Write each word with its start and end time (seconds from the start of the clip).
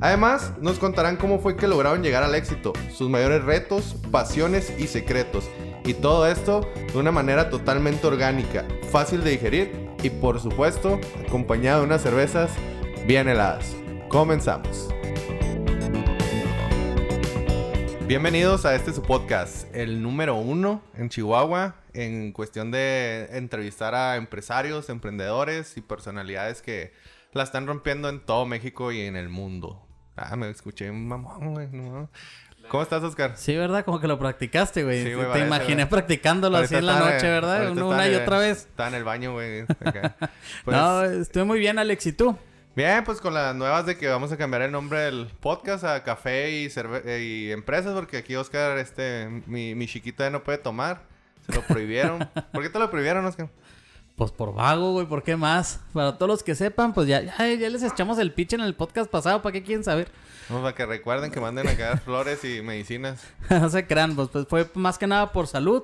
Además, 0.00 0.52
nos 0.60 0.78
contarán 0.78 1.16
cómo 1.16 1.38
fue 1.38 1.56
que 1.56 1.68
lograron 1.68 2.02
llegar 2.02 2.22
al 2.22 2.34
éxito, 2.34 2.72
sus 2.92 3.08
mayores 3.08 3.44
retos, 3.44 3.96
pasiones 4.10 4.72
y 4.78 4.86
secretos. 4.86 5.48
Y 5.84 5.94
todo 5.94 6.26
esto 6.26 6.68
de 6.92 6.98
una 6.98 7.12
manera 7.12 7.50
totalmente 7.50 8.06
orgánica, 8.06 8.66
fácil 8.90 9.22
de 9.22 9.30
digerir 9.32 9.90
y 10.02 10.10
por 10.10 10.40
supuesto 10.40 11.00
acompañado 11.26 11.80
de 11.80 11.86
unas 11.86 12.02
cervezas 12.02 12.50
bien 13.06 13.28
heladas. 13.28 13.74
Comenzamos. 14.08 14.88
Bienvenidos 18.06 18.66
a 18.66 18.74
este 18.74 18.92
su 18.92 19.00
podcast, 19.00 19.74
el 19.74 20.02
número 20.02 20.34
uno 20.34 20.82
en 20.94 21.08
Chihuahua, 21.08 21.76
en 21.94 22.32
cuestión 22.32 22.70
de 22.70 23.28
entrevistar 23.30 23.94
a 23.94 24.16
empresarios, 24.16 24.90
emprendedores 24.90 25.78
y 25.78 25.80
personalidades 25.80 26.60
que 26.60 26.92
la 27.32 27.42
están 27.42 27.66
rompiendo 27.66 28.08
en 28.08 28.20
todo 28.20 28.44
México 28.44 28.92
y 28.92 29.00
en 29.00 29.16
el 29.16 29.30
mundo. 29.30 29.83
Ah, 30.16 30.36
me 30.36 30.48
escuché 30.50 30.90
un 30.90 31.06
mamón, 31.08 31.54
güey. 31.54 31.68
no. 31.72 32.08
¿Cómo 32.68 32.82
estás, 32.82 33.02
Oscar? 33.02 33.32
Sí, 33.36 33.54
¿verdad? 33.56 33.84
Como 33.84 34.00
que 34.00 34.08
lo 34.08 34.18
practicaste, 34.18 34.84
güey. 34.84 35.02
Sí, 35.04 35.12
güey, 35.12 35.26
Te 35.26 35.32
parece, 35.32 35.46
imaginé 35.46 35.74
¿verdad? 35.76 35.90
practicándolo 35.90 36.56
así 36.56 36.74
en 36.74 36.86
la 36.86 36.98
noche, 36.98 37.28
¿verdad? 37.28 37.70
Una, 37.70 37.84
una 37.84 38.08
y 38.08 38.14
otra 38.14 38.38
vez. 38.38 38.60
Estaba 38.60 38.88
en 38.88 38.94
el 38.94 39.04
baño, 39.04 39.32
güey. 39.32 39.64
Pues, 40.64 40.74
No, 40.76 41.04
estoy 41.04 41.44
muy 41.44 41.58
bien, 41.58 41.78
Alex. 41.78 42.06
¿Y 42.06 42.12
tú? 42.14 42.38
Bien, 42.74 43.04
pues 43.04 43.20
con 43.20 43.34
las 43.34 43.54
nuevas 43.54 43.84
de 43.84 43.98
que 43.98 44.08
vamos 44.08 44.32
a 44.32 44.38
cambiar 44.38 44.62
el 44.62 44.72
nombre 44.72 44.98
del 45.00 45.26
podcast 45.40 45.84
a 45.84 46.02
café 46.04 46.50
y, 46.52 46.66
cerve- 46.70 47.02
eh, 47.04 47.22
y 47.22 47.52
empresas, 47.52 47.92
porque 47.92 48.16
aquí 48.16 48.34
Oscar, 48.34 48.78
este, 48.78 49.28
mi, 49.46 49.74
mi 49.74 49.86
chiquita 49.86 50.30
no 50.30 50.42
puede 50.42 50.56
tomar. 50.58 51.02
Se 51.46 51.52
lo 51.52 51.60
prohibieron. 51.62 52.26
¿Por 52.52 52.62
qué 52.62 52.70
te 52.70 52.78
lo 52.78 52.90
prohibieron, 52.90 53.26
Oscar? 53.26 53.48
Pues 54.16 54.30
por 54.30 54.54
vago, 54.54 54.92
güey. 54.92 55.06
¿Por 55.06 55.22
qué 55.22 55.36
más? 55.36 55.80
Para 55.92 56.16
todos 56.16 56.28
los 56.28 56.42
que 56.42 56.54
sepan, 56.54 56.94
pues 56.94 57.08
ya, 57.08 57.20
ya, 57.20 57.52
ya 57.52 57.68
les 57.68 57.82
echamos 57.82 58.18
el 58.18 58.32
pitch 58.32 58.52
en 58.52 58.60
el 58.60 58.74
podcast 58.74 59.10
pasado. 59.10 59.42
¿Para 59.42 59.52
qué 59.52 59.62
quieren 59.62 59.82
saber? 59.82 60.08
Vamos 60.48 60.62
para 60.62 60.74
que 60.74 60.86
recuerden 60.86 61.30
que 61.32 61.40
manden 61.40 61.66
a 61.66 61.76
caer 61.76 61.98
flores 62.04 62.44
y 62.44 62.62
medicinas. 62.62 63.22
no 63.50 63.68
se 63.68 63.86
crean, 63.86 64.14
pues, 64.14 64.28
pues 64.28 64.46
fue 64.48 64.70
más 64.74 64.98
que 64.98 65.06
nada 65.06 65.32
por 65.32 65.48
salud. 65.48 65.82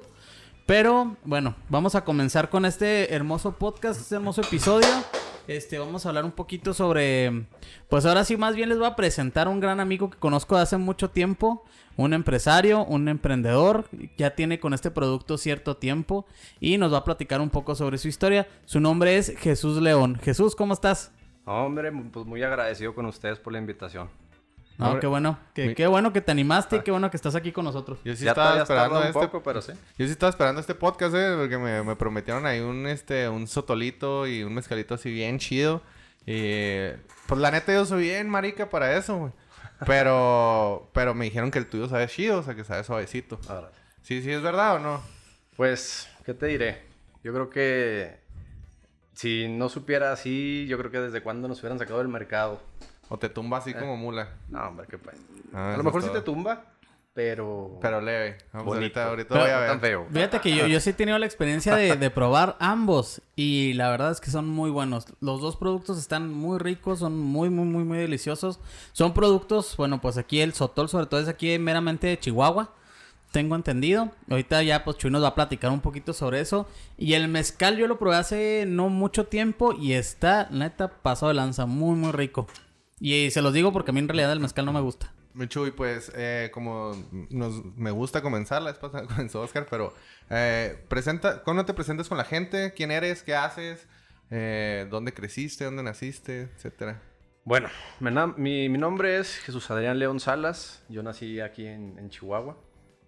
Pero 0.65 1.17
bueno, 1.25 1.57
vamos 1.69 1.97
a 1.97 2.05
comenzar 2.05 2.51
con 2.51 2.65
este 2.65 3.13
hermoso 3.13 3.53
podcast, 3.53 4.01
este 4.01 4.15
hermoso 4.15 4.43
episodio. 4.43 4.89
Este, 5.51 5.81
vamos 5.81 6.07
a 6.07 6.11
hablar 6.11 6.25
un 6.25 6.31
poquito 6.31 6.73
sobre. 6.73 7.45
Pues 7.89 8.07
ahora 8.07 8.25
sí, 8.25 8.37
más 8.37 8.55
bien 8.55 8.69
les 8.69 8.79
voy 8.79 8.87
a 8.87 8.95
presentar 8.95 9.49
un 9.49 9.59
gran 9.59 9.81
amigo 9.81 10.09
que 10.09 10.17
conozco 10.17 10.55
de 10.55 10.63
hace 10.63 10.77
mucho 10.77 11.11
tiempo. 11.11 11.65
Un 11.97 12.13
empresario, 12.15 12.85
un 12.85 13.09
emprendedor. 13.09 13.87
Ya 14.17 14.37
tiene 14.37 14.61
con 14.61 14.75
este 14.75 14.93
producto 14.93 15.39
cierto 15.39 15.77
tiempo. 15.77 16.25
Y 16.61 16.79
nos 16.79 16.93
va 16.93 16.99
a 16.99 17.05
platicar 17.05 17.41
un 17.41 17.51
poco 17.51 17.75
sobre 17.75 17.99
su 17.99 18.07
historia. 18.07 18.47
Su 18.65 18.79
nombre 18.79 19.17
es 19.17 19.37
Jesús 19.39 19.83
León. 19.83 20.21
Jesús, 20.23 20.55
¿cómo 20.55 20.73
estás? 20.73 21.11
Hombre, 21.47 21.91
pues 22.13 22.27
muy 22.27 22.45
agradecido 22.45 22.95
con 22.95 23.07
ustedes 23.07 23.41
por 23.41 23.53
la 23.53 23.59
invitación. 23.59 24.09
No, 24.81 25.01
qué 25.01 25.07
bueno. 25.07 25.39
Mi- 25.57 25.75
Qué 25.75 25.87
bueno 25.87 26.13
que 26.13 26.21
te 26.21 26.31
animaste 26.33 26.77
y 26.77 26.81
qué 26.81 26.91
bueno 26.91 27.11
que 27.11 27.17
estás 27.17 27.35
aquí 27.35 27.53
con 27.53 27.65
nosotros. 27.65 27.99
Yo 28.05 28.17
sí 28.17 28.25
ya 28.25 28.31
estaba 28.31 28.63
esperando 28.63 28.99
un 29.01 29.07
este 29.07 29.13
poco, 29.21 29.43
pero 29.43 29.61
sí. 29.63 29.73
Yo 29.99 30.07
sí 30.07 30.13
estaba 30.13 30.31
esperando 30.31 30.61
este 30.61 30.75
podcast, 30.75 31.15
eh, 31.15 31.35
porque 31.39 31.59
me, 31.59 31.83
me 31.83 31.97
prometieron 31.97 32.47
ahí 32.47 32.61
un 32.61 32.87
este 32.87 33.29
un 33.29 33.47
sotolito 33.47 34.27
y 34.27 34.43
un 34.43 34.55
mezcalito 34.55 34.95
así 34.95 35.11
bien 35.13 35.39
chido. 35.39 35.83
Y 36.27 36.89
pues 37.27 37.41
la 37.41 37.51
neta 37.51 37.73
yo 37.73 37.85
soy 37.87 38.03
bien 38.05 38.29
marica 38.29 38.69
para 38.71 38.97
eso, 38.97 39.17
güey. 39.17 39.33
Pero 39.87 40.89
pero 40.95 41.15
me 41.15 41.25
dijeron 41.27 41.51
que 41.51 41.59
el 41.59 41.67
tuyo 41.67 41.89
sabe 41.89 42.07
chido, 42.09 42.39
o 42.39 42.43
sea, 42.43 42.55
que 42.55 42.65
sabe 42.65 42.85
suavecito. 42.85 43.39
Ahora, 43.49 43.71
Sí, 44.03 44.23
sí 44.23 44.31
es 44.33 44.43
verdad 44.43 44.77
o 44.77 44.79
no? 44.79 45.03
Pues, 45.57 46.09
¿qué 46.25 46.33
te 46.35 46.47
diré? 46.47 46.83
Yo 47.23 47.33
creo 47.35 47.51
que 47.51 48.19
si 49.15 49.47
no 49.49 49.69
supiera 49.69 50.13
así, 50.13 50.67
yo 50.69 50.79
creo 50.79 50.91
que 50.91 50.99
desde 51.01 51.23
cuándo 51.23 51.49
nos 51.49 51.61
hubieran 51.61 51.79
sacado 51.79 51.99
del 51.99 52.09
mercado. 52.09 52.63
O 53.11 53.19
te 53.19 53.29
tumba 53.29 53.59
Eh. 53.59 53.61
así 53.61 53.75
como 53.75 53.97
mula. 53.99 54.31
No, 54.49 54.69
hombre, 54.69 54.87
qué 54.89 54.97
pues. 54.97 55.17
Ah, 55.53 55.75
a 55.75 55.77
lo 55.77 55.83
mejor 55.85 56.03
sí 56.03 56.09
te 56.13 56.23
tumba, 56.23 56.65
pero... 57.13 57.79
Pero 57.83 58.01
leve. 58.01 58.39
Vamos 58.53 58.67
bonito. 58.67 59.01
ahorita, 59.01 59.09
ahorita 59.09 59.29
Pero- 59.31 59.41
voy 59.43 59.51
a 59.51 59.59
ver. 59.59 59.69
tan 59.71 59.81
feo. 59.81 60.07
Fíjate 60.13 60.41
que 60.41 60.55
yo, 60.57 60.67
yo 60.69 60.79
sí 60.81 60.91
he 60.91 60.93
tenido 60.93 61.19
la 61.19 61.27
experiencia 61.27 61.75
de, 61.75 61.97
de 61.97 62.11
probar 62.11 62.57
ambos 62.61 63.21
y 63.35 63.73
la 63.75 63.91
verdad 63.91 64.13
es 64.13 64.21
que 64.21 64.31
son 64.31 64.49
muy 64.49 64.71
buenos. 64.71 65.07
Los 65.21 65.41
dos 65.41 65.57
productos 65.57 65.99
están 65.99 66.33
muy 66.33 66.59
ricos, 66.59 67.01
son 67.01 67.19
muy, 67.19 67.51
muy, 67.51 67.65
muy, 67.67 67.83
muy 67.85 67.99
deliciosos. 67.99 68.61
Son 68.93 69.13
productos, 69.13 69.77
bueno, 69.77 70.01
pues 70.01 70.17
aquí 70.17 70.41
el 70.41 70.53
Sotol 70.55 70.89
sobre 70.89 71.07
todo 71.07 71.19
es 71.21 71.27
aquí 71.29 71.59
meramente 71.59 72.07
de 72.07 72.19
Chihuahua, 72.19 72.73
tengo 73.33 73.57
entendido. 73.57 74.11
Ahorita 74.31 74.63
ya 74.63 74.85
pues 74.85 74.97
Chuy 74.97 75.11
nos 75.11 75.23
va 75.25 75.29
a 75.29 75.35
platicar 75.35 75.73
un 75.73 75.81
poquito 75.81 76.13
sobre 76.13 76.41
eso. 76.41 76.69
Y 76.97 77.15
el 77.15 77.27
mezcal 77.27 77.77
yo 77.77 77.89
lo 77.89 77.99
probé 77.99 78.17
hace 78.17 78.65
no 78.69 78.89
mucho 78.89 79.27
tiempo 79.27 79.73
y 79.73 79.95
está, 79.95 80.49
neta, 80.53 80.89
pasado 80.89 81.29
de 81.31 81.35
lanza, 81.35 81.67
muy, 81.67 81.97
muy 81.97 82.13
rico. 82.13 82.47
Y 83.01 83.31
se 83.31 83.41
los 83.43 83.53
digo 83.55 83.73
porque 83.73 83.91
a 83.91 83.95
mí 83.95 84.01
en 84.01 84.09
realidad 84.09 84.33
el 84.33 84.41
mezcal 84.41 84.65
no 84.67 84.73
me 84.73 84.81
gusta. 84.81 85.13
Chuy, 85.49 85.71
pues 85.71 86.13
eh, 86.17 86.51
como 86.53 86.93
nos, 87.31 87.65
me 87.77 87.91
gusta 87.93 88.21
comenzar, 88.21 88.61
la 88.63 88.73
vez 88.73 88.79
pasada 88.81 89.07
comenzó 89.09 89.41
Oscar, 89.41 89.67
pero 89.71 89.95
eh, 90.29 90.85
presenta, 90.89 91.43
¿cómo 91.43 91.65
te 91.65 91.73
presentas 91.73 92.09
con 92.09 92.19
la 92.19 92.25
gente? 92.25 92.73
¿Quién 92.75 92.91
eres? 92.91 93.23
¿Qué 93.23 93.35
haces? 93.35 93.89
Eh, 94.31 94.87
¿Dónde 94.91 95.15
creciste? 95.15 95.65
¿Dónde 95.65 95.83
naciste? 95.83 96.43
Etcétera. 96.57 97.03
Bueno, 97.45 97.69
mi- 98.37 98.69
mi 98.69 98.79
nombre 98.79 99.19
es 99.19 99.39
Jesús 99.39 99.71
Adrián 99.71 99.99
León 99.99 100.21
Salas. 100.21 100.85
Yo 100.89 101.03
nací 101.03 101.41
aquí 101.41 101.67
en, 101.67 101.99
en 101.99 102.11
Chihuahua, 102.11 102.57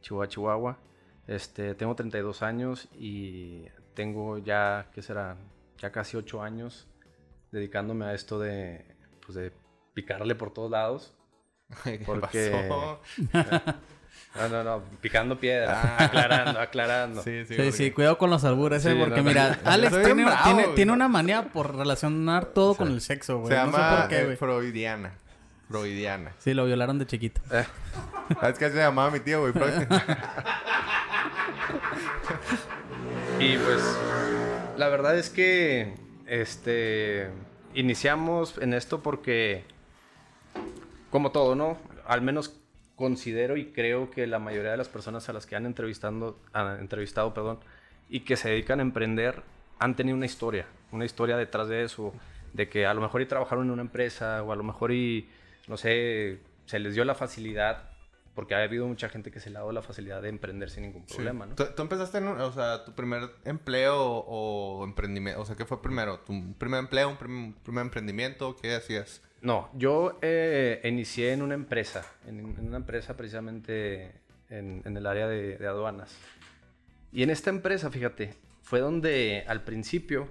Chihuahua, 0.00 0.28
Chihuahua. 0.28 0.78
Este, 1.26 1.75
tengo 1.75 1.94
32 1.94 2.42
años 2.42 2.88
y 2.98 3.64
tengo 3.94 4.38
ya, 4.38 4.91
¿qué 4.94 5.02
será? 5.02 5.36
Ya 5.78 5.92
casi 5.92 6.16
8 6.16 6.42
años 6.42 6.88
dedicándome 7.52 8.06
a 8.06 8.14
esto 8.14 8.38
de, 8.41 8.84
pues 9.25 9.34
de 9.36 9.52
picarle 9.94 10.34
por 10.34 10.53
todos 10.53 10.70
lados. 10.70 11.14
¿Qué 11.84 12.03
Porque- 12.04 12.50
pasó? 12.69 13.00
No, 14.34 14.48
no, 14.48 14.64
no, 14.64 14.82
picando 15.03 15.38
piedra, 15.38 15.78
Ah. 15.98 16.04
aclarando, 16.04 16.58
aclarando. 16.58 17.22
Sí, 17.22 17.44
sí. 17.44 17.54
Sí, 17.54 17.62
sí, 17.64 17.69
porque- 17.70 17.92
cuidado 17.92 18.16
con 18.16 18.31
los 18.31 18.42
albures, 18.44 18.82
eh, 18.86 18.92
Sí, 18.94 18.98
porque 18.98 19.16
no, 19.19 19.25
mira, 19.25 19.58
no. 19.64 19.70
Alex 19.70 20.02
tiene, 20.02 20.25
bravo, 20.25 20.72
tiene, 20.75 20.91
una 20.92 21.06
manía 21.06 21.42
por 21.52 21.76
relacionar 21.76 22.47
todo 22.47 22.75
con 22.75 22.88
el 22.88 23.02
sexo, 23.02 23.41
güey. 23.41 23.48
Se 23.52 23.58
no 23.58 23.66
llama 23.66 23.91
sé 23.91 23.97
por 24.00 24.08
qué, 24.08 24.20
eh, 24.20 24.25
güey. 24.25 24.36
Freudiana. 24.38 25.12
Freudiana. 25.69 26.32
Sí, 26.38 26.54
lo 26.54 26.64
violaron 26.64 26.98
de 26.98 27.06
chiquito. 27.06 27.42
Eh, 27.52 27.66
¿Sabes 28.41 28.58
qué 28.58 28.70
se 28.70 28.76
llamaba 28.78 29.10
mi 29.10 29.20
tío, 29.20 29.41
güey? 29.41 29.52
Y 33.38 33.56
pues 33.58 33.98
la 34.78 34.88
verdad 34.88 35.16
es 35.19 35.28
que 35.31 35.94
este 36.26 37.28
iniciamos 37.75 38.56
en 38.58 38.72
esto 38.72 39.02
porque 39.02 39.64
como 41.12 41.30
todo, 41.30 41.54
¿no? 41.54 41.76
Al 42.06 42.22
menos 42.22 42.58
considero 42.96 43.56
y 43.58 43.66
creo 43.66 44.10
que 44.10 44.26
la 44.26 44.38
mayoría 44.38 44.70
de 44.72 44.78
las 44.78 44.88
personas 44.88 45.28
a 45.28 45.34
las 45.34 45.44
que 45.44 45.54
han 45.54 45.66
entrevistando, 45.66 46.40
entrevistado, 46.80 47.34
perdón, 47.34 47.60
y 48.08 48.20
que 48.20 48.36
se 48.36 48.48
dedican 48.48 48.80
a 48.80 48.82
emprender 48.82 49.42
han 49.78 49.94
tenido 49.94 50.16
una 50.16 50.26
historia, 50.26 50.66
una 50.90 51.04
historia 51.04 51.36
detrás 51.36 51.68
de 51.68 51.84
eso, 51.84 52.14
de 52.54 52.68
que 52.68 52.86
a 52.86 52.94
lo 52.94 53.02
mejor 53.02 53.20
y 53.20 53.26
trabajaron 53.26 53.66
en 53.66 53.72
una 53.72 53.82
empresa 53.82 54.42
o 54.42 54.52
a 54.52 54.56
lo 54.56 54.62
mejor 54.62 54.92
y 54.92 55.28
no 55.68 55.76
sé, 55.76 56.38
se 56.64 56.78
les 56.78 56.94
dio 56.94 57.04
la 57.04 57.14
facilidad 57.14 57.90
porque 58.34 58.55
ha 58.55 58.62
habido 58.62 58.87
mucha 58.87 59.08
gente 59.08 59.31
que 59.31 59.40
se 59.40 59.50
le 59.50 59.56
ha 59.56 59.61
dado 59.61 59.73
la 59.73 59.82
facilidad 59.82 60.23
de 60.23 60.29
emprender 60.31 60.70
sin 60.70 60.84
ningún 60.84 61.05
problema, 61.06 61.46
¿no? 61.46 61.55
¿Tú, 61.55 61.64
tú 61.76 61.82
empezaste 61.82 62.19
en, 62.19 62.29
o 62.29 62.52
sea, 62.52 62.84
tu 62.84 62.93
primer 62.94 63.31
empleo 63.44 63.96
o 64.00 64.84
emprendimiento? 64.84 65.40
O 65.40 65.44
sea, 65.44 65.55
¿qué 65.56 65.64
fue 65.67 65.82
primero? 65.82 66.20
¿Tu 66.20 66.55
primer 66.55 66.81
empleo, 66.81 67.11
un 67.11 67.17
prim- 67.17 67.52
primer 67.62 67.82
emprendimiento? 67.82 68.56
¿Qué 68.56 68.75
hacías? 68.75 69.20
No, 69.43 69.69
yo 69.75 70.19
eh, 70.23 70.81
inicié 70.84 71.32
en 71.32 71.43
una 71.43 71.55
empresa, 71.55 72.06
en, 72.26 72.38
en 72.38 72.69
una 72.69 72.76
empresa 72.76 73.17
precisamente 73.17 74.12
en, 74.49 74.82
en 74.85 74.96
el 74.96 75.06
área 75.06 75.26
de, 75.28 75.58
de 75.58 75.67
aduanas. 75.67 76.17
Y 77.12 77.23
en 77.25 77.31
esta 77.31 77.50
empresa, 77.50 77.90
fíjate, 77.90 78.35
fue 78.62 78.81
donde 78.81 79.44
al 79.46 79.62
principio 79.64 80.28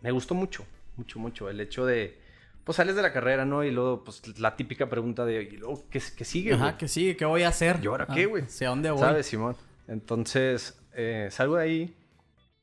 me 0.00 0.10
gustó 0.12 0.34
mucho, 0.34 0.64
mucho, 0.96 1.18
mucho 1.18 1.50
el 1.50 1.60
hecho 1.60 1.84
de, 1.84 2.18
pues 2.64 2.76
sales 2.76 2.94
de 2.96 3.02
la 3.02 3.12
carrera, 3.12 3.44
¿no? 3.44 3.64
Y 3.64 3.70
luego, 3.70 4.04
pues 4.04 4.38
la 4.38 4.56
típica 4.56 4.88
pregunta 4.88 5.24
de, 5.24 5.42
¿y 5.42 5.56
luego 5.56 5.84
qué, 5.90 6.00
qué 6.16 6.24
sigue? 6.24 6.54
Ajá, 6.54 6.64
güey? 6.64 6.76
que 6.78 6.88
sí, 6.88 7.14
¿qué 7.16 7.24
voy 7.24 7.42
a 7.42 7.48
hacer? 7.48 7.80
¿Y 7.82 7.86
ahora 7.86 8.06
Ah, 8.08 8.14
qué, 8.14 8.26
güey? 8.26 8.44
¿Hacia 8.44 8.68
dónde 8.68 8.90
voy? 8.90 9.00
¿Sabes, 9.00 9.26
Simón? 9.26 9.56
Entonces, 9.88 10.80
eh, 10.94 11.28
salgo 11.30 11.56
de 11.56 11.62
ahí 11.64 11.96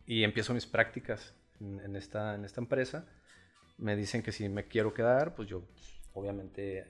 y 0.05 0.23
empiezo 0.23 0.53
mis 0.53 0.65
prácticas 0.65 1.33
en, 1.59 1.79
en 1.81 1.95
esta, 1.95 2.35
en 2.35 2.45
esta 2.45 2.61
empresa. 2.61 3.05
Me 3.77 3.95
dicen 3.95 4.23
que 4.23 4.31
si 4.31 4.49
me 4.49 4.67
quiero 4.67 4.93
quedar, 4.93 5.35
pues 5.35 5.47
yo, 5.47 5.63
obviamente, 6.13 6.85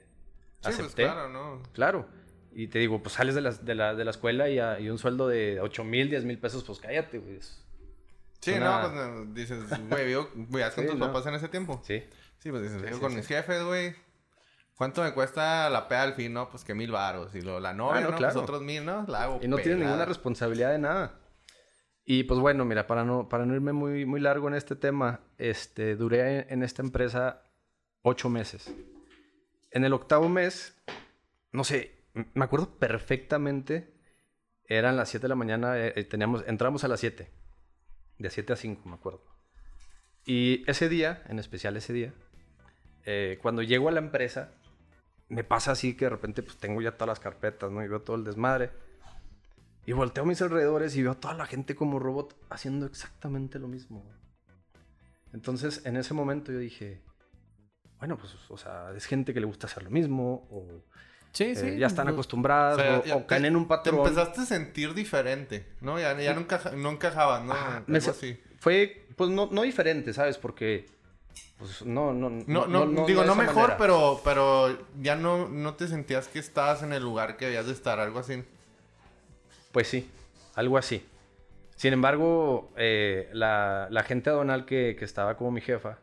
pues, 0.62 0.74
Acepté. 0.78 1.04
claro, 1.04 1.28
¿no? 1.28 1.62
Claro. 1.72 2.08
Y 2.52 2.66
te 2.68 2.78
digo, 2.80 3.00
pues 3.02 3.14
sales 3.14 3.34
de 3.36 3.40
la, 3.42 3.50
de 3.52 3.74
la, 3.74 3.94
de 3.94 4.04
la 4.04 4.10
escuela 4.10 4.48
y, 4.48 4.58
a- 4.58 4.80
y 4.80 4.90
un 4.90 4.98
sueldo 4.98 5.28
de 5.28 5.60
8 5.60 5.84
mil, 5.84 6.10
10 6.10 6.24
mil 6.24 6.38
pesos, 6.38 6.64
pues 6.64 6.80
cállate, 6.80 7.18
güey. 7.18 7.38
Sí, 8.40 8.52
Una- 8.52 8.82
no, 8.88 9.24
pues 9.24 9.34
dices, 9.34 9.88
güey, 9.88 10.06
vivo, 10.06 10.28
¿vivías 10.34 10.74
con 10.74 10.84
Sí, 10.84 10.90
tus 10.90 10.98
no. 10.98 11.06
papás 11.06 11.26
en 11.26 11.34
ese 11.34 11.48
tiempo? 11.48 11.80
Sí. 11.84 12.02
Sí, 12.40 12.50
pues 12.50 12.62
dices, 12.62 12.94
Sí, 12.94 13.00
con 13.00 13.10
sí. 13.10 13.16
mis 13.18 13.26
jefes, 13.26 13.62
güey. 13.64 13.94
¿Cuánto 14.76 15.02
me 15.02 15.12
cuesta 15.12 15.68
la 15.68 15.88
peda 15.88 16.02
al 16.04 16.14
fin? 16.14 16.32
No, 16.32 16.48
pues 16.48 16.64
que 16.64 16.74
mil 16.74 16.90
varos. 16.90 17.34
Y 17.34 17.42
luego 17.42 17.60
la 17.60 17.74
novia, 17.74 17.98
Ah, 17.98 18.00
no, 18.04 18.10
¿no? 18.12 18.16
claro. 18.16 18.32
Pues 18.34 18.42
otros 18.42 18.62
mil, 18.62 18.84
¿no? 18.84 19.04
La 19.08 19.24
hago 19.24 19.38
Y 19.42 19.48
no 19.48 19.56
pelada. 19.56 19.76
ninguna 19.76 20.04
responsabilidad 20.06 20.70
de 20.72 20.78
nada. 20.78 21.20
Y 22.04 22.24
pues 22.24 22.40
bueno, 22.40 22.64
mira, 22.64 22.86
para 22.86 23.04
no, 23.04 23.28
para 23.28 23.44
no 23.44 23.54
irme 23.54 23.72
muy, 23.72 24.06
muy 24.06 24.20
largo 24.20 24.48
en 24.48 24.54
este 24.54 24.74
tema, 24.74 25.20
este, 25.38 25.96
duré 25.96 26.38
en, 26.40 26.46
en 26.48 26.62
esta 26.62 26.82
empresa 26.82 27.42
ocho 28.02 28.30
meses. 28.30 28.72
En 29.70 29.84
el 29.84 29.92
octavo 29.92 30.28
mes, 30.30 30.74
no 31.52 31.62
sé, 31.62 32.06
me 32.34 32.44
acuerdo 32.44 32.78
perfectamente, 32.78 33.94
eran 34.64 34.96
las 34.96 35.10
7 35.10 35.24
de 35.24 35.28
la 35.28 35.34
mañana, 35.36 35.78
eh, 35.78 35.92
eh, 35.94 36.04
teníamos, 36.04 36.42
entramos 36.48 36.82
a 36.84 36.88
las 36.88 36.98
7, 37.00 37.30
de 38.18 38.30
7 38.30 38.52
a 38.54 38.56
5, 38.56 38.88
me 38.88 38.94
acuerdo. 38.94 39.22
Y 40.24 40.64
ese 40.68 40.88
día, 40.88 41.22
en 41.28 41.38
especial 41.38 41.76
ese 41.76 41.92
día, 41.92 42.14
eh, 43.04 43.38
cuando 43.42 43.62
llego 43.62 43.88
a 43.88 43.92
la 43.92 44.00
empresa, 44.00 44.50
me 45.28 45.44
pasa 45.44 45.72
así 45.72 45.96
que 45.96 46.06
de 46.06 46.10
repente 46.10 46.42
pues 46.42 46.56
tengo 46.58 46.80
ya 46.82 46.92
todas 46.92 47.08
las 47.08 47.20
carpetas, 47.20 47.70
¿no? 47.70 47.82
Y 47.84 47.88
veo 47.88 48.00
todo 48.02 48.16
el 48.16 48.24
desmadre. 48.24 48.70
Y 49.86 49.92
volteo 49.92 50.24
a 50.24 50.26
mis 50.26 50.42
alrededores 50.42 50.94
y 50.96 51.02
veo 51.02 51.12
a 51.12 51.20
toda 51.20 51.34
la 51.34 51.46
gente 51.46 51.74
como 51.74 51.98
robot 51.98 52.36
haciendo 52.50 52.86
exactamente 52.86 53.58
lo 53.58 53.66
mismo. 53.68 54.04
Entonces, 55.32 55.84
en 55.86 55.96
ese 55.96 56.12
momento 56.14 56.52
yo 56.52 56.58
dije, 56.58 57.00
bueno, 57.98 58.16
pues, 58.18 58.36
o 58.48 58.56
sea, 58.56 58.92
es 58.96 59.06
gente 59.06 59.32
que 59.32 59.40
le 59.40 59.46
gusta 59.46 59.66
hacer 59.66 59.82
lo 59.82 59.90
mismo, 59.90 60.46
o 60.50 60.84
Sí, 61.32 61.44
eh, 61.44 61.54
sí. 61.54 61.78
ya 61.78 61.86
están 61.86 62.08
acostumbradas, 62.08 62.76
O 62.78 62.80
sea, 62.80 62.98
o, 62.98 63.04
ya 63.04 63.16
o 63.16 63.26
caen 63.26 63.44
en 63.44 63.56
un 63.56 63.64
Te 63.64 63.68
patrón. 63.68 63.98
empezaste 64.00 64.40
a 64.40 64.44
sentir 64.46 64.94
diferente, 64.94 65.66
¿no? 65.80 65.98
Ya, 66.00 66.18
ya 66.20 66.34
no, 66.34 66.40
encaja, 66.40 66.72
no 66.72 66.90
encajabas, 66.90 67.44
¿no? 67.44 67.52
Algo 67.52 67.84
me 67.86 67.98
así. 67.98 68.40
Fue, 68.58 69.06
pues, 69.16 69.30
no, 69.30 69.48
no 69.52 69.62
diferente, 69.62 70.12
¿sabes? 70.12 70.38
Porque, 70.38 70.86
pues, 71.58 71.82
no, 71.84 72.12
no, 72.12 72.30
No, 72.30 72.66
no, 72.66 73.06
digo, 73.06 73.24
no 73.24 73.34
mejor, 73.34 73.54
manera. 73.56 73.76
pero, 73.76 74.20
pero 74.24 74.78
ya 75.00 75.16
no, 75.16 75.48
no 75.48 75.74
te 75.74 75.88
sentías 75.88 76.28
que 76.28 76.38
estabas 76.38 76.82
en 76.82 76.92
el 76.92 77.02
lugar 77.02 77.36
que 77.36 77.46
debías 77.46 77.66
de 77.66 77.72
estar, 77.72 78.00
algo 78.00 78.18
así. 78.18 78.42
Pues 79.72 79.88
sí, 79.88 80.10
algo 80.54 80.78
así. 80.78 81.06
Sin 81.76 81.92
embargo, 81.92 82.72
eh, 82.76 83.28
la, 83.32 83.88
la 83.90 84.02
gente 84.02 84.30
aduanal 84.30 84.64
que, 84.66 84.96
que 84.98 85.04
estaba 85.04 85.36
como 85.36 85.50
mi 85.50 85.60
jefa, 85.60 85.98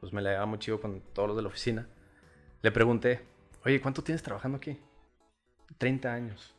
pues 0.00 0.12
me 0.12 0.22
la 0.22 0.30
llevaba 0.30 0.46
muy 0.46 0.58
chido 0.58 0.80
con 0.80 1.00
todos 1.12 1.28
los 1.28 1.36
de 1.36 1.42
la 1.42 1.48
oficina. 1.48 1.86
Le 2.62 2.72
pregunté, 2.72 3.20
oye, 3.64 3.80
¿cuánto 3.80 4.02
tienes 4.02 4.22
trabajando 4.22 4.56
aquí? 4.56 4.78
30 5.78 6.12
años. 6.12 6.54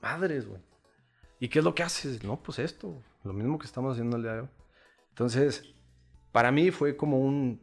Madres, 0.00 0.46
güey. 0.46 0.60
¿Y 1.40 1.48
qué 1.48 1.58
es 1.60 1.64
lo 1.64 1.74
que 1.74 1.82
haces? 1.82 2.22
No, 2.22 2.40
pues 2.42 2.58
esto, 2.58 3.02
lo 3.24 3.32
mismo 3.32 3.58
que 3.58 3.66
estamos 3.66 3.92
haciendo 3.92 4.16
el 4.16 4.22
día 4.22 4.32
de 4.34 4.40
hoy. 4.42 4.48
Entonces, 5.08 5.74
para 6.32 6.50
mí 6.50 6.70
fue 6.70 6.96
como 6.96 7.18
un, 7.20 7.60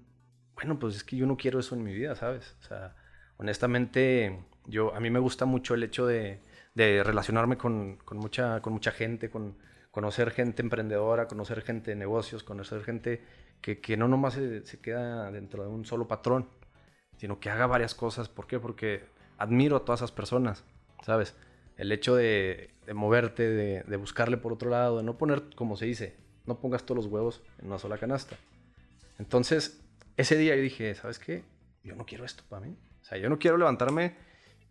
bueno, 0.55 0.79
pues 0.79 0.95
es 0.95 1.03
que 1.03 1.17
yo 1.17 1.25
no 1.25 1.37
quiero 1.37 1.59
eso 1.59 1.75
en 1.75 1.83
mi 1.83 1.93
vida, 1.93 2.15
¿sabes? 2.15 2.55
O 2.61 2.63
sea, 2.63 2.95
honestamente, 3.37 4.45
yo, 4.65 4.93
a 4.95 4.99
mí 4.99 5.09
me 5.09 5.19
gusta 5.19 5.45
mucho 5.45 5.73
el 5.73 5.83
hecho 5.83 6.05
de, 6.05 6.41
relacionarme 6.75 7.57
con, 7.57 7.99
mucha, 8.13 8.61
con 8.61 8.73
mucha 8.73 8.91
gente, 8.91 9.29
con 9.29 9.57
conocer 9.91 10.31
gente 10.31 10.61
emprendedora, 10.61 11.27
conocer 11.27 11.61
gente 11.61 11.91
de 11.91 11.95
negocios, 11.95 12.43
conocer 12.43 12.83
gente 12.83 13.21
que, 13.59 13.81
que 13.81 13.97
no 13.97 14.07
nomás 14.07 14.35
se, 14.35 14.65
se 14.65 14.79
queda 14.79 15.29
dentro 15.31 15.63
de 15.63 15.69
un 15.69 15.83
solo 15.85 16.07
patrón, 16.07 16.47
sino 17.17 17.39
que 17.39 17.49
haga 17.49 17.67
varias 17.67 17.95
cosas. 17.95 18.29
¿Por 18.29 18.47
qué? 18.47 18.59
Porque 18.59 19.03
admiro 19.37 19.75
a 19.75 19.83
todas 19.83 19.99
esas 19.99 20.13
personas, 20.13 20.63
¿sabes? 21.03 21.35
El 21.75 21.91
hecho 21.91 22.15
de, 22.15 22.75
de 22.85 22.93
moverte, 22.93 23.49
de, 23.49 23.83
de 23.83 23.97
buscarle 23.97 24.37
por 24.37 24.53
otro 24.53 24.69
lado, 24.69 24.97
de 24.97 25.03
no 25.03 25.17
poner, 25.17 25.43
como 25.55 25.75
se 25.75 25.85
dice, 25.85 26.15
no 26.45 26.59
pongas 26.59 26.85
todos 26.85 27.03
los 27.03 27.11
huevos 27.11 27.41
en 27.59 27.67
una 27.67 27.79
sola 27.79 27.97
canasta. 27.97 28.37
Entonces, 29.19 29.81
ese 30.17 30.37
día 30.37 30.55
yo 30.55 30.61
dije, 30.61 30.95
¿sabes 30.95 31.19
qué? 31.19 31.43
Yo 31.83 31.95
no 31.95 32.05
quiero 32.05 32.25
esto 32.25 32.43
para 32.49 32.65
mí. 32.65 32.75
O 33.01 33.05
sea, 33.05 33.17
yo 33.17 33.29
no 33.29 33.37
quiero 33.39 33.57
levantarme 33.57 34.15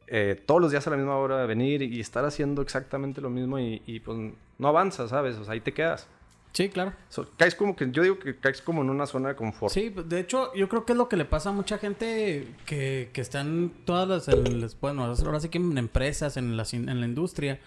eh, 0.06 0.42
todos 0.46 0.60
los 0.60 0.70
días 0.70 0.86
a 0.86 0.90
la 0.90 0.96
misma 0.96 1.16
hora, 1.16 1.44
venir 1.46 1.82
y 1.82 2.00
estar 2.00 2.24
haciendo 2.24 2.62
exactamente 2.62 3.20
lo 3.20 3.30
mismo 3.30 3.58
y, 3.58 3.82
y, 3.86 4.00
pues 4.00 4.18
no 4.58 4.68
avanzas, 4.68 5.10
¿sabes? 5.10 5.36
O 5.36 5.44
sea, 5.44 5.54
ahí 5.54 5.60
te 5.60 5.72
quedas. 5.72 6.08
Sí, 6.52 6.70
claro. 6.70 6.94
So, 7.10 7.30
caes 7.36 7.54
como 7.54 7.76
que, 7.76 7.90
yo 7.90 8.02
digo 8.02 8.18
que 8.18 8.36
caes 8.38 8.62
como 8.62 8.80
en 8.82 8.88
una 8.88 9.06
zona 9.06 9.28
de 9.28 9.36
confort. 9.36 9.72
Sí, 9.72 9.90
de 9.90 10.20
hecho, 10.20 10.52
yo 10.54 10.68
creo 10.68 10.86
que 10.86 10.92
es 10.92 10.98
lo 10.98 11.08
que 11.08 11.16
le 11.16 11.26
pasa 11.26 11.50
a 11.50 11.52
mucha 11.52 11.76
gente 11.76 12.48
que, 12.64 13.10
que 13.12 13.20
están 13.20 13.70
todas 13.84 14.08
las, 14.08 14.28
en 14.28 14.60
las- 14.62 14.80
bueno, 14.80 15.04
ahora 15.04 15.40
sí 15.40 15.50
que 15.50 15.58
en 15.58 15.76
empresas, 15.76 16.38
en, 16.38 16.54
in- 16.72 16.88
en 16.88 17.00
la 17.00 17.06
industria, 17.06 17.60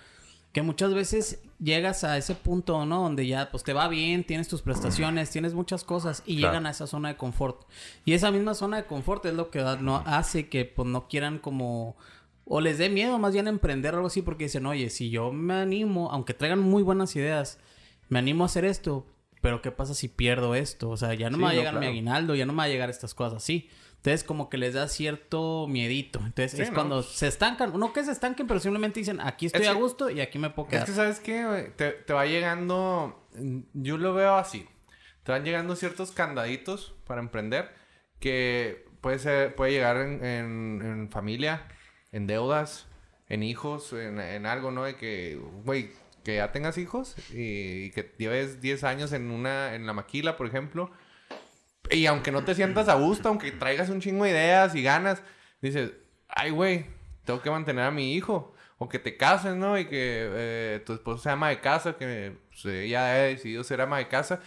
que 0.52 0.62
muchas 0.62 0.94
veces 0.94 1.40
llegas 1.60 2.04
a 2.04 2.18
ese 2.18 2.36
punto, 2.36 2.86
¿no? 2.86 3.04
Donde 3.04 3.26
ya, 3.26 3.50
pues 3.52 3.64
te 3.64 3.72
va 3.74 3.88
bien, 3.88 4.24
tienes 4.26 4.48
tus 4.48 4.62
prestaciones, 4.62 5.30
tienes 5.30 5.54
muchas 5.54 5.84
cosas 5.84 6.24
y 6.26 6.38
Claro. 6.38 6.52
llegan 6.54 6.66
a 6.66 6.72
esa 6.72 6.88
zona 6.88 7.10
de 7.10 7.18
confort. 7.18 7.64
Y 8.04 8.14
esa 8.14 8.32
misma 8.32 8.54
zona 8.54 8.78
de 8.78 8.84
confort 8.86 9.26
es 9.26 9.34
lo 9.34 9.50
que 9.50 9.64
no 9.80 10.04
hace 10.06 10.50
que, 10.50 10.66
pues, 10.66 10.88
no 10.88 11.08
quieran 11.08 11.40
como... 11.40 11.96
O 12.46 12.60
les 12.60 12.78
dé 12.78 12.90
miedo 12.90 13.18
más 13.18 13.34
bien 13.34 13.48
emprender 13.48 13.94
algo 13.96 14.08
así 14.08 14.22
porque 14.22 14.46
dicen, 14.46 14.66
oye, 14.66 14.90
si 14.90 15.10
yo 15.10 15.32
me 15.32 15.54
animo, 15.54 16.12
aunque 16.12 16.34
traigan 16.34 16.60
muy 16.60 16.84
buenas 16.84 17.16
ideas, 17.16 17.60
me 18.10 18.20
animo 18.20 18.44
a 18.44 18.48
hacer 18.48 18.66
esto, 18.66 19.06
pero 19.40 19.62
¿qué 19.62 19.72
pasa 19.72 19.94
si 19.94 20.10
pierdo 20.10 20.54
esto? 20.54 20.90
O 20.90 20.98
sea, 20.98 21.14
ya 21.14 21.30
no 21.30 21.38
Sí, 21.38 21.40
me 21.40 21.44
va 21.46 21.52
a 21.52 21.54
no, 21.54 21.60
llegar 21.60 21.80
mi 21.80 21.86
aguinaldo, 21.86 22.36
ya 22.36 22.46
no 22.46 22.52
me 22.52 22.58
va 22.58 22.64
a 22.64 22.68
llegar 22.68 22.90
estas 22.90 23.14
cosas 23.14 23.38
así. 23.42 23.70
Entonces, 24.04 24.24
como 24.24 24.50
que 24.50 24.58
les 24.58 24.74
da 24.74 24.88
cierto 24.88 25.68
miedito. 25.70 26.18
Entonces, 26.20 26.54
Sí, 26.54 26.62
es 26.64 26.70
¿no? 26.70 26.74
cuando 26.76 27.04
se 27.04 27.28
estancan. 27.28 27.78
No 27.78 27.94
que 27.94 28.04
se 28.04 28.12
estanquen, 28.12 28.48
pero 28.48 28.60
simplemente 28.60 29.00
dicen, 29.00 29.20
aquí 29.22 29.46
estoy 29.46 29.62
Es 29.62 29.68
a 29.68 29.74
que- 29.74 29.78
gusto 29.80 30.10
y 30.10 30.22
aquí 30.22 30.40
me 30.40 30.50
puedo 30.50 30.68
Es 30.70 30.72
quedar. 30.72 30.86
que, 30.88 30.92
¿sabes 30.94 31.20
qué? 31.20 31.72
Te, 31.76 31.92
te 31.92 32.14
va 32.14 32.26
llegando... 32.26 33.28
Yo 33.74 33.98
lo 34.00 34.16
veo 34.16 34.36
así. 34.38 34.68
Te 35.22 35.32
van 35.32 35.44
llegando 35.46 35.76
ciertos 35.76 36.12
candaditos 36.12 36.96
para 37.06 37.22
emprender 37.22 37.70
que 38.20 38.86
puede 39.02 39.20
ser... 39.20 39.54
Puede 39.56 39.72
llegar 39.74 39.98
en, 39.98 40.26
en- 40.26 40.82
en 40.84 41.10
familia, 41.12 41.68
en 42.12 42.26
deudas, 42.26 42.88
en 43.30 43.44
hijos, 43.44 43.94
en, 43.94 44.20
en 44.20 44.48
algo, 44.48 44.72
¿no? 44.72 44.84
De 44.84 44.96
que, 44.96 45.40
güey, 45.64 45.92
que 46.24 46.38
ya 46.38 46.52
tengas 46.52 46.80
hijos 46.80 47.16
y, 47.32 47.84
y 47.86 47.92
que 47.92 48.14
lleves 48.18 48.62
10 48.62 48.84
años 48.84 49.14
en 49.14 49.30
una... 49.30 49.76
En 49.76 49.86
la 49.86 49.94
maquila, 49.94 50.38
por 50.38 50.48
ejemplo. 50.48 50.90
Y 51.92 52.06
aunque 52.06 52.32
no 52.32 52.44
te 52.44 52.56
sientas 52.56 52.88
a 52.88 52.96
gusto, 52.96 53.28
aunque 53.30 53.52
traigas 53.52 53.90
un 53.90 54.00
chingo 54.00 54.24
de 54.24 54.32
ideas 54.32 54.74
y 54.76 54.82
ganas, 54.82 55.22
dices, 55.62 55.92
ay, 56.30 56.52
güey, 56.52 56.86
tengo 57.26 57.42
que 57.42 57.52
mantener 57.52 57.86
a 57.86 57.92
mi 57.92 58.14
hijo. 58.14 58.54
O 58.78 58.90
que 58.90 58.98
te 58.98 59.16
cases, 59.16 59.56
¿no? 59.56 59.78
Y 59.78 59.86
que 59.86 60.28
eh, 60.34 60.84
tu 60.86 60.94
esposo 60.94 61.22
sea 61.22 61.34
ama 61.34 61.50
de 61.50 61.60
casa, 61.60 61.98
que 61.98 62.38
pues, 62.50 62.66
ella 62.66 63.14
haya 63.14 63.24
decidido 63.24 63.64
ser 63.64 63.82
ama 63.82 64.00
de 64.00 64.08
casa. 64.08 64.40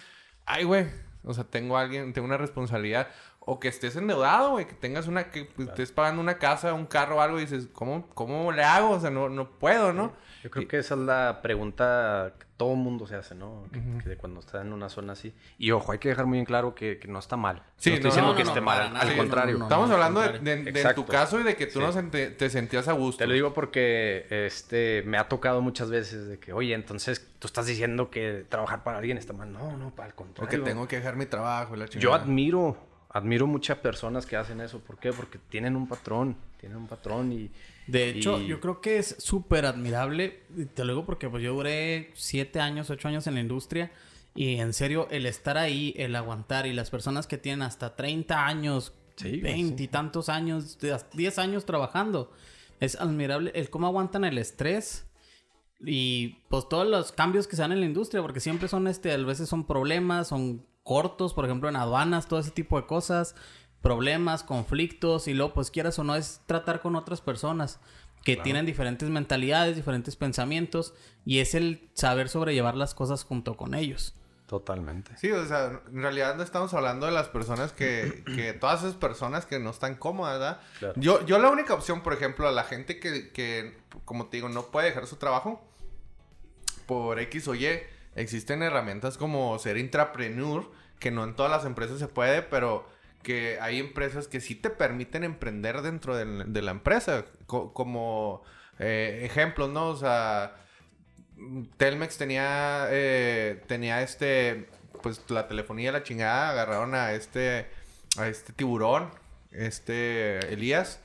Ay, 0.44 0.64
güey, 0.64 0.86
o 1.22 1.32
sea, 1.32 1.44
tengo 1.44 1.78
alguien, 1.78 2.12
tengo 2.12 2.26
una 2.26 2.36
responsabilidad. 2.36 3.08
O 3.46 3.60
que 3.60 3.68
estés 3.68 3.94
endeudado, 3.96 4.52
güey, 4.52 4.66
que 4.66 4.74
tengas 4.74 5.06
una, 5.06 5.30
que 5.30 5.44
pues, 5.44 5.68
estés 5.68 5.92
pagando 5.92 6.22
una 6.22 6.38
casa, 6.38 6.72
un 6.72 6.86
carro 6.86 7.16
o 7.16 7.20
algo 7.20 7.38
y 7.38 7.42
dices, 7.42 7.68
¿cómo, 7.72 8.06
cómo 8.14 8.50
le 8.52 8.64
hago? 8.64 8.90
O 8.90 9.00
sea, 9.00 9.10
no, 9.10 9.28
no 9.28 9.50
puedo, 9.58 9.92
¿no? 9.92 10.12
Yo 10.42 10.50
creo 10.50 10.66
que 10.68 10.78
esa 10.78 10.94
es 10.94 11.00
la 11.00 11.40
pregunta 11.42 12.34
que 12.38 12.44
todo 12.56 12.74
mundo 12.74 13.06
se 13.06 13.16
hace, 13.16 13.34
¿no? 13.34 13.64
Que, 13.72 13.80
que 14.02 14.08
de 14.10 14.16
cuando 14.16 14.40
está 14.40 14.60
en 14.62 14.72
una 14.72 14.88
zona 14.90 15.12
así. 15.14 15.34
Y 15.58 15.70
ojo, 15.72 15.92
hay 15.92 15.98
que 15.98 16.08
dejar 16.10 16.26
muy 16.26 16.38
en 16.38 16.44
claro 16.44 16.74
que, 16.74 16.98
que 16.98 17.08
no 17.08 17.18
está 17.18 17.36
mal. 17.36 17.62
Sí, 17.76 17.90
no 17.90 17.96
estoy 17.96 18.10
no, 18.10 18.14
diciendo 18.14 18.30
no, 18.32 18.36
que 18.36 18.44
no, 18.44 18.50
esté 18.50 18.60
no, 18.60 18.66
mal, 18.66 18.76
para 18.78 18.86
al 18.88 18.94
nada, 18.94 19.10
no, 19.10 19.16
contrario. 19.16 19.52
no, 19.54 19.58
no, 19.60 19.64
Estamos 19.66 19.90
hablando 19.90 20.20
de, 20.20 20.26
contrario. 20.32 20.64
de- 20.64 20.72
de 20.72 20.80
en 20.82 20.94
tu 20.94 21.06
caso 21.06 21.40
y 21.40 21.42
de 21.42 21.56
que 21.56 21.66
tú 21.66 21.80
Sí. 21.80 21.84
no 21.86 21.92
sent- 21.92 22.36
te 22.36 22.50
sentías 22.50 22.88
a 22.88 22.92
gusto. 22.92 23.18
Te 23.18 23.26
lo 23.26 23.34
digo 23.34 23.52
porque 23.54 24.26
este, 24.30 25.02
me 25.06 25.18
ha 25.18 25.28
tocado 25.28 25.60
muchas 25.62 25.90
veces 25.90 26.28
de 26.28 26.38
que, 26.38 26.52
oye, 26.52 26.74
entonces 26.74 27.26
tú 27.38 27.46
estás 27.46 27.66
diciendo 27.66 28.10
que 28.10 28.44
trabajar 28.48 28.84
para 28.84 28.98
alguien 28.98 29.16
está 29.18 29.32
mal. 29.34 29.52
No, 29.52 29.76
no, 29.76 29.94
para 29.94 30.08
el 30.08 30.14
contrario. 30.14 30.50
Porque 30.50 30.58
tengo 30.70 30.86
que 30.88 30.96
dejar 30.96 31.16
mi 31.16 31.26
trabajo 31.26 31.74
y 31.74 31.78
la 31.78 31.86
Yo 31.86 32.12
admiro, 32.14 32.76
admiro 33.14 33.46
muchas 33.46 33.78
personas 33.78 34.26
que 34.26 34.36
hacen 34.36 34.60
eso. 34.60 34.80
¿Por 34.80 34.98
qué? 34.98 35.12
Porque 35.12 35.38
tienen 35.48 35.76
un 35.76 35.86
patrón, 35.88 36.36
tienen 36.60 36.76
un 36.76 36.86
patrón 36.86 37.32
y... 37.32 37.50
De 37.86 38.10
hecho, 38.10 38.40
y- 38.40 38.48
yo 38.48 38.60
creo 38.60 38.80
que 38.80 38.98
es 38.98 39.16
súper 39.18 39.64
admirable. 39.64 40.42
Te 40.74 40.84
lo 40.84 40.92
digo 40.94 41.06
porque 41.06 41.30
pues 41.30 41.42
yo 41.42 41.54
duré 41.54 42.10
siete 42.14 42.60
años, 42.60 42.90
ocho 42.90 43.08
años 43.08 43.26
en 43.26 43.34
la 43.34 43.40
industria. 43.40 43.90
Y 44.34 44.56
en 44.56 44.72
serio, 44.72 45.06
el 45.12 45.26
estar 45.26 45.56
ahí, 45.56 45.94
el 45.96 46.16
aguantar 46.16 46.66
y 46.66 46.72
las 46.72 46.90
personas 46.90 47.26
que 47.28 47.38
tienen 47.38 47.62
hasta 47.62 47.94
30 47.96 48.46
años, 48.46 48.92
Sí, 49.16 49.28
güey, 49.40 49.52
20 49.54 49.80
y 49.84 49.86
tantos 49.88 50.28
años, 50.28 50.76
de 50.80 50.92
hasta 50.92 51.16
10 51.16 51.38
años 51.38 51.64
trabajando. 51.64 52.32
Es 52.80 52.96
admirable 53.00 53.52
el 53.54 53.70
cómo 53.70 53.86
aguantan 53.86 54.24
el 54.24 54.38
estrés 54.38 55.06
y 55.78 56.38
pues 56.48 56.68
todos 56.68 56.88
los 56.88 57.12
cambios 57.12 57.46
que 57.46 57.54
se 57.54 57.62
dan 57.62 57.70
en 57.70 57.78
la 57.80 57.86
industria, 57.86 58.22
porque 58.22 58.40
siempre 58.40 58.66
son 58.66 58.88
este, 58.88 59.12
a 59.12 59.16
veces 59.18 59.48
son 59.48 59.64
problemas, 59.66 60.26
son 60.28 60.66
cortos, 60.84 61.34
por 61.34 61.44
ejemplo 61.46 61.68
en 61.68 61.76
aduanas, 61.76 62.28
todo 62.28 62.38
ese 62.38 62.52
tipo 62.52 62.80
de 62.80 62.86
cosas, 62.86 63.34
problemas, 63.82 64.44
conflictos, 64.44 65.26
y 65.26 65.34
luego 65.34 65.54
pues 65.54 65.70
quieras 65.70 65.98
o 65.98 66.04
no 66.04 66.14
es 66.14 66.40
tratar 66.46 66.80
con 66.80 66.94
otras 66.94 67.20
personas 67.20 67.80
que 68.22 68.36
tienen 68.36 68.64
diferentes 68.64 69.10
mentalidades, 69.10 69.76
diferentes 69.76 70.16
pensamientos, 70.16 70.94
y 71.26 71.40
es 71.40 71.54
el 71.54 71.90
saber 71.92 72.28
sobrellevar 72.30 72.74
las 72.74 72.94
cosas 72.94 73.24
junto 73.24 73.56
con 73.56 73.74
ellos. 73.74 74.14
Totalmente. 74.46 75.16
Sí, 75.16 75.30
o 75.30 75.44
sea, 75.46 75.80
en 75.90 76.02
realidad 76.02 76.36
no 76.36 76.42
estamos 76.42 76.72
hablando 76.74 77.06
de 77.06 77.12
las 77.12 77.28
personas 77.28 77.72
que, 77.72 78.24
que 78.34 78.52
todas 78.60 78.82
esas 78.82 78.94
personas 78.94 79.46
que 79.46 79.58
no 79.58 79.70
están 79.70 79.96
cómodas, 79.96 80.38
¿verdad? 80.38 80.60
Claro. 80.78 80.94
Yo, 80.96 81.26
yo 81.26 81.38
la 81.38 81.50
única 81.50 81.74
opción, 81.74 82.02
por 82.02 82.12
ejemplo, 82.12 82.46
a 82.46 82.52
la 82.52 82.64
gente 82.64 83.00
que, 83.00 83.30
que, 83.32 83.76
como 84.04 84.26
te 84.26 84.38
digo, 84.38 84.48
no 84.48 84.66
puede 84.66 84.88
dejar 84.88 85.06
su 85.06 85.16
trabajo 85.16 85.62
por 86.86 87.18
X 87.20 87.48
o 87.48 87.54
Y, 87.54 87.66
existen 88.14 88.62
herramientas 88.62 89.18
como 89.18 89.58
ser 89.58 89.76
intrapreneur, 89.76 90.70
que 90.98 91.10
no 91.10 91.24
en 91.24 91.34
todas 91.34 91.50
las 91.50 91.64
empresas 91.64 91.98
se 91.98 92.08
puede, 92.08 92.42
pero 92.42 92.88
que 93.22 93.58
hay 93.60 93.80
empresas 93.80 94.28
que 94.28 94.40
sí 94.40 94.54
te 94.54 94.70
permiten 94.70 95.24
emprender 95.24 95.82
dentro 95.82 96.16
de, 96.16 96.62
la 96.62 96.70
empresa, 96.70 97.24
co- 97.46 97.72
como 97.72 98.42
eh, 98.78 99.22
ejemplos, 99.24 99.70
¿no? 99.70 99.88
O 99.88 99.96
sea, 99.96 100.56
Telmex 101.76 102.16
tenía, 102.16 102.86
eh, 102.90 103.62
tenía 103.66 104.02
este, 104.02 104.68
pues 105.02 105.22
la 105.28 105.48
telefonía, 105.48 105.90
la 105.92 106.02
chingada, 106.02 106.50
agarraron 106.50 106.94
a 106.94 107.12
este, 107.12 107.66
a 108.18 108.28
este 108.28 108.52
tiburón, 108.52 109.10
este 109.50 110.52
Elías, 110.52 111.00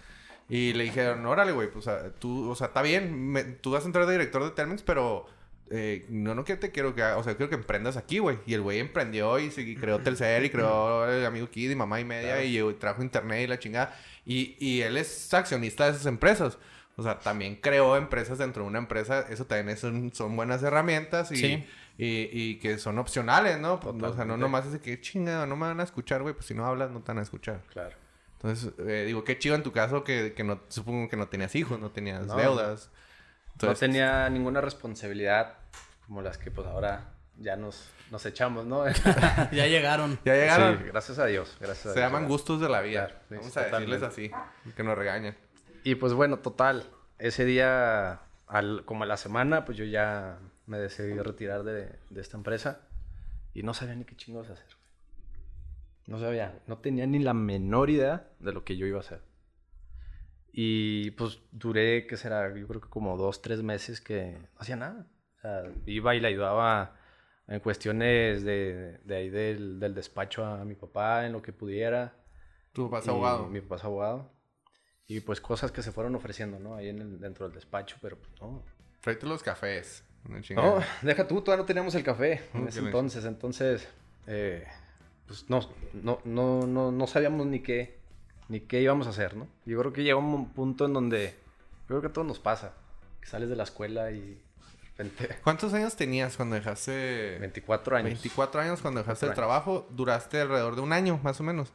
y 0.49 0.73
le 0.73 0.83
dijeron, 0.85 1.25
órale, 1.25 1.51
güey, 1.51 1.69
pues 1.71 1.87
tú, 2.19 2.49
o 2.49 2.55
sea, 2.55 2.67
está 2.67 2.81
bien, 2.81 3.59
tú 3.61 3.71
vas 3.71 3.83
a 3.83 3.87
entrar 3.87 4.05
de 4.05 4.13
director 4.13 4.43
de 4.43 4.51
Telmex, 4.51 4.81
pero 4.83 5.25
eh, 5.71 6.05
no, 6.09 6.35
no 6.35 6.43
quiero, 6.43 6.59
te 6.59 6.71
quiero 6.71 6.95
que, 6.95 7.03
o 7.03 7.23
sea, 7.23 7.35
quiero 7.35 7.49
que 7.49 7.55
emprendas 7.55 7.97
aquí, 7.97 8.19
güey. 8.19 8.39
Y 8.45 8.53
el 8.53 8.61
güey 8.61 8.79
emprendió 8.79 9.39
y, 9.39 9.51
y 9.55 9.75
creó 9.75 9.99
Telcel 9.99 10.45
y 10.45 10.49
creó 10.49 11.07
el 11.09 11.25
amigo 11.25 11.49
Kid 11.49 11.69
y 11.71 11.75
mamá 11.75 11.99
y 11.99 12.05
media 12.05 12.43
y, 12.43 12.57
eh, 12.57 12.73
trajo 12.79 13.01
internet 13.03 13.41
y 13.43 13.47
la 13.47 13.59
chingada. 13.59 13.95
Y, 14.25 14.55
y 14.59 14.81
él 14.81 14.97
es 14.97 15.33
accionista 15.33 15.85
de 15.85 15.91
esas 15.91 16.05
empresas. 16.05 16.57
O 16.95 17.03
sea, 17.03 17.19
también 17.19 17.55
creó 17.55 17.95
empresas 17.95 18.37
dentro 18.37 18.63
de 18.63 18.69
una 18.69 18.79
empresa. 18.79 19.25
Eso 19.29 19.45
también 19.45 19.69
es 19.69 19.83
un- 19.83 20.13
son 20.13 20.35
buenas 20.35 20.61
herramientas 20.63 21.31
y, 21.31 21.37
Sí. 21.37 21.65
y, 21.97 22.29
y 22.31 22.55
que 22.59 22.77
son 22.77 22.97
opcionales, 22.99 23.57
¿no? 23.59 23.79
Pues, 23.79 23.95
o 24.03 24.13
sea, 24.15 24.25
no 24.25 24.35
nomás 24.37 24.65
es 24.65 24.73
de 24.73 24.79
que 24.81 24.99
chingado, 24.99 25.45
no 25.47 25.55
me 25.55 25.67
van 25.67 25.79
a 25.79 25.83
escuchar, 25.83 26.21
güey. 26.21 26.33
Pues 26.33 26.47
si 26.47 26.53
no 26.53 26.65
hablas, 26.65 26.91
no 26.91 26.99
te 27.01 27.07
van 27.07 27.19
a 27.19 27.21
escuchar. 27.21 27.61
Claro. 27.71 27.95
Entonces, 28.41 28.71
eh, 28.87 29.03
digo, 29.05 29.23
qué 29.25 29.37
chido 29.37 29.55
en 29.55 29.63
tu 29.63 29.71
caso 29.71 30.03
que, 30.03 30.33
que 30.33 30.43
no, 30.43 30.61
supongo 30.69 31.09
que 31.09 31.17
no 31.17 31.27
tenías 31.27 31.55
hijos, 31.55 31.79
no 31.79 31.91
tenías 31.91 32.25
No, 32.27 32.35
deudas. 32.35 32.89
No 33.61 33.73
tenía 33.75 34.29
ninguna 34.29 34.61
responsabilidad 34.61 35.53
como 36.07 36.21
las 36.21 36.37
que 36.37 36.49
pues 36.51 36.67
ahora 36.67 37.13
ya 37.37 37.55
nos, 37.55 37.89
nos 38.11 38.25
echamos, 38.25 38.65
¿no? 38.65 38.83
ya 39.51 39.67
llegaron. 39.67 40.19
ya 40.25 40.33
llegaron. 40.33 40.77
Sí, 40.77 40.83
gracias 40.85 41.19
a 41.19 41.25
Dios. 41.25 41.55
Gracias 41.59 41.85
a 41.87 41.93
Se 41.93 41.99
Dios. 41.99 42.11
llaman 42.11 42.27
gustos 42.27 42.59
de 42.61 42.69
la 42.69 42.81
vida. 42.81 43.07
Claro, 43.07 43.19
sí, 43.29 43.35
Vamos 43.35 43.57
a 43.57 43.61
decirles 43.65 44.03
así, 44.03 44.31
que 44.75 44.83
nos 44.83 44.97
regañen. 44.97 45.37
Y 45.83 45.95
pues 45.95 46.13
bueno, 46.13 46.39
total. 46.39 46.83
Ese 47.17 47.45
día, 47.45 48.19
al- 48.47 48.83
como 48.85 49.03
a 49.03 49.07
la 49.07 49.17
semana, 49.17 49.65
pues 49.65 49.77
yo 49.77 49.85
ya 49.85 50.37
me 50.65 50.77
decidí 50.79 51.13
retirar 51.19 51.63
de, 51.63 51.91
de 52.09 52.21
esta 52.21 52.37
empresa. 52.37 52.81
Y 53.53 53.63
no 53.63 53.73
sabía 53.73 53.95
ni 53.95 54.05
qué 54.05 54.15
chingos 54.15 54.49
hacer. 54.49 54.67
No 56.07 56.19
sabía. 56.19 56.59
No 56.67 56.77
tenía 56.79 57.05
ni 57.07 57.19
la 57.19 57.33
menor 57.33 57.89
idea 57.89 58.27
de 58.39 58.51
lo 58.51 58.63
que 58.63 58.75
yo 58.77 58.85
iba 58.85 58.97
a 58.97 59.01
hacer. 59.01 59.21
Y 60.51 61.11
pues 61.11 61.39
duré, 61.51 62.07
¿qué 62.07 62.17
será? 62.17 62.53
Yo 62.55 62.67
creo 62.67 62.81
que 62.81 62.89
como 62.89 63.17
dos, 63.17 63.41
tres 63.41 63.61
meses 63.63 64.01
que 64.01 64.31
no 64.33 64.47
hacía 64.59 64.75
nada. 64.75 65.07
O 65.37 65.41
sea, 65.41 65.63
iba 65.85 66.15
y 66.15 66.19
le 66.19 66.27
ayudaba 66.27 66.95
en 67.47 67.59
cuestiones 67.61 68.43
de, 68.43 68.99
de 69.03 69.15
ahí 69.15 69.29
del, 69.29 69.79
del 69.79 69.93
despacho 69.95 70.45
a 70.45 70.65
mi 70.65 70.75
papá, 70.75 71.25
en 71.25 71.31
lo 71.33 71.41
que 71.41 71.53
pudiera. 71.53 72.13
Tu 72.73 72.85
papá 72.89 72.99
es 72.99 73.07
abogado. 73.07 73.47
Mi 73.47 73.61
papá 73.61 73.75
es 73.77 73.83
abogado. 73.83 74.31
Y 75.07 75.21
pues 75.21 75.41
cosas 75.41 75.71
que 75.71 75.81
se 75.81 75.91
fueron 75.91 76.13
ofreciendo, 76.15 76.59
¿no? 76.59 76.75
Ahí 76.75 76.89
en 76.89 76.99
el- 76.99 77.19
dentro 77.19 77.45
del 77.47 77.55
despacho, 77.55 77.97
pero 78.01 78.17
pues 78.17 78.29
no. 78.41 78.63
Tráete 79.01 79.25
los 79.25 79.41
cafés. 79.41 80.03
No, 80.55 80.79
deja 81.01 81.27
tú, 81.27 81.41
todavía 81.41 81.63
no 81.63 81.65
teníamos 81.65 81.95
el 81.95 82.03
café 82.03 82.41
en 82.53 82.67
ese 82.67 82.79
entonces. 82.87 83.25
Entonces, 83.25 83.87
eh, 84.27 84.67
pues 85.25 85.49
no, 85.49 85.61
no, 85.93 86.19
no, 86.25 86.67
no, 86.67 86.91
no 86.91 87.07
sabíamos 87.07 87.47
ni 87.47 87.61
qué, 87.61 87.98
ni 88.49 88.59
qué 88.61 88.81
íbamos 88.81 89.07
a 89.07 89.11
hacer, 89.11 89.37
¿no? 89.37 89.47
Yo 89.65 89.79
creo 89.79 89.93
que 89.93 90.03
llega 90.03 90.17
un 90.17 90.49
punto 90.49 90.85
en 90.85 90.93
donde, 90.93 91.35
creo 91.87 92.01
que 92.01 92.07
a 92.07 92.13
todos 92.13 92.27
nos 92.27 92.39
pasa, 92.39 92.73
que 93.21 93.27
sales 93.27 93.49
de 93.49 93.55
la 93.55 93.63
escuela 93.63 94.11
y 94.11 94.41
de 94.97 95.05
repente, 95.05 95.37
¿Cuántos 95.43 95.73
años 95.73 95.95
tenías 95.95 96.35
cuando 96.35 96.55
dejaste? 96.55 97.37
24 97.39 97.97
años. 97.97 98.09
24 98.09 98.61
años 98.61 98.81
cuando 98.81 98.99
dejaste 98.99 99.27
el 99.27 99.29
24 99.29 99.35
trabajo. 99.35 99.87
Duraste 99.91 100.41
alrededor 100.41 100.75
de 100.75 100.81
un 100.81 100.91
año, 100.91 101.19
más 101.23 101.39
o 101.39 101.43
menos. 101.43 101.71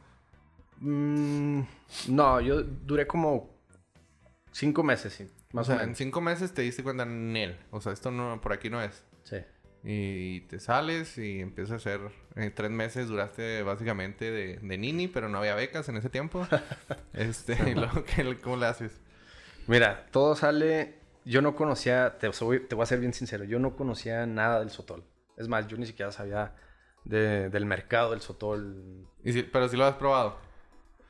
Mm, 0.79 1.61
no, 2.09 2.41
yo 2.41 2.61
duré 2.61 3.07
como 3.07 3.55
5 4.51 4.83
meses, 4.83 5.13
sí, 5.13 5.27
más 5.53 5.67
o 5.67 5.71
sea, 5.71 5.75
o 5.75 5.79
en 5.79 5.85
menos. 5.87 5.97
cinco 5.97 6.21
meses 6.21 6.53
te 6.53 6.61
diste 6.61 6.83
cuenta, 6.83 7.05
Nel. 7.05 7.57
O 7.71 7.81
sea, 7.81 7.93
esto 7.93 8.11
no, 8.11 8.39
por 8.41 8.53
aquí 8.53 8.69
no 8.69 8.81
es. 8.81 9.03
Sí. 9.23 9.37
Y 9.87 10.41
te 10.41 10.59
sales 10.59 11.15
y 11.19 11.39
empiezas 11.41 11.73
a 11.73 11.75
hacer... 11.75 12.01
En 12.35 12.53
tres 12.55 12.71
meses 12.71 13.07
duraste 13.07 13.61
básicamente 13.61 14.31
de, 14.31 14.57
de 14.57 14.77
nini, 14.77 15.07
pero 15.07 15.29
no 15.29 15.37
había 15.37 15.53
becas 15.55 15.87
en 15.89 15.97
ese 15.97 16.09
tiempo. 16.09 16.47
este, 17.13 17.55
luego, 17.75 18.03
¿qué- 18.03 18.37
¿cómo 18.41 18.57
le 18.57 18.65
haces? 18.65 18.99
Mira, 19.67 20.07
todo 20.11 20.35
sale. 20.35 20.95
Yo 21.23 21.41
no 21.41 21.55
conocía, 21.55 22.17
te, 22.17 22.31
soy- 22.33 22.61
te 22.67 22.73
voy 22.75 22.83
a 22.83 22.87
ser 22.87 22.99
bien 22.99 23.13
sincero, 23.13 23.43
yo 23.45 23.57
no 23.59 23.75
conocía 23.75 24.25
nada 24.25 24.59
del 24.59 24.69
Sotol. 24.71 25.03
Es 25.37 25.47
más, 25.47 25.67
yo 25.67 25.77
ni 25.77 25.85
siquiera 25.85 26.11
sabía 26.11 26.55
de- 27.03 27.49
del 27.49 27.65
mercado 27.65 28.11
del 28.11 28.21
Sotol. 28.21 29.07
Y 29.23 29.43
pero 29.43 29.69
sí 29.69 29.77
lo 29.77 29.85
has 29.85 29.95
probado. 29.95 30.37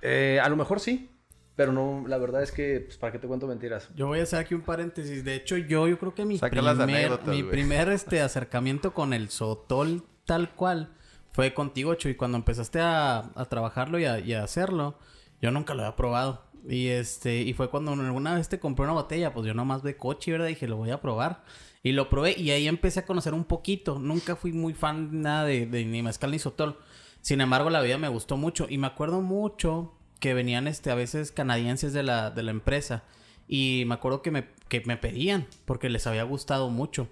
Eh, 0.01 0.39
a 0.44 0.50
lo 0.50 0.55
mejor 0.58 0.79
sí, 0.82 1.10
pero 1.56 1.72
no, 1.72 2.04
la 2.08 2.18
verdad 2.18 2.44
es 2.44 2.52
que, 2.52 2.82
pues, 2.82 2.98
¿para 2.98 3.14
qué 3.14 3.20
te 3.20 3.28
cuento 3.28 3.48
mentiras? 3.48 3.90
Yo 3.96 4.08
voy 4.08 4.20
a 4.20 4.24
hacer 4.24 4.40
aquí 4.40 4.54
un 4.54 4.62
paréntesis. 4.62 5.24
De 5.24 5.36
hecho, 5.36 5.56
yo, 5.58 5.88
yo 5.88 5.98
creo 5.98 6.14
que 6.14 6.26
mi 6.26 6.38
Saca 6.38 6.62
primer, 6.62 7.20
mi 7.28 7.44
primer 7.44 7.90
este, 7.90 8.22
acercamiento 8.22 8.94
con 8.94 9.14
el 9.14 9.30
Sotol 9.30 10.04
tal 10.26 10.54
cual 10.54 10.94
fue 11.32 11.54
contigo, 11.54 11.96
Chuy. 11.96 12.16
Cuando 12.16 12.38
empezaste 12.38 12.82
a, 12.82 13.32
a 13.36 13.46
trabajarlo 13.46 14.00
y 14.00 14.06
a, 14.06 14.20
y 14.20 14.34
a 14.34 14.44
hacerlo, 14.44 15.00
yo 15.42 15.52
nunca 15.52 15.74
lo 15.74 15.84
había 15.84 15.96
probado. 15.96 16.44
Y 16.68 16.88
este, 16.88 17.42
y 17.42 17.54
fue 17.54 17.70
cuando 17.70 17.94
alguna 17.94 18.36
vez 18.36 18.50
te 18.50 18.60
compré 18.60 18.84
una 18.84 18.94
botella, 18.94 19.34
pues 19.34 19.46
yo 19.46 19.54
nomás 19.54 19.82
de 19.84 19.96
coche, 19.96 20.32
¿verdad? 20.32 20.48
Dije, 20.48 20.68
lo 20.68 20.78
voy 20.78 20.92
a 20.92 21.00
probar. 21.00 21.44
Y 21.84 21.92
lo 21.92 22.10
probé 22.10 22.38
y 22.38 22.50
ahí 22.52 22.68
empecé 22.68 23.02
a 23.02 23.06
conocer 23.06 23.34
un 23.34 23.46
poquito. 23.46 24.00
Nunca 24.00 24.36
fui 24.36 24.52
muy 24.52 24.74
fan 24.74 25.22
nada 25.22 25.46
de, 25.46 25.68
de 25.68 25.86
ni 25.86 26.02
mezcal 26.02 26.32
ni 26.32 26.40
sotol. 26.40 26.80
Sin 27.22 27.42
embargo, 27.42 27.70
la 27.70 27.82
vida 27.82 27.98
me 27.98 28.08
gustó 28.08 28.36
mucho. 28.38 28.66
Y 28.68 28.78
me 28.78 28.88
acuerdo 28.88 29.22
mucho 29.22 29.95
que 30.20 30.34
venían 30.34 30.68
este, 30.68 30.92
a 30.92 30.96
veces 30.96 31.32
canadienses 31.32 31.94
de 31.94 32.04
la, 32.04 32.32
de 32.32 32.44
la 32.44 32.52
empresa. 32.52 33.04
Y 33.48 33.84
me 33.88 33.96
acuerdo 33.96 34.22
que 34.22 34.32
me, 34.32 34.48
que 34.70 34.82
me 34.86 34.98
pedían 34.98 35.48
porque 35.66 35.90
les 35.90 36.08
había 36.08 36.24
gustado 36.24 36.70
mucho. 36.70 37.08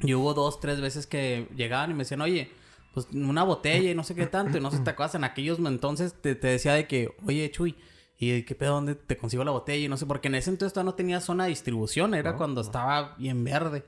Y 0.00 0.14
hubo 0.14 0.34
dos, 0.34 0.58
tres 0.60 0.80
veces 0.80 1.06
que 1.06 1.48
llegaban 1.54 1.90
y 1.90 1.94
me 1.94 2.00
decían, 2.00 2.20
oye, 2.20 2.50
pues 2.92 3.06
una 3.12 3.44
botella 3.44 3.90
y 3.90 3.94
no 3.94 4.04
sé 4.04 4.14
qué 4.14 4.26
tanto. 4.26 4.58
Y 4.58 4.60
no 4.60 4.70
sé 4.70 4.80
te 4.80 4.90
acuerdas, 4.90 5.14
en 5.14 5.24
aquellos 5.24 5.58
entonces 5.58 6.14
te, 6.20 6.34
te 6.34 6.48
decía 6.48 6.74
de 6.74 6.86
que, 6.86 7.14
oye, 7.24 7.50
Chuy, 7.50 7.76
¿y 8.18 8.42
qué 8.42 8.54
pedo? 8.54 8.74
¿Dónde 8.74 8.94
te 8.94 9.16
consigo 9.16 9.44
la 9.44 9.52
botella? 9.52 9.84
Y 9.84 9.88
no 9.88 9.96
sé, 9.96 10.06
porque 10.06 10.28
en 10.28 10.34
ese 10.34 10.50
entonces 10.50 10.72
todavía 10.72 10.90
no 10.90 10.96
tenía 10.96 11.20
zona 11.20 11.44
de 11.44 11.50
distribución. 11.50 12.14
Era 12.14 12.36
cuando 12.36 12.60
estaba 12.60 13.14
bien 13.16 13.44
verde. 13.44 13.84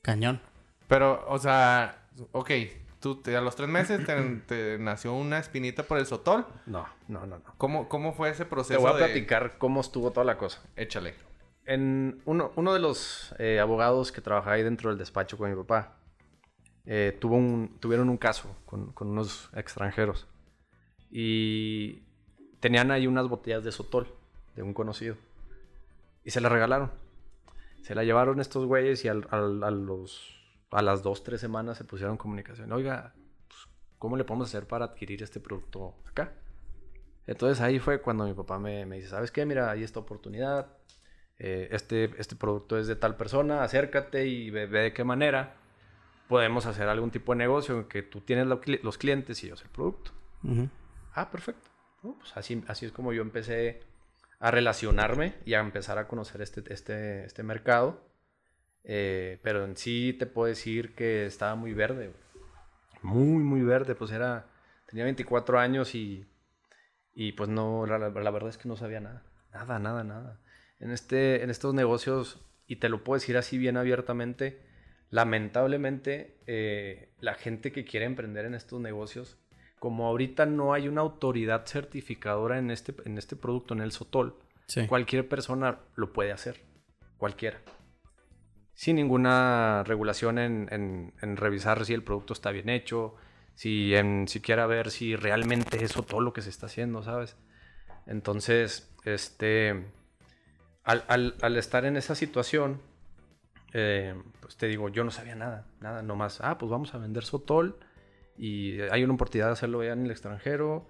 Cañón. 0.00 0.40
Pero, 0.88 1.24
o 1.28 1.38
sea, 1.38 2.08
ok, 2.32 2.50
tú 3.02 3.16
te- 3.20 3.36
a 3.36 3.42
los 3.42 3.54
tres 3.56 3.68
meses 3.68 4.06
te, 4.06 4.14
te 4.46 4.78
nació 4.78 5.12
una 5.12 5.38
espinita 5.38 5.82
por 5.82 5.98
el 5.98 6.06
sotol. 6.06 6.46
No, 6.64 6.88
no, 7.08 7.26
no, 7.26 7.38
no. 7.38 7.54
¿Cómo, 7.58 7.88
cómo 7.90 8.14
fue 8.14 8.30
ese 8.30 8.44
Te 8.44 8.50
proceso 8.50 8.80
voy 8.80 8.90
a 8.92 8.94
de... 8.94 9.04
platicar 9.04 9.58
cómo 9.58 9.82
estuvo 9.82 10.10
toda 10.12 10.24
la 10.24 10.38
cosa. 10.38 10.62
Échale. 10.76 11.14
En 11.66 12.22
uno, 12.24 12.52
uno 12.56 12.72
de 12.72 12.80
los 12.80 13.34
eh, 13.38 13.60
abogados 13.60 14.10
que 14.10 14.20
trabajaba 14.22 14.56
ahí 14.56 14.62
dentro 14.62 14.88
del 14.90 14.98
despacho 14.98 15.36
con 15.36 15.50
mi 15.50 15.56
papá, 15.56 15.96
eh, 16.86 17.16
tuvo 17.20 17.36
un, 17.36 17.76
tuvieron 17.78 18.08
un 18.08 18.16
caso 18.16 18.56
con, 18.64 18.92
con 18.92 19.08
unos 19.08 19.50
extranjeros. 19.54 20.26
Y 21.10 22.02
tenían 22.60 22.90
ahí 22.90 23.06
unas 23.06 23.28
botellas 23.28 23.62
de 23.64 23.70
Sotol, 23.72 24.08
de 24.56 24.62
un 24.62 24.72
conocido. 24.74 25.16
Y 26.24 26.30
se 26.30 26.40
la 26.40 26.48
regalaron. 26.48 26.90
Se 27.82 27.94
la 27.94 28.02
llevaron 28.04 28.40
estos 28.40 28.66
güeyes 28.66 29.04
y 29.04 29.08
al- 29.08 29.26
al- 29.30 29.62
a, 29.62 29.70
los, 29.70 30.41
a 30.72 30.82
las 30.82 31.02
dos, 31.02 31.22
tres 31.22 31.40
semanas 31.40 31.78
se 31.78 31.84
pusieron 31.84 32.14
en 32.14 32.18
comunicación. 32.18 32.72
Oiga, 32.72 33.14
pues, 33.48 33.60
¿cómo 33.98 34.16
le 34.16 34.24
podemos 34.24 34.48
hacer 34.48 34.66
para 34.66 34.86
adquirir 34.86 35.22
este 35.22 35.38
producto 35.40 35.94
acá? 36.06 36.32
Entonces 37.26 37.60
ahí 37.60 37.78
fue 37.78 38.00
cuando 38.02 38.24
mi 38.24 38.34
papá 38.34 38.58
me, 38.58 38.84
me 38.86 38.96
dice, 38.96 39.08
¿sabes 39.08 39.30
qué? 39.30 39.46
Mira, 39.46 39.70
hay 39.70 39.84
esta 39.84 40.00
oportunidad. 40.00 40.66
eh, 41.38 41.68
este, 41.72 42.10
este 42.18 42.36
producto 42.36 42.78
es 42.78 42.86
de 42.86 42.96
tal 42.96 43.16
persona, 43.16 43.62
acércate 43.64 44.26
y 44.26 44.50
ve, 44.50 44.66
ve 44.66 44.80
de 44.80 44.92
qué 44.92 45.02
manera 45.04 45.56
podemos 46.28 46.66
hacer 46.66 46.88
algún 46.88 47.10
tipo 47.10 47.32
de 47.32 47.38
negocio 47.38 47.76
en 47.78 47.84
que 47.84 48.02
tú 48.02 48.20
tienes 48.20 48.46
lo 48.46 48.60
los 48.82 48.96
clientes 48.96 49.42
y 49.44 49.48
yo 49.48 49.54
el 49.54 49.70
producto. 49.70 50.12
Ah, 51.14 51.30
perfecto. 51.30 51.68
Pues 52.00 52.36
así, 52.36 52.62
así 52.68 52.86
es 52.86 52.92
como 52.92 53.12
yo 53.12 53.22
empecé 53.22 53.80
a 54.40 54.50
relacionarme 54.50 55.34
y 55.44 55.54
a 55.54 55.60
empezar 55.60 55.98
a 55.98 56.08
conocer 56.08 56.42
este, 56.42 56.62
este, 56.72 57.24
este 57.24 57.42
mercado. 57.42 58.00
Eh, 58.84 59.38
pero 59.42 59.64
en 59.64 59.76
sí 59.76 60.14
te 60.18 60.26
puedo 60.26 60.48
decir 60.48 60.94
que 60.94 61.26
estaba 61.26 61.54
muy 61.54 61.72
verde. 61.72 62.12
Muy, 63.02 63.42
muy 63.42 63.62
verde. 63.62 63.94
Pues 63.94 64.10
era... 64.12 64.46
Tenía 64.86 65.04
24 65.04 65.58
años 65.58 65.94
y... 65.94 66.26
Y 67.14 67.32
pues 67.32 67.48
no, 67.50 67.84
la, 67.86 67.98
la- 67.98 68.08
la 68.10 68.30
verdad 68.30 68.48
es 68.50 68.58
que 68.58 68.68
no 68.68 68.76
sabía 68.76 69.00
nada. 69.00 69.22
Nada, 69.52 69.78
nada, 69.78 70.02
nada. 70.04 70.40
En, 70.80 70.90
este, 70.90 71.42
en 71.42 71.50
estos 71.50 71.74
negocios, 71.74 72.40
y 72.66 72.76
te 72.76 72.88
lo 72.88 73.04
puedo 73.04 73.20
decir 73.20 73.36
así 73.36 73.58
bien 73.58 73.76
abiertamente, 73.76 74.60
lamentablemente, 75.10 76.38
eh, 76.46 77.12
la 77.20 77.34
gente 77.34 77.70
que 77.72 77.84
quiere 77.84 78.06
emprender 78.06 78.44
en 78.46 78.54
estos 78.54 78.80
negocios, 78.80 79.38
como 79.78 80.06
ahorita 80.06 80.46
no 80.46 80.72
hay 80.72 80.88
una 80.88 81.00
autoridad 81.02 81.66
certificadora 81.66 82.58
en 82.58 82.70
este, 82.70 82.94
en 83.04 83.18
este 83.18 83.36
producto, 83.36 83.74
en 83.74 83.80
el 83.80 83.92
Sotol, 83.92 84.38
Sí. 84.66 84.86
cualquier 84.86 85.28
persona 85.28 85.80
lo 85.96 86.12
puede 86.12 86.32
hacer. 86.32 86.62
Cualquiera. 87.18 87.60
Sin 88.74 88.96
ninguna 88.96 89.84
regulación 89.86 90.38
en, 90.38 91.12
revisar 91.36 91.84
si 91.84 91.94
el 91.94 92.02
producto 92.02 92.32
está 92.32 92.50
bien 92.50 92.68
hecho, 92.68 93.14
si 93.54 93.94
en 93.94 94.26
siquiera 94.28 94.66
ver 94.66 94.90
si 94.90 95.14
realmente 95.14 95.82
es 95.84 95.92
todo 95.92 96.20
lo 96.20 96.32
que 96.32 96.42
se 96.42 96.50
está 96.50 96.66
haciendo, 96.66 97.02
¿sabes? 97.02 97.36
Entonces, 98.06 98.90
este, 99.04 99.86
al, 100.84 101.04
al- 101.08 101.36
al 101.42 101.56
estar 101.56 101.84
en 101.84 101.96
esa 101.96 102.14
situación, 102.14 102.80
eh, 103.74 104.14
pues 104.40 104.56
te 104.56 104.66
digo, 104.68 104.88
yo 104.88 105.04
no 105.04 105.10
sabía 105.10 105.34
nada, 105.34 105.66
nada, 105.80 106.02
nomás, 106.02 106.40
ah, 106.40 106.58
pues 106.58 106.70
vamos 106.70 106.94
a 106.94 106.98
vender 106.98 107.24
Sotol 107.24 107.78
y 108.36 108.80
hay 108.80 109.04
una 109.04 109.14
oportunidad 109.14 109.46
de 109.48 109.52
hacerlo 109.52 109.82
ya 109.84 109.92
en 109.92 110.04
el 110.06 110.10
extranjero 110.10 110.88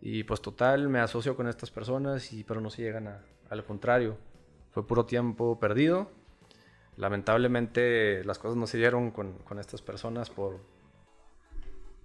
y 0.00 0.24
pues 0.24 0.40
total, 0.42 0.88
me 0.88 1.00
asocio 1.00 1.36
con 1.36 1.48
estas 1.48 1.70
personas, 1.70 2.32
y, 2.32 2.44
pero 2.44 2.60
no 2.60 2.70
se 2.70 2.82
llegan 2.82 3.08
a, 3.08 3.22
a 3.50 3.54
lo 3.56 3.64
contrario. 3.66 4.18
Fue 4.72 4.86
puro 4.86 5.06
tiempo 5.06 5.58
perdido. 5.58 6.10
Lamentablemente 6.96 8.22
las 8.24 8.38
cosas 8.38 8.56
no 8.56 8.66
se 8.66 8.78
dieron 8.78 9.10
con, 9.10 9.32
con 9.38 9.58
estas 9.58 9.82
personas 9.82 10.30
por, 10.30 10.60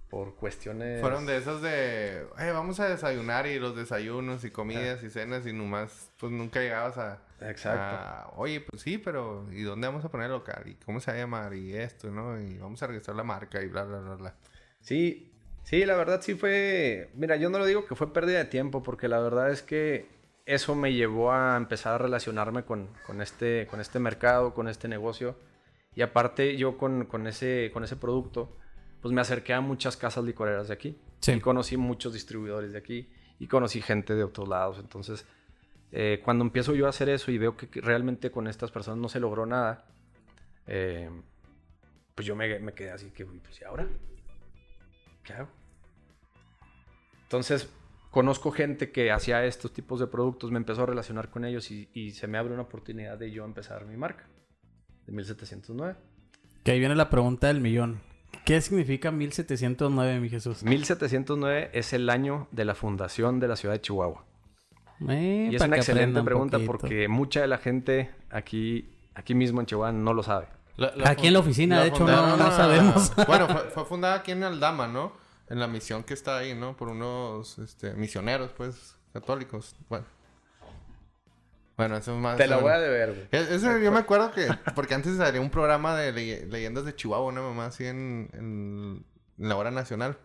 por 0.08 0.34
cuestiones... 0.34 1.00
Fueron 1.00 1.26
de 1.26 1.36
esas 1.36 1.62
de, 1.62 2.22
"Eh, 2.38 2.50
vamos 2.52 2.80
a 2.80 2.88
desayunar 2.88 3.46
y 3.46 3.58
los 3.60 3.76
desayunos 3.76 4.44
y 4.44 4.50
comidas 4.50 5.02
y 5.04 5.10
cenas 5.10 5.46
y 5.46 5.52
nomás, 5.52 6.10
pues 6.18 6.32
nunca 6.32 6.60
llegabas 6.60 6.98
a... 6.98 7.22
Exacto. 7.40 7.80
a, 7.80 8.32
Oye, 8.36 8.60
pues 8.60 8.82
sí, 8.82 8.98
pero 8.98 9.46
¿y 9.52 9.62
dónde 9.62 9.86
vamos 9.86 10.04
a 10.04 10.10
poner 10.10 10.26
el 10.26 10.32
local? 10.32 10.64
¿Y 10.66 10.74
cómo 10.74 11.00
se 11.00 11.12
va 11.12 11.16
a 11.16 11.20
llamar? 11.20 11.54
Y 11.54 11.74
esto, 11.74 12.10
¿no? 12.10 12.38
Y 12.40 12.58
vamos 12.58 12.82
a 12.82 12.86
registrar 12.88 13.16
la 13.16 13.22
marca 13.24 13.62
y 13.62 13.66
bla, 13.68 13.84
bla, 13.84 13.98
bla, 14.00 14.14
bla. 14.16 14.34
Sí, 14.80 15.32
sí, 15.62 15.86
la 15.86 15.96
verdad 15.96 16.20
sí 16.20 16.34
fue... 16.34 17.10
Mira, 17.14 17.36
yo 17.36 17.48
no 17.48 17.58
lo 17.58 17.64
digo 17.64 17.86
que 17.86 17.94
fue 17.94 18.12
pérdida 18.12 18.38
de 18.38 18.44
tiempo, 18.46 18.82
porque 18.82 19.06
la 19.08 19.20
verdad 19.20 19.50
es 19.50 19.62
que 19.62 20.08
eso 20.46 20.74
me 20.74 20.92
llevó 20.92 21.32
a 21.32 21.56
empezar 21.56 21.94
a 21.94 21.98
relacionarme 21.98 22.64
con, 22.64 22.88
con 23.06 23.20
este, 23.20 23.66
con 23.68 23.80
este 23.80 23.98
mercado, 23.98 24.54
con 24.54 24.68
este 24.68 24.88
negocio. 24.88 25.36
Y 25.94 26.02
aparte 26.02 26.56
yo 26.56 26.78
con, 26.78 27.06
con 27.06 27.26
ese, 27.26 27.70
con 27.72 27.84
ese 27.84 27.96
producto, 27.96 28.56
pues 29.00 29.12
me 29.12 29.20
acerqué 29.20 29.54
a 29.54 29.60
muchas 29.60 29.96
casas 29.96 30.24
licoreras 30.24 30.68
de 30.68 30.74
aquí. 30.74 30.98
Sí. 31.20 31.32
Y 31.32 31.40
conocí 31.40 31.76
muchos 31.76 32.12
distribuidores 32.12 32.72
de 32.72 32.78
aquí. 32.78 33.12
Y 33.38 33.46
conocí 33.46 33.80
gente 33.80 34.14
de 34.14 34.24
otros 34.24 34.48
lados. 34.48 34.78
Entonces, 34.78 35.26
eh, 35.92 36.20
cuando 36.24 36.44
empiezo 36.44 36.74
yo 36.74 36.86
a 36.86 36.90
hacer 36.90 37.08
eso 37.08 37.30
y 37.30 37.38
veo 37.38 37.56
que 37.56 37.68
realmente 37.80 38.30
con 38.30 38.46
estas 38.46 38.70
personas 38.70 38.98
no 38.98 39.08
se 39.08 39.18
logró 39.18 39.46
nada, 39.46 39.86
eh, 40.66 41.10
pues 42.14 42.26
yo 42.26 42.36
me, 42.36 42.58
me 42.60 42.74
quedé 42.74 42.90
así 42.90 43.10
que, 43.10 43.24
"Uy, 43.24 43.40
pues 43.40 43.60
¿y 43.60 43.64
ahora? 43.64 43.88
¿Qué 45.24 45.32
hago? 45.32 45.48
Entonces, 47.22 47.68
conozco 48.10 48.50
gente 48.50 48.90
que 48.90 49.10
hacía 49.12 49.44
estos 49.44 49.72
tipos 49.72 50.00
de 50.00 50.06
productos, 50.06 50.50
me 50.50 50.58
empezó 50.58 50.82
a 50.82 50.86
relacionar 50.86 51.30
con 51.30 51.44
ellos 51.44 51.70
y, 51.70 51.88
y 51.94 52.10
se 52.12 52.26
me 52.26 52.38
abre 52.38 52.52
una 52.54 52.62
oportunidad 52.62 53.18
de 53.18 53.30
yo 53.30 53.44
empezar 53.44 53.86
mi 53.86 53.96
marca 53.96 54.26
de 55.06 55.12
1709. 55.12 55.96
Que 56.64 56.72
ahí 56.72 56.78
viene 56.78 56.94
la 56.94 57.08
pregunta 57.10 57.46
del 57.46 57.60
millón. 57.60 58.00
¿Qué 58.44 58.60
significa 58.60 59.10
1709, 59.10 60.20
mi 60.20 60.28
Jesús? 60.28 60.62
1709 60.62 61.70
es 61.72 61.92
el 61.92 62.08
año 62.10 62.48
de 62.52 62.64
la 62.64 62.74
fundación 62.74 63.40
de 63.40 63.48
la 63.48 63.56
ciudad 63.56 63.74
de 63.74 63.80
Chihuahua. 63.80 64.24
Eh, 65.08 65.48
Y 65.50 65.56
es 65.56 65.62
una 65.62 65.76
excelente 65.76 66.18
un 66.20 66.24
pregunta 66.26 66.58
poquito. 66.58 66.70
porque 66.72 67.08
mucha 67.08 67.40
de 67.40 67.46
la 67.48 67.58
gente 67.58 68.10
aquí, 68.30 68.90
aquí 69.14 69.34
mismo 69.34 69.60
en 69.60 69.66
Chihuahua 69.66 69.92
no 69.92 70.12
lo 70.12 70.22
sabe. 70.22 70.46
La- 70.76 70.92
Aquí 71.06 71.26
en 71.26 71.32
la 71.34 71.38
oficina, 71.40 71.80
de 71.82 71.88
hecho, 71.88 72.06
no- 72.06 72.36
no 72.36 72.44
a- 72.44 72.50
sabemos. 72.52 73.12
Bueno, 73.26 73.48
fue, 73.48 73.60
fue 73.70 73.84
fundada 73.84 74.16
aquí 74.16 74.32
en 74.32 74.44
Aldama, 74.44 74.86
¿no? 74.86 75.12
En 75.50 75.58
la 75.60 75.66
misión 75.66 76.04
que 76.04 76.14
está 76.14 76.38
ahí, 76.38 76.54
¿no? 76.54 76.76
Por 76.76 76.88
unos 76.88 77.58
este, 77.58 77.92
misioneros, 77.94 78.52
pues, 78.56 78.96
católicos. 79.12 79.74
Bueno. 79.88 80.06
Bueno, 81.76 81.96
eso 81.96 82.14
es 82.14 82.18
más... 82.20 82.36
Te 82.36 82.46
la 82.46 82.58
voy 82.58 82.70
a 82.72 82.78
deber, 82.78 83.08
güey. 83.14 83.28
Es- 83.32 83.50
Ese 83.50 83.82
yo 83.82 83.90
me 83.90 83.98
acuerdo 83.98 84.30
que... 84.32 84.46
Porque 84.74 84.94
antes 84.94 85.16
salía 85.16 85.40
un 85.40 85.50
programa 85.50 85.96
de 85.96 86.12
leye- 86.12 86.46
leyendas 86.46 86.84
de 86.84 86.94
Chihuahua, 86.94 87.26
una 87.26 87.40
mamá 87.40 87.66
así 87.66 87.86
en, 87.86 88.28
en, 88.34 89.04
en 89.38 89.48
la 89.48 89.56
hora 89.56 89.70
nacional. 89.70 90.18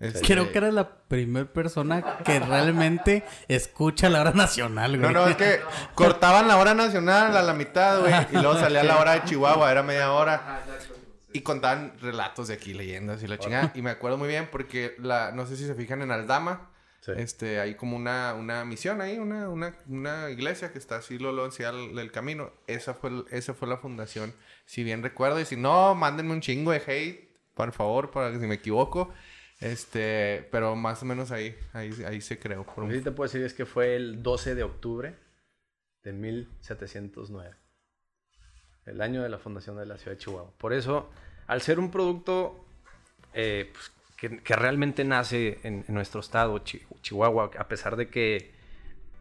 Este, 0.00 0.20
Creo 0.22 0.50
que 0.52 0.58
eres 0.58 0.72
la 0.74 0.88
primera 1.08 1.44
persona 1.52 2.18
que 2.24 2.38
realmente 2.40 3.24
escucha 3.48 4.08
la 4.08 4.20
hora 4.20 4.30
nacional, 4.32 4.96
güey. 4.98 5.12
No, 5.12 5.20
no, 5.24 5.28
es 5.28 5.36
que 5.36 5.60
cortaban 5.94 6.46
la 6.48 6.56
hora 6.56 6.72
nacional 6.72 7.36
a 7.36 7.42
la 7.42 7.52
mitad, 7.52 8.00
güey. 8.00 8.14
Y 8.30 8.34
luego 8.36 8.54
salía 8.58 8.82
la 8.84 8.98
hora 8.98 9.12
de 9.14 9.24
Chihuahua, 9.24 9.70
era 9.70 9.82
media 9.82 10.12
hora. 10.12 10.62
Y 11.32 11.42
contaban 11.42 11.98
relatos 12.00 12.48
de 12.48 12.54
aquí, 12.54 12.72
leyendas 12.74 13.22
y 13.22 13.26
la 13.26 13.38
chingada. 13.38 13.72
Y 13.74 13.82
me 13.82 13.90
acuerdo 13.90 14.16
muy 14.16 14.28
bien 14.28 14.48
porque 14.50 14.94
la, 14.98 15.30
no 15.32 15.46
sé 15.46 15.56
si 15.56 15.66
se 15.66 15.74
fijan 15.74 16.00
en 16.02 16.10
Aldama. 16.10 16.70
Sí. 17.00 17.12
Este, 17.16 17.60
hay 17.60 17.74
como 17.76 17.96
una, 17.96 18.34
una 18.34 18.64
misión 18.64 19.00
ahí, 19.00 19.18
una, 19.18 19.48
una, 19.48 19.74
una 19.86 20.30
iglesia 20.30 20.72
que 20.72 20.78
está 20.78 20.96
así, 20.96 21.18
lo, 21.18 21.34
del 21.48 21.94
del 21.94 22.10
camino. 22.10 22.52
Esa 22.66 22.92
fue, 22.94 23.10
el- 23.10 23.24
esa 23.30 23.54
fue 23.54 23.68
la 23.68 23.76
fundación, 23.78 24.34
si 24.66 24.82
bien 24.84 25.02
recuerdo. 25.02 25.38
Y 25.40 25.44
si 25.44 25.56
no, 25.56 25.94
mándenme 25.94 26.32
un 26.32 26.40
chingo 26.40 26.72
de 26.72 26.82
hate, 26.86 27.28
por 27.54 27.72
favor, 27.72 28.10
para 28.10 28.32
que 28.32 28.40
si 28.40 28.46
me 28.46 28.56
equivoco. 28.56 29.12
Este, 29.60 30.48
pero 30.50 30.76
más 30.76 31.02
o 31.02 31.06
menos 31.06 31.30
ahí, 31.30 31.56
ahí, 31.72 31.92
ahí 32.06 32.20
se 32.20 32.38
creó. 32.38 32.64
Por 32.64 32.78
Lo 32.78 32.84
un- 32.84 32.90
que 32.90 32.98
sí 32.98 33.04
te 33.04 33.10
puedo 33.12 33.28
decir 33.30 33.44
es 33.44 33.54
que 33.54 33.66
fue 33.66 33.96
el 33.96 34.22
12 34.22 34.54
de 34.54 34.62
octubre 34.62 35.16
de 36.04 36.12
1709. 36.12 37.56
El 38.88 39.00
año 39.00 39.22
de 39.22 39.28
la 39.28 39.38
fundación 39.38 39.76
de 39.76 39.86
la 39.86 39.96
ciudad 39.98 40.12
de 40.12 40.18
Chihuahua. 40.18 40.50
Por 40.58 40.72
eso, 40.72 41.08
al 41.46 41.60
ser 41.62 41.78
un 41.78 41.90
producto 41.90 42.64
eh, 43.34 43.70
pues, 43.72 43.92
que, 44.16 44.42
que 44.42 44.56
realmente 44.56 45.04
nace 45.04 45.60
en, 45.62 45.84
en 45.86 45.94
nuestro 45.94 46.20
estado, 46.20 46.58
Chi- 46.58 46.82
Chihuahua, 47.02 47.50
a 47.58 47.68
pesar 47.68 47.96
de 47.96 48.08
que 48.08 48.52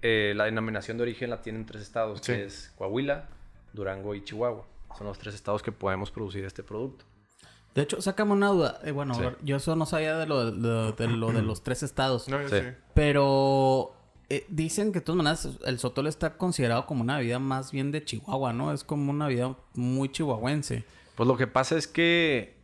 eh, 0.02 0.34
la 0.36 0.46
denominación 0.46 0.98
de 0.98 1.04
origen 1.04 1.30
la 1.30 1.42
tienen 1.42 1.66
tres 1.66 1.82
estados, 1.84 2.20
Sí. 2.22 2.34
que 2.34 2.46
es 2.46 2.72
Coahuila, 2.78 3.28
Durango 3.74 4.16
y 4.16 4.24
Chihuahua. 4.24 4.66
Son 4.98 5.06
los 5.08 5.20
tres 5.20 5.36
estados 5.36 5.62
que 5.62 5.72
podemos 5.72 6.10
producir 6.12 6.44
este 6.46 6.64
producto. 6.64 7.06
De 7.76 7.84
hecho, 7.84 8.02
sácame 8.02 8.32
una 8.32 8.48
duda. 8.48 8.80
Eh, 8.84 8.92
bueno, 8.92 9.14
Sí. 9.14 9.22
yo 9.44 9.58
eso 9.58 9.76
no 9.76 9.86
sabía 9.86 10.18
de 10.18 10.26
lo 10.26 10.50
de, 10.52 10.94
de 10.94 11.08
lo 11.08 11.32
de 11.32 11.44
los 11.44 11.62
tres 11.62 11.84
estados. 11.84 12.28
No, 12.28 12.42
yo 12.42 12.50
Sí. 12.50 12.56
sí. 12.60 12.68
Pero 12.96 13.94
eh, 14.30 14.46
dicen 14.50 14.92
que 14.92 15.00
de 15.00 15.06
todas 15.06 15.18
maneras 15.18 15.50
el 15.66 15.80
Sotol 15.80 16.08
está 16.08 16.38
considerado 16.38 16.86
como 16.86 17.02
una 17.02 17.20
vida 17.20 17.40
más 17.40 17.72
bien 17.72 17.92
de 17.92 18.04
Chihuahua, 18.04 18.52
¿no? 18.52 18.74
Es 18.74 18.84
como 18.84 19.12
una 19.12 19.28
vida 19.28 19.56
muy 19.74 20.10
chihuahuense. 20.10 20.84
Pues 21.16 21.28
lo 21.28 21.38
que 21.38 21.48
pasa 21.48 21.78
es 21.78 21.88
que, 21.88 22.56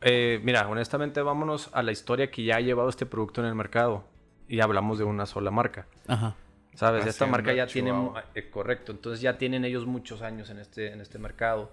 eh, 0.00 0.40
mira, 0.42 0.68
honestamente 0.68 1.22
vámonos 1.22 1.70
a 1.72 1.82
la 1.82 1.92
historia 1.92 2.30
que 2.30 2.44
ya 2.44 2.56
ha 2.56 2.60
llevado 2.60 2.88
este 2.88 3.06
producto 3.06 3.40
en 3.40 3.46
el 3.46 3.54
mercado. 3.54 4.04
Y 4.48 4.60
hablamos 4.60 4.98
de 4.98 5.04
una 5.04 5.24
sola 5.24 5.50
marca. 5.50 5.86
Ajá. 6.08 6.34
¿Sabes? 6.74 7.06
Esta 7.06 7.26
marca 7.26 7.52
ya 7.54 7.66
tiene... 7.66 7.92
Eh, 8.34 8.50
correcto. 8.50 8.92
Entonces 8.92 9.20
ya 9.22 9.38
tienen 9.38 9.64
ellos 9.64 9.86
muchos 9.86 10.20
años 10.20 10.50
en 10.50 10.58
este, 10.58 10.92
en 10.92 11.00
este 11.00 11.18
mercado. 11.18 11.70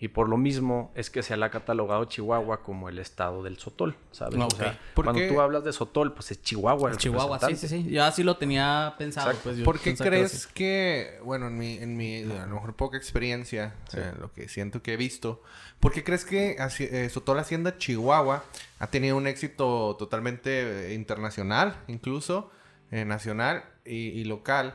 Y 0.00 0.08
por 0.08 0.28
lo 0.28 0.36
mismo 0.36 0.90
es 0.96 1.08
que 1.08 1.22
se 1.22 1.36
le 1.36 1.44
ha 1.46 1.50
catalogado 1.50 2.04
Chihuahua 2.06 2.62
como 2.62 2.88
el 2.88 2.98
estado 2.98 3.42
del 3.44 3.58
Sotol, 3.58 3.96
¿sabes? 4.10 4.40
Ok. 4.40 4.52
O 4.52 4.56
sea, 4.56 4.78
¿Por 4.92 5.04
cuando 5.04 5.22
qué? 5.22 5.28
tú 5.28 5.40
hablas 5.40 5.62
de 5.64 5.72
Sotol, 5.72 6.12
pues 6.12 6.32
es 6.32 6.42
Chihuahua. 6.42 6.90
el 6.90 6.96
Chihuahua, 6.96 7.38
sí, 7.38 7.56
sí, 7.56 7.68
sí. 7.68 7.86
Yo 7.88 8.04
así 8.04 8.24
lo 8.24 8.36
tenía 8.36 8.96
pensado. 8.98 9.32
Pues, 9.42 9.58
yo 9.58 9.64
¿Por 9.64 9.78
qué 9.78 9.94
crees 9.94 10.46
que, 10.48 11.20
bueno, 11.24 11.46
en 11.46 11.56
mi, 11.56 11.78
en 11.78 11.96
mi, 11.96 12.22
a 12.22 12.44
lo 12.46 12.54
mejor 12.56 12.74
poca 12.74 12.96
experiencia, 12.96 13.74
eh, 13.94 14.12
lo 14.20 14.32
que 14.32 14.48
siento 14.48 14.82
que 14.82 14.94
he 14.94 14.96
visto, 14.96 15.42
¿por 15.78 15.92
qué 15.92 16.02
crees 16.02 16.24
que 16.24 16.56
eh, 16.58 17.08
Sotol 17.08 17.38
Hacienda 17.38 17.78
Chihuahua 17.78 18.44
ha 18.80 18.86
tenido 18.88 19.16
un 19.16 19.28
éxito 19.28 19.94
totalmente 19.96 20.90
eh, 20.90 20.94
internacional, 20.94 21.76
incluso 21.86 22.50
eh, 22.90 23.04
nacional 23.04 23.64
y, 23.84 24.08
y 24.08 24.24
local? 24.24 24.74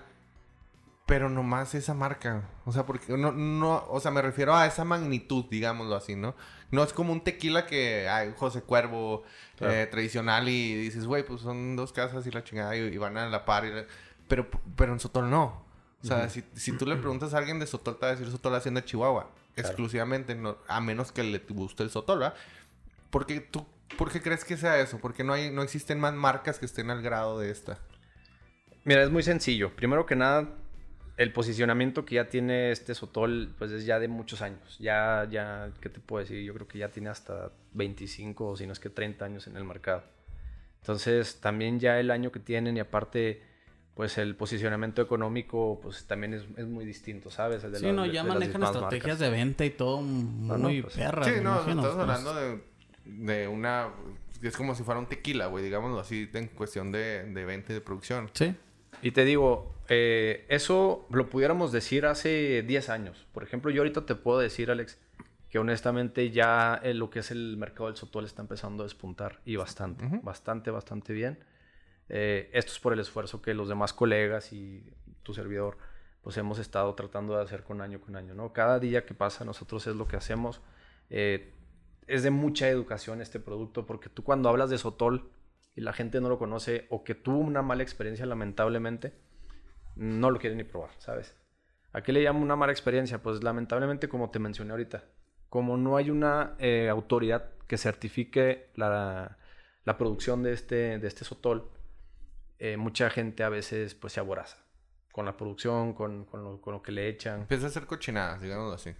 Pero 1.09 1.29
nomás 1.29 1.75
esa 1.75 1.93
marca. 1.93 2.47
O 2.65 2.71
sea, 2.71 2.85
porque 2.85 3.17
no, 3.17 3.31
no, 3.33 3.83
o 3.89 3.99
sea, 3.99 4.11
me 4.11 4.21
refiero 4.21 4.55
a 4.55 4.65
esa 4.65 4.85
magnitud, 4.85 5.45
digámoslo 5.49 5.95
así, 5.95 6.15
¿no? 6.15 6.35
No 6.71 6.83
es 6.83 6.93
como 6.93 7.11
un 7.11 7.21
tequila 7.23 7.65
que 7.65 8.07
hay 8.07 8.33
José 8.37 8.61
Cuervo 8.61 9.23
Claro. 9.57 9.73
eh, 9.73 9.87
tradicional 9.87 10.47
y 10.47 10.75
dices, 10.75 11.05
güey, 11.05 11.25
pues 11.25 11.41
son 11.41 11.75
dos 11.75 11.91
casas 11.91 12.25
y 12.27 12.31
la 12.31 12.43
chingada 12.45 12.77
y, 12.77 12.81
y 12.81 12.97
van 12.97 13.17
a 13.17 13.27
la 13.27 13.43
par. 13.43 13.65
y 13.65 13.71
la- 13.73 13.85
Pero, 14.29 14.47
pero 14.77 14.93
en 14.93 14.99
Sotol 15.01 15.29
no. 15.29 15.65
O 16.01 16.05
sea, 16.07 16.29
si, 16.29 16.45
si 16.55 16.71
tú 16.77 16.85
le 16.85 16.95
preguntas 16.95 17.33
a 17.33 17.39
alguien 17.39 17.59
de 17.59 17.67
Sotol, 17.67 17.97
te 17.97 18.05
va 18.05 18.11
a 18.11 18.15
decir 18.15 18.31
Sotol 18.31 18.55
Hacienda 18.55 18.85
Chihuahua. 18.85 19.31
Exclusivamente, 19.57 20.33
no, 20.35 20.55
a 20.69 20.79
menos 20.79 21.11
que 21.11 21.23
le 21.23 21.39
guste 21.49 21.83
el 21.83 21.89
Sotol, 21.89 22.19
¿verdad? 22.19 22.35
¿Por 23.09 23.25
qué, 23.25 23.41
tú, 23.41 23.65
¿Por 23.97 24.09
qué 24.11 24.21
crees 24.21 24.45
que 24.45 24.55
sea 24.55 24.79
eso? 24.79 24.99
Porque 24.99 25.23
no, 25.25 25.33
hay, 25.33 25.49
no 25.51 25.61
existen 25.63 25.99
más 25.99 26.13
marcas 26.13 26.59
que 26.59 26.65
estén 26.67 26.89
al 26.91 27.01
grado 27.01 27.39
de 27.39 27.49
esta. 27.51 27.79
Mira, 28.85 29.03
es 29.03 29.09
muy 29.09 29.23
sencillo. 29.23 29.75
Primero 29.75 30.05
que 30.05 30.15
nada, 30.15 30.47
el 31.19 31.33
posicionamiento 31.33 32.05
que 32.05 32.15
ya 32.15 32.29
tiene 32.29 32.71
este 32.71 32.95
Sotol, 32.95 33.53
pues 33.57 33.71
es 33.71 33.85
ya 33.85 33.99
de 33.99 34.07
muchos 34.07 34.41
años. 34.41 34.77
Ya, 34.79 35.27
ya, 35.29 35.69
¿qué 35.81 35.89
te 35.89 35.99
puedo 35.99 36.21
decir? 36.21 36.41
Yo 36.43 36.53
creo 36.53 36.67
que 36.67 36.77
ya 36.79 36.89
tiene 36.89 37.09
hasta 37.09 37.51
25 37.73 38.47
o 38.47 38.55
si 38.55 38.65
no 38.65 38.71
es 38.71 38.79
que 38.79 38.89
30 38.89 39.25
años 39.25 39.45
en 39.47 39.57
el 39.57 39.65
mercado. 39.65 40.03
Entonces, 40.81 41.41
también 41.41 41.79
ya 41.79 41.99
el 41.99 42.09
año 42.09 42.31
que 42.31 42.39
tienen 42.39 42.77
y 42.77 42.79
aparte, 42.79 43.41
pues 43.95 44.17
el 44.17 44.35
posicionamiento 44.37 45.01
económico 45.01 45.79
pues 45.83 46.05
también 46.07 46.33
es, 46.35 46.43
es 46.55 46.65
muy 46.65 46.85
distinto, 46.85 47.29
¿sabes? 47.29 47.65
El 47.65 47.73
de 47.73 47.79
Sí, 47.79 47.85
la- 47.87 47.91
no, 47.91 48.03
de- 48.03 48.11
ya 48.13 48.23
de 48.23 48.29
manejan 48.29 48.63
estrategias 48.63 49.03
marcas. 49.03 49.19
de 49.19 49.29
venta 49.29 49.65
y 49.65 49.69
todo 49.71 50.01
muy 50.01 50.81
pues, 50.81 50.95
perras. 50.95 51.27
Sí, 51.27 51.33
no, 51.43 51.55
imagino, 51.55 51.81
estamos 51.81 51.95
pues. 51.95 51.99
hablando 52.17 52.33
de, 52.35 52.61
de 53.05 53.47
una... 53.49 53.89
Es 54.41 54.55
como 54.55 54.73
si 54.73 54.83
fuera 54.83 55.01
un 55.01 55.07
tequila, 55.07 55.47
güey, 55.47 55.65
digámoslo 55.65 55.99
así, 55.99 56.29
en 56.33 56.47
cuestión 56.47 56.93
de, 56.93 57.25
de 57.25 57.43
venta 57.43 57.73
y 57.73 57.75
de 57.75 57.81
producción. 57.81 58.29
Sí. 58.33 58.55
Y 59.01 59.11
te 59.11 59.25
digo, 59.25 59.75
eh, 59.89 60.45
eso 60.49 61.07
lo 61.09 61.29
pudiéramos 61.29 61.71
decir 61.71 62.05
hace 62.05 62.63
10 62.63 62.89
años. 62.89 63.27
Por 63.33 63.43
ejemplo, 63.43 63.71
yo 63.71 63.81
ahorita 63.81 64.05
te 64.05 64.15
puedo 64.15 64.39
decir, 64.39 64.71
Alex, 64.71 64.99
que 65.49 65.57
honestamente 65.57 66.29
ya 66.29 66.79
eh, 66.83 66.93
lo 66.93 67.09
que 67.09 67.19
es 67.19 67.31
el 67.31 67.57
mercado 67.57 67.87
del 67.87 67.97
sotol 67.97 68.25
está 68.25 68.41
empezando 68.41 68.83
a 68.83 68.85
despuntar 68.85 69.41
y 69.45 69.55
bastante, 69.55 70.05
bastante, 70.21 70.69
bastante 70.69 71.11
bien. 71.11 71.39
Eh, 72.07 72.49
esto 72.53 72.71
es 72.71 72.79
por 72.79 72.93
el 72.93 72.99
esfuerzo 72.99 73.41
que 73.41 73.53
los 73.53 73.67
demás 73.67 73.93
colegas 73.93 74.53
y 74.53 74.83
tu 75.23 75.33
servidor 75.33 75.77
pues 76.21 76.37
hemos 76.37 76.59
estado 76.59 76.93
tratando 76.95 77.35
de 77.35 77.43
hacer 77.43 77.63
con 77.63 77.81
año 77.81 78.01
con 78.01 78.15
año, 78.15 78.33
¿no? 78.33 78.51
Cada 78.53 78.79
día 78.79 79.05
que 79.05 79.13
pasa 79.13 79.45
nosotros 79.45 79.87
es 79.87 79.95
lo 79.95 80.07
que 80.07 80.17
hacemos. 80.17 80.61
Eh, 81.09 81.53
es 82.07 82.23
de 82.23 82.29
mucha 82.29 82.67
educación 82.67 83.21
este 83.21 83.39
producto 83.39 83.85
porque 83.85 84.09
tú 84.09 84.23
cuando 84.23 84.49
hablas 84.49 84.69
de 84.69 84.77
sotol 84.77 85.31
y 85.75 85.81
la 85.81 85.93
gente 85.93 86.19
no 86.21 86.29
lo 86.29 86.37
conoce 86.37 86.87
o 86.89 87.03
que 87.03 87.15
tuvo 87.15 87.39
una 87.39 87.61
mala 87.61 87.83
experiencia 87.83 88.25
lamentablemente, 88.25 89.13
no 89.99 90.31
lo 90.31 90.39
quieren 90.39 90.57
ni 90.57 90.63
probar, 90.63 90.91
¿sabes? 90.97 91.35
¿A 91.91 92.01
qué 92.01 92.13
le 92.13 92.21
llamo 92.21 92.41
una 92.41 92.55
mala 92.55 92.71
experiencia? 92.71 93.21
Pues 93.21 93.43
lamentablemente, 93.43 94.07
como 94.07 94.29
te 94.29 94.39
mencioné 94.39 94.71
ahorita, 94.71 95.03
como 95.49 95.75
no 95.77 95.97
hay 95.97 96.09
una 96.09 96.55
eh, 96.59 96.87
autoridad 96.89 97.51
que 97.67 97.77
certifique 97.77 98.69
la, 98.75 99.37
la 99.85 99.97
producción 99.97 100.41
de 100.43 100.53
este, 100.53 100.99
de 100.99 101.07
este 101.07 101.25
sotol, 101.25 101.69
eh, 102.59 102.77
mucha 102.77 103.09
gente 103.09 103.43
a 103.43 103.49
veces 103.49 103.95
pues 103.95 104.13
se 104.13 104.19
aboraza 104.19 104.57
con 105.11 105.25
la 105.25 105.35
producción, 105.35 105.93
con, 105.93 106.25
con 106.25 106.43
lo, 106.43 106.61
con 106.61 106.73
lo 106.73 106.81
que 106.81 106.91
le 106.91 107.07
echan, 107.09 107.41
Empieza 107.41 107.65
a 107.65 107.69
hacer 107.69 107.85
cochinadas, 107.85 108.41
digámoslo 108.41 108.73
así. 108.75 108.93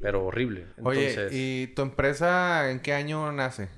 pero 0.00 0.24
horrible. 0.26 0.66
Oye, 0.82 1.10
Entonces, 1.10 1.32
¿y 1.34 1.66
tu 1.74 1.82
empresa 1.82 2.70
en 2.70 2.80
qué 2.80 2.94
año 2.94 3.30
nace? 3.32 3.68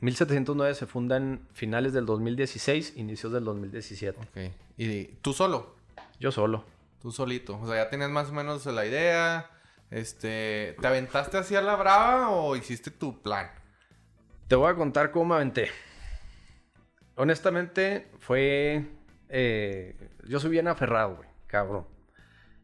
1709 0.00 0.74
se 0.74 0.86
funda 0.86 1.16
en 1.16 1.46
finales 1.52 1.92
del 1.92 2.06
2016, 2.06 2.96
inicios 2.96 3.32
del 3.32 3.44
2017. 3.44 4.18
Ok. 4.18 4.54
¿Y 4.82 5.04
tú 5.20 5.34
solo? 5.34 5.76
Yo 6.18 6.32
solo. 6.32 6.64
Tú 7.02 7.12
solito. 7.12 7.60
O 7.60 7.66
sea, 7.66 7.84
ya 7.84 7.90
tenías 7.90 8.08
más 8.08 8.30
o 8.30 8.32
menos 8.32 8.64
la 8.64 8.86
idea. 8.86 9.50
Este, 9.90 10.74
¿te 10.80 10.86
aventaste 10.86 11.36
así 11.36 11.54
a 11.54 11.60
la 11.60 11.76
brava 11.76 12.30
o 12.30 12.56
hiciste 12.56 12.90
tu 12.90 13.20
plan? 13.20 13.50
Te 14.48 14.54
voy 14.54 14.70
a 14.72 14.74
contar 14.74 15.10
cómo 15.10 15.26
me 15.26 15.34
aventé. 15.34 15.68
Honestamente, 17.14 18.10
fue. 18.20 18.86
eh, 19.28 20.08
yo 20.26 20.40
soy 20.40 20.48
bien 20.48 20.66
aferrado, 20.66 21.16
güey, 21.16 21.28
cabrón. 21.46 21.86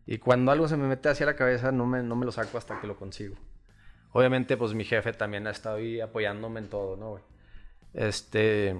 Y 0.06 0.16
cuando 0.16 0.52
algo 0.52 0.68
se 0.68 0.78
me 0.78 0.88
mete 0.88 1.10
hacia 1.10 1.26
la 1.26 1.36
cabeza, 1.36 1.70
no 1.70 1.84
me, 1.84 2.02
no 2.02 2.16
me 2.16 2.24
lo 2.24 2.32
saco 2.32 2.56
hasta 2.56 2.80
que 2.80 2.86
lo 2.86 2.96
consigo. 2.96 3.36
Obviamente, 4.12 4.56
pues 4.56 4.72
mi 4.72 4.84
jefe 4.86 5.12
también 5.12 5.46
ha 5.46 5.50
estado 5.50 5.76
ahí 5.76 6.00
apoyándome 6.00 6.60
en 6.60 6.70
todo, 6.70 6.96
¿no, 6.96 7.10
güey? 7.10 7.24
Este. 7.92 8.74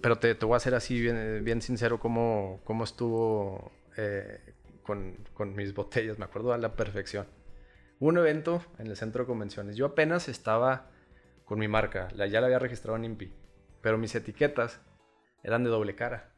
Pero 0.00 0.18
te, 0.18 0.34
te 0.34 0.44
voy 0.46 0.54
a 0.54 0.56
hacer 0.58 0.74
así, 0.74 1.00
bien, 1.00 1.42
bien 1.44 1.62
sincero, 1.62 1.98
cómo, 1.98 2.60
cómo 2.64 2.84
estuvo 2.84 3.72
eh, 3.96 4.54
con, 4.82 5.16
con 5.34 5.54
mis 5.54 5.74
botellas. 5.74 6.18
Me 6.18 6.24
acuerdo 6.24 6.52
a 6.52 6.58
la 6.58 6.74
perfección. 6.74 7.26
Un 7.98 8.18
evento 8.18 8.62
en 8.78 8.88
el 8.88 8.96
centro 8.96 9.24
de 9.24 9.26
convenciones. 9.26 9.76
Yo 9.76 9.86
apenas 9.86 10.28
estaba 10.28 10.90
con 11.44 11.58
mi 11.58 11.68
marca. 11.68 12.08
La, 12.14 12.26
ya 12.26 12.40
la 12.40 12.46
había 12.46 12.58
registrado 12.58 12.96
en 12.96 13.04
INPI. 13.04 13.32
Pero 13.80 13.98
mis 13.98 14.14
etiquetas 14.14 14.80
eran 15.42 15.64
de 15.64 15.70
doble 15.70 15.94
cara. 15.94 16.32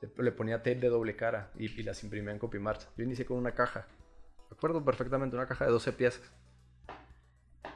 Le, 0.00 0.10
le 0.22 0.32
ponía 0.32 0.58
tape 0.58 0.76
de 0.76 0.88
doble 0.88 1.16
cara 1.16 1.50
y, 1.56 1.80
y 1.80 1.82
las 1.82 2.02
imprimía 2.04 2.32
en 2.32 2.38
Copymarch. 2.38 2.88
Yo 2.96 3.04
inicié 3.04 3.24
con 3.24 3.38
una 3.38 3.54
caja. 3.54 3.86
Me 4.50 4.56
acuerdo 4.56 4.84
perfectamente, 4.84 5.34
una 5.34 5.48
caja 5.48 5.64
de 5.64 5.70
12 5.70 5.92
piezas. 5.94 6.32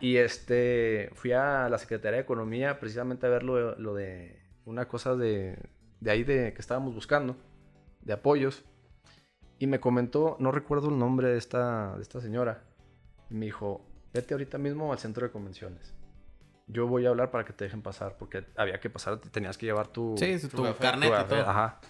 Y 0.01 0.17
este, 0.17 1.11
fui 1.15 1.33
a 1.33 1.69
la 1.69 1.79
Secretaría 1.79 2.17
de 2.17 2.23
Economía 2.23 2.81
precisamente 2.81 3.27
a 3.27 3.31
ver 3.31 3.43
lo, 3.43 3.77
lo 3.77 3.95
de 3.95 4.41
una 4.71 4.87
cosa 4.89 5.17
de, 5.17 5.59
de 6.01 6.11
ahí 6.11 6.25
de, 6.25 6.53
que 6.55 6.61
estábamos 6.61 6.95
buscando, 6.95 7.37
de 8.03 8.13
apoyos. 8.13 8.65
Y 9.59 9.67
me 9.67 9.79
comentó, 9.81 10.37
no 10.39 10.53
recuerdo 10.53 10.89
el 10.89 10.99
nombre 10.99 11.29
de 11.29 11.37
esta, 11.39 11.95
de 11.97 12.03
esta 12.03 12.21
señora. 12.21 12.63
Y 13.29 13.35
me 13.35 13.47
dijo, 13.47 13.85
vete 14.15 14.33
ahorita 14.35 14.57
mismo 14.59 14.93
al 14.93 14.99
centro 14.99 15.27
de 15.27 15.33
convenciones. 15.33 15.93
Yo 16.67 16.87
voy 16.87 17.05
a 17.05 17.11
hablar 17.11 17.31
para 17.31 17.45
que 17.45 17.53
te 17.53 17.65
dejen 17.65 17.83
pasar, 17.83 18.17
porque 18.17 18.45
había 18.57 18.79
que 18.81 18.89
pasar, 18.89 19.19
te 19.19 19.29
tenías 19.29 19.59
que 19.59 19.67
llevar 19.67 19.89
tu, 19.89 20.15
Sí, 20.17 20.39
sí, 20.39 20.49
tu 20.49 20.63
gafete, 20.63 20.83
carnet 20.83 21.09
tu 21.09 21.15
y 21.15 21.17
gafete, 21.19 21.41
todo. 21.41 21.51
Ajá. 21.51 21.81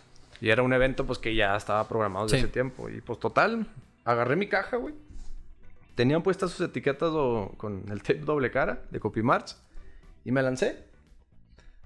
Y 0.41 0.49
era 0.49 0.63
un 0.63 0.73
evento 0.73 1.07
pues 1.07 1.19
que 1.19 1.35
ya 1.35 1.55
estaba 1.55 1.87
programado 1.87 2.25
desde 2.25 2.39
Sí. 2.39 2.45
ese 2.45 2.53
tiempo. 2.53 2.89
Y 2.89 3.01
pues 3.03 3.19
total, 3.21 3.67
agarré 4.05 4.37
mi 4.37 4.49
caja, 4.49 4.79
güey. 4.79 4.95
Tenían 5.95 6.23
puestas 6.23 6.51
sus 6.51 6.67
etiquetas 6.67 7.13
do- 7.13 7.53
con 7.59 7.85
el 7.91 8.03
tape 8.03 8.21
doble 8.21 8.51
cara 8.51 8.83
de 8.91 8.99
Copymarch. 9.01 9.55
Y 10.25 10.33
me 10.33 10.43
lancé. 10.43 10.89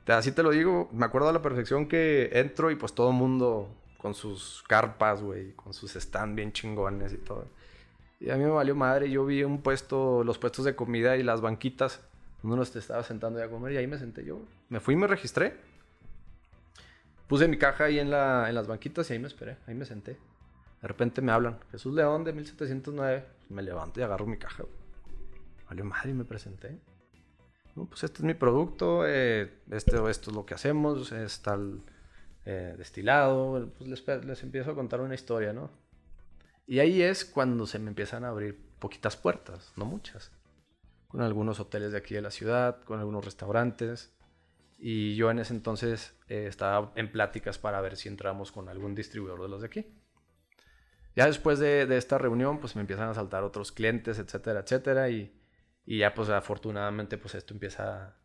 Así 0.06 0.32
te 0.32 0.42
lo 0.42 0.50
digo, 0.50 0.88
me 0.92 1.06
acuerdo 1.06 1.28
a 1.28 1.32
la 1.32 1.40
perfección 1.40 1.88
que 1.88 2.30
entro 2.32 2.70
y 2.70 2.76
pues 2.76 2.92
todo 2.92 3.10
el 3.10 3.16
mundo 3.16 3.70
con 3.98 4.14
sus 4.14 4.62
carpas, 4.68 5.22
güey, 5.22 5.52
con 5.52 5.72
sus 5.72 5.96
stand 5.96 6.36
bien 6.36 6.52
chingones 6.52 7.12
y 7.14 7.16
todo. 7.16 7.46
Y 8.20 8.30
a 8.30 8.36
mí 8.36 8.44
me 8.44 8.50
valió 8.50 8.74
madre, 8.74 9.10
yo 9.10 9.24
vi 9.24 9.42
un 9.44 9.62
puesto, 9.62 10.22
los 10.24 10.38
puestos 10.38 10.66
de 10.66 10.76
comida 10.76 11.16
y 11.16 11.22
las 11.22 11.40
banquitas, 11.40 12.02
donde 12.42 12.56
uno 12.56 12.64
se 12.66 12.78
estaba 12.78 13.02
sentando 13.02 13.38
ya 13.38 13.46
a 13.46 13.48
comer 13.48 13.72
y 13.72 13.76
ahí 13.78 13.86
me 13.86 13.98
senté 13.98 14.24
yo. 14.24 14.40
Me 14.68 14.80
fui 14.80 14.94
y 14.94 14.98
me 14.98 15.06
registré. 15.06 15.56
Puse 17.26 17.48
mi 17.48 17.56
caja 17.56 17.84
ahí 17.84 17.98
en, 17.98 18.10
la, 18.10 18.48
en 18.50 18.54
las 18.54 18.66
banquitas 18.66 19.08
y 19.08 19.14
ahí 19.14 19.18
me 19.18 19.28
esperé, 19.28 19.56
ahí 19.66 19.74
me 19.74 19.86
senté. 19.86 20.18
De 20.82 20.88
repente 20.88 21.22
me 21.22 21.32
hablan, 21.32 21.58
Jesús 21.72 21.94
León 21.94 22.24
de 22.24 22.34
1709. 22.34 23.24
Me 23.48 23.62
levanto 23.62 24.00
y 24.00 24.02
agarro 24.02 24.26
mi 24.26 24.36
caja. 24.36 24.64
Valió 25.66 25.86
madre 25.86 26.10
y 26.10 26.14
me 26.14 26.24
presenté. 26.24 26.78
No, 27.76 27.86
pues 27.86 28.04
este 28.04 28.18
es 28.18 28.24
mi 28.24 28.34
producto, 28.34 29.04
eh, 29.06 29.62
este, 29.70 29.96
esto 30.08 30.30
es 30.30 30.36
lo 30.36 30.46
que 30.46 30.54
hacemos, 30.54 31.10
es 31.10 31.42
tal 31.42 31.82
eh, 32.44 32.74
destilado. 32.78 33.72
Pues 33.76 33.90
les, 33.90 34.24
les 34.24 34.42
empiezo 34.42 34.70
a 34.70 34.74
contar 34.74 35.00
una 35.00 35.14
historia, 35.14 35.52
¿no? 35.52 35.70
Y 36.66 36.78
ahí 36.78 37.02
es 37.02 37.24
cuando 37.24 37.66
se 37.66 37.78
me 37.78 37.88
empiezan 37.88 38.24
a 38.24 38.28
abrir 38.28 38.58
poquitas 38.78 39.16
puertas, 39.16 39.72
no 39.76 39.84
muchas. 39.84 40.30
Con 41.08 41.20
algunos 41.20 41.60
hoteles 41.60 41.92
de 41.92 41.98
aquí 41.98 42.14
de 42.14 42.22
la 42.22 42.30
ciudad, 42.30 42.82
con 42.84 43.00
algunos 43.00 43.24
restaurantes. 43.24 44.12
Y 44.78 45.16
yo 45.16 45.30
en 45.30 45.38
ese 45.38 45.54
entonces 45.54 46.14
eh, 46.28 46.46
estaba 46.46 46.92
en 46.94 47.10
pláticas 47.10 47.58
para 47.58 47.80
ver 47.80 47.96
si 47.96 48.08
entramos 48.08 48.52
con 48.52 48.68
algún 48.68 48.94
distribuidor 48.94 49.42
de 49.42 49.48
los 49.48 49.60
de 49.62 49.66
aquí. 49.66 49.86
Ya 51.16 51.26
después 51.26 51.58
de, 51.58 51.86
de 51.86 51.96
esta 51.96 52.18
reunión, 52.18 52.58
pues 52.58 52.76
me 52.76 52.80
empiezan 52.80 53.08
a 53.08 53.14
saltar 53.14 53.44
otros 53.44 53.72
clientes, 53.72 54.18
etcétera, 54.18 54.60
etcétera. 54.60 55.08
Y, 55.10 55.32
y 55.86 55.98
ya, 55.98 56.14
pues 56.14 56.28
afortunadamente, 56.30 57.18
pues 57.18 57.34
esto 57.34 57.54
empieza 57.54 58.16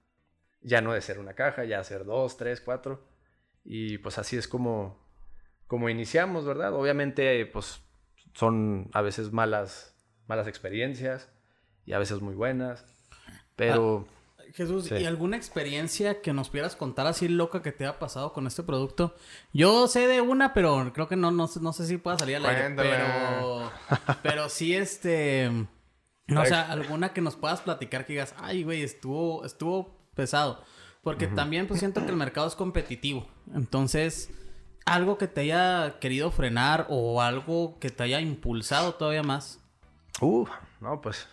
ya 0.62 0.82
no 0.82 0.94
de 0.94 1.02
ser 1.02 1.20
una 1.20 1.34
caja, 1.36 1.64
ya 1.66 1.80
a 1.80 1.84
ser 1.84 2.06
dos, 2.06 2.38
tres, 2.38 2.62
cuatro. 2.62 3.08
Y 3.64 3.98
pues 4.00 4.18
así 4.18 4.38
es 4.38 4.48
como, 4.48 5.06
como 5.68 5.90
iniciamos, 5.90 6.46
¿verdad? 6.46 6.74
Obviamente, 6.74 7.46
pues 7.46 7.82
son 8.34 8.90
a 8.94 9.02
veces 9.02 9.32
malas, 9.32 9.96
malas 10.28 10.48
experiencias 10.48 11.30
y 11.86 11.94
a 11.94 12.00
veces 12.00 12.22
muy 12.22 12.36
buenas. 12.36 12.86
Pero 13.56 14.08
Jesús, 14.54 14.86
Sí. 14.86 14.96
¿y 14.96 15.06
alguna 15.06 15.38
experiencia 15.38 16.22
que 16.22 16.34
nos 16.34 16.50
pudieras 16.50 16.76
contar 16.76 17.06
así 17.08 17.28
loca 17.28 17.62
que 17.62 17.72
te 17.72 17.86
ha 17.86 18.00
pasado 18.00 18.34
con 18.34 18.48
este 18.48 18.64
producto? 18.64 19.16
Yo 19.54 19.88
sé 19.88 20.08
de 20.08 20.22
una, 20.22 20.54
pero 20.54 20.92
creo 20.94 21.08
que 21.08 21.16
no, 21.16 21.30
no, 21.32 21.48
sé- 21.48 21.60
no 21.62 21.72
sé 21.74 21.86
si 21.86 21.98
pueda 21.98 22.18
salir 22.18 22.38
al 22.38 22.46
aire. 22.48 22.74
Pero, 22.76 23.72
pero 24.24 24.50
sí, 24.50 24.76
este... 24.76 25.52
No, 26.30 26.42
o 26.42 26.46
sea, 26.46 26.72
alguna 26.72 27.14
que 27.14 27.22
nos 27.22 27.36
puedas 27.36 27.62
platicar 27.62 28.06
que 28.06 28.14
digas, 28.14 28.34
ay, 28.38 28.64
güey, 28.64 28.82
estuvo, 28.84 29.46
estuvo 29.46 29.98
pesado. 30.16 30.64
Porque 31.02 31.28
también 31.28 31.66
pues 31.68 31.80
siento 31.80 32.04
que 32.06 32.12
el 32.12 32.18
mercado 32.18 32.48
es 32.48 32.56
competitivo. 32.56 33.28
Entonces, 33.56 34.30
algo 34.86 35.18
que 35.18 35.28
te 35.28 35.42
haya 35.42 35.98
querido 36.00 36.30
frenar 36.32 36.86
o 36.90 37.22
algo 37.22 37.80
que 37.80 37.90
te 37.90 38.04
haya 38.04 38.20
impulsado 38.22 38.96
todavía 38.96 39.24
más. 39.24 39.60
Uh, 40.22 40.46
no, 40.82 41.00
pues. 41.02 41.28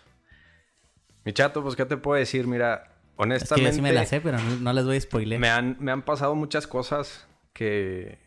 Mi 1.25 1.33
chato, 1.33 1.61
pues, 1.61 1.75
¿qué 1.75 1.85
te 1.85 1.97
puedo 1.97 2.17
decir? 2.17 2.47
Mira, 2.47 2.75
Es 2.85 2.89
que 3.17 3.23
honestamente. 3.23 3.69
yo 3.71 3.75
sí 3.75 3.81
me 3.81 3.91
la 3.91 4.05
sé, 4.05 4.21
pero 4.21 4.37
no, 4.39 4.55
no 4.55 4.71
les 4.73 4.85
voy 4.85 4.95
a 4.95 5.01
spoiler. 5.01 5.37
me, 5.39 5.49
han, 5.49 5.75
me 5.81 5.91
han 5.91 6.01
pasado 6.03 6.33
muchas 6.35 6.65
cosas 6.65 7.27
que. 7.51 8.17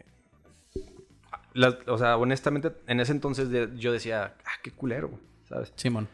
las- 1.54 1.76
o 1.86 1.96
sea, 1.96 2.16
honestamente, 2.18 2.72
en 2.86 3.00
ese 3.00 3.12
entonces 3.12 3.48
yo 3.76 3.92
decía, 3.92 4.34
ah, 4.44 4.50
qué 4.62 4.70
culero, 4.70 5.10
¿sabes? 5.48 5.72
Simón. 5.76 6.08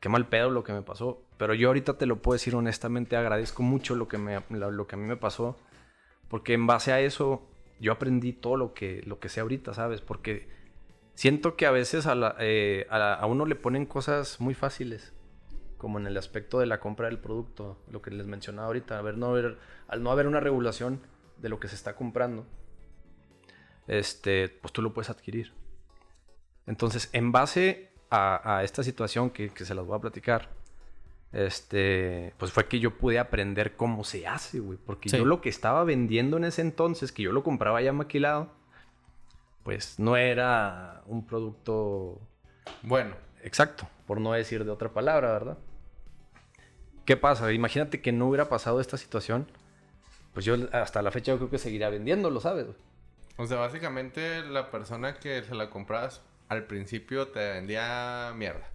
Qué 0.00 0.08
mal 0.08 0.28
pedo 0.28 0.50
lo 0.50 0.64
que 0.64 0.72
me 0.72 0.82
pasó. 0.82 1.22
Pero 1.36 1.54
yo 1.54 1.68
ahorita 1.68 1.98
te 1.98 2.06
lo 2.06 2.22
puedo 2.22 2.34
decir 2.34 2.54
honestamente, 2.54 3.16
agradezco 3.16 3.62
mucho 3.62 3.94
lo 3.94 4.08
que, 4.08 4.18
me, 4.18 4.42
lo, 4.50 4.86
que 4.86 4.94
a 4.94 4.98
mí 4.98 5.06
me 5.06 5.16
pasó. 5.16 5.56
Porque 6.28 6.54
en 6.54 6.66
base 6.66 6.92
a 6.92 7.00
eso, 7.00 7.42
yo 7.80 7.92
aprendí 7.92 8.32
todo 8.32 8.56
lo 8.56 8.74
que, 8.74 9.02
lo 9.04 9.18
que 9.18 9.28
sé 9.28 9.40
ahorita, 9.40 9.74
¿sabes? 9.74 10.00
Porque 10.00 10.48
siento 11.14 11.56
que 11.56 11.66
a 11.66 11.70
veces 11.70 12.06
eh, 12.38 12.86
a, 12.90 13.14
a 13.14 13.26
uno 13.26 13.46
le 13.46 13.56
ponen 13.56 13.86
cosas 13.86 14.40
muy 14.40 14.54
fáciles. 14.54 15.12
Como 15.76 15.98
en 15.98 16.06
el 16.06 16.16
aspecto 16.16 16.60
de 16.60 16.66
la 16.66 16.80
compra 16.80 17.08
del 17.08 17.18
producto, 17.18 17.78
lo 17.90 18.00
que 18.00 18.10
les 18.10 18.26
mencionaba 18.26 18.68
ahorita. 18.68 18.98
A 18.98 19.02
ver, 19.02 19.18
no 19.18 19.26
haber, 19.26 19.58
al 19.88 20.02
no 20.02 20.10
haber 20.10 20.26
una 20.26 20.40
regulación 20.40 21.00
de 21.38 21.48
lo 21.48 21.60
que 21.60 21.68
se 21.68 21.74
está 21.74 21.94
comprando, 21.94 22.46
este, 23.86 24.48
pues 24.48 24.72
tú 24.72 24.82
lo 24.82 24.94
puedes 24.94 25.10
adquirir. 25.10 25.52
Entonces, 26.66 27.10
en 27.12 27.32
base 27.32 27.90
a, 28.14 28.58
a 28.58 28.64
esta 28.64 28.82
situación 28.82 29.30
que, 29.30 29.50
que 29.50 29.64
se 29.64 29.74
las 29.74 29.84
voy 29.86 29.96
a 29.96 30.00
platicar, 30.00 30.48
este, 31.32 32.32
pues 32.38 32.52
fue 32.52 32.66
que 32.68 32.78
yo 32.78 32.96
pude 32.96 33.18
aprender 33.18 33.74
cómo 33.76 34.04
se 34.04 34.26
hace, 34.26 34.60
güey. 34.60 34.78
Porque 34.84 35.08
Sí. 35.08 35.16
yo 35.18 35.24
lo 35.24 35.40
que 35.40 35.48
estaba 35.48 35.82
vendiendo 35.84 36.36
en 36.36 36.44
ese 36.44 36.62
entonces, 36.62 37.10
que 37.12 37.22
yo 37.24 37.32
lo 37.32 37.42
compraba 37.42 37.82
ya 37.82 37.92
maquilado, 37.92 38.48
pues 39.64 39.98
no 39.98 40.16
era 40.16 41.02
un 41.06 41.26
producto 41.26 42.20
Bueno, 42.82 43.14
exacto, 43.42 43.88
por 44.06 44.20
no 44.20 44.32
decir 44.32 44.64
de 44.64 44.70
otra 44.70 44.90
palabra, 44.90 45.32
¿verdad? 45.32 45.58
¿Qué 47.04 47.16
pasa? 47.16 47.52
Imagínate 47.52 48.00
que 48.00 48.12
no 48.12 48.28
hubiera 48.28 48.48
pasado 48.48 48.80
esta 48.80 48.96
situación, 48.96 49.46
pues 50.32 50.44
yo 50.46 50.56
hasta 50.72 51.02
la 51.02 51.10
fecha 51.10 51.32
yo 51.32 51.38
creo 51.38 51.50
que 51.50 51.58
seguiría 51.58 51.88
vendiéndolo, 51.90 52.40
¿sabes? 52.40 52.64
güey? 52.66 52.76
o 53.36 53.46
sea, 53.46 53.56
básicamente 53.58 54.42
la 54.42 54.70
persona 54.70 55.14
que 55.16 55.42
se 55.42 55.54
la 55.56 55.68
compras 55.68 56.22
al 56.48 56.64
principio 56.64 57.28
te 57.28 57.38
vendía 57.38 58.32
mierda. 58.36 58.70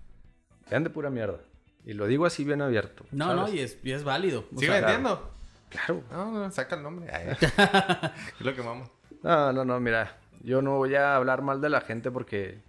Vean 0.70 0.84
de 0.84 0.90
pura 0.90 1.10
mierda. 1.10 1.40
Y 1.86 1.94
lo 1.94 2.08
digo 2.08 2.26
así 2.26 2.44
bien 2.44 2.62
abierto. 2.62 3.06
No, 3.12 3.26
¿sabes? 3.26 3.42
no, 3.42 3.50
y 3.56 3.60
es, 3.60 3.78
y 3.84 3.92
es 3.92 4.04
válido. 4.04 4.46
O 4.54 4.60
¿Sigue 4.60 4.72
sea, 4.72 4.82
vendiendo? 4.82 5.32
Claro. 5.70 6.04
No, 6.12 6.32
no, 6.32 6.52
saca 6.52 6.76
el 6.76 6.84
nombre. 6.84 7.12
Ay, 7.12 7.30
es 8.40 8.46
lo 8.46 8.54
que 8.54 8.62
vamos. 8.62 8.90
No, 9.24 9.54
no, 9.54 9.66
no, 9.66 9.80
mira. 9.80 10.18
Yo 10.42 10.62
no 10.62 10.78
voy 10.78 10.96
a 10.96 11.16
hablar 11.16 11.42
mal 11.42 11.62
de 11.62 11.70
la 11.70 11.82
gente 11.82 12.12
porque 12.12 12.62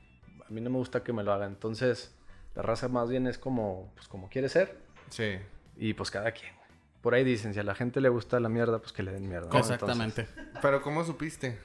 a 0.47 0.51
mí 0.51 0.61
no 0.61 0.71
me 0.71 0.77
gusta 0.77 1.03
que 1.03 1.13
me 1.13 1.23
lo 1.23 1.33
hagan. 1.33 1.53
Entonces, 1.53 2.15
la 2.55 2.63
raza 2.63 2.89
más 2.89 3.09
bien 3.09 3.27
es 3.27 3.39
como, 3.39 3.93
pues 3.95 4.09
como 4.09 4.29
quiere 4.29 4.49
ser. 4.49 4.79
Sí. 5.11 5.39
Y 5.77 5.95
pues 5.95 6.11
cada 6.11 6.33
quien. 6.33 6.53
Por 7.01 7.15
ahí 7.15 7.25
dicen, 7.25 7.55
si 7.55 7.61
a 7.61 7.63
la 7.63 7.75
gente 7.75 8.01
le 8.01 8.09
gusta 8.09 8.41
la 8.41 8.49
mierda, 8.49 8.79
pues 8.79 8.93
que 8.93 9.03
le 9.03 9.13
den 9.13 9.29
mierda. 9.29 9.49
¿no? 9.51 9.59
Exactamente. 9.59 10.27
Pero 10.61 10.83
¿cómo 10.83 11.05
supiste? 11.05 11.59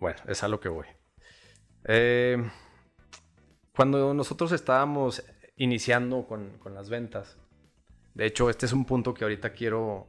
Bueno, 0.00 0.18
es 0.26 0.42
a 0.42 0.48
lo 0.48 0.58
que 0.60 0.68
voy. 0.68 0.86
Eh, 1.84 2.50
cuando 3.74 4.12
nosotros 4.14 4.52
estábamos 4.52 5.24
iniciando 5.56 6.26
con, 6.26 6.58
con 6.58 6.74
las 6.74 6.90
ventas, 6.90 7.36
de 8.14 8.26
hecho, 8.26 8.50
este 8.50 8.66
es 8.66 8.72
un 8.72 8.84
punto 8.84 9.14
que 9.14 9.24
ahorita 9.24 9.52
quiero, 9.52 10.06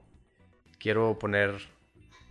quiero 0.80 1.18
poner, 1.20 1.56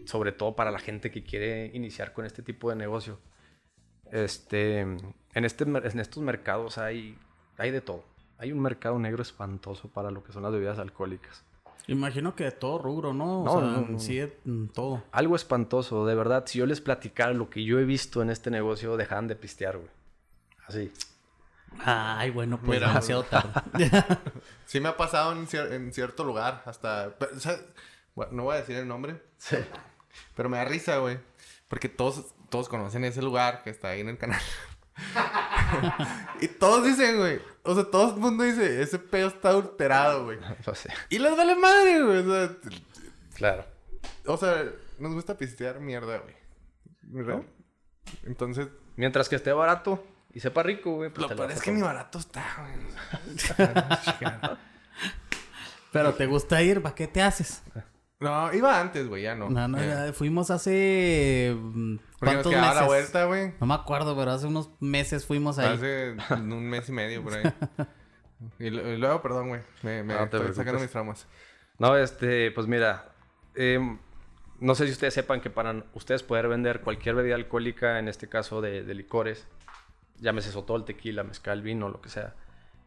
sobre 0.04 0.32
todo 0.32 0.56
para 0.56 0.70
la 0.70 0.78
gente 0.78 1.10
que 1.10 1.22
quiere 1.22 1.70
iniciar 1.74 2.12
con 2.12 2.26
este 2.26 2.42
tipo 2.42 2.70
de 2.70 2.76
negocio. 2.76 3.20
Este, 4.10 4.80
en, 4.80 5.14
este, 5.34 5.64
en 5.64 6.00
estos 6.00 6.22
mercados 6.22 6.78
hay, 6.78 7.16
hay 7.56 7.70
de 7.70 7.80
todo. 7.80 8.04
Hay 8.38 8.52
un 8.52 8.60
mercado 8.60 8.98
negro 8.98 9.22
espantoso 9.22 9.88
para 9.88 10.10
lo 10.10 10.24
que 10.24 10.32
son 10.32 10.42
las 10.42 10.52
bebidas 10.52 10.78
alcohólicas. 10.78 11.44
Imagino 11.86 12.34
que 12.36 12.44
de 12.44 12.52
todo 12.52 12.78
rubro, 12.78 13.12
¿no? 13.12 13.40
O 13.40 13.44
No, 13.44 13.52
sea, 13.52 13.60
no, 13.80 13.86
no. 13.88 13.98
sí, 13.98 14.16
de 14.16 14.28
todo. 14.72 15.02
Algo 15.12 15.34
espantoso, 15.36 16.06
de 16.06 16.14
verdad. 16.14 16.44
Si 16.46 16.58
yo 16.58 16.66
les 16.66 16.80
platicara 16.80 17.32
lo 17.32 17.50
que 17.50 17.64
yo 17.64 17.78
he 17.80 17.84
visto 17.84 18.22
en 18.22 18.30
este 18.30 18.50
negocio, 18.50 18.96
dejaban 18.96 19.26
de 19.28 19.36
pistear, 19.36 19.76
güey. 19.78 19.90
Así. 20.66 20.92
Ay, 21.84 22.30
bueno, 22.30 22.58
pues 22.58 22.78
Mira. 22.78 22.88
demasiado 22.88 23.22
tarde. 23.24 23.62
Sí 24.66 24.78
me 24.80 24.88
ha 24.88 24.96
pasado 24.96 25.32
en, 25.32 25.46
cier- 25.48 25.72
en 25.72 25.92
cierto 25.92 26.22
lugar, 26.22 26.62
hasta... 26.64 27.16
pero, 27.18 27.36
o 27.36 27.40
sea, 27.40 27.56
bueno, 28.14 28.32
no 28.34 28.44
voy 28.44 28.54
a 28.54 28.58
decir 28.60 28.76
el 28.76 28.86
nombre, 28.86 29.20
Sí. 29.38 29.56
pero 30.36 30.48
me 30.48 30.58
da 30.58 30.64
risa, 30.64 30.98
güey. 30.98 31.18
Porque 31.66 31.88
todos, 31.88 32.26
todos 32.50 32.68
conocen 32.68 33.02
ese 33.04 33.20
lugar 33.22 33.62
que 33.64 33.70
está 33.70 33.88
ahí 33.88 34.00
en 34.00 34.10
el 34.10 34.18
canal. 34.18 34.40
y 36.40 36.48
todos 36.48 36.84
dicen, 36.84 37.18
güey. 37.18 37.40
O 37.62 37.74
sea, 37.74 37.84
todo 37.84 38.14
el 38.14 38.20
mundo 38.20 38.44
dice, 38.44 38.82
ese 38.82 38.98
pedo 38.98 39.28
está 39.28 39.50
adulterado, 39.50 40.24
güey. 40.24 40.38
No 40.66 40.74
sé. 40.74 40.90
Y 41.08 41.18
les 41.18 41.36
vale 41.36 41.54
madre, 41.56 42.02
güey. 42.02 42.18
O 42.18 42.30
sea, 42.32 42.56
Claro. 43.34 43.64
o 44.26 44.36
sea, 44.36 44.64
nos 44.98 45.14
gusta 45.14 45.36
pistear 45.36 45.80
mierda, 45.80 46.18
güey. 46.18 46.34
¿Verdad? 47.02 47.42
Entonces, 48.24 48.68
Mientras 48.96 49.28
que 49.30 49.36
esté 49.36 49.50
barato 49.52 50.04
y 50.34 50.40
sepa 50.40 50.62
rico, 50.62 50.96
güey. 50.96 51.08
Pues 51.10 51.30
lo 51.30 51.34
peor 51.34 51.50
es 51.50 51.62
que 51.62 51.72
ni 51.72 51.80
barato 51.80 52.18
está, 52.18 52.44
güey. 52.58 53.68
Pero 55.92 56.14
te 56.14 56.26
gusta 56.26 56.60
ir, 56.62 56.82
¿para 56.82 56.94
qué 56.94 57.06
te 57.08 57.22
haces? 57.22 57.62
No, 58.20 58.52
iba 58.52 58.78
antes, 58.80 59.08
güey, 59.08 59.22
ya 59.22 59.34
no. 59.34 59.48
No, 59.48 59.66
no, 59.66 59.78
Ya. 59.78 60.06
ya 60.06 60.12
fuimos 60.12 60.50
hace... 60.50 61.56
mm, 61.58 61.96
Porque 62.18 62.34
¿Cuántos 62.34 62.52
meses? 62.52 62.74
la 62.74 62.86
vuelta, 62.86 63.24
güey. 63.24 63.54
No 63.60 63.66
me 63.66 63.74
acuerdo, 63.74 64.14
pero 64.16 64.30
hace 64.32 64.46
unos 64.46 64.68
meses 64.78 65.24
fuimos 65.24 65.58
ahí. 65.58 65.74
Hace 65.74 66.16
un 66.34 66.68
mes 66.68 66.88
y 66.88 66.92
medio 66.92 67.22
por 67.22 67.34
ahí. 67.34 67.42
Y, 68.58 68.70
luego, 68.70 69.20
perdón, 69.20 69.48
güey. 69.48 69.60
Me, 69.82 70.02
me 70.02 70.14
No 70.14 70.24
estoy 70.24 70.54
sacando 70.54 70.80
mis 70.80 70.90
traumas. 70.90 71.26
No, 71.78 71.94
este, 71.98 72.50
pues 72.52 72.66
mira. 72.66 73.12
em, 73.54 73.98
no 74.60 74.74
sé 74.74 74.86
si 74.86 74.92
ustedes 74.92 75.12
sepan 75.12 75.42
que 75.42 75.50
para 75.50 75.84
ustedes 75.92 76.22
poder 76.22 76.48
vender 76.48 76.80
cualquier 76.80 77.14
bebida 77.16 77.34
alcohólica, 77.34 77.98
en 77.98 78.08
este 78.08 78.30
caso 78.30 78.62
de, 78.62 78.82
de 78.82 78.94
licores, 78.94 79.46
llámese 80.20 80.52
sotol, 80.52 80.86
tequila, 80.86 81.22
mezcal, 81.22 81.60
vino, 81.60 81.90
lo 81.90 82.00
que 82.00 82.08
sea, 82.08 82.34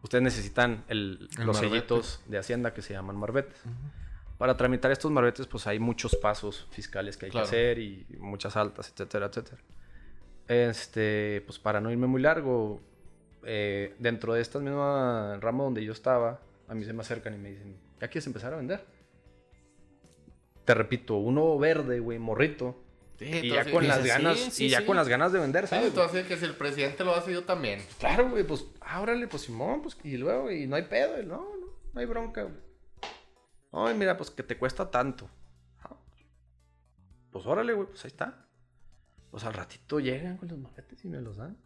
ustedes 0.01 0.23
necesitan 0.23 0.83
el- 0.87 1.27
El 1.37 1.45
los 1.45 1.57
marbete. 1.57 1.75
sellitos 1.75 2.21
de 2.27 2.37
Hacienda 2.39 2.73
que 2.73 2.81
se 2.81 2.93
llaman 2.93 3.15
marbetes. 3.15 3.61
Para 4.37 4.57
tramitar 4.57 4.91
estos 4.91 5.11
marbetes, 5.11 5.47
pues 5.47 5.67
hay 5.67 5.79
muchos 5.79 6.15
pasos 6.15 6.67
fiscales 6.71 7.17
que 7.17 7.25
hay 7.27 7.31
Claro. 7.31 7.45
que 7.45 7.55
hacer 7.55 7.79
y 7.79 8.05
muchas 8.19 8.57
altas, 8.57 8.89
etcétera, 8.89 9.27
etcétera. 9.27 9.61
Este, 10.47 11.41
pues 11.45 11.59
para 11.59 11.79
no 11.79 11.91
irme 11.91 12.07
muy 12.07 12.21
largo, 12.21 12.81
eh, 13.45 13.95
dentro 13.99 14.33
de 14.33 14.41
esta 14.41 14.59
misma 14.59 15.37
rama 15.39 15.63
donde 15.63 15.83
yo 15.85 15.93
estaba, 15.93 16.41
a 16.67 16.73
mí 16.75 16.83
se 16.83 16.93
me 16.93 17.01
acercan 17.01 17.33
y 17.35 17.37
me 17.37 17.49
dicen, 17.51 17.77
¿ya 18.01 18.07
quieres 18.07 18.27
empezar 18.27 18.53
a 18.53 18.57
vender? 18.57 18.83
Te 20.65 20.73
repito, 20.73 21.15
uno 21.17 21.57
verde, 21.57 21.99
güey, 21.99 22.19
morrito. 22.19 22.79
y 23.19 23.49
ya 23.49 23.69
con 23.71 23.87
las 23.87 24.03
dices, 24.03 24.17
ganas, 24.17 24.39
sí, 24.39 24.51
sí, 24.51 24.65
y 24.65 24.69
ya 24.69 24.79
sí. 24.79 24.85
con 24.85 24.97
las 24.97 25.07
ganas 25.07 25.31
de 25.31 25.39
vender, 25.39 25.65
Sí, 25.65 25.69
¿sabes? 25.69 25.87
entonces 25.89 26.25
que 26.27 26.35
si 26.35 26.43
el 26.45 26.55
presidente 26.55 27.05
lo 27.05 27.15
hace 27.15 27.31
yo 27.31 27.43
también. 27.43 27.81
Claro, 27.99 28.29
güey, 28.29 28.43
pues, 28.43 28.65
ábrale, 28.81 29.27
pues 29.27 29.43
Simón, 29.43 29.81
pues, 29.81 29.95
y 30.03 30.17
luego, 30.17 30.51
y 30.51 30.67
no 30.67 30.75
hay 30.75 30.83
pedo, 30.83 31.21
y 31.21 31.25
no, 31.25 31.37
no, 31.37 31.67
no 31.93 31.99
hay 31.99 32.05
bronca, 32.05 32.43
güey. 32.43 32.55
Ay, 33.73 33.95
mira, 33.97 34.15
pues 34.15 34.29
que 34.29 34.43
te 34.43 34.57
cuesta 34.57 34.89
tanto. 34.89 35.27
Ah, 35.83 35.95
Pues 37.31 37.45
órale, 37.45 37.73
güey, 37.73 37.87
pues 37.87 38.05
ahí 38.05 38.09
está. 38.09 38.45
Pues 39.31 39.43
al 39.45 39.53
ratito 39.53 39.99
llegan 39.99 40.37
con 40.37 40.47
los 40.47 40.59
marretes 40.59 41.03
y 41.03 41.09
me 41.09 41.19
los 41.19 41.37
dan. 41.37 41.57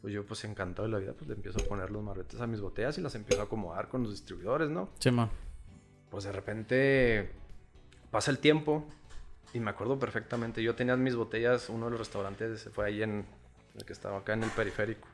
Pues 0.00 0.14
yo, 0.14 0.24
pues 0.24 0.44
encantado 0.44 0.86
de 0.86 0.92
la 0.92 0.98
vida, 1.00 1.12
pues 1.12 1.26
le 1.28 1.34
empiezo 1.34 1.60
a 1.60 1.64
poner 1.64 1.90
los 1.90 2.02
marretes 2.04 2.40
a 2.40 2.46
mis 2.46 2.60
botellas 2.60 2.96
y 2.98 3.00
las 3.00 3.16
empiezo 3.16 3.42
a 3.42 3.46
acomodar 3.46 3.88
con 3.88 4.02
los 4.04 4.12
distribuidores, 4.12 4.70
¿no? 4.70 4.90
Simón. 5.00 5.28
Pues 6.08 6.22
de 6.24 6.30
repente 6.30 7.32
pasa 8.12 8.30
el 8.30 8.38
tiempo 8.38 8.86
y 9.52 9.58
me 9.58 9.70
acuerdo 9.70 9.98
perfectamente. 9.98 10.62
Yo 10.62 10.76
tenía 10.76 10.96
mis 10.96 11.16
botellas, 11.16 11.68
uno 11.68 11.86
de 11.86 11.90
los 11.90 11.98
restaurantes 12.00 12.70
fue 12.72 12.86
ahí 12.86 13.02
en 13.02 13.26
el 13.74 13.84
que 13.84 13.92
estaba 13.92 14.18
acá 14.18 14.34
en 14.34 14.44
el 14.44 14.50
periférico. 14.50 15.08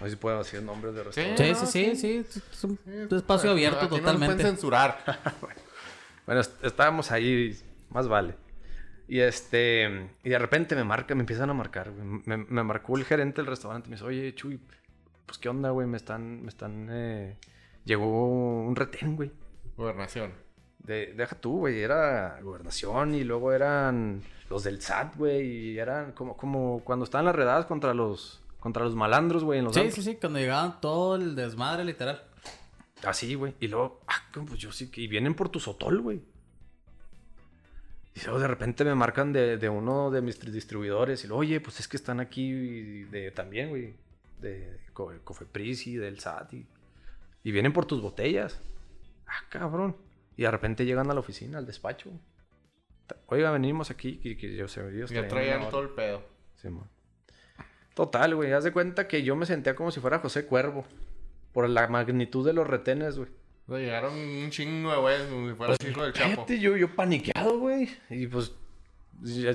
No 0.00 0.06
sé 0.06 0.10
si 0.10 0.16
puedo 0.16 0.38
decir 0.38 0.62
nombres 0.62 0.94
de 0.94 1.04
restaurantes. 1.04 1.58
Sí, 1.58 1.66
sí, 1.66 1.96
sí, 1.96 2.24
sí. 2.24 2.26
sí. 2.30 2.40
Es 2.52 2.64
un 2.64 2.78
espacio 3.18 3.50
abierto 3.50 3.80
Aquí 3.84 3.94
No 3.96 3.98
totalmente. 4.00 4.34
pueden 4.36 4.52
censurar. 4.52 4.98
Bueno, 6.26 6.42
est- 6.42 6.64
estábamos 6.64 7.10
ahí, 7.10 7.58
más 7.90 8.06
vale. 8.06 8.34
Y 9.08 9.18
este, 9.20 10.08
y 10.22 10.28
de 10.30 10.38
repente 10.38 10.76
me 10.76 10.84
marca, 10.84 11.14
me 11.16 11.20
empiezan 11.22 11.50
a 11.50 11.54
marcar. 11.54 11.90
güey. 11.90 12.22
Me, 12.24 12.36
me 12.36 12.62
marcó 12.62 12.96
el 12.96 13.04
gerente 13.04 13.40
del 13.40 13.46
restaurante 13.48 13.88
y 13.88 13.90
me 13.90 13.96
dice, 13.96 14.06
oye, 14.06 14.32
Chuy, 14.36 14.60
pues 15.26 15.38
qué 15.38 15.48
onda, 15.48 15.70
güey, 15.70 15.88
me 15.88 15.96
están, 15.96 16.42
me 16.42 16.48
están, 16.48 16.88
eh, 16.92 17.36
llegó 17.84 18.60
un 18.62 18.76
retén, 18.76 19.16
güey. 19.16 19.32
Gobernación. 19.76 20.32
De, 20.78 21.12
deja 21.14 21.34
tú, 21.36 21.58
güey, 21.58 21.80
era 21.82 22.38
gobernación 22.42 23.14
y 23.16 23.24
luego 23.24 23.52
eran 23.52 24.22
los 24.48 24.62
del 24.62 24.80
SAT, 24.80 25.16
güey, 25.16 25.46
y 25.72 25.78
eran 25.78 26.12
como, 26.12 26.36
como 26.36 26.80
cuando 26.84 27.04
estaban 27.04 27.24
las 27.24 27.34
redadas 27.34 27.66
contra 27.66 27.92
los, 27.92 28.39
contra 28.60 28.84
los 28.84 28.94
malandros, 28.94 29.42
güey, 29.42 29.58
en 29.58 29.64
los 29.64 29.74
Sí, 29.74 29.80
antros. 29.80 30.04
sí, 30.04 30.12
sí, 30.12 30.16
cuando 30.20 30.38
llegaban 30.38 30.80
todo 30.80 31.16
el 31.16 31.34
desmadre, 31.34 31.84
literal. 31.84 32.22
Así, 33.02 33.34
güey. 33.34 33.54
Y 33.60 33.68
luego, 33.68 34.00
ah, 34.06 34.22
pues 34.32 34.58
yo 34.60 34.70
sí 34.72 34.90
que. 34.90 35.00
Y 35.00 35.06
vienen 35.08 35.34
por 35.34 35.48
tu 35.48 35.58
sotol, 35.58 36.00
güey. 36.02 36.20
Y 38.14 38.20
luego 38.24 38.40
de 38.40 38.48
repente 38.48 38.84
me 38.84 38.94
marcan 38.94 39.32
de, 39.32 39.56
de 39.56 39.68
uno 39.68 40.10
de 40.10 40.20
mis 40.20 40.40
tri- 40.40 40.50
distribuidores. 40.50 41.24
Y 41.24 41.28
luego, 41.28 41.40
oye, 41.40 41.60
pues 41.60 41.80
es 41.80 41.88
que 41.88 41.96
están 41.96 42.20
aquí 42.20 43.04
de, 43.04 43.30
también, 43.30 43.68
güey. 43.70 43.94
De 44.40 44.80
Co- 44.92 45.12
Cofepris 45.24 45.86
y 45.86 45.96
del 45.96 46.18
SAT. 46.18 46.52
Y, 46.54 46.66
y 47.44 47.52
vienen 47.52 47.72
por 47.72 47.86
tus 47.86 48.02
botellas. 48.02 48.60
Ah, 49.26 49.44
cabrón. 49.48 49.96
Y 50.36 50.42
de 50.42 50.50
repente 50.50 50.84
llegan 50.84 51.10
a 51.10 51.14
la 51.14 51.20
oficina, 51.20 51.58
al 51.58 51.66
despacho. 51.66 52.10
Oiga, 53.26 53.50
venimos 53.50 53.90
aquí. 53.90 54.16
Que, 54.18 54.36
que 54.36 54.54
yo 54.56 54.68
sé, 54.68 54.86
ellos 54.94 55.10
Ya 55.10 55.26
traían 55.28 55.68
todo 55.70 55.82
el 55.82 55.90
pedo. 55.90 56.22
Simón. 56.56 56.88
Total, 57.94 58.34
güey. 58.34 58.52
Haz 58.52 58.64
de 58.64 58.72
cuenta 58.72 59.08
que 59.08 59.22
yo 59.22 59.36
me 59.36 59.46
sentía 59.46 59.74
como 59.74 59.90
si 59.90 60.00
fuera 60.00 60.18
José 60.18 60.46
Cuervo. 60.46 60.84
Por 61.52 61.68
la 61.68 61.88
magnitud 61.88 62.46
de 62.46 62.52
los 62.52 62.66
retenes, 62.66 63.16
güey. 63.18 63.28
O 63.66 63.72
sea, 63.72 63.78
llegaron 63.84 64.14
un 64.14 64.50
chingo 64.50 64.90
de 64.92 64.98
güeyes 64.98 65.22
como 65.28 65.48
si 65.48 65.54
fuera 65.54 65.74
el 65.80 65.90
hijo 65.90 66.02
del 66.04 66.12
Chapo. 66.12 66.30
Cállate, 66.36 66.60
yo, 66.60 66.76
yo 66.76 66.94
paniqueado, 66.94 67.58
güey. 67.58 67.88
Y 68.08 68.26
pues, 68.28 68.52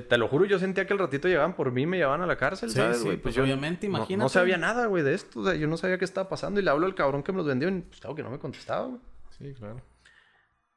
te 0.08 0.18
lo 0.18 0.28
juro, 0.28 0.44
yo 0.44 0.58
sentía 0.58 0.86
que 0.86 0.92
el 0.92 0.98
ratito 0.98 1.26
llegaban 1.28 1.54
por 1.54 1.72
mí 1.72 1.82
y 1.82 1.86
me 1.86 1.96
llevaban 1.96 2.20
a 2.20 2.26
la 2.26 2.36
cárcel, 2.36 2.70
Sí, 2.70 2.76
¿sabes, 2.76 2.98
sí, 2.98 3.04
güey? 3.04 3.16
pues 3.16 3.34
yo 3.34 3.42
obviamente, 3.42 3.88
no- 3.88 3.96
imagínate. 3.96 4.16
No, 4.22 4.28
sabía 4.28 4.58
nada, 4.58 4.86
güey, 4.86 5.02
de 5.02 5.14
esto. 5.14 5.40
O 5.40 5.44
sea, 5.44 5.54
yo 5.54 5.66
no 5.66 5.76
sabía 5.78 5.98
qué 5.98 6.04
estaba 6.04 6.28
pasando. 6.28 6.60
Y 6.60 6.62
le 6.62 6.70
hablo 6.70 6.86
al 6.86 6.94
cabrón 6.94 7.22
que 7.22 7.32
me 7.32 7.38
los 7.38 7.46
vendió 7.46 7.68
y 7.68 7.80
pues 7.80 8.00
claro 8.00 8.14
que 8.14 8.22
no 8.22 8.30
me 8.30 8.38
contestaba, 8.38 8.86
güey. 8.86 9.00
Sí, 9.38 9.54
claro. 9.54 9.80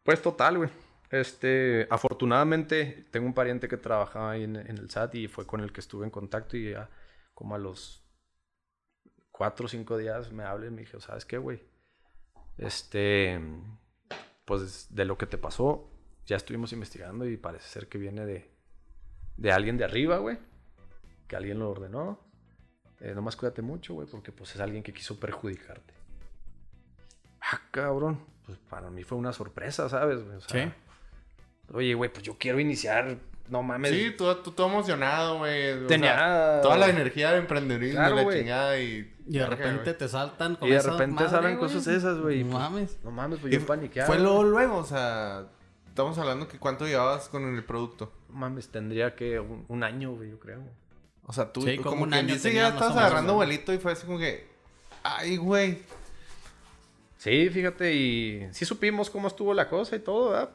Pues 0.04 0.22
total, 0.22 0.58
güey. 0.58 0.70
este, 1.12 1.88
afortunadamente, 1.90 3.06
tengo 3.12 3.26
un 3.28 3.34
pariente 3.34 3.68
que 3.68 3.78
trabajaba 3.78 4.32
ahí 4.32 4.44
en, 4.44 4.56
en 4.56 4.78
el 4.78 4.90
SAT 4.90 5.16
y 5.16 5.28
fue 5.28 5.46
con 5.46 5.60
el 5.62 5.72
que 5.74 5.82
estuve 5.82 6.06
en 6.06 6.12
contacto 6.12 6.56
y 6.58 6.72
ya 6.72 6.90
como 7.40 7.56
a 7.56 7.58
los 7.58 8.04
cuatro 9.32 9.66
o 9.66 9.70
cinco 9.70 9.98
días 9.98 10.34
me 10.34 10.44
hablé 10.44 10.68
y 10.68 10.72
me 10.72 10.82
dijo, 10.82 11.00
¿sabes 11.00 11.24
qué, 11.24 11.38
güey? 11.38 11.64
Este, 12.58 13.40
pues 14.44 14.94
de 14.94 15.06
lo 15.06 15.18
que 15.18 15.26
te 15.26 15.38
pasó, 15.38 15.90
ya 16.26 16.36
estuvimos 16.36 16.74
investigando 16.74 17.26
y 17.26 17.38
parece 17.38 17.66
ser 17.70 17.88
que 17.88 17.98
viene 17.98 18.26
de, 18.26 18.52
de 19.38 19.52
alguien 19.54 19.78
de 19.78 19.86
arriba, 19.86 20.18
güey. 20.18 20.38
Que 21.30 21.38
alguien 21.38 21.60
lo 21.60 21.70
ordenó. 21.70 22.20
Eh, 23.00 23.14
nomás 23.16 23.38
cuídate 23.38 23.62
mucho, 23.62 23.94
güey, 23.94 24.06
porque 24.06 24.34
pues 24.34 24.54
es 24.56 24.60
alguien 24.60 24.84
que 24.84 24.94
quiso 24.94 25.18
perjudicarte. 25.18 25.94
Ah, 27.40 27.62
cabrón. 27.72 28.20
Pues 28.46 28.58
para 28.58 28.90
mí 28.90 29.04
fue 29.04 29.18
una 29.18 29.32
sorpresa, 29.32 29.88
¿sabes? 29.88 30.18
O 30.18 30.42
sea, 30.42 30.66
Sí. 30.66 30.74
Oye, 31.72 31.94
güey, 31.94 32.12
pues 32.12 32.24
yo 32.24 32.38
quiero 32.38 32.60
iniciar. 32.60 33.18
No 33.50 33.64
mames. 33.64 33.92
Sí, 33.92 34.12
tú, 34.18 34.34
tú 34.36 34.52
todo 34.52 34.68
emocionado, 34.68 35.40
güey. 35.40 35.72
o 35.74 35.88
Tenía- 35.88 36.16
sea, 36.16 36.60
toda 36.62 36.78
la 36.78 36.88
energía 36.90 37.32
del 37.32 37.40
emprendedurismo 37.42 38.00
Claro, 38.00 38.22
y 38.22 38.26
la 38.26 38.32
chingada 38.40 38.80
y... 38.80 39.14
Y 39.28 39.38
de 39.38 39.46
repente 39.46 39.94
te 39.94 40.08
saltan 40.08 40.56
con 40.56 40.68
Y 40.68 40.72
de 40.72 40.78
esa 40.78 40.92
repente 40.92 41.16
madre, 41.24 41.30
salen 41.30 41.58
cosas 41.58 41.86
esas, 41.88 42.20
güey. 42.20 42.44
No 42.44 42.52
Pues, 42.52 42.62
mames. 42.64 42.98
No 43.04 43.12
mames, 43.12 43.40
pues 43.40 43.54
Y 43.54 43.58
yo 43.60 43.66
paniqueado. 43.66 44.08
Fue 44.08 44.20
luego, 44.20 44.44
luego, 44.44 44.78
o 44.78 44.86
sea... 44.86 45.46
Estamos 45.88 46.18
hablando 46.18 46.48
que 46.48 46.58
cuánto 46.60 46.86
llevabas 46.88 47.28
con 47.30 47.56
el 47.56 47.64
producto. 47.64 48.12
No 48.30 48.36
mames, 48.40 48.70
tendría 48.70 49.16
que 49.16 49.40
un, 49.40 49.66
un 49.68 49.84
año, 49.84 50.12
güey, 50.16 50.30
yo 50.30 50.40
creo. 50.40 50.62
O 51.26 51.34
sea, 51.34 51.52
tú 51.52 51.62
Sí, 51.64 51.78
como 51.78 51.90
como, 51.92 52.04
un 52.04 52.14
año 52.14 52.34
dice, 52.34 52.54
ya 52.54 52.70
menos, 52.72 52.82
agarrando 52.96 53.34
vuelito 53.34 53.74
y 53.74 53.78
fue 53.80 53.92
así 53.92 54.06
como 54.06 54.18
que... 54.20 54.48
Ay, 55.04 55.38
güey. 55.38 55.80
Sí, 57.18 57.50
fíjate, 57.50 57.94
y 57.94 58.48
sí 58.52 58.64
supimos 58.66 59.10
cómo 59.10 59.28
estuvo 59.28 59.54
la 59.54 59.68
cosa 59.68 59.96
y 59.96 60.00
todo, 60.00 60.32
¿verdad? 60.32 60.50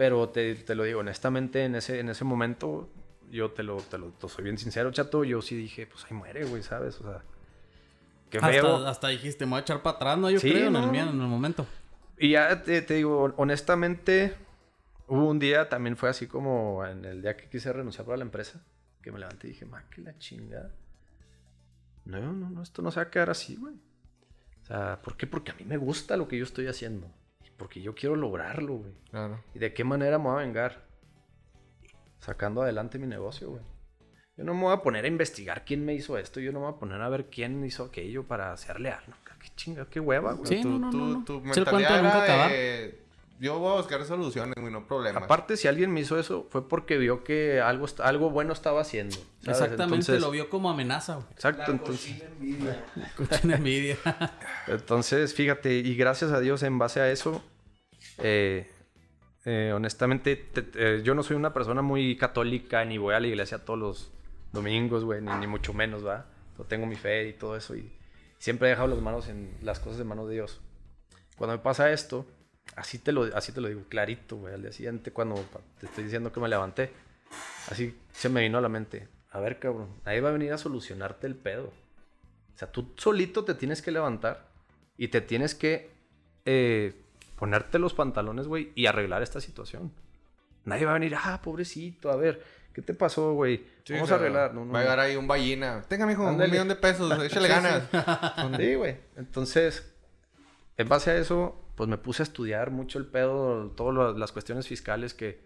Pero 0.00 0.30
te, 0.30 0.54
te 0.54 0.74
lo 0.74 0.84
digo, 0.84 1.00
honestamente, 1.00 1.62
en 1.62 1.74
ese, 1.74 2.00
en 2.00 2.08
ese 2.08 2.24
momento, 2.24 2.88
yo 3.30 3.50
te 3.50 3.62
lo, 3.62 3.76
te 3.82 3.98
lo 3.98 4.06
te 4.12 4.30
soy 4.30 4.44
bien 4.44 4.56
sincero, 4.56 4.90
chato, 4.92 5.24
yo 5.24 5.42
sí 5.42 5.54
dije, 5.54 5.86
pues 5.86 6.06
ahí 6.06 6.16
muere, 6.16 6.46
güey, 6.46 6.62
¿sabes? 6.62 6.98
O 7.02 7.02
sea, 7.02 7.22
qué 8.30 8.40
feo. 8.40 8.76
Hasta, 8.76 8.88
hasta 8.88 9.08
dijiste, 9.08 9.44
me 9.44 9.50
voy 9.50 9.58
a 9.58 9.60
echar 9.60 9.82
para 9.82 9.96
atrás, 9.96 10.16
¿no? 10.16 10.30
Yo 10.30 10.40
Sí, 10.40 10.48
creo, 10.52 10.68
en, 10.68 10.72
no, 10.72 10.78
el, 10.80 10.86
no. 10.86 10.92
mía- 10.92 11.02
en 11.02 11.20
el 11.20 11.28
momento. 11.28 11.66
Y 12.16 12.30
ya 12.30 12.62
te, 12.62 12.80
te 12.80 12.94
digo, 12.94 13.34
honestamente, 13.36 14.34
hubo 15.06 15.28
un 15.28 15.38
día, 15.38 15.68
también 15.68 15.98
fue 15.98 16.08
así 16.08 16.26
como 16.26 16.82
en 16.86 17.04
el 17.04 17.20
día 17.20 17.36
que 17.36 17.50
quise 17.50 17.70
renunciar 17.70 18.06
para 18.06 18.16
la 18.16 18.24
empresa, 18.24 18.64
que 19.02 19.12
me 19.12 19.18
levanté 19.18 19.48
y 19.48 19.50
dije, 19.50 19.66
ma, 19.66 19.84
que 19.90 20.00
la 20.00 20.16
chingada. 20.16 20.70
No, 22.06 22.32
no, 22.32 22.48
no, 22.48 22.62
esto 22.62 22.80
no 22.80 22.90
se 22.90 23.00
va 23.00 23.02
a 23.02 23.10
quedar 23.10 23.28
así, 23.28 23.56
güey. 23.56 23.74
O 24.62 24.64
sea, 24.66 25.02
¿por 25.02 25.18
qué? 25.18 25.26
Porque 25.26 25.50
a 25.50 25.54
mí 25.56 25.64
me 25.66 25.76
gusta 25.76 26.16
lo 26.16 26.26
que 26.26 26.38
yo 26.38 26.44
estoy 26.44 26.68
haciendo. 26.68 27.06
Porque 27.60 27.80
yo 27.82 27.94
quiero 27.94 28.16
lograrlo, 28.16 28.78
güey. 28.78 28.92
Claro. 29.10 29.44
¿Y 29.54 29.58
de 29.58 29.72
qué 29.74 29.84
manera 29.84 30.18
me 30.18 30.24
voy 30.24 30.32
a 30.42 30.44
vengar? 30.46 30.82
Sacando 32.20 32.62
adelante 32.62 32.98
mi 32.98 33.06
negocio, 33.06 33.50
güey. 33.50 33.62
Yo 34.36 34.44
no 34.44 34.54
me 34.54 34.62
voy 34.62 34.72
a 34.72 34.78
poner 34.82 35.04
a 35.04 35.08
investigar 35.08 35.64
quién 35.66 35.84
me 35.84 35.92
hizo 35.94 36.16
esto. 36.16 36.40
Yo 36.40 36.52
no 36.52 36.60
me 36.60 36.66
voy 36.66 36.74
a 36.74 36.78
poner 36.78 37.00
a 37.02 37.08
ver 37.10 37.26
quién 37.26 37.62
hizo 37.64 37.84
aquello 37.84 38.24
para 38.26 38.56
ser 38.56 38.80
leal. 38.80 39.02
No, 39.06 39.14
qué 39.38 39.48
chinga, 39.56 39.84
qué 39.90 40.00
hueva, 40.00 40.32
güey. 40.32 40.46
Sí, 40.46 40.62
tu, 40.62 40.70
no, 40.70 40.78
no, 40.78 40.90
tu- 40.90 40.96
no, 40.98 41.06
no. 41.18 41.24
tu 41.24 41.42
cuento 41.42 41.60
mentalidad 41.60 41.96
de 41.96 42.02
nunca 42.02 42.24
era 42.24 42.24
acabar. 42.24 42.50
de, 42.50 43.02
Yo 43.42 43.58
voy 43.58 43.72
a 43.72 43.76
buscar 43.78 44.04
soluciones, 44.04 44.54
güey, 44.60 44.70
no 44.70 44.86
problemas. 44.86 45.22
Aparte, 45.22 45.56
si 45.56 45.66
alguien 45.66 45.90
me 45.92 46.00
hizo 46.00 46.18
eso, 46.18 46.46
fue 46.50 46.68
porque 46.68 46.98
vio 46.98 47.24
que 47.24 47.58
algo, 47.60 47.86
algo 48.04 48.28
bueno 48.28 48.52
estaba 48.52 48.82
haciendo. 48.82 49.16
¿sabes? 49.16 49.60
Exactamente, 49.62 49.94
Entonces- 49.94 50.20
lo 50.20 50.30
vio 50.30 50.50
como 50.50 50.68
amenaza, 50.68 51.14
güey. 51.14 51.26
Exacto, 51.32 51.70
entonces, 51.72 52.12
Cochina 52.12 52.28
envidia. 52.38 52.84
Cochina 53.16 53.56
envidia. 53.56 53.96
entonces, 54.66 55.32
fíjate, 55.34 55.72
y 55.72 55.94
gracias 55.96 56.32
a 56.32 56.40
Dios, 56.40 56.62
en 56.62 56.78
base 56.78 57.00
a 57.00 57.10
eso, 57.10 57.42
eh, 58.18 58.70
eh, 59.46 59.72
honestamente, 59.74 60.36
te- 60.36 60.62
te- 60.62 61.02
yo 61.02 61.14
no 61.14 61.22
soy 61.22 61.36
una 61.36 61.54
persona 61.54 61.80
muy 61.80 62.16
católica, 62.18 62.84
ni 62.84 62.98
voy 62.98 63.14
a 63.14 63.20
la 63.20 63.26
iglesia 63.26 63.64
todos 63.64 63.78
los 63.78 64.12
domingos, 64.52 65.02
güey, 65.04 65.22
ni, 65.22 65.32
ni 65.36 65.46
mucho 65.46 65.72
menos, 65.72 66.06
¿va? 66.06 66.26
Yo 66.58 66.64
tengo 66.64 66.84
mi 66.84 66.96
fe 66.96 67.28
y 67.28 67.32
todo 67.32 67.56
eso, 67.56 67.74
y 67.74 67.90
siempre 68.38 68.68
he 68.68 68.70
dejado 68.72 68.88
las 68.88 68.98
manos 69.00 69.28
en 69.28 69.56
las 69.62 69.80
cosas 69.80 69.98
en 70.00 70.08
manos 70.08 70.28
de 70.28 70.34
Dios. 70.34 70.60
Cuando 71.38 71.56
me 71.56 71.62
pasa 71.62 71.90
esto, 71.90 72.26
así 72.76 72.98
te 72.98 73.12
lo, 73.12 73.24
así 73.36 73.52
te 73.52 73.60
lo 73.60 73.68
digo 73.68 73.82
clarito, 73.88 74.36
güey, 74.36 74.54
al 74.54 74.62
día 74.62 74.72
siguiente, 74.72 75.12
cuando 75.12 75.36
te 75.78 75.86
estoy 75.86 76.04
diciendo 76.04 76.32
que 76.32 76.40
me 76.40 76.48
levanté, 76.48 76.92
así 77.70 77.96
se 78.12 78.28
me 78.28 78.40
vino 78.42 78.58
a 78.58 78.60
la 78.60 78.68
mente, 78.68 79.08
a 79.30 79.40
ver, 79.40 79.58
cabrón, 79.58 79.88
nadie 80.04 80.20
va 80.20 80.30
a 80.30 80.32
venir 80.32 80.52
a 80.52 80.58
solucionarte 80.58 81.26
el 81.26 81.36
pedo. 81.36 81.72
O 82.54 82.58
sea, 82.60 82.70
tú 82.70 82.92
solito 82.96 83.44
te 83.44 83.54
tienes 83.54 83.80
que 83.80 83.90
levantar 83.90 84.46
y 84.98 85.08
te 85.08 85.20
tienes 85.20 85.54
que 85.54 85.90
eh, 86.44 86.94
ponerte 87.36 87.78
los 87.78 87.94
pantalones, 87.94 88.46
güey, 88.48 88.72
y 88.74 88.86
arreglar 88.86 89.22
esta 89.22 89.40
situación. 89.40 89.92
Nadie 90.64 90.84
va 90.84 90.90
a 90.90 90.94
venir, 90.94 91.14
ah, 91.16 91.40
pobrecito, 91.42 92.10
a 92.10 92.16
ver, 92.16 92.42
¿qué 92.74 92.82
te 92.82 92.92
pasó, 92.92 93.32
güey? 93.32 93.64
Sí, 93.84 93.94
Vamos 93.94 94.10
o 94.10 94.14
a 94.14 94.16
arreglar. 94.18 94.52
No, 94.52 94.64
no, 94.66 94.72
Va 94.72 94.80
a 94.80 94.82
no. 94.82 94.88
llegar 94.90 95.00
ahí 95.00 95.16
un 95.16 95.26
ballena. 95.26 95.82
Tenga, 95.88 96.06
mijo, 96.06 96.22
un 96.22 96.28
Ándale. 96.30 96.50
millón 96.50 96.68
de 96.68 96.76
pesos. 96.76 97.10
Échale 97.24 97.48
ganas. 97.48 97.82
Sí, 98.58 98.74
güey. 98.74 98.96
Entonces, 99.16 99.90
en 100.76 100.88
base 100.88 101.12
a 101.12 101.16
eso, 101.16 101.59
pues 101.80 101.88
me 101.88 101.96
puse 101.96 102.20
a 102.22 102.24
estudiar 102.24 102.70
mucho 102.70 102.98
el 102.98 103.06
pedo, 103.06 103.70
todas 103.70 104.14
las 104.14 104.32
cuestiones 104.32 104.68
fiscales 104.68 105.14
que, 105.14 105.40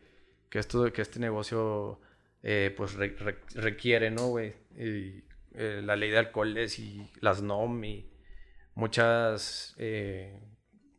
que, 0.51 0.59
esto, 0.59 0.93
que 0.93 1.01
este 1.01 1.21
negocio 1.21 2.01
eh, 2.43 2.75
pues 2.77 2.95
re- 2.95 3.15
re- 3.21 3.39
requiere, 3.55 4.11
¿no, 4.11 4.27
güey? 4.31 4.53
Y 4.77 5.23
eh, 5.53 5.81
la 5.85 5.95
ley 5.95 6.11
de 6.11 6.19
alcoholes 6.19 6.81
y 6.81 7.09
las 7.21 7.41
NOM 7.41 7.85
y 7.85 8.11
muchas 8.75 9.77
eh, 9.79 10.37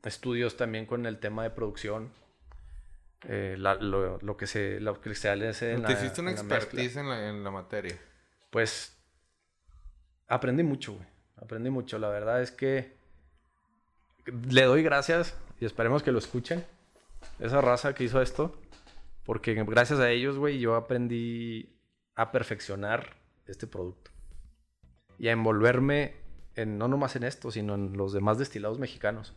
estudios 0.06 0.56
también 0.56 0.86
con 0.86 1.06
el 1.06 1.19
tema 1.19 1.43
de 1.43 1.50
producción. 1.50 2.13
eh, 3.28 3.58
la- 3.60 3.76
lo, 3.76 4.17
lo 4.19 4.38
que 4.38 4.48
se 4.48 4.80
lo 4.80 5.02
que 5.02 5.15
se 5.15 5.28
hace 5.30 5.74
en 5.74 5.82
Te 5.84 5.91
la, 5.91 6.00
hiciste 6.00 6.21
una 6.21 6.30
en 6.32 6.36
la 6.48 6.56
expertise 6.56 6.95
en 6.95 7.10
la, 7.10 7.28
en 7.28 7.43
la 7.43 7.52
materia. 7.52 8.00
pues 8.52 8.98
aprendí 10.30 10.63
mucho, 10.63 10.93
güey. 10.93 11.06
Aprendí 11.36 11.69
mucho. 11.69 12.00
La 12.00 12.08
verdad 12.08 12.41
es 12.41 12.52
que 12.52 12.95
le 14.26 14.64
doy 14.64 14.84
gracias 14.84 15.36
y 15.60 15.66
esperemos 15.66 16.04
que 16.04 16.12
lo 16.12 16.20
escuchen. 16.20 16.66
Esa 17.40 17.62
raza 17.62 17.94
que 17.94 18.04
hizo 18.04 18.22
esto. 18.22 18.56
Porque 19.24 19.54
gracias 19.56 20.00
a 20.00 20.12
ellos, 20.12 20.38
güey, 20.38 20.60
yo 20.60 20.76
aprendí 20.76 21.76
a 22.16 22.32
perfeccionar 22.32 23.16
este 23.48 23.66
producto. 23.68 24.12
Y 25.18 25.30
a 25.30 25.32
envolverme 25.32 26.16
en, 26.56 26.78
no 26.78 26.88
nomás 26.88 27.16
en 27.16 27.24
esto, 27.24 27.50
sino 27.52 27.74
en 27.76 27.98
los 27.98 28.14
demás 28.14 28.38
destilados 28.38 28.78
mexicanos. 28.80 29.34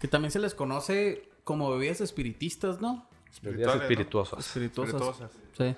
Que 0.00 0.08
también 0.08 0.32
se 0.32 0.40
les 0.40 0.54
conoce 0.54 1.28
como 1.44 1.70
bebidas 1.70 2.00
espiritistas, 2.00 2.80
¿no? 2.80 3.08
Bebidas 3.42 3.76
espirituosas. 3.76 4.40
Espirituosas. 4.46 5.30
Sí. 5.56 5.76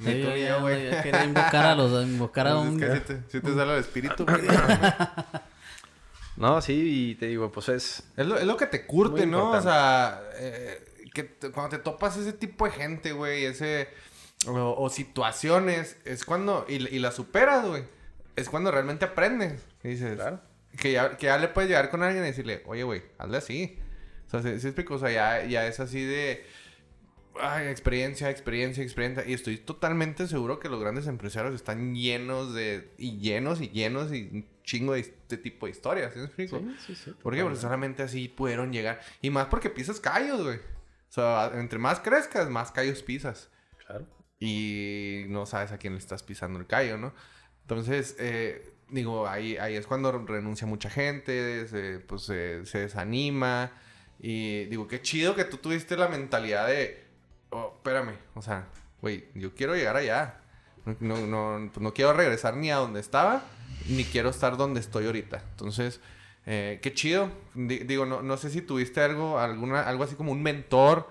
Ya- 0.00 0.60
güey. 0.60 0.88
invocar 1.24 1.66
a 1.66 1.74
los, 1.74 2.06
invocar 2.06 2.46
a 2.46 2.54
Pues 2.56 2.68
un... 2.68 2.82
es 2.82 3.00
que 3.02 3.16
si 3.28 3.40
te, 3.40 3.40
te 3.40 3.54
sale 3.54 3.72
el 3.74 3.80
espíritu, 3.80 4.24
güey. 4.26 4.46
No, 6.38 6.60
sí, 6.62 7.10
y 7.10 7.14
te 7.16 7.26
digo, 7.26 7.50
pues 7.50 7.68
es... 7.68 8.04
Es 8.16 8.24
lo, 8.26 8.38
es 8.38 8.44
lo 8.44 8.56
que 8.56 8.66
te 8.66 8.86
curte, 8.86 9.26
¿no? 9.26 9.50
O 9.50 9.60
sea, 9.60 10.22
eh, 10.36 10.84
que 11.12 11.24
te- 11.24 11.50
cuando 11.50 11.76
te 11.76 11.82
topas 11.82 12.16
ese 12.16 12.32
tipo 12.32 12.64
de 12.64 12.70
gente, 12.70 13.12
güey, 13.12 13.44
ese... 13.44 13.88
O, 14.46 14.76
o 14.78 14.88
situaciones, 14.88 15.96
es 16.04 16.24
cuando... 16.24 16.64
Y, 16.68 16.74
y 16.94 17.00
las 17.00 17.16
superas, 17.16 17.66
güey. 17.66 17.82
Es 18.36 18.48
cuando 18.48 18.70
realmente 18.70 19.04
aprendes. 19.04 19.66
Y 19.82 19.88
dices... 19.88 20.14
Claro. 20.14 20.40
Que 20.78 20.92
ya, 20.92 21.16
que 21.16 21.26
ya 21.26 21.38
le 21.38 21.48
puedes 21.48 21.68
llegar 21.68 21.90
con 21.90 22.04
alguien 22.04 22.22
y 22.22 22.28
decirle, 22.28 22.62
oye, 22.66 22.84
güey, 22.84 23.02
hazle 23.18 23.38
así. 23.38 23.78
O 24.28 24.30
sea, 24.30 24.42
¿sí, 24.42 24.60
sí 24.60 24.68
explico? 24.68 24.94
O 24.94 24.98
sea, 24.98 25.10
ya, 25.10 25.44
ya 25.44 25.66
es 25.66 25.80
así 25.80 26.04
de... 26.04 26.46
Ay, 27.40 27.66
experiencia, 27.66 28.30
experiencia, 28.30 28.84
experiencia. 28.84 29.24
Y 29.26 29.32
estoy 29.32 29.56
totalmente 29.58 30.28
seguro 30.28 30.60
que 30.60 30.68
los 30.68 30.80
grandes 30.80 31.08
empresarios 31.08 31.54
están 31.56 31.96
llenos 31.96 32.54
de... 32.54 32.92
Y 32.96 33.18
llenos 33.18 33.60
y 33.60 33.70
llenos 33.70 34.12
y 34.12 34.44
chingo 34.68 34.92
de 34.92 35.00
este 35.00 35.38
tipo 35.38 35.66
de 35.66 35.72
historias. 35.72 36.12
¿Sí 36.12 36.18
me 36.18 36.26
explico? 36.26 36.62
sí, 36.86 36.94
sí. 36.94 37.12
¿Por 37.22 37.34
qué? 37.34 37.42
Porque 37.42 37.58
solamente 37.58 38.02
así 38.02 38.28
pudieron 38.28 38.70
llegar. 38.72 39.00
Y 39.22 39.30
más 39.30 39.46
porque 39.46 39.70
pisas 39.70 39.98
callos, 39.98 40.42
güey. 40.42 40.58
O 40.58 41.12
sea, 41.12 41.50
entre 41.54 41.78
más 41.78 42.00
crezcas, 42.00 42.50
más 42.50 42.70
callos 42.70 43.02
pisas. 43.02 43.48
Claro. 43.86 44.04
Y 44.38 45.24
no 45.28 45.46
sabes 45.46 45.72
a 45.72 45.78
quién 45.78 45.94
le 45.94 45.98
estás 45.98 46.22
pisando 46.22 46.58
el 46.58 46.66
callo, 46.66 46.98
¿no? 46.98 47.14
Entonces, 47.62 48.14
eh, 48.18 48.74
digo, 48.90 49.26
ahí, 49.26 49.56
ahí 49.56 49.74
es 49.74 49.86
cuando 49.86 50.12
renuncia 50.12 50.66
mucha 50.66 50.90
gente, 50.90 51.66
se, 51.66 51.98
pues 52.00 52.22
se, 52.22 52.66
se 52.66 52.80
desanima. 52.80 53.72
Y 54.20 54.66
digo, 54.66 54.86
qué 54.86 55.00
chido 55.00 55.34
que 55.34 55.44
tú 55.44 55.56
tuviste 55.56 55.96
la 55.96 56.08
mentalidad 56.08 56.66
de, 56.66 57.04
oh, 57.50 57.72
espérame, 57.76 58.16
o 58.34 58.42
sea, 58.42 58.66
güey, 59.00 59.28
yo 59.34 59.54
quiero 59.54 59.74
llegar 59.74 59.96
allá. 59.96 60.40
No, 61.00 61.26
no, 61.26 61.70
pues 61.72 61.82
no 61.82 61.92
quiero 61.92 62.12
regresar 62.14 62.56
ni 62.56 62.70
a 62.70 62.76
donde 62.76 63.00
estaba, 63.00 63.42
ni 63.88 64.04
quiero 64.04 64.30
estar 64.30 64.56
donde 64.56 64.80
estoy 64.80 65.06
ahorita. 65.06 65.42
Entonces, 65.50 66.00
eh, 66.46 66.78
qué 66.82 66.92
chido. 66.94 67.30
Di- 67.54 67.80
digo, 67.80 68.06
no, 68.06 68.22
no 68.22 68.36
sé 68.36 68.50
si 68.50 68.62
tuviste 68.62 69.00
algo, 69.00 69.38
alguna, 69.38 69.82
algo 69.82 70.04
así 70.04 70.14
como 70.14 70.32
un 70.32 70.42
mentor 70.42 71.08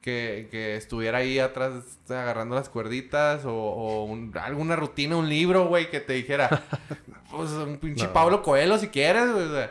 que, 0.00 0.48
que 0.50 0.76
estuviera 0.76 1.18
ahí 1.18 1.38
atrás 1.38 1.98
agarrando 2.08 2.54
las 2.54 2.68
cuerditas 2.68 3.44
o, 3.44 3.52
o 3.54 4.04
un- 4.04 4.32
alguna 4.38 4.76
rutina, 4.76 5.16
un 5.16 5.28
libro, 5.28 5.66
güey, 5.66 5.90
que 5.90 6.00
te 6.00 6.12
dijera, 6.14 6.48
pues 7.30 7.50
un 7.50 7.78
pinche 7.78 8.06
No. 8.06 8.12
Pablo 8.12 8.42
Coelho 8.42 8.78
si 8.78 8.88
quieres, 8.88 9.30
güey, 9.32 9.44
o 9.44 9.52
sea, 9.54 9.70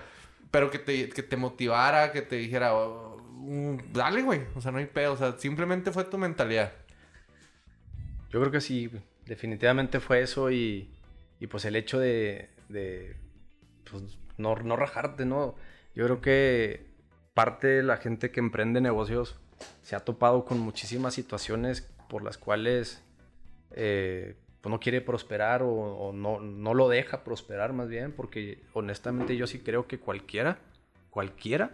pero 0.52 0.70
que 0.72 0.80
te, 0.80 1.10
que 1.10 1.24
te 1.24 1.38
motivara, 1.38 2.12
que 2.12 2.22
te 2.22 2.36
dijera, 2.38 2.74
"Oh, 2.76 3.18
mm, 3.34 3.78
dale, 3.94 4.22
güey. 4.22 4.42
O 4.56 4.62
sea, 4.62 4.72
no 4.72 4.78
hay 4.78 4.86
pedo. 4.86 5.14
O 5.14 5.18
sea, 5.18 5.36
simplemente 5.38 5.92
fue 5.92 6.04
tu 6.04 6.18
mentalidad. 6.18 6.72
Yo 8.32 8.40
creo 8.40 8.52
que 8.52 8.62
sí, 8.62 8.90
definitivamente 9.26 10.00
fue 10.00 10.22
eso 10.22 10.52
y, 10.52 10.90
y 11.40 11.48
pues 11.48 11.66
el 11.66 11.76
hecho 11.76 12.00
de, 12.00 12.50
de 12.70 13.16
pues, 13.90 14.18
no, 14.38 14.56
no 14.56 14.76
rajarte, 14.76 15.26
¿no? 15.26 15.56
Yo 15.96 16.06
creo 16.06 16.22
que 16.22 16.88
parte 17.34 17.68
de 17.68 17.84
la 17.84 17.98
gente 17.98 18.32
que 18.32 18.40
emprende 18.40 18.82
negocios 18.82 19.40
se 19.82 19.96
ha 19.96 20.00
topado 20.00 20.46
con 20.46 20.60
muchísimas 20.60 21.14
situaciones 21.14 21.90
por 22.10 22.24
las 22.24 22.38
cuales 22.38 23.04
eh, 23.72 24.36
pues 24.62 24.72
no 24.72 24.80
quiere 24.80 25.02
prosperar 25.02 25.62
o, 25.64 26.12
no, 26.14 26.40
no 26.40 26.74
lo 26.74 26.90
deja 26.90 27.24
prosperar 27.24 27.74
más 27.74 27.90
bien, 27.90 28.12
porque 28.12 28.64
honestamente 28.74 29.36
yo 29.38 29.48
sí 29.48 29.60
creo 29.60 29.88
que 29.88 30.00
cualquiera, 30.00 30.60
cualquiera 31.10 31.72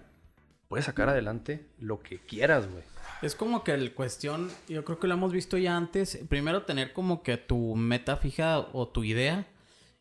puede 0.67 0.83
sacar 0.83 1.09
adelante 1.09 1.65
lo 1.79 2.01
que 2.01 2.19
quieras, 2.19 2.69
güey. 2.69 2.83
Es 3.21 3.35
como 3.35 3.63
que 3.63 3.73
el 3.73 3.93
cuestión, 3.93 4.49
yo 4.67 4.83
creo 4.83 4.99
que 4.99 5.07
lo 5.07 5.13
hemos 5.13 5.31
visto 5.31 5.57
ya 5.57 5.77
antes, 5.77 6.19
primero 6.29 6.63
tener 6.63 6.93
como 6.93 7.23
que 7.23 7.37
tu 7.37 7.75
meta 7.75 8.17
fija 8.17 8.59
o 8.59 8.87
tu 8.87 9.03
idea 9.03 9.47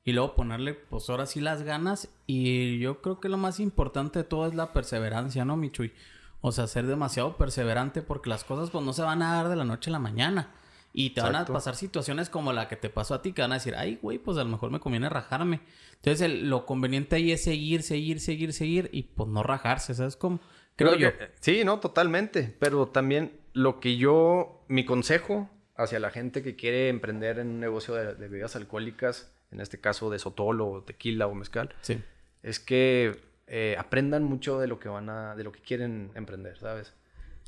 y 0.04 0.12
luego 0.12 0.34
ponerle 0.34 0.74
pues 0.74 1.08
ahora 1.10 1.26
sí 1.26 1.40
las 1.40 1.62
ganas 1.62 2.08
y 2.26 2.78
yo 2.78 3.00
creo 3.00 3.20
que 3.20 3.28
lo 3.28 3.36
más 3.38 3.60
importante 3.60 4.20
de 4.20 4.24
todo 4.24 4.46
es 4.46 4.54
la 4.54 4.72
perseverancia, 4.72 5.44
¿no, 5.44 5.56
Michuy? 5.56 5.92
O 6.40 6.50
sea, 6.52 6.66
ser 6.66 6.86
demasiado 6.86 7.36
perseverante 7.36 8.02
porque 8.02 8.28
las 8.30 8.42
cosas 8.44 8.70
pues 8.70 8.84
no 8.84 8.92
se 8.92 9.02
van 9.02 9.22
a 9.22 9.34
dar 9.36 9.48
de 9.48 9.56
la 9.56 9.64
noche 9.64 9.90
a 9.90 9.92
la 9.92 9.98
mañana. 10.00 10.50
Y 10.94 11.10
te 11.10 11.22
van 11.22 11.36
a 11.36 11.46
pasar 11.54 11.74
situaciones 11.76 12.28
como 12.28 12.52
la 12.52 12.68
que 12.68 12.76
te 12.76 12.90
pasó 12.90 13.14
a 13.14 13.22
ti, 13.22 13.32
que 13.32 13.40
van 13.40 13.52
a 13.52 13.54
decir, 13.54 13.74
ay, 13.76 13.98
güey, 14.02 14.18
pues 14.18 14.36
a 14.36 14.44
lo 14.44 14.50
mejor 14.50 14.70
me 14.70 14.78
conviene 14.78 15.08
rajarme. 15.08 15.60
Entonces, 15.94 16.20
el- 16.20 16.50
lo 16.50 16.66
conveniente 16.66 17.16
ahí 17.16 17.32
es 17.32 17.42
seguir, 17.44 17.82
seguir, 17.82 18.20
seguir, 18.20 18.52
seguir 18.52 18.90
y 18.92 19.04
pues 19.04 19.26
no 19.30 19.42
rajarse, 19.42 19.94
¿sabes 19.94 20.16
cómo? 20.16 20.40
Creo, 20.76 20.94
yo. 20.96 21.16
que- 21.16 21.30
sí, 21.40 21.62
no, 21.64 21.80
totalmente. 21.80 22.54
Pero 22.58 22.88
también 22.88 23.40
lo 23.54 23.80
que 23.80 23.96
yo, 23.96 24.64
mi 24.68 24.84
consejo 24.84 25.48
hacia 25.76 25.98
la 25.98 26.10
gente 26.10 26.42
que 26.42 26.56
quiere 26.56 26.90
emprender 26.90 27.38
en 27.38 27.48
un 27.48 27.60
negocio 27.60 27.94
de, 27.94 28.14
de 28.14 28.28
bebidas 28.28 28.54
alcohólicas, 28.56 29.32
en 29.52 29.60
este 29.60 29.80
caso 29.80 30.10
de 30.10 30.18
sotol 30.18 30.60
o 30.60 30.82
tequila 30.82 31.26
o 31.26 31.34
mezcal, 31.34 31.74
Sí. 31.82 32.00
es 32.42 32.58
que 32.60 33.20
eh, 33.46 33.76
aprendan 33.78 34.22
mucho 34.24 34.58
de 34.58 34.66
lo 34.66 34.78
que 34.78 34.88
van 34.88 35.10
a, 35.10 35.34
de 35.36 35.44
lo 35.44 35.52
que 35.52 35.60
quieren 35.60 36.10
emprender, 36.14 36.58
¿sabes? 36.58 36.94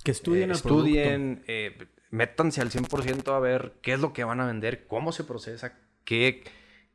Que 0.02 0.10
estudien 0.10 0.42
Eh, 0.50 0.52
el 0.52 0.56
estudien, 0.56 1.44
eh, 1.46 1.78
métanse 2.10 2.60
al 2.60 2.70
100% 2.70 3.34
a 3.34 3.38
ver 3.40 3.74
qué 3.82 3.94
es 3.94 4.00
lo 4.00 4.12
que 4.12 4.24
van 4.24 4.40
a 4.40 4.46
vender, 4.46 4.86
cómo 4.86 5.12
se 5.12 5.24
procesa, 5.24 5.78
qué, 6.04 6.44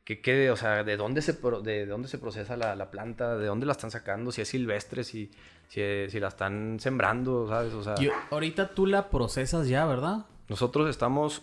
qué, 0.04 0.20
qué- 0.20 0.50
o 0.50 0.56
sea, 0.56 0.84
de 0.84 0.96
dónde 0.96 1.22
se, 1.22 1.34
pro- 1.34 1.60
de 1.60 1.86
dónde 1.86 2.08
se 2.08 2.18
procesa 2.18 2.56
la, 2.56 2.76
la 2.76 2.90
planta, 2.90 3.36
de 3.36 3.46
dónde 3.46 3.66
la 3.66 3.72
están 3.72 3.90
sacando, 3.90 4.30
si 4.32 4.42
es 4.42 4.48
silvestre, 4.48 5.02
si, 5.02 5.30
si, 5.68 5.80
si 6.08 6.20
la 6.20 6.28
están 6.28 6.78
sembrando, 6.78 7.48
¿sabes? 7.48 7.72
O 7.74 7.82
sea, 7.82 7.94
ahorita 8.30 8.74
tú 8.74 8.86
la 8.86 9.10
procesas 9.10 9.66
ya, 9.68 9.86
¿verdad? 9.86 10.26
nosotros 10.48 10.88
estamos 10.90 11.42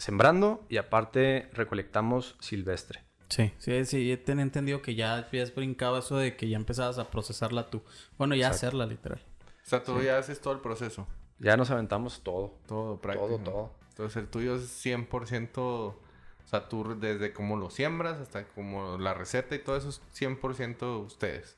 sembrando 0.00 0.64
y 0.68 0.76
aparte 0.78 1.48
recolectamos 1.52 2.36
silvestre. 2.40 3.02
Sí, 3.28 3.52
sí, 3.58 3.84
sí, 3.84 4.16
tenía 4.24 4.42
entendido 4.42 4.82
que 4.82 4.96
ya 4.96 5.16
habías 5.16 5.54
brincado 5.54 5.98
eso 5.98 6.16
de 6.16 6.34
que 6.36 6.48
ya 6.48 6.56
empezabas 6.56 6.98
a 6.98 7.10
procesarla 7.10 7.70
tú. 7.70 7.82
Bueno, 8.18 8.34
ya 8.34 8.48
Exacto. 8.48 8.66
hacerla 8.66 8.86
literal. 8.86 9.20
O 9.64 9.68
sea, 9.70 9.84
tú 9.84 10.00
ya 10.02 10.18
haces 10.18 10.40
todo 10.40 10.52
el 10.54 10.58
proceso. 10.60 11.06
Ya 11.38 11.56
nos 11.56 11.70
aventamos 11.70 12.22
todo. 12.22 12.58
Todo 12.66 13.00
práctico. 13.00 13.28
Todo, 13.28 13.38
todo. 13.38 13.74
Entonces 13.90 14.16
el 14.16 14.28
tuyo 14.28 14.56
es 14.56 14.84
100%, 14.84 15.50
o 15.58 15.96
sea, 16.44 16.68
tú 16.68 16.96
desde 16.98 17.32
cómo 17.32 17.56
lo 17.56 17.70
siembras 17.70 18.18
hasta 18.18 18.44
como 18.48 18.98
la 18.98 19.14
receta 19.14 19.54
y 19.54 19.60
todo 19.60 19.76
eso 19.76 19.90
es 19.90 20.00
100% 20.18 21.04
ustedes. 21.06 21.56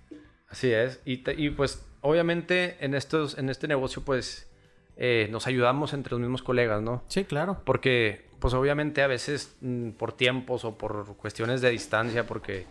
Así 0.48 0.70
es. 0.72 1.00
Y, 1.06 1.18
te- 1.18 1.40
y 1.40 1.48
pues 1.50 1.86
obviamente 2.02 2.76
en, 2.84 2.94
estos, 2.94 3.38
en 3.38 3.48
este 3.48 3.66
negocio 3.68 4.02
pues 4.04 4.50
eh, 4.98 5.28
nos 5.30 5.46
ayudamos 5.46 5.94
entre 5.94 6.10
los 6.10 6.20
mismos 6.20 6.42
colegas, 6.42 6.82
¿no? 6.82 7.02
Sí, 7.08 7.24
claro. 7.24 7.62
Porque 7.64 8.26
pues 8.42 8.54
obviamente 8.54 9.02
a 9.02 9.06
veces 9.06 9.56
mm, 9.60 9.90
por 9.90 10.12
tiempos 10.12 10.64
o 10.64 10.76
por 10.76 11.16
cuestiones 11.16 11.60
de 11.60 11.70
distancia, 11.70 12.26
porque 12.26 12.66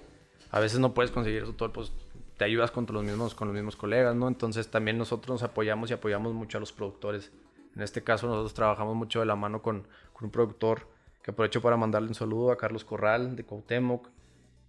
a 0.52 0.60
veces 0.60 0.80
no 0.80 0.94
puedes 0.94 1.12
conseguir 1.12 1.44
eso 1.44 1.54
todo, 1.54 1.72
pues 1.72 1.94
te 2.38 2.44
ayudas 2.44 2.72
con 2.72 2.86
los 2.92 3.04
mismos, 3.06 3.34
con 3.36 3.48
los 3.48 3.56
mismos 3.56 3.78
colegas, 3.78 4.14
¿no? 4.14 4.28
Entonces 4.28 4.70
también 4.70 4.98
nosotros 4.98 5.36
nos 5.36 5.50
apoyamos 5.50 5.90
y 5.90 5.94
apoyamos 5.94 6.34
mucho 6.34 6.58
a 6.58 6.60
los 6.60 6.74
productores. 6.74 7.32
En 7.74 7.82
este 7.84 8.04
caso 8.04 8.28
nosotros 8.28 8.54
trabajamos 8.54 8.98
mucho 8.98 9.22
de 9.22 9.26
la 9.26 9.38
mano 9.38 9.62
con, 9.62 9.88
un 10.20 10.30
productor 10.30 10.88
que 11.24 11.32
aprovecho 11.32 11.62
para 11.62 11.78
mandarle 11.78 12.10
un 12.10 12.16
saludo 12.16 12.52
a 12.52 12.58
Carlos 12.58 12.84
Corral 12.84 13.38
de 13.38 13.46
Cuauhtémoc, 13.46 14.10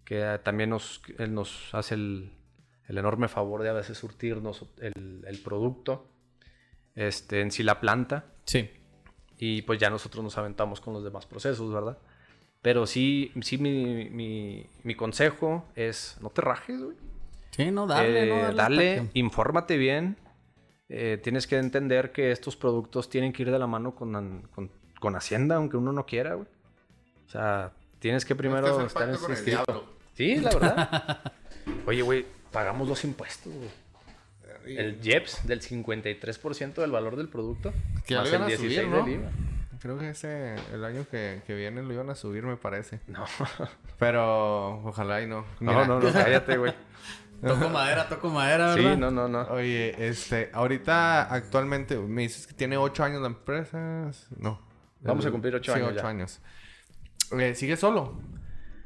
que 0.04 0.22
eh, 0.22 0.38
también 0.38 0.70
nos, 0.70 1.02
él 1.18 1.34
nos 1.34 1.74
hace 1.74 1.96
el, 1.96 2.32
el 2.86 2.96
enorme 2.96 3.26
favor 3.26 3.62
de 3.64 3.70
a 3.70 3.72
veces 3.74 3.98
surtirnos 3.98 4.64
el, 4.80 5.24
el 5.26 5.42
producto 5.42 6.06
este, 6.94 7.40
en 7.40 7.50
sí 7.50 7.64
la 7.64 7.80
planta. 7.80 8.26
Sí. 8.46 8.70
Y 9.44 9.62
pues 9.62 9.80
ya 9.80 9.90
nosotros 9.90 10.22
nos 10.22 10.38
aventamos 10.38 10.80
con 10.80 10.94
los 10.94 11.02
demás 11.02 11.26
procesos, 11.26 11.72
¿verdad? 11.72 11.98
Pero 12.60 12.86
sí, 12.86 13.32
sí 13.40 13.58
mi, 13.58 14.08
mi, 14.08 14.64
mi 14.84 14.94
consejo 14.94 15.64
es 15.74 16.16
no 16.20 16.30
te 16.30 16.42
rajes, 16.42 16.80
güey. 16.80 16.96
Sí, 17.50 17.72
no, 17.72 17.88
dale, 17.88 18.22
Eh, 18.22 18.26
no, 18.28 18.36
dale. 18.54 18.54
dale, 18.96 19.10
infórmate 19.14 19.76
bien. 19.76 20.16
Eh, 20.88 21.18
tienes 21.20 21.48
que 21.48 21.56
entender 21.58 22.12
que 22.12 22.30
estos 22.30 22.54
productos 22.54 23.08
tienen 23.10 23.32
que 23.32 23.42
ir 23.42 23.50
de 23.50 23.58
la 23.58 23.66
mano 23.66 23.96
con, 23.96 24.42
con, 24.54 24.70
con 25.00 25.16
Hacienda, 25.16 25.56
aunque 25.56 25.76
uno 25.76 25.90
no 25.92 26.06
quiera, 26.06 26.34
güey. 26.34 26.46
O 27.26 27.28
sea, 27.28 27.72
tienes 27.98 28.24
que 28.24 28.36
primero 28.36 28.62
que 28.62 28.70
hacer 28.70 28.86
estar 28.86 29.08
pacto 29.08 29.20
con 29.22 29.32
el 29.32 29.36
inscrito. 29.38 29.64
diablo. 29.66 29.84
Sí, 30.14 30.36
la 30.36 30.50
verdad. 30.50 31.32
Oye, 31.86 32.02
güey, 32.02 32.26
pagamos 32.52 32.86
los 32.88 33.02
impuestos, 33.02 33.52
güey. 33.52 33.70
El 34.66 35.00
JEPS 35.00 35.46
del 35.46 35.60
53% 35.60 36.74
del 36.74 36.90
valor 36.90 37.16
del 37.16 37.28
producto. 37.28 37.72
Que 38.06 38.16
más 38.16 38.28
el 38.32 38.42
a 38.42 38.44
subir, 38.50 38.58
16 38.58 38.88
¿no? 38.88 38.96
del 39.04 39.14
IVA. 39.14 39.30
Creo 39.80 39.98
que 39.98 40.10
ese, 40.10 40.54
el 40.72 40.84
año 40.84 41.04
que, 41.10 41.42
que 41.46 41.54
viene 41.56 41.82
lo 41.82 41.92
iban 41.92 42.08
a 42.10 42.14
subir, 42.14 42.44
me 42.44 42.56
parece. 42.56 43.00
No, 43.08 43.24
Pero 43.98 44.82
ojalá 44.84 45.20
y 45.22 45.26
no. 45.26 45.44
no, 45.60 45.72
Mira, 45.72 45.86
no, 45.86 45.98
no, 46.00 46.12
cállate, 46.12 46.56
güey. 46.56 46.72
Toco 47.44 47.68
madera, 47.70 48.08
toco 48.08 48.28
madera, 48.30 48.72
Sí, 48.74 48.84
¿verdad? 48.84 48.98
no, 48.98 49.10
no, 49.10 49.26
no. 49.26 49.40
Oye, 49.50 49.96
este, 50.08 50.50
ahorita 50.52 51.22
actualmente 51.24 51.98
me 51.98 52.22
dices 52.22 52.46
que 52.46 52.54
tiene 52.54 52.76
ocho 52.76 53.02
años 53.02 53.20
la 53.20 53.26
empresa. 53.26 54.12
No. 54.38 54.60
Vamos 55.00 55.26
a 55.26 55.32
cumplir 55.32 55.52
ocho 55.56 55.72
sí, 55.72 55.78
años 55.80 55.90
ocho 55.92 56.02
ya. 56.02 56.08
años. 56.08 56.40
Eh, 57.32 57.56
¿Sigue 57.56 57.76
solo? 57.76 58.20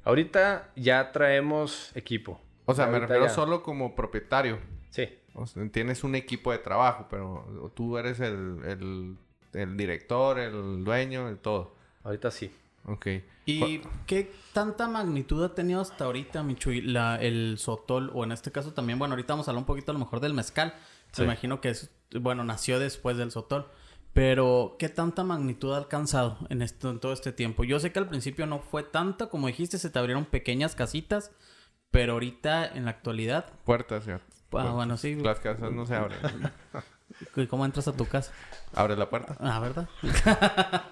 Ahorita 0.05 0.71
ya 0.75 1.13
traemos 1.13 1.91
equipo. 1.95 2.41
O 2.65 2.73
sea, 2.73 2.87
me 2.87 2.93
Ahorita 2.93 3.07
refiero 3.09 3.27
ya. 3.27 3.35
solo 3.35 3.63
como 3.63 3.95
propietario. 3.95 4.59
Sí, 4.89 5.07
O 5.39 5.47
sea, 5.47 5.69
tienes 5.71 6.03
un 6.03 6.15
equipo 6.15 6.51
de 6.51 6.59
trabajo, 6.59 7.07
pero 7.11 7.71
tú 7.75 7.99
eres 7.99 8.21
el, 8.21 8.61
el, 8.65 9.17
el 9.53 9.77
director, 9.77 10.39
el 10.39 10.83
dueño, 10.83 11.29
el 11.29 11.39
todo. 11.39 11.75
ahorita 12.05 12.31
sí. 12.31 12.51
Ok. 12.87 13.07
¿Y 13.45 13.81
qué 14.07 14.33
tanta 14.53 14.89
magnitud 14.89 15.45
ha 15.45 15.55
tenido 15.55 15.81
hasta 15.81 16.05
ahorita, 16.07 16.43
Michuy, 16.43 16.81
la, 16.81 17.17
el 17.17 17.59
sotol? 17.59 18.11
O 18.15 18.25
en 18.25 18.33
este 18.33 18.51
caso 18.51 18.73
también, 18.73 18.99
bueno, 18.99 19.13
ahorita 19.13 19.35
vamos 19.35 19.47
a 19.47 19.51
hablar 19.51 19.63
un 19.63 19.67
poquito 19.67 19.91
a 19.91 19.95
lo 19.95 19.99
mejor 19.99 20.21
del 20.21 20.35
mezcal. 20.35 20.75
Sí. 21.13 21.23
Me 21.23 21.27
imagino 21.27 21.61
que 21.61 21.71
es, 21.71 21.91
bueno, 22.19 22.43
nació 22.43 22.79
después 22.79 23.17
del 23.17 23.31
sotol. 23.31 23.67
Pero, 24.13 24.77
¿qué 24.79 24.89
tanta 24.89 25.25
magnitud 25.25 25.75
ha 25.75 25.77
alcanzado 25.77 26.39
en, 26.49 26.63
esto, 26.63 26.89
en 26.91 26.99
todo 26.99 27.13
este 27.13 27.33
tiempo? 27.33 27.65
Yo 27.65 27.79
sé 27.79 27.93
que 27.93 27.99
al 27.99 28.09
principio 28.09 28.47
no 28.47 28.61
fue 28.61 28.83
tanta, 28.83 29.27
como 29.29 29.49
dijiste, 29.49 29.79
se 29.79 29.91
te 29.91 29.99
abrieron 29.99 30.25
pequeñas 30.25 30.75
casitas. 30.75 31.33
Pero 31.91 32.15
ahorita, 32.15 32.67
en 32.67 32.87
la 32.87 32.93
actualidad, 32.93 33.53
Puertas, 33.65 34.07
ya. 34.07 34.21
Ah, 34.59 34.73
bueno, 34.73 34.97
sí. 34.97 35.15
Las 35.17 35.41
casas 35.41 35.71
no 35.73 35.87
se 35.87 35.95
abren. 35.95 36.19
¿y 37.37 37.47
¿Cómo 37.47 37.65
entras 37.65 37.89
a 37.89 37.93
tu 37.97 38.07
casa? 38.07 38.33
Abre 38.75 38.97
la 38.97 39.09
puerta. 39.09 39.37
Ah, 39.41 39.61
¿verdad? 39.61 39.89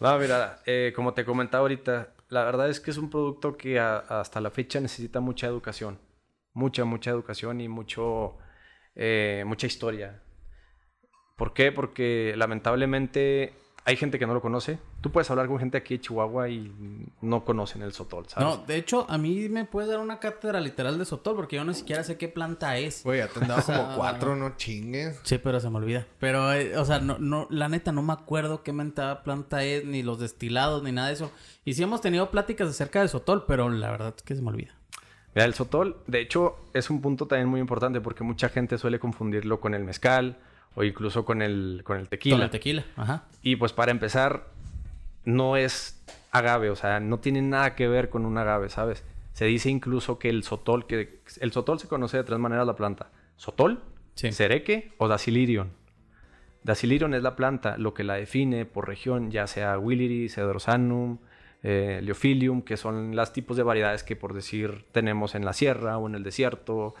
No, 0.00 0.18
mira, 0.18 0.60
eh, 0.66 0.92
como 0.94 1.14
te 1.14 1.24
comentaba 1.24 1.62
ahorita, 1.62 2.08
la 2.28 2.44
verdad 2.44 2.68
es 2.68 2.80
que 2.80 2.90
es 2.90 2.98
un 2.98 3.08
producto 3.08 3.56
que 3.56 3.78
a- 3.78 3.98
hasta 3.98 4.40
la 4.40 4.50
fecha 4.50 4.80
necesita 4.80 5.20
mucha 5.20 5.46
educación. 5.46 5.98
Mucha, 6.52 6.84
mucha 6.84 7.10
educación 7.10 7.60
y 7.60 7.68
mucho, 7.68 8.36
eh, 8.96 9.44
mucha 9.46 9.66
historia. 9.66 10.20
¿Por 11.36 11.54
qué? 11.54 11.72
Porque 11.72 12.34
lamentablemente 12.36 13.54
hay 13.86 13.96
gente 13.96 14.18
que 14.18 14.26
no 14.26 14.32
lo 14.32 14.40
conoce. 14.40 14.78
Tú 15.02 15.12
puedes 15.12 15.30
hablar 15.30 15.46
con 15.46 15.58
gente 15.58 15.76
aquí 15.76 15.96
de 15.96 16.00
Chihuahua 16.00 16.48
y 16.48 16.72
no 17.20 17.44
conocen 17.44 17.82
el 17.82 17.92
sotol, 17.92 18.26
¿sabes? 18.28 18.48
No, 18.48 18.64
de 18.64 18.76
hecho, 18.76 19.06
a 19.10 19.18
mí 19.18 19.48
me 19.50 19.66
puedes 19.66 19.90
dar 19.90 19.98
una 19.98 20.20
cátedra 20.20 20.58
literal 20.60 20.98
de 20.98 21.04
sotol 21.04 21.36
porque 21.36 21.56
yo 21.56 21.64
ni 21.64 21.74
siquiera 21.74 22.02
sé 22.02 22.16
qué 22.16 22.28
planta 22.28 22.78
es. 22.78 23.02
Güey, 23.04 23.18
ya 23.18 23.28
te 23.28 23.40
han 23.40 23.48
dado 23.48 23.60
O 23.64 23.64
sea, 23.64 23.84
como 23.84 23.96
cuatro, 23.96 24.36
no 24.36 24.56
chingues. 24.56 25.20
Sí, 25.22 25.36
pero 25.36 25.60
se 25.60 25.68
me 25.68 25.76
olvida. 25.76 26.06
Pero, 26.18 26.50
eh, 26.54 26.78
o 26.78 26.84
sea, 26.86 26.98
no, 26.98 27.18
no, 27.18 27.46
la 27.50 27.68
neta 27.68 27.92
no 27.92 28.02
me 28.02 28.14
acuerdo 28.14 28.62
qué 28.62 28.72
mentada 28.72 29.22
planta 29.22 29.64
es, 29.64 29.84
ni 29.84 30.02
los 30.02 30.18
destilados, 30.18 30.82
ni 30.82 30.92
nada 30.92 31.08
de 31.08 31.14
eso. 31.14 31.30
Y 31.66 31.74
sí 31.74 31.82
hemos 31.82 32.00
tenido 32.00 32.30
pláticas 32.30 32.68
acerca 32.68 33.02
de 33.02 33.08
Sotol, 33.08 33.44
pero 33.46 33.68
la 33.68 33.90
verdad 33.90 34.14
es 34.16 34.22
que 34.22 34.34
se 34.34 34.40
me 34.40 34.48
olvida. 34.48 34.74
Mira, 35.34 35.46
el 35.46 35.54
sotol, 35.54 35.96
de 36.06 36.20
hecho, 36.20 36.56
es 36.74 36.90
un 36.90 37.00
punto 37.00 37.26
también 37.26 37.48
muy 37.48 37.58
importante 37.58 38.00
porque 38.00 38.22
mucha 38.22 38.48
gente 38.48 38.78
suele 38.78 39.00
confundirlo 39.00 39.60
con 39.60 39.74
el 39.74 39.82
mezcal 39.82 40.38
o 40.74 40.84
incluso 40.84 41.24
con 41.24 41.42
el, 41.42 41.82
con 41.84 41.98
el 41.98 42.08
tequila. 42.08 42.36
Con 42.36 42.44
el 42.44 42.50
tequila, 42.50 42.84
ajá. 42.96 43.24
Y 43.42 43.56
pues 43.56 43.72
para 43.72 43.90
empezar, 43.90 44.48
no 45.24 45.56
es 45.56 46.02
agave, 46.30 46.70
o 46.70 46.76
sea, 46.76 47.00
no 47.00 47.18
tiene 47.18 47.42
nada 47.42 47.74
que 47.74 47.88
ver 47.88 48.10
con 48.10 48.26
un 48.26 48.36
agave, 48.38 48.68
¿sabes? 48.68 49.04
Se 49.32 49.44
dice 49.46 49.70
incluso 49.70 50.18
que 50.18 50.28
el 50.28 50.42
sotol, 50.44 50.86
que 50.86 51.20
el 51.40 51.52
sotol 51.52 51.78
se 51.78 51.88
conoce 51.88 52.16
de 52.16 52.24
tres 52.24 52.38
maneras 52.38 52.66
la 52.66 52.76
planta. 52.76 53.10
Sotol, 53.36 53.82
Sí. 54.14 54.30
Cereque 54.30 54.92
o 54.98 55.08
Dacilirion. 55.08 55.72
Dacilirion 56.62 57.14
es 57.14 57.22
la 57.22 57.34
planta, 57.36 57.76
lo 57.78 57.94
que 57.94 58.04
la 58.04 58.14
define 58.14 58.64
por 58.64 58.86
región, 58.86 59.30
ya 59.30 59.46
sea 59.46 59.76
Williri, 59.78 60.28
Cedrosanum, 60.28 61.18
eh, 61.62 62.00
Leophilium, 62.02 62.62
que 62.62 62.76
son 62.76 63.14
los 63.16 63.32
tipos 63.32 63.56
de 63.56 63.62
variedades 63.64 64.04
que 64.04 64.16
por 64.16 64.32
decir 64.32 64.84
tenemos 64.92 65.34
en 65.34 65.44
la 65.44 65.52
sierra 65.52 65.98
o 65.98 66.08
en 66.08 66.14
el 66.14 66.22
desierto, 66.22 66.94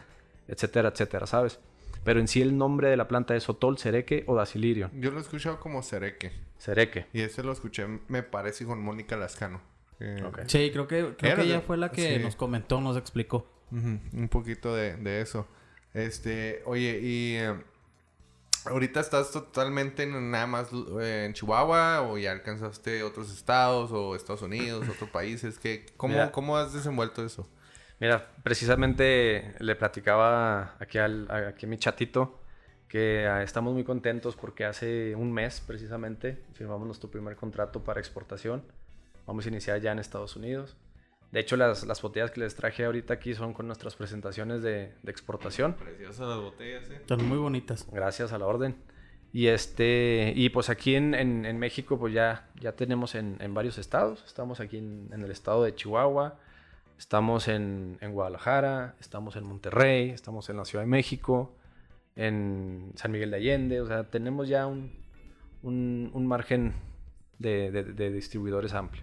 etcétera, 0.48 0.88
etcétera, 0.90 1.26
¿sabes? 1.26 1.60
Pero 2.04 2.20
en 2.20 2.28
sí 2.28 2.42
el 2.42 2.56
nombre 2.56 2.88
de 2.88 2.96
la 2.96 3.08
planta 3.08 3.34
es 3.34 3.44
Sotol, 3.44 3.78
Cereque 3.78 4.24
o 4.26 4.34
Dacilirion. 4.34 4.90
Yo 5.00 5.10
lo 5.10 5.18
he 5.18 5.22
escuchado 5.22 5.58
como 5.58 5.82
Cereque. 5.82 6.32
Cereque. 6.58 7.06
Y 7.12 7.20
ese 7.22 7.42
lo 7.42 7.52
escuché, 7.52 7.86
me 8.08 8.22
parece, 8.22 8.64
con 8.64 8.82
Mónica 8.82 9.16
Lascano. 9.16 9.60
Eh. 10.00 10.22
Sí, 10.46 10.70
creo 10.72 10.86
que, 10.86 11.14
creo 11.16 11.32
Era 11.32 11.42
que 11.42 11.48
ella 11.48 11.60
fue 11.60 11.76
la 11.76 11.90
que 11.90 12.16
sí. 12.16 12.22
nos 12.22 12.36
comentó, 12.36 12.80
nos 12.80 12.96
explicó. 12.96 13.46
Un 13.70 14.28
poquito 14.30 14.74
de, 14.74 14.96
de 14.96 15.20
eso. 15.20 15.48
Este, 15.94 16.62
oye, 16.66 17.00
y 17.02 17.36
eh, 17.36 17.54
ahorita 18.66 19.00
estás 19.00 19.32
totalmente 19.32 20.04
en, 20.04 20.30
nada 20.30 20.46
más 20.46 20.68
eh, 21.00 21.24
en 21.26 21.32
Chihuahua 21.32 22.02
o 22.02 22.18
ya 22.18 22.32
alcanzaste 22.32 23.02
otros 23.02 23.32
estados 23.32 23.90
o 23.92 24.14
Estados 24.14 24.42
Unidos, 24.42 24.88
otros 24.88 25.10
países. 25.10 25.58
¿Qué, 25.58 25.86
cómo, 25.96 26.14
Mira. 26.14 26.32
¿Cómo 26.32 26.56
has 26.56 26.72
desenvuelto 26.72 27.24
eso? 27.24 27.48
Mira, 28.00 28.26
precisamente 28.42 29.54
le 29.60 29.76
platicaba 29.76 30.74
aquí, 30.80 30.98
al, 30.98 31.30
a- 31.30 31.48
aquí 31.48 31.66
a 31.66 31.68
mi 31.68 31.78
chatito 31.78 32.40
que 32.88 33.26
ah, 33.26 33.42
estamos 33.42 33.72
muy 33.72 33.84
contentos 33.84 34.36
porque 34.36 34.64
hace 34.64 35.14
un 35.16 35.32
mes 35.32 35.60
precisamente 35.66 36.42
firmamos 36.54 36.86
nuestro 36.86 37.10
primer 37.10 37.36
contrato 37.36 37.82
para 37.82 38.00
exportación. 38.00 38.62
Vamos 39.26 39.46
a 39.46 39.48
iniciar 39.48 39.80
ya 39.80 39.92
en 39.92 39.98
Estados 39.98 40.36
Unidos. 40.36 40.76
De 41.32 41.40
hecho, 41.40 41.56
las, 41.56 41.84
las 41.86 42.00
botellas 42.02 42.30
que 42.30 42.40
les 42.40 42.54
traje 42.54 42.84
ahorita 42.84 43.14
aquí 43.14 43.34
son 43.34 43.54
con 43.54 43.66
nuestras 43.66 43.96
presentaciones 43.96 44.62
de, 44.62 44.92
de 45.02 45.10
exportación. 45.10 45.74
Preciosas 45.74 46.28
las 46.28 46.38
botellas, 46.38 46.88
¿eh? 46.90 47.00
Son 47.08 47.26
muy 47.28 47.38
bonitas. 47.38 47.86
Gracias 47.90 48.32
a 48.32 48.38
la 48.38 48.46
orden. 48.46 48.76
Y 49.32 49.48
este 49.48 50.32
y 50.36 50.50
pues 50.50 50.68
aquí 50.70 50.94
en, 50.94 51.14
en- 51.14 51.44
en 51.46 51.58
México 51.58 51.98
pues 51.98 52.12
ya, 52.14 52.48
ya 52.60 52.72
tenemos 52.72 53.16
en, 53.16 53.36
en 53.40 53.54
varios 53.54 53.78
estados. 53.78 54.22
Estamos 54.26 54.60
aquí 54.60 54.76
en, 54.78 55.08
en 55.12 55.22
el 55.22 55.30
estado 55.32 55.64
de 55.64 55.74
Chihuahua, 55.74 56.38
estamos 56.98 57.48
en, 57.48 57.98
en 58.00 58.12
Guadalajara, 58.12 58.94
estamos 59.00 59.36
en 59.36 59.44
Monterrey, 59.44 60.10
estamos 60.10 60.48
en 60.50 60.56
la 60.56 60.64
Ciudad 60.64 60.84
de 60.84 60.90
México, 60.90 61.54
en 62.16 62.92
San 62.96 63.10
Miguel 63.12 63.30
de 63.30 63.36
Allende. 63.38 63.80
O 63.80 63.86
sea, 63.86 64.04
tenemos 64.10 64.48
ya 64.48 64.66
un, 64.66 64.92
un, 65.62 66.10
un 66.12 66.26
margen 66.26 66.74
de, 67.38 67.70
de- 67.70 67.84
de 67.84 68.10
distribuidores 68.12 68.72
amplio. 68.74 69.02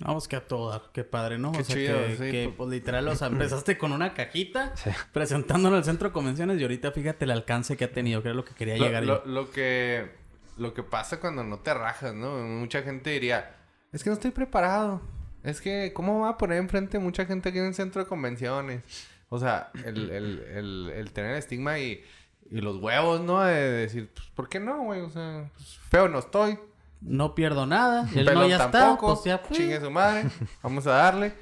Vamos 0.00 0.26
que 0.26 0.34
a 0.34 0.40
todo 0.46 0.70
dar, 0.70 0.82
qué 0.92 1.04
padre, 1.04 1.38
¿no? 1.38 1.52
Qué 1.52 1.60
o 1.60 1.64
sea, 1.64 1.76
chido, 1.76 1.96
que, 1.98 2.16
sí, 2.16 2.30
que, 2.32 2.44
pues- 2.46 2.56
pues, 2.56 2.70
literal, 2.70 3.06
o 3.08 3.14
sea, 3.14 3.28
empezaste 3.32 3.78
con 3.78 3.92
una 3.92 4.12
cajita 4.12 4.76
Sí. 4.76 4.90
presentándolo 5.12 5.76
al 5.76 5.84
centro 5.84 6.08
de 6.08 6.12
convenciones 6.12 6.58
y 6.58 6.62
ahorita 6.62 6.90
fíjate 6.92 7.24
el 7.24 7.30
alcance 7.30 7.76
que 7.76 7.84
ha 7.84 7.92
tenido, 7.92 8.20
que 8.22 8.28
era 8.28 8.34
lo 8.34 8.44
que 8.44 8.54
quería 8.54 8.76
Lo, 8.76 8.84
llegar 8.86 9.04
lo- 9.04 9.24
yo. 9.24 9.30
lo 9.30 9.50
que, 9.50 10.10
lo 10.58 10.74
que 10.74 10.82
pasa 10.82 11.20
cuando 11.20 11.44
no 11.44 11.60
te 11.60 11.72
rajas, 11.74 12.12
¿no? 12.12 12.36
Mucha 12.42 12.82
gente 12.82 13.10
diría, 13.10 13.54
es 13.92 14.02
que 14.02 14.10
no 14.10 14.14
estoy 14.14 14.32
preparado. 14.32 15.00
Es 15.44 15.60
que, 15.60 15.92
¿cómo 15.94 16.20
voy 16.20 16.28
a 16.30 16.36
poner 16.38 16.58
enfrente 16.58 16.98
mucha 16.98 17.26
gente 17.26 17.50
aquí 17.50 17.58
en 17.58 17.66
el 17.66 17.74
centro 17.74 18.02
de 18.02 18.08
convenciones? 18.08 18.82
O 19.28 19.38
sea, 19.38 19.70
el, 19.84 20.10
el, 20.10 20.38
el, 20.40 20.92
el 20.94 21.12
tener 21.12 21.32
el 21.32 21.38
estigma 21.38 21.78
y, 21.78 22.02
y 22.50 22.60
los 22.60 22.76
huevos, 22.82 23.20
¿no? 23.20 23.42
De 23.42 23.54
decir, 23.54 24.10
pues, 24.14 24.26
¿por 24.34 24.48
qué 24.48 24.58
no, 24.58 24.82
güey? 24.84 25.00
O 25.00 25.10
sea, 25.10 25.50
pues, 25.54 25.78
feo 25.90 26.08
no 26.08 26.18
estoy. 26.18 26.58
No 27.00 27.34
pierdo 27.34 27.66
nada, 27.66 28.08
el 28.14 28.24
no 28.24 28.46
ya 28.48 28.64
está, 28.64 28.96
pues 28.98 29.24
ya. 29.24 29.42
Chingue 29.52 29.78
su 29.80 29.90
madre. 29.90 30.24
Vamos 30.62 30.86
a 30.86 30.92
darle. 30.92 31.34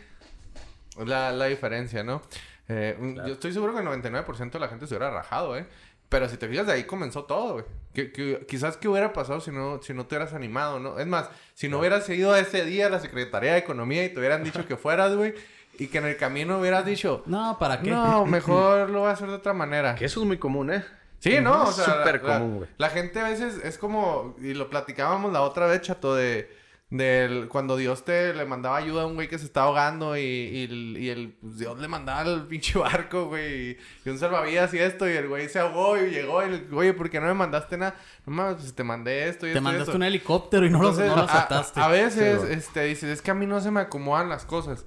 La, 1.06 1.30
la 1.30 1.46
diferencia, 1.46 2.02
¿no? 2.02 2.20
Eh, 2.68 2.96
Yo 3.26 3.32
estoy 3.34 3.52
seguro 3.52 3.72
que 3.72 3.80
el 3.80 3.86
99% 3.86 4.50
de 4.50 4.58
la 4.58 4.68
gente 4.68 4.86
se 4.86 4.94
hubiera 4.94 5.10
rajado, 5.10 5.56
¿eh? 5.56 5.66
Pero 6.12 6.28
si 6.28 6.36
te 6.36 6.46
fijas, 6.46 6.66
de 6.68 6.74
ahí 6.74 6.84
comenzó 6.84 7.24
todo, 7.24 7.54
güey. 7.54 7.64
Que, 7.92 8.12
que- 8.12 8.46
quizás 8.48 8.76
qué 8.76 8.86
hubiera 8.88 9.12
pasado 9.12 9.40
si 9.40 9.50
no, 9.50 9.82
si 9.82 9.92
no 9.94 10.06
te 10.06 10.14
hubieras 10.14 10.32
animado, 10.34 10.78
¿no? 10.78 10.98
Es 11.00 11.06
más, 11.08 11.28
si 11.54 11.68
no 11.68 11.80
hubieras 11.80 12.08
ido 12.08 12.36
ese 12.36 12.64
día 12.64 12.86
a 12.86 12.90
la 12.90 13.00
Secretaría 13.00 13.52
de 13.54 13.58
Economía 13.58 14.04
y 14.04 14.10
te 14.10 14.20
hubieran 14.20 14.44
dicho 14.44 14.64
que 14.68 14.76
fueras, 14.76 15.14
güey, 15.16 15.34
y 15.78 15.88
que 15.88 15.98
en 15.98 16.04
el 16.06 16.16
camino 16.16 16.58
hubieras 16.60 16.84
dicho, 16.86 17.22
No, 17.26 17.56
¿para 17.58 17.80
qué? 17.80 17.90
no, 17.90 18.24
mejor 18.26 18.90
lo 18.90 19.00
voy 19.00 19.08
a 19.08 19.12
hacer 19.14 19.26
de 19.28 19.34
otra 19.34 19.52
manera. 19.54 19.94
Que 19.96 20.04
eso 20.04 20.20
es 20.20 20.26
muy 20.26 20.38
común, 20.38 20.70
¿eh? 20.72 20.84
Sí, 21.18 21.40
¿no? 21.40 21.64
O 21.64 21.70
Es 21.70 21.76
sea, 21.76 21.86
la- 21.88 21.94
súper 22.04 22.22
la- 22.22 22.38
común, 22.38 22.56
güey. 22.58 22.68
La, 22.78 22.88
gente 22.90 23.18
a 23.20 23.24
veces 23.24 23.58
es 23.64 23.78
como, 23.78 24.36
y 24.40 24.54
lo 24.54 24.68
platicábamos 24.70 25.32
la 25.32 25.40
otra 25.42 25.66
vez, 25.66 25.80
chato, 25.82 26.14
de 26.14 26.48
del 26.96 27.48
cuando 27.48 27.78
Dios 27.78 28.04
te 28.04 28.34
le 28.34 28.44
mandaba 28.44 28.76
ayuda 28.76 29.04
a 29.04 29.06
un 29.06 29.14
güey 29.14 29.26
que 29.26 29.38
se 29.38 29.46
estaba 29.46 29.66
ahogando 29.68 30.14
y, 30.14 30.20
y, 30.20 30.64
el- 30.64 30.96
y 30.98 31.08
el 31.08 31.32
pues, 31.40 31.56
Dios 31.58 31.78
le 31.78 31.88
mandaba 31.88 32.30
el 32.30 32.42
pinche 32.48 32.78
barco, 32.78 33.28
güey, 33.28 33.70
y, 33.70 33.76
y 34.04 34.10
un 34.10 34.18
salvavidas 34.18 34.74
y 34.74 34.78
esto, 34.78 35.08
y 35.08 35.12
el 35.12 35.26
güey 35.26 35.48
se 35.48 35.58
ahogó 35.58 35.96
y 35.96 36.10
llegó 36.10 36.42
y 36.42 36.46
el 36.52 36.68
oye, 36.74 36.92
¿por 36.92 37.08
qué 37.08 37.18
no 37.18 37.28
me 37.28 37.34
mandaste 37.34 37.78
nada? 37.78 37.94
No 38.26 38.34
mames, 38.34 38.56
pues 38.56 38.74
te 38.74 38.84
mandé 38.84 39.26
esto 39.28 39.46
y 39.46 39.50
Te 39.52 39.52
esto 39.54 39.62
mandaste 39.62 39.90
esto. 39.90 39.96
un 39.96 40.02
helicóptero 40.02 40.66
y 40.66 40.70
no, 40.70 40.76
Entonces, 40.78 41.06
lo, 41.08 41.16
no 41.16 41.22
lo 41.22 41.28
a- 41.30 41.32
aceptaste. 41.32 41.80
A, 41.80 41.88
veces, 41.88 42.42
este, 42.44 42.84
dices, 42.84 43.04
es 43.08 43.22
que 43.22 43.30
a 43.30 43.34
mí 43.34 43.46
no 43.46 43.60
se 43.62 43.70
me 43.70 43.80
acomodan 43.80 44.28
las 44.28 44.44
cosas. 44.44 44.84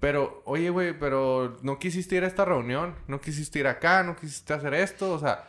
Pero, 0.00 0.42
oye, 0.46 0.70
güey, 0.70 0.98
pero 0.98 1.58
no 1.62 1.78
quisiste 1.78 2.16
ir 2.16 2.24
a 2.24 2.26
esta 2.26 2.44
reunión, 2.44 2.94
no 3.06 3.20
quisiste 3.20 3.58
ir 3.58 3.66
acá, 3.66 4.02
no 4.02 4.16
quisiste 4.16 4.52
hacer 4.54 4.74
esto, 4.74 5.12
o 5.12 5.18
sea, 5.18 5.44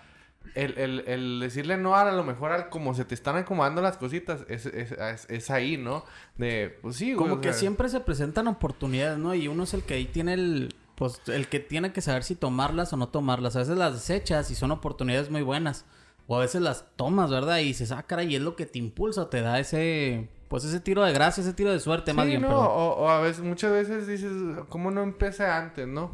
el, 0.53 0.77
el, 0.77 1.03
el 1.07 1.39
decirle 1.39 1.77
no 1.77 1.95
a 1.95 2.11
lo 2.11 2.23
mejor 2.23 2.51
al 2.51 2.69
como 2.69 2.93
se 2.93 3.05
te 3.05 3.15
están 3.15 3.35
acomodando 3.35 3.81
las 3.81 3.97
cositas, 3.97 4.45
es, 4.47 4.65
es, 4.65 4.91
es, 4.91 5.29
es 5.29 5.49
ahí, 5.49 5.77
¿no? 5.77 6.05
De, 6.37 6.77
pues 6.81 6.97
sí, 6.97 7.13
güey. 7.13 7.27
Como 7.27 7.41
que 7.41 7.49
sea, 7.49 7.59
siempre 7.59 7.89
se 7.89 7.99
presentan 7.99 8.47
oportunidades, 8.47 9.17
¿no? 9.17 9.33
Y 9.33 9.47
uno 9.47 9.63
es 9.63 9.73
el 9.73 9.83
que 9.83 9.95
ahí 9.95 10.05
tiene 10.05 10.33
el... 10.33 10.75
Pues 10.95 11.21
el 11.27 11.49
que 11.49 11.59
tiene 11.59 11.91
que 11.91 11.99
saber 11.99 12.23
si 12.23 12.35
tomarlas 12.35 12.93
o 12.93 12.97
no 12.97 13.09
tomarlas. 13.09 13.55
A 13.57 13.59
veces 13.59 13.77
las 13.77 13.93
desechas 13.93 14.49
y 14.51 14.55
son 14.55 14.71
oportunidades 14.71 15.29
muy 15.29 15.41
buenas. 15.41 15.85
O 16.27 16.37
a 16.37 16.39
veces 16.39 16.61
las 16.61 16.85
tomas, 16.95 17.29
¿verdad? 17.29 17.57
Y 17.59 17.65
dices, 17.65 17.91
ah, 17.91 18.03
caray, 18.03 18.31
y 18.31 18.35
es 18.37 18.41
lo 18.41 18.55
que 18.55 18.65
te 18.65 18.79
impulsa, 18.79 19.29
te 19.29 19.41
da 19.41 19.59
ese... 19.59 20.29
Pues 20.47 20.63
ese 20.63 20.79
tiro 20.79 21.03
de 21.03 21.11
gracia, 21.11 21.41
ese 21.41 21.53
tiro 21.53 21.71
de 21.71 21.79
suerte, 21.79 22.13
más 22.13 22.27
bien, 22.27 22.43
no, 22.43 22.59
o 22.59 23.09
a 23.09 23.19
veces, 23.19 23.43
muchas 23.43 23.71
veces 23.71 24.05
dices, 24.05 24.31
¿cómo 24.69 24.91
no 24.91 25.01
empecé 25.01 25.43
antes, 25.43 25.87
no? 25.87 26.11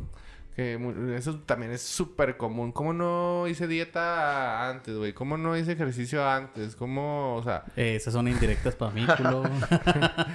Que 0.56 0.78
eso 1.16 1.40
también 1.40 1.72
es 1.72 1.82
súper 1.82 2.36
común. 2.36 2.74
¿Cómo 2.74 2.92
no 2.92 3.48
hice 3.48 3.68
dieta 3.68 4.70
antes, 4.70 4.96
güey? 4.98 5.14
¿Cómo 5.14 5.38
no 5.38 5.56
hice 5.56 5.72
ejercicio 5.72 6.28
antes? 6.30 6.76
¿Cómo, 6.76 7.38
o 7.38 7.44
sea... 7.44 7.64
Eh, 7.78 7.96
esas 7.96 8.14
son 8.14 8.28
indirectas 8.28 8.76
para 8.76 8.92
mí, 8.92 9.06
culo. 9.18 9.44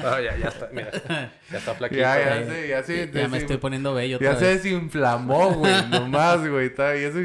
Ya, 0.02 0.36
ya 0.38 0.48
está, 0.48 0.68
mira. 0.72 0.90
Ya 1.50 1.58
está 1.58 1.74
flaquito. 1.74 2.00
Ya, 2.00 2.18
ya, 2.18 2.40
ya, 2.40 2.46
me 2.46 2.66
desin- 2.72 3.34
estoy 3.36 3.58
poniendo 3.58 3.92
bello 3.94 4.16
otra 4.16 4.32
Ya 4.32 4.38
se 4.38 4.44
vez. 4.46 4.62
desinflamó, 4.62 5.52
güey, 5.52 5.86
nomás, 5.90 6.48
güey. 6.48 6.66
está- 6.68 6.96
Y 6.96 7.02
eso 7.04 7.18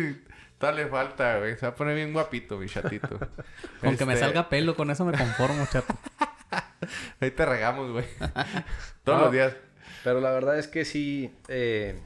todavía 0.57 0.83
le 0.83 0.89
falta, 0.89 1.39
güey. 1.39 1.55
Se 1.55 1.65
va 1.65 1.71
a 1.71 1.75
poner 1.75 1.95
bien 1.95 2.11
guapito, 2.11 2.57
mi 2.57 2.67
chatito. 2.67 3.07
Con 3.79 3.95
que 3.95 4.05
me 4.05 4.13
Este, 4.13 4.25
salga 4.25 4.49
pelo, 4.49 4.75
con 4.75 4.91
eso 4.91 5.05
me 5.05 5.17
conformo, 5.17 5.65
chato. 5.71 5.95
Ahí 7.21 7.31
te 7.31 7.45
regamos, 7.45 7.91
güey. 7.91 8.05
Todos 9.05 9.17
No. 9.19 9.23
los 9.25 9.31
días. 9.31 9.55
Pero 10.03 10.19
la 10.19 10.31
verdad 10.31 10.57
es 10.59 10.67
que 10.67 10.83
sí, 10.83 11.33
eh, 11.47 11.99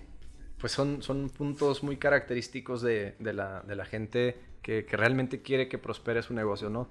pues 0.60 0.72
son, 0.72 1.02
son 1.04 1.30
puntos 1.30 1.84
muy 1.84 1.98
característicos 1.98 2.82
de, 2.82 3.16
de 3.20 3.34
la, 3.34 3.62
de 3.62 3.76
la 3.76 3.86
gente 3.86 4.38
que, 4.62 4.86
que 4.86 4.98
realmente 4.98 5.42
quiere 5.42 5.68
que 5.68 5.78
prospere 5.78 6.22
su 6.24 6.34
negocio, 6.34 6.70
¿no? 6.70 6.88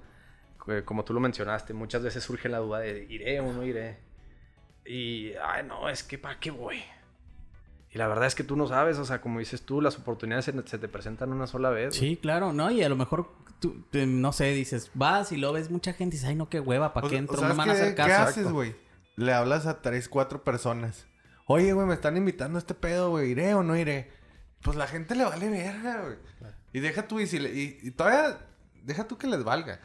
Como 0.85 1.03
tú 1.05 1.13
lo 1.13 1.19
mencionaste, 1.19 1.73
muchas 1.73 2.01
veces 2.01 2.23
surge 2.23 2.49
la 2.49 2.57
duda 2.57 2.79
de 2.79 3.05
iré 3.09 3.39
o 3.39 3.53
no 3.53 3.63
iré. 3.63 3.99
Y, 4.85 5.33
ay, 5.43 5.63
no, 5.67 5.89
es 5.89 6.01
que 6.03 6.17
¿para 6.17 6.39
qué 6.39 6.49
voy? 6.51 6.81
Y 7.91 7.97
la 7.97 8.07
verdad 8.07 8.25
es 8.25 8.35
que 8.35 8.43
tú 8.43 8.55
no 8.55 8.67
sabes, 8.67 8.97
o 8.97 9.05
sea, 9.05 9.21
como 9.21 9.39
dices 9.39 9.61
tú, 9.61 9.79
las 9.81 9.97
oportunidades 9.97 10.45
se, 10.45 10.67
se 10.67 10.77
te 10.79 10.87
presentan 10.87 11.31
una 11.31 11.47
sola 11.47 11.69
vez. 11.69 11.97
güey. 11.97 12.09
Sí, 12.11 12.17
claro, 12.17 12.51
¿no? 12.51 12.69
Y 12.71 12.83
a 12.83 12.89
lo 12.89 12.95
mejor, 12.95 13.31
tú, 13.59 13.83
te- 13.91 14.05
no 14.07 14.33
sé, 14.33 14.45
dices, 14.53 14.91
vas 14.95 15.31
y 15.31 15.37
lo 15.37 15.53
ves 15.53 15.69
mucha 15.71 15.93
gente 15.93 16.15
y 16.15 16.17
dices, 16.17 16.29
ay, 16.29 16.35
no, 16.35 16.49
qué 16.49 16.59
hueva, 16.59 16.93
¿para 16.93 17.05
qué 17.05 17.11
sea, 17.11 17.19
entro? 17.19 17.37
o 17.37 17.41
No 17.41 17.47
me 17.49 17.55
¿sabes 17.55 17.57
van 17.57 17.69
a 17.69 17.73
qué- 17.73 17.81
hacer 17.81 17.95
¿Qué 17.95 18.01
caso. 18.01 18.29
haces, 18.29 18.51
güey? 18.51 18.75
Le 19.15 19.33
hablas 19.33 19.65
a 19.65 19.81
tres, 19.81 20.09
cuatro 20.09 20.43
personas. 20.43 21.07
Oye, 21.45 21.73
güey, 21.73 21.85
me 21.87 21.93
están 21.93 22.17
invitando 22.17 22.57
a 22.57 22.59
este 22.59 22.73
pedo, 22.73 23.11
güey. 23.11 23.31
¿Iré 23.31 23.53
o 23.53 23.63
no 23.63 23.75
iré? 23.77 24.11
Pues 24.61 24.75
la 24.77 24.87
gente 24.87 25.15
le 25.15 25.25
vale 25.25 25.49
verga, 25.49 26.01
güey. 26.01 26.15
Y 26.73 26.79
deja 26.79 27.07
tú, 27.07 27.19
y, 27.19 27.27
si 27.27 27.39
le- 27.39 27.53
y, 27.53 27.79
y 27.83 27.91
todavía, 27.91 28.39
deja 28.83 29.07
tú 29.07 29.17
que 29.17 29.27
les 29.27 29.43
valga. 29.43 29.79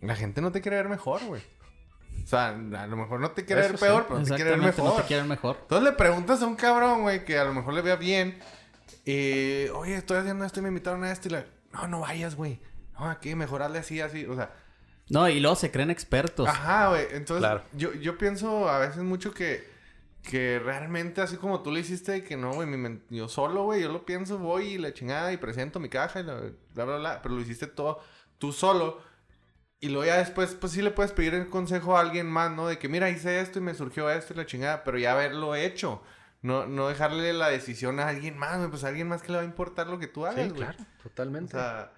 La 0.00 0.16
gente 0.16 0.40
no 0.40 0.52
te 0.52 0.60
quiere 0.60 0.76
ver 0.78 0.88
mejor, 0.88 1.22
güey. 1.24 1.42
O 2.24 2.26
sea, 2.26 2.48
a 2.48 2.86
lo 2.86 2.96
mejor 2.96 3.20
no 3.20 3.30
te 3.32 3.44
quiere 3.44 3.60
Eso 3.62 3.70
ver 3.72 3.78
sí. 3.78 3.84
peor, 3.84 4.06
pero 4.08 4.22
te 4.22 4.34
quiere 4.34 4.50
ver 4.50 4.58
mejor. 4.58 4.84
no 4.84 4.92
te 4.96 5.02
quieren 5.02 5.28
mejor. 5.28 5.58
Entonces 5.62 5.84
le 5.84 5.92
preguntas 5.96 6.42
a 6.42 6.46
un 6.46 6.56
cabrón, 6.56 7.02
güey, 7.02 7.24
que 7.24 7.38
a 7.38 7.44
lo 7.44 7.52
mejor 7.54 7.74
le 7.74 7.82
vea 7.82 7.96
bien. 7.96 8.38
Y, 9.04 9.68
oye, 9.68 9.96
estoy 9.96 10.16
haciendo 10.18 10.44
esto 10.44 10.60
y 10.60 10.62
me 10.62 10.68
invitaron 10.70 11.04
a 11.04 11.12
esto. 11.12 11.28
Y 11.28 11.32
le, 11.32 11.46
no, 11.72 11.86
no 11.86 12.00
vayas, 12.00 12.34
güey. 12.34 12.60
No, 12.98 13.08
aquí 13.10 13.34
mejorarle 13.34 13.78
así, 13.78 14.00
así. 14.00 14.24
O 14.26 14.34
sea, 14.34 14.50
No, 15.10 15.28
y 15.28 15.38
luego 15.40 15.54
se 15.56 15.70
creen 15.70 15.90
expertos. 15.90 16.48
Ajá, 16.48 16.88
güey. 16.88 17.06
Entonces, 17.12 17.38
Claro. 17.38 17.62
yo, 17.74 17.92
yo 17.94 18.16
pienso 18.18 18.68
a 18.68 18.78
veces 18.78 19.02
mucho 19.02 19.32
que, 19.32 19.68
que 20.28 20.58
realmente 20.58 21.20
así 21.20 21.36
como 21.36 21.62
tú 21.62 21.70
lo 21.70 21.78
hiciste, 21.78 22.24
que 22.24 22.36
no, 22.36 22.52
güey, 22.52 22.68
yo 23.10 23.28
solo, 23.28 23.64
güey, 23.64 23.82
yo 23.82 23.92
lo 23.92 24.04
pienso, 24.04 24.38
voy 24.38 24.74
y 24.74 24.78
la 24.78 24.92
chingada 24.92 25.32
y 25.32 25.36
presento 25.36 25.78
mi 25.78 25.88
caja 25.88 26.20
y 26.20 26.24
la, 26.24 26.34
bla, 26.74 26.84
bla, 26.84 26.96
bla, 26.98 27.22
pero 27.22 27.36
lo 27.36 27.40
hiciste 27.40 27.66
todo 27.66 28.00
tú 28.38 28.52
solo. 28.52 29.00
Y 29.78 29.88
luego 29.88 30.06
ya 30.06 30.18
después, 30.18 30.54
pues 30.54 30.72
sí 30.72 30.82
le 30.82 30.90
puedes 30.90 31.12
pedir 31.12 31.34
el 31.34 31.48
consejo 31.48 31.96
a 31.96 32.00
alguien 32.00 32.26
más, 32.26 32.50
¿no? 32.50 32.66
De 32.66 32.78
que, 32.78 32.88
mira, 32.88 33.10
hice 33.10 33.40
esto 33.40 33.58
y 33.58 33.62
me 33.62 33.74
surgió 33.74 34.10
esto 34.10 34.32
y 34.32 34.36
la 34.36 34.46
chingada, 34.46 34.84
pero 34.84 34.98
ya 34.98 35.12
haberlo 35.12 35.54
hecho. 35.54 36.02
no, 36.42 36.66
no 36.66 36.88
dejarle 36.88 37.32
la 37.32 37.48
decisión 37.48 38.00
a 38.00 38.08
alguien 38.08 38.38
más, 38.38 38.58
güey. 38.58 38.70
Pues 38.70 38.84
a 38.84 38.88
alguien 38.88 39.08
más 39.08 39.22
que 39.22 39.32
le 39.32 39.38
va 39.38 39.42
a 39.42 39.46
importar 39.46 39.86
lo 39.88 39.98
que 39.98 40.06
tú 40.06 40.26
hagas, 40.26 40.46
Sí, 40.46 40.52
claro, 40.52 40.78
totalmente. 41.02 41.56
O 41.56 41.60
sea, 41.60 41.92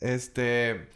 este. 0.00 0.90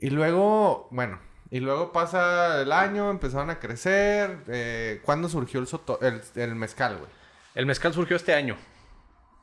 Y 0.00 0.10
luego, 0.10 0.88
bueno, 0.92 1.20
y 1.50 1.60
luego 1.60 1.92
pasa 1.92 2.60
el 2.62 2.72
año, 2.72 3.10
empezaron 3.10 3.50
a 3.50 3.58
crecer. 3.58 4.38
Eh, 4.48 5.00
¿Cuándo 5.04 5.28
surgió 5.28 5.60
el, 5.60 5.66
soto- 5.66 6.00
el, 6.02 6.20
el 6.34 6.54
mezcal, 6.54 6.98
güey? 6.98 7.10
El 7.54 7.66
mezcal 7.66 7.92
surgió 7.92 8.16
este 8.16 8.34
año. 8.34 8.56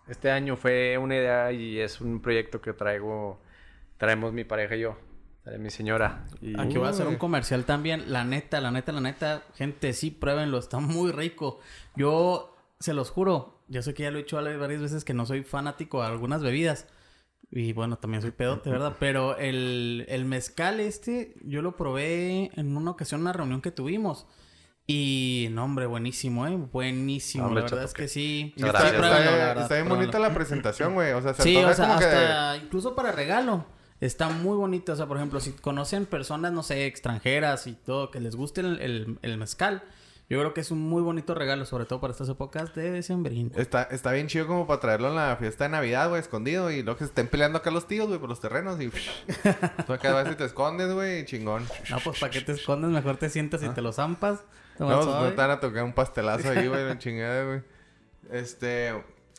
Este 0.08 0.30
año 0.32 0.56
fue 0.56 0.98
una 0.98 1.16
idea 1.16 1.52
y 1.52 1.80
es 1.80 2.00
un 2.02 2.22
proyecto 2.22 2.62
que 2.62 2.74
traigo, 2.74 3.40
traemos 3.98 4.34
mi 4.34 4.44
pareja 4.44 4.76
y 4.76 4.82
yo, 4.82 4.98
mi 5.58 5.72
señora. 5.72 6.26
Y 6.42 6.60
Aquí 6.60 6.78
voy 6.78 6.88
a 6.88 6.92
hacer 6.92 7.08
un 7.08 7.16
comercial 7.16 7.66
también. 7.66 8.12
La 8.14 8.24
neta, 8.24 8.62
la 8.62 8.70
neta, 8.72 8.92
la 8.92 9.02
neta. 9.02 9.44
Gente, 9.56 9.94
sí, 9.94 10.12
pruébenlo. 10.12 10.60
Está 10.60 10.80
muy 10.80 11.12
rico. 11.12 11.60
Yo 11.96 12.56
se 12.80 12.94
los 12.94 13.10
juro. 13.10 13.64
Yo 13.68 13.82
sé 13.82 13.96
que 13.96 14.04
ya 14.04 14.12
lo 14.12 14.20
he 14.20 14.22
dicho 14.22 14.36
varias 14.36 14.82
veces 14.82 15.04
que 15.04 15.16
no 15.16 15.26
soy 15.26 15.44
fanático 15.44 16.02
de 16.02 16.08
algunas 16.08 16.44
bebidas. 16.44 16.88
Y 17.52 17.74
bueno, 17.74 17.98
también 17.98 18.22
soy 18.22 18.32
pedote, 18.32 18.70
¿verdad? 18.70 18.96
Pero 19.00 19.38
el, 19.38 20.06
el 20.10 20.26
mezcal 20.26 20.80
este, 20.80 21.36
yo 21.44 21.62
lo 21.62 21.76
probé 21.76 22.52
en 22.56 22.76
una 22.76 22.92
ocasión, 22.92 23.20
en 23.20 23.24
una 23.24 23.34
reunión 23.34 23.62
que 23.62 23.72
tuvimos. 23.72 24.28
Y, 24.88 25.48
no, 25.52 25.64
hombre, 25.64 25.88
buenísimo, 25.88 26.46
¿eh? 26.48 26.56
Buenísimo. 26.58 27.46
Hombre, 27.46 27.64
la 27.64 27.66
verdad 27.70 27.78
chato, 27.78 27.88
es 27.88 27.94
que 27.96 28.08
sí. 28.08 28.54
Está, 28.56 28.68
gracias. 28.72 28.94
está- 28.94 29.10
verdad, 29.10 29.70
bien 29.70 29.90
bonita 29.90 30.20
la 30.20 30.34
presentación, 30.34 30.94
güey. 30.94 31.12
O 31.14 31.22
sea, 31.24 31.34
se 31.34 31.42
Sí, 31.44 31.56
antoja 31.58 31.72
o 31.72 31.76
sea, 31.76 31.88
como 31.88 32.00
que 32.00 32.06
hasta 32.06 32.58
incluso 32.58 32.96
para 32.96 33.12
regalo. 33.12 33.66
Está 34.00 34.30
muy 34.30 34.56
bonito. 34.56 34.94
O 34.94 34.96
sea, 34.96 35.08
por 35.08 35.18
ejemplo, 35.18 35.40
si 35.40 35.54
conocen 35.54 36.06
personas, 36.06 36.52
no 36.52 36.62
sé, 36.62 36.86
extranjeras 36.86 37.66
y 37.66 37.74
todo, 37.74 38.12
que 38.12 38.20
les 38.20 38.36
guste 38.36 38.62
el, 38.62 38.80
el- 38.80 39.20
el 39.24 39.38
mezcal, 39.38 39.82
yo 40.30 40.40
creo 40.40 40.54
que 40.54 40.62
es 40.62 40.72
un 40.72 40.80
muy 40.80 41.02
bonito 41.04 41.36
regalo, 41.36 41.66
sobre 41.66 41.86
todo 41.86 42.02
para 42.02 42.12
estas 42.12 42.30
épocas 42.30 42.74
de 42.74 43.04
sembrino. 43.04 43.52
Está, 43.56 43.84
está 43.84 44.12
bien 44.12 44.28
chido 44.28 44.48
como 44.48 44.66
para 44.66 44.80
traerlo 44.80 45.10
en 45.10 45.16
la 45.16 45.36
fiesta 45.38 45.66
de 45.66 45.70
Navidad, 45.70 46.10
güey, 46.10 46.20
escondido. 46.20 46.72
Y 46.72 46.82
luego 46.82 46.98
que 46.98 47.06
se 47.06 47.10
estén 47.10 47.28
peleando 47.28 47.60
acá 47.60 47.70
los 47.70 47.88
tíos, 47.88 48.08
güey, 48.08 48.20
por 48.20 48.30
los 48.30 48.42
terrenos. 48.42 48.82
Y 48.82 48.90
tú 49.86 49.94
acá 49.94 50.14
vas 50.14 50.32
y 50.32 50.36
te 50.36 50.46
escondes, 50.46 50.92
güey, 50.92 51.26
chingón. 51.26 51.68
No, 51.90 52.00
pues 52.04 52.20
para 52.20 52.32
qué 52.32 52.42
te 52.42 52.54
escondes, 52.54 52.90
mejor 52.90 53.18
te 53.18 53.30
sientas 53.30 53.62
y 53.64 53.70
te 53.70 53.82
lo 53.82 53.92
zampas. 53.92 54.44
No, 54.80 54.88
pues, 54.88 55.06
no 55.06 55.30
te 55.30 55.36
van 55.36 55.52
a 55.52 55.60
tocar 55.60 55.84
un 55.84 55.94
pastelazo 55.94 56.50
ahí, 56.50 56.68
güey, 56.68 56.98
chingada, 56.98 57.46
güey. 57.46 57.62
Este. 58.32 58.94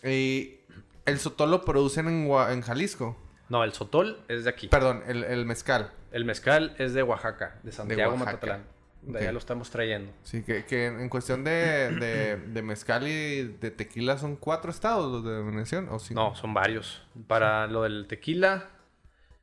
Y. 0.05 0.61
El 1.05 1.21
sotol 1.21 1.53
lo 1.53 1.65
producen 1.65 2.09
en, 2.09 2.29
en 2.29 2.63
Jalisco. 2.63 3.17
No, 3.49 3.63
el 3.63 3.73
sotol 3.73 4.25
es 4.27 4.43
de 4.43 4.51
aquí. 4.51 4.67
Perdón, 4.67 5.05
el, 5.07 5.23
el 5.23 5.47
mezcal. 5.47 5.93
El 6.11 6.25
mezcal 6.25 6.75
es 6.79 6.95
de 6.95 7.05
Oaxaca, 7.05 7.61
de 7.63 7.71
Santiago 7.71 8.13
Oaxaca. 8.13 8.33
Matatlán. 8.33 8.76
De 9.07 9.19
allá 9.21 9.33
lo 9.33 9.39
estamos 9.39 9.71
trayendo. 9.71 10.13
Sí, 10.25 10.43
que, 10.43 10.65
que 10.65 10.87
en 10.87 11.09
cuestión 11.09 11.45
de, 11.45 11.91
de, 11.95 12.37
de 12.37 12.63
mezcal 12.63 13.07
y 13.07 13.45
de 13.45 13.71
tequila 13.71 14.19
son 14.19 14.37
cuatro 14.37 14.71
estados 14.71 15.11
los 15.11 15.25
de 15.25 15.31
denominación, 15.39 15.89
¿o 15.91 15.99
cinco? 15.99 16.21
No, 16.21 16.35
son 16.35 16.53
varios. 16.55 17.03
Para 17.29 17.67
lo 17.69 17.83
del 17.85 18.07
tequila, 18.09 18.69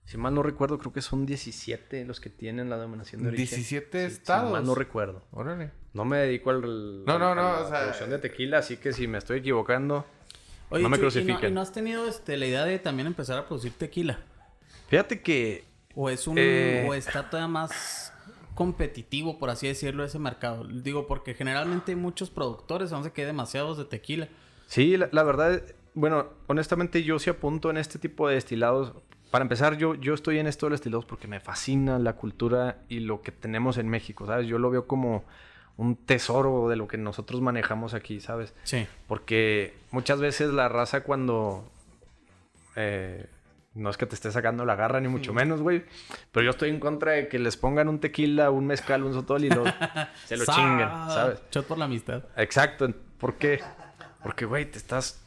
si 0.06 0.18
mal 0.18 0.36
no 0.36 0.44
recuerdo, 0.44 0.78
creo 0.80 0.92
que 0.92 1.02
son 1.02 1.26
17 1.26 2.04
los 2.06 2.20
que 2.20 2.30
tienen 2.30 2.70
la 2.70 2.76
denominación 2.78 3.22
de 3.24 3.30
origen. 3.30 3.46
17 3.46 4.10
Sí, 4.10 4.14
estados. 4.16 4.50
Si 4.50 4.54
mal 4.54 4.66
no 4.66 4.76
recuerdo. 4.76 5.24
Órale. 5.32 5.72
No 5.94 6.04
me 6.06 6.18
dedico 6.18 6.50
al, 6.50 7.06
No, 7.06 7.18
no, 7.18 7.30
al- 7.30 7.36
no, 7.38 7.42
a 7.48 7.52
la 7.54 7.60
o 7.62 7.70
sea, 7.70 7.80
producción 7.80 8.10
de 8.10 8.20
tequila, 8.20 8.58
así 8.58 8.78
que 8.78 8.92
si 8.94 9.08
me 9.08 9.18
estoy 9.18 9.40
equivocando, 9.40 10.06
Oye, 10.70 10.84
no 10.84 10.90
me 10.90 10.98
Chuy, 10.98 11.06
¿y 11.08 11.10
crucifiquen. 11.10 11.52
¿y 11.52 11.54
no, 11.54 11.62
has 11.62 11.72
tenido 11.72 12.08
este, 12.08 12.36
la 12.36 12.48
idea 12.48 12.66
de 12.66 12.80
también 12.80 13.08
empezar 13.08 13.38
a 13.38 13.46
producir 13.48 13.72
tequila? 13.74 14.20
fíjate 14.90 15.22
que 15.22 15.64
¿O 15.96 16.10
es 16.10 16.28
un... 16.28 16.36
Eh. 16.38 16.86
o 16.90 16.94
está 16.96 17.30
todavía 17.30 17.48
más 17.48 18.13
competitivo, 18.56 19.40
por 19.40 19.50
así 19.50 19.68
decirlo, 19.68 20.04
ese 20.04 20.20
mercado? 20.20 20.64
Digo, 20.66 21.08
porque 21.08 21.34
generalmente 21.34 21.92
hay 21.92 21.96
muchos 21.96 22.30
productores, 22.30 22.92
no 22.92 23.04
sé 23.04 23.12
qué, 23.12 23.26
demasiados 23.26 23.78
de 23.78 23.86
tequila. 23.86 24.28
Sí, 24.68 24.98
la, 24.98 25.10
la 25.12 25.24
verdad, 25.24 25.62
bueno, 25.94 26.28
honestamente 26.48 27.04
yo 27.04 27.20
sí 27.20 27.30
apunto 27.30 27.70
en 27.70 27.78
este 27.78 28.00
tipo 28.00 28.28
de 28.28 28.36
destilados. 28.36 28.94
Para 29.32 29.44
empezar, 29.44 29.78
yo, 29.78 29.96
yo 29.96 30.14
estoy 30.14 30.40
en 30.40 30.48
esto 30.48 30.66
de 30.66 30.72
los 30.72 30.80
destilados 30.80 31.06
porque 31.06 31.28
me 31.28 31.40
fascina 31.40 31.98
la 31.98 32.14
cultura 32.14 32.78
y 32.88 33.00
lo 33.00 33.22
que 33.22 33.32
tenemos 33.32 33.78
en 33.78 33.90
México, 33.90 34.28
¿sabes? 34.28 34.48
Yo 34.48 34.60
lo 34.60 34.70
veo 34.70 34.86
como 34.86 35.24
un 35.76 35.96
tesoro 35.96 36.70
de 36.70 36.76
lo 36.76 36.88
que 36.88 36.98
nosotros 36.98 37.42
manejamos 37.42 37.96
aquí, 37.96 38.20
¿sabes? 38.20 38.54
Sí. 38.64 38.86
Porque 39.08 39.74
muchas 39.90 40.20
veces 40.20 40.54
la 40.54 40.70
raza 40.70 41.02
cuando... 41.02 41.68
eh, 42.76 43.28
no 43.76 43.90
es 43.90 43.98
que 43.98 44.06
te 44.06 44.16
esté 44.16 44.32
sacando 44.32 44.66
la 44.66 44.76
garra 44.76 45.00
ni 45.00 45.08
mucho 45.08 45.34
menos, 45.34 45.62
güey. 45.62 45.84
Pero 46.32 46.44
yo 46.46 46.52
estoy 46.52 46.70
en 46.70 46.80
contra 46.80 47.14
de 47.14 47.28
que 47.28 47.40
les 47.40 47.58
pongan 47.58 47.90
un 47.90 48.00
tequila, 48.00 48.52
un 48.52 48.68
mezcal, 48.68 49.04
un 49.04 49.14
sotol 49.14 49.44
y 49.46 49.50
lo, 49.50 49.64
se 50.26 50.38
lo 50.38 50.46
chinguen, 50.46 50.88
¿sabes? 50.90 51.42
Shot 51.52 51.66
por 51.66 51.78
la 51.78 51.86
amistad. 51.86 52.24
Exacto. 52.38 52.88
¿Por 53.18 53.36
qué? 53.36 53.62
Porque, 54.24 54.46
güey, 54.46 54.70
te 54.70 54.78
estás... 54.78 55.20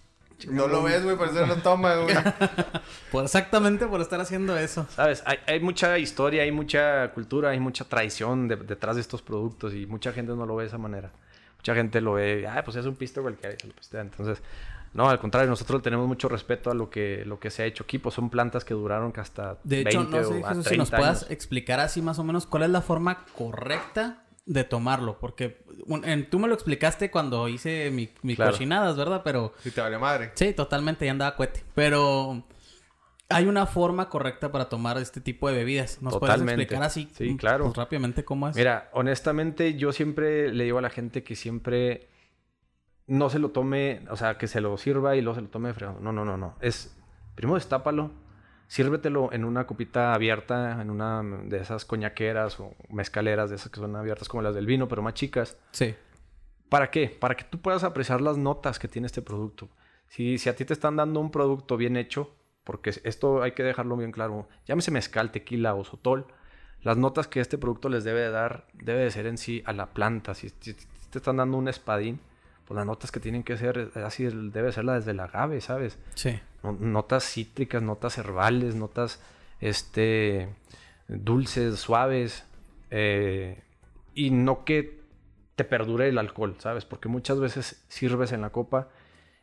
No 0.49 0.69
lo 0.69 0.83
ves, 0.83 1.03
güey, 1.03 1.17
por 1.17 1.29
eso 1.29 1.47
no 1.47 1.57
toma, 1.57 1.95
güey. 1.95 2.15
Por 3.11 3.25
exactamente 3.25 3.87
por 3.87 4.03
estar 4.03 4.21
haciendo 4.21 4.55
eso. 4.59 4.87
¿Sabes? 4.91 5.23
Hay, 5.25 5.39
hay 5.47 5.61
mucha 5.61 5.97
historia, 5.97 6.43
hay 6.43 6.53
mucha 6.53 7.11
cultura, 7.15 7.51
hay 7.51 7.59
mucha 7.61 7.87
tradición 7.87 8.47
de- 8.47 8.57
detrás 8.57 8.97
de 8.97 9.01
estos 9.01 9.23
productos 9.23 9.73
y 9.73 9.87
mucha 9.87 10.13
gente 10.13 10.33
no 10.35 10.45
lo 10.45 10.55
ve 10.57 10.65
de 10.65 10.69
esa 10.69 10.77
manera. 10.77 11.11
Mucha 11.57 11.75
gente 11.75 12.03
lo 12.03 12.13
ve, 12.13 12.47
ah, 12.47 12.61
pues 12.63 12.77
es 12.77 12.85
un 12.85 12.97
pisto 12.97 13.23
cualquiera. 13.23 13.55
y 13.57 13.61
se 13.63 13.67
lo 13.67 13.73
pistea". 13.73 14.03
Entonces, 14.03 14.43
no, 14.97 15.09
al 15.09 15.19
contrario, 15.21 15.49
nosotros 15.51 15.81
le 15.81 15.83
tenemos 15.85 16.09
mucho 16.09 16.29
respeto 16.29 16.71
a 16.71 16.75
lo 16.75 16.91
que, 16.91 17.25
lo 17.27 17.39
que 17.39 17.51
se 17.51 17.63
ha 17.63 17.67
hecho 17.67 17.85
aquí. 17.85 17.99
Pues 17.99 18.15
son 18.15 18.31
plantas 18.31 18.65
que 18.65 18.75
duraron 18.75 19.13
que 19.13 19.21
hasta 19.21 19.59
De 19.63 19.85
20 19.85 19.91
hecho, 19.91 20.03
no 20.05 20.11
sé, 20.11 20.17
o 20.17 20.23
Jesús, 20.23 20.43
30 20.65 20.71
si 20.71 20.77
nos 20.79 20.91
puedas 20.91 21.23
años. 21.23 21.31
explicar 21.31 21.81
así 21.81 22.03
más 22.03 22.19
o 22.19 22.25
menos 22.25 22.47
cuál 22.47 22.63
es 22.65 22.71
la 22.71 22.81
forma 22.83 23.25
correcta 23.37 24.25
de 24.47 24.65
tomarlo. 24.65 25.19
Porque 25.19 25.65
un- 25.87 26.05
en- 26.05 26.31
tú 26.31 26.39
me 26.39 26.49
lo 26.49 26.55
explicaste 26.55 27.11
cuando 27.11 27.49
hice 27.49 27.91
mi, 27.91 28.09
mi 28.23 28.37
Claro. 28.37 28.53
cochinadas, 28.53 28.97
¿verdad? 28.97 29.23
Pero 29.25 29.53
Si 29.59 29.71
te 29.71 29.81
vale 29.81 29.99
madre. 29.99 30.33
sí, 30.35 30.53
totalmente, 30.53 31.05
ya 31.05 31.11
andaba 31.11 31.37
cuete. 31.37 31.65
Pero 31.75 32.45
hay 33.29 33.47
una 33.47 33.67
forma 33.67 34.09
correcta 34.09 34.53
para 34.53 34.69
tomar 34.69 34.99
este 34.99 35.21
tipo 35.21 35.49
de 35.49 35.57
bebidas. 35.57 36.01
¿Nos 36.01 36.17
puedes 36.19 36.41
explicar 36.41 36.83
así 36.85 37.09
Sí, 37.13 37.31
mm, 37.31 37.37
claro. 37.37 37.65
pues, 37.65 37.77
rápidamente 37.77 38.25
cómo 38.25 38.49
es? 38.49 38.55
Mira, 38.57 38.89
honestamente, 38.93 39.75
yo 39.75 39.93
siempre 39.93 40.53
le 40.53 40.63
digo 40.65 40.79
a 40.79 40.83
la 40.83 40.91
gente 40.91 41.25
que 41.25 41.35
siempre 41.35 42.09
no 43.07 43.31
se 43.31 43.39
lo 43.39 43.51
tome, 43.51 44.05
o 44.11 44.17
sea, 44.17 44.37
que 44.39 44.47
se 44.47 44.61
lo 44.61 44.77
sirva 44.77 45.17
y 45.17 45.21
luego 45.21 45.37
se 45.37 45.43
lo 45.43 45.49
tome 45.49 45.69
de 45.69 45.75
fregado. 45.75 46.01
No, 46.01 46.13
no, 46.13 46.25
no, 46.25 46.37
no. 46.37 46.57
Es, 46.61 46.97
primero 47.35 47.55
destápalo, 47.55 48.11
sírvetelo 48.67 49.33
en 49.33 49.45
una 49.45 49.67
copita 49.67 50.15
abierta, 50.15 50.81
en 50.81 50.91
una 50.91 51.23
de 51.23 51.59
esas 51.59 51.85
coñaqueras 51.85 52.59
o 52.59 52.75
mezcaleras, 52.91 53.51
de 53.51 53.57
esas 53.57 53.71
que 53.71 53.81
son 53.81 53.95
abiertas 53.97 54.29
como 54.29 54.43
las 54.43 54.55
del 54.55 54.67
vino, 54.67 54.89
pero 54.89 55.03
más 55.03 55.15
chicas. 55.15 55.57
Sí. 55.71 55.95
¿Para 56.69 56.91
qué? 56.91 57.09
Para 57.09 57.37
que 57.37 57.45
tú 57.45 57.61
puedas 57.61 57.85
apreciar 57.85 58.21
las 58.21 58.37
notas 58.37 58.79
que 58.79 58.89
tiene 58.89 59.07
este 59.07 59.23
producto. 59.23 59.69
Si, 60.09 60.39
si 60.39 60.49
a 60.49 60.57
ti 60.57 60.65
te 60.65 60.73
están 60.73 60.97
dando 60.97 61.21
un 61.21 61.31
producto 61.31 61.77
bien 61.77 61.97
hecho, 61.97 62.35
porque 62.65 62.91
esto 63.05 63.43
hay 63.43 63.53
que 63.53 63.63
dejarlo 63.63 63.97
bien 63.97 64.11
claro, 64.11 64.49
llámese 64.67 64.91
mezcal, 64.91 65.31
tequila 65.31 65.75
o 65.75 65.85
sotol, 65.85 66.27
las 66.83 66.97
notas 66.97 67.29
que 67.29 67.41
este 67.41 67.59
producto 67.59 67.89
les 67.89 68.03
debe 68.03 68.21
de 68.21 68.31
dar 68.31 68.67
debe 68.73 69.05
de 69.05 69.11
ser 69.11 69.27
en 69.27 69.39
sí 69.39 69.63
a 69.65 69.73
la 69.73 69.87
planta. 69.87 70.35
Si, 70.35 70.49
si 70.49 70.75
te 70.75 71.19
están 71.19 71.37
dando 71.37 71.57
un 71.57 71.69
espadín, 71.69 72.21
pues 72.67 72.77
las 72.77 72.85
notas 72.87 73.11
que 73.13 73.21
tienen 73.21 73.43
que 73.45 73.57
ser, 73.57 73.91
eh, 73.95 74.03
así 74.05 74.25
debe 74.25 74.73
ser 74.73 74.85
la 74.85 74.95
desde 74.95 75.13
el 75.13 75.21
agave, 75.21 75.61
¿sabes? 75.61 75.99
Sí. 76.15 76.39
No- 76.63 76.73
Notas 76.73 77.25
cítricas, 77.25 77.83
notas 77.83 78.19
herbales, 78.19 78.75
notas 78.75 79.21
este 79.61 80.49
dulces, 81.09 81.79
suaves. 81.79 82.45
eh, 82.91 83.63
y 84.15 84.31
no 84.31 84.65
que 84.65 85.01
te 85.57 85.65
perdure 85.65 86.09
el 86.09 86.19
alcohol, 86.19 86.57
¿sabes? 86.59 86.85
Porque 86.85 87.09
muchas 87.09 87.39
veces 87.41 87.85
sirves 87.89 88.33
en 88.33 88.41
la 88.43 88.51
copa, 88.51 88.89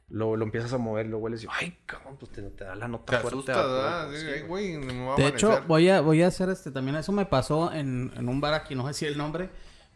lo, 0.10 0.36
lo 0.36 0.44
empiezas 0.46 0.74
a 0.74 0.78
mover, 0.78 1.08
lo 1.08 1.18
hueles 1.20 1.44
y 1.44 1.48
¡ay, 1.52 1.78
cabrón! 1.86 2.18
Pues 2.20 2.32
te, 2.32 2.42
te 2.42 2.64
da 2.64 2.76
la 2.76 2.88
nota 2.88 3.14
Te 3.14 3.18
fuerte. 3.20 3.52
asustas, 3.52 3.58
a- 3.58 3.66
¿verdad? 3.68 4.12
sí, 4.12 4.18
Sí, 4.18 4.26
güey. 4.26 4.34
ay, 4.36 4.42
güey, 4.48 4.78
me 4.78 5.06
va 5.06 5.14
a 5.14 5.18
De 5.18 5.28
hecho, 5.28 5.62
voy 5.68 5.90
a, 5.90 6.02
voy 6.02 6.22
a 6.24 6.28
hacer 6.28 6.50
este 6.50 6.72
también. 6.72 6.96
Eso 6.98 7.12
me 7.12 7.26
pasó 7.26 7.72
en, 7.74 8.12
en 8.16 8.30
un 8.30 8.40
bar 8.42 8.54
aquí, 8.54 8.76
no 8.76 8.88
sé 8.88 8.94
si 8.94 9.06
el 9.06 9.18
nombre. 9.18 9.50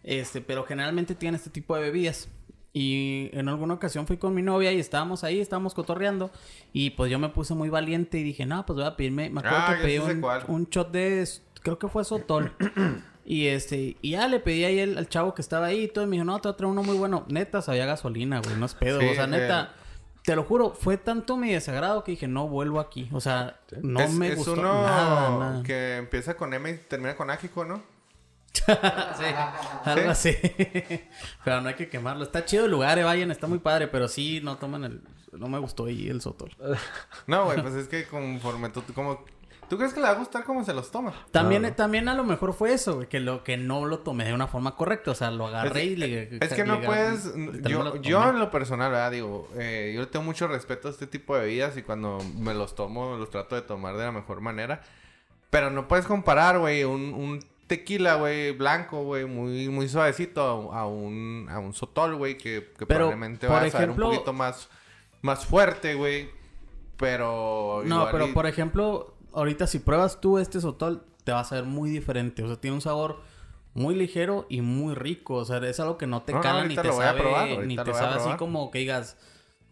Este, 0.03 0.41
pero 0.41 0.63
generalmente 0.63 1.15
tiene 1.15 1.37
este 1.37 1.49
tipo 1.49 1.75
de 1.75 1.81
bebidas. 1.81 2.29
Y 2.77 3.31
en 3.33 3.49
alguna 3.49 3.73
ocasión 3.73 4.05
fui 4.05 4.17
con 4.17 4.35
mi 4.35 4.43
novia 4.43 4.71
y 4.71 4.79
estábamos 4.79 5.23
ahí, 5.23 5.39
estábamos 5.39 5.73
cotorreando. 5.73 6.29
Y 6.73 6.91
pues 6.91 7.09
yo 7.09 7.17
me 7.17 7.29
puse 7.29 7.55
muy 7.55 7.69
valiente 7.69 8.19
y 8.19 8.23
dije, 8.23 8.45
no, 8.45 8.63
pues 8.67 8.77
voy 8.77 8.85
a 8.85 8.95
pedirme. 8.95 9.31
Me 9.31 9.39
acuerdo 9.39 9.57
Ah, 9.59 9.75
que 9.77 9.83
pedí 9.83 9.97
un, 9.97 10.23
un 10.47 10.65
shot 10.69 10.91
de. 10.91 11.27
Creo 11.63 11.79
que 11.79 11.87
fue 11.87 12.05
Sotol. 12.05 12.53
y 13.25 13.47
este, 13.47 13.97
y 13.99 14.11
ya 14.11 14.27
le 14.27 14.39
pedí 14.39 14.63
ahí 14.63 14.79
al, 14.79 14.95
al 14.95 15.09
chavo 15.09 15.33
que 15.33 15.41
estaba 15.41 15.65
ahí 15.65 15.85
y 15.85 15.87
todo. 15.87 16.03
Y 16.03 16.07
me 16.07 16.17
dijo, 16.17 16.25
no, 16.25 16.39
te 16.39 16.49
voy 16.49 16.53
a 16.53 16.57
traer 16.57 16.71
uno 16.71 16.83
muy 16.83 16.97
bueno. 16.97 17.25
Neta, 17.29 17.63
sabía 17.63 17.87
gasolina, 17.87 18.41
güey, 18.41 18.55
no 18.57 18.67
es 18.67 18.75
pedo. 18.75 18.99
Sí, 18.99 19.07
o 19.07 19.15
sea, 19.15 19.25
neta. 19.25 19.73
Te 20.23 20.35
lo 20.35 20.43
juro, 20.43 20.75
fue 20.79 20.97
tanto 20.97 21.35
mi 21.35 21.51
desagrado 21.51 22.03
que 22.03 22.11
dije, 22.11 22.27
no 22.27 22.47
vuelvo 22.47 22.79
aquí. 22.79 23.09
O 23.11 23.21
sea, 23.21 23.59
no 23.81 24.01
es, 24.01 24.13
me 24.13 24.27
es 24.27 24.35
gustó 24.35 24.53
uno 24.53 24.61
nada, 24.83 25.39
nada. 25.39 25.63
que 25.63 25.95
empieza 25.97 26.35
con 26.35 26.53
M 26.53 26.69
y 26.69 26.77
termina 26.77 27.15
con 27.15 27.31
ágico, 27.31 27.65
¿no? 27.65 27.81
sí, 29.17 29.23
algo 29.85 30.09
así. 30.09 30.35
pero 31.43 31.61
no 31.61 31.69
hay 31.69 31.75
que 31.75 31.89
quemarlo. 31.89 32.23
Está 32.23 32.45
chido 32.45 32.65
el 32.65 32.71
lugar, 32.71 32.97
eh, 32.99 33.03
vayan, 33.03 33.31
está 33.31 33.47
muy 33.47 33.59
padre, 33.59 33.87
pero 33.87 34.07
sí, 34.07 34.41
no 34.43 34.57
toman 34.57 34.83
el... 34.83 35.01
No 35.33 35.47
me 35.49 35.59
gustó 35.59 35.85
ahí 35.85 36.07
el 36.09 36.21
sotol. 36.21 36.51
No, 37.27 37.45
güey, 37.45 37.61
pues 37.61 37.75
es 37.75 37.87
que 37.87 38.05
conforme 38.05 38.69
tú, 38.69 38.81
como 38.93 39.23
¿Tú 39.69 39.77
crees 39.77 39.93
que 39.93 39.99
le 39.99 40.05
va 40.05 40.13
a 40.13 40.15
gustar 40.15 40.45
cómo 40.45 40.63
se 40.63 40.73
los 40.73 40.91
toma? 40.91 41.13
También, 41.31 41.63
Claro. 41.63 41.75
también 41.75 42.07
a 42.07 42.13
lo 42.13 42.23
mejor 42.23 42.53
fue 42.53 42.71
eso, 42.71 42.95
güey, 42.95 43.09
que 43.09 43.19
lo 43.19 43.43
que 43.43 43.57
no 43.57 43.85
lo 43.85 43.99
tomé 43.99 44.23
de 44.23 44.33
una 44.33 44.47
forma 44.47 44.75
correcta. 44.75 45.11
O 45.11 45.15
sea, 45.15 45.29
lo 45.29 45.47
agarré 45.47 45.83
y 45.83 45.95
le. 45.97 46.37
Es 46.39 46.53
que 46.53 46.63
no 46.63 46.79
puedes. 46.79 47.33
Yo, 47.63 47.97
yo 47.97 48.29
en 48.29 48.39
lo 48.39 48.49
personal, 48.49 48.91
¿verdad? 48.91 49.11
Digo, 49.11 49.49
eh, 49.57 49.91
yo 49.93 50.01
le 50.01 50.07
tengo 50.07 50.23
mucho 50.23 50.47
respeto 50.47 50.87
a 50.87 50.91
este 50.91 51.05
tipo 51.05 51.35
de 51.35 51.41
bebidas 51.41 51.75
y 51.75 51.81
cuando 51.83 52.19
me 52.37 52.53
los 52.53 52.75
tomo, 52.75 53.17
los 53.17 53.29
trato 53.29 53.55
de 53.55 53.61
tomar 53.61 53.97
de 53.97 54.05
la 54.05 54.13
mejor 54.13 54.39
manera. 54.39 54.81
Pero 55.49 55.69
no 55.69 55.87
puedes 55.89 56.05
comparar, 56.05 56.59
güey, 56.59 56.85
un, 56.85 57.13
un 57.13 57.39
tequila, 57.67 58.15
güey, 58.15 58.51
blanco, 58.51 59.03
güey, 59.03 59.25
muy, 59.25 59.69
muy 59.69 59.87
suavecito 59.89 60.71
a, 60.73 60.79
a 60.81 60.87
un, 60.87 61.47
a 61.49 61.59
un 61.59 61.73
sotol, 61.73 62.15
güey, 62.15 62.37
que, 62.37 62.71
que 62.77 62.85
Pero, 62.85 62.99
probablemente 63.07 63.47
va 63.47 63.61
a 63.61 63.67
ejemplo- 63.67 64.07
un 64.07 64.13
poquito 64.15 64.33
más, 64.33 64.69
más 65.21 65.45
fuerte, 65.45 65.93
güey. 65.95 66.29
Pero. 66.97 67.81
No, 67.85 68.07
pero 68.11 68.27
y- 68.27 68.31
por 68.33 68.47
ejemplo, 68.47 69.13
ahorita 69.33 69.67
si 69.67 69.79
pruebas 69.79 70.19
tú 70.19 70.37
este 70.39 70.59
sotol, 70.61 71.03
te 71.23 71.31
va 71.31 71.41
a 71.41 71.43
saber 71.43 71.65
muy 71.65 71.89
diferente. 71.89 72.43
O 72.43 72.47
sea, 72.47 72.55
tiene 72.59 72.75
un 72.75 72.81
sabor 72.81 73.21
muy 73.73 73.93
ligero 73.95 74.45
y 74.49 74.61
muy 74.61 74.95
rico. 74.95 75.35
O 75.35 75.45
sea, 75.45 75.57
es 75.57 75.79
algo 75.79 75.97
que 75.97 76.07
no 76.07 76.23
te 76.23 76.31
No, 76.31 76.39
no, 76.39 76.43
cala 76.43 76.65
ni 76.65 76.75
te 76.75 76.91
sabe, 76.91 77.19
probar, 77.19 77.47
ni 77.65 77.75
te 77.75 77.93
sabe 77.93 78.15
así 78.15 78.29
como 78.37 78.71
que 78.71 78.79
digas. 78.79 79.17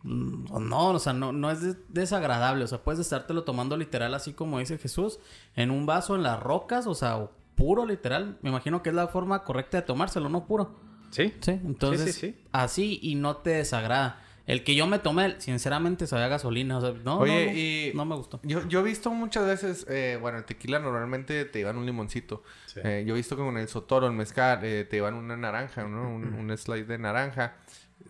"Mm, 0.03 0.67
No, 0.69 0.89
o 0.89 0.99
sea, 0.99 1.13
no, 1.13 1.31
no 1.31 1.49
es 1.49 1.61
des- 1.61 1.77
desagradable. 1.89 2.63
O 2.63 2.67
sea, 2.67 2.83
puedes 2.83 2.99
estártelo 2.99 3.43
tomando 3.43 3.75
literal 3.77 4.13
así 4.13 4.33
como 4.33 4.59
dice 4.59 4.77
Jesús, 4.77 5.19
en 5.55 5.71
un 5.71 5.85
vaso 5.87 6.15
en 6.15 6.21
las 6.21 6.39
rocas, 6.39 6.85
o 6.85 6.93
sea, 6.93 7.27
puro 7.55 7.85
literal. 7.85 8.37
Me 8.41 8.49
imagino 8.49 8.83
que 8.83 8.89
es 8.89 8.95
la 8.95 9.07
forma 9.07 9.43
correcta 9.43 9.77
de 9.77 9.83
tomárselo, 9.83 10.29
no 10.29 10.45
puro. 10.45 10.79
Sí. 11.11 11.33
Sí, 11.39 11.51
entonces 11.51 12.15
sí, 12.15 12.31
sí. 12.31 12.43
así 12.51 12.99
y 13.01 13.15
no 13.15 13.37
te 13.37 13.51
desagrada. 13.51 14.21
El 14.47 14.63
que 14.63 14.75
yo 14.75 14.85
me 14.85 14.99
tomé, 14.99 15.39
sinceramente, 15.41 16.05
sabía 16.05 16.25
a 16.25 16.29
gasolina. 16.29 16.77
O 16.77 16.81
sea, 16.81 16.91
no, 17.03 17.17
Oye, 17.19 17.45
no, 17.45 17.51
no, 17.51 17.57
y- 17.57 17.91
no 17.95 18.05
me 18.05 18.15
gustó. 18.15 18.39
Yo, 18.43 18.67
yo 18.67 18.81
he 18.81 18.83
visto 18.83 19.09
muchas 19.09 19.45
veces, 19.47 19.87
eh, 19.89 20.19
bueno, 20.21 20.37
el 20.37 20.43
tequila 20.43 20.77
normalmente 20.77 21.45
te 21.45 21.59
llevan 21.59 21.77
un 21.77 21.85
limoncito. 21.87 22.43
Sí. 22.67 22.79
Eh, 22.83 23.03
yo 23.07 23.15
he 23.15 23.17
visto 23.17 23.35
que 23.35 23.41
con 23.41 23.57
el 23.57 23.67
sotoro, 23.67 24.05
el 24.05 24.13
mezcal, 24.13 24.59
eh, 24.63 24.85
te 24.87 24.97
llevan 24.97 25.15
una 25.15 25.35
naranja, 25.35 25.85
¿no? 25.87 26.13
Un, 26.13 26.25
un 26.35 26.55
slide 26.57 26.85
de 26.85 26.97
naranja. 26.99 27.55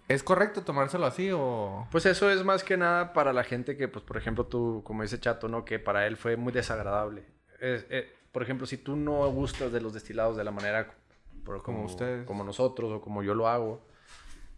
¿Es 0.10 0.24
correcto 0.24 0.62
tomárselo 0.64 1.06
así 1.06 1.30
o...? 1.32 1.88
Pues 1.92 2.06
eso 2.06 2.30
es 2.30 2.44
más 2.44 2.64
que 2.66 2.76
nada 2.76 3.14
para 3.14 3.32
la 3.32 3.44
gente 3.46 3.78
que, 3.78 3.88
pues, 3.88 4.04
por 4.04 4.18
ejemplo, 4.18 4.46
tú, 4.46 4.82
como 4.84 5.04
dice 5.04 5.20
Chato, 5.20 5.48
¿no? 5.48 5.64
Que 5.64 5.80
para 5.80 6.06
él 6.06 6.18
fue 6.18 6.36
muy 6.38 6.52
desagradable. 6.52 7.24
Es- 7.62 7.86
eh, 7.90 8.12
por 8.36 8.44
ejemplo, 8.44 8.68
si 8.68 8.76
tú 8.78 8.98
no 8.98 9.32
gustas 9.32 9.72
de 9.72 9.80
los 9.80 9.94
destilados 9.94 10.36
de 10.36 10.44
la 10.44 10.52
manera 10.52 10.94
por- 11.46 11.64
como, 11.64 11.78
Como 11.78 11.86
ustedes. 11.86 12.28
como 12.28 12.44
nosotros 12.44 12.92
o 12.92 13.00
como 13.00 13.24
yo 13.24 13.34
lo 13.34 13.48
hago, 13.48 13.82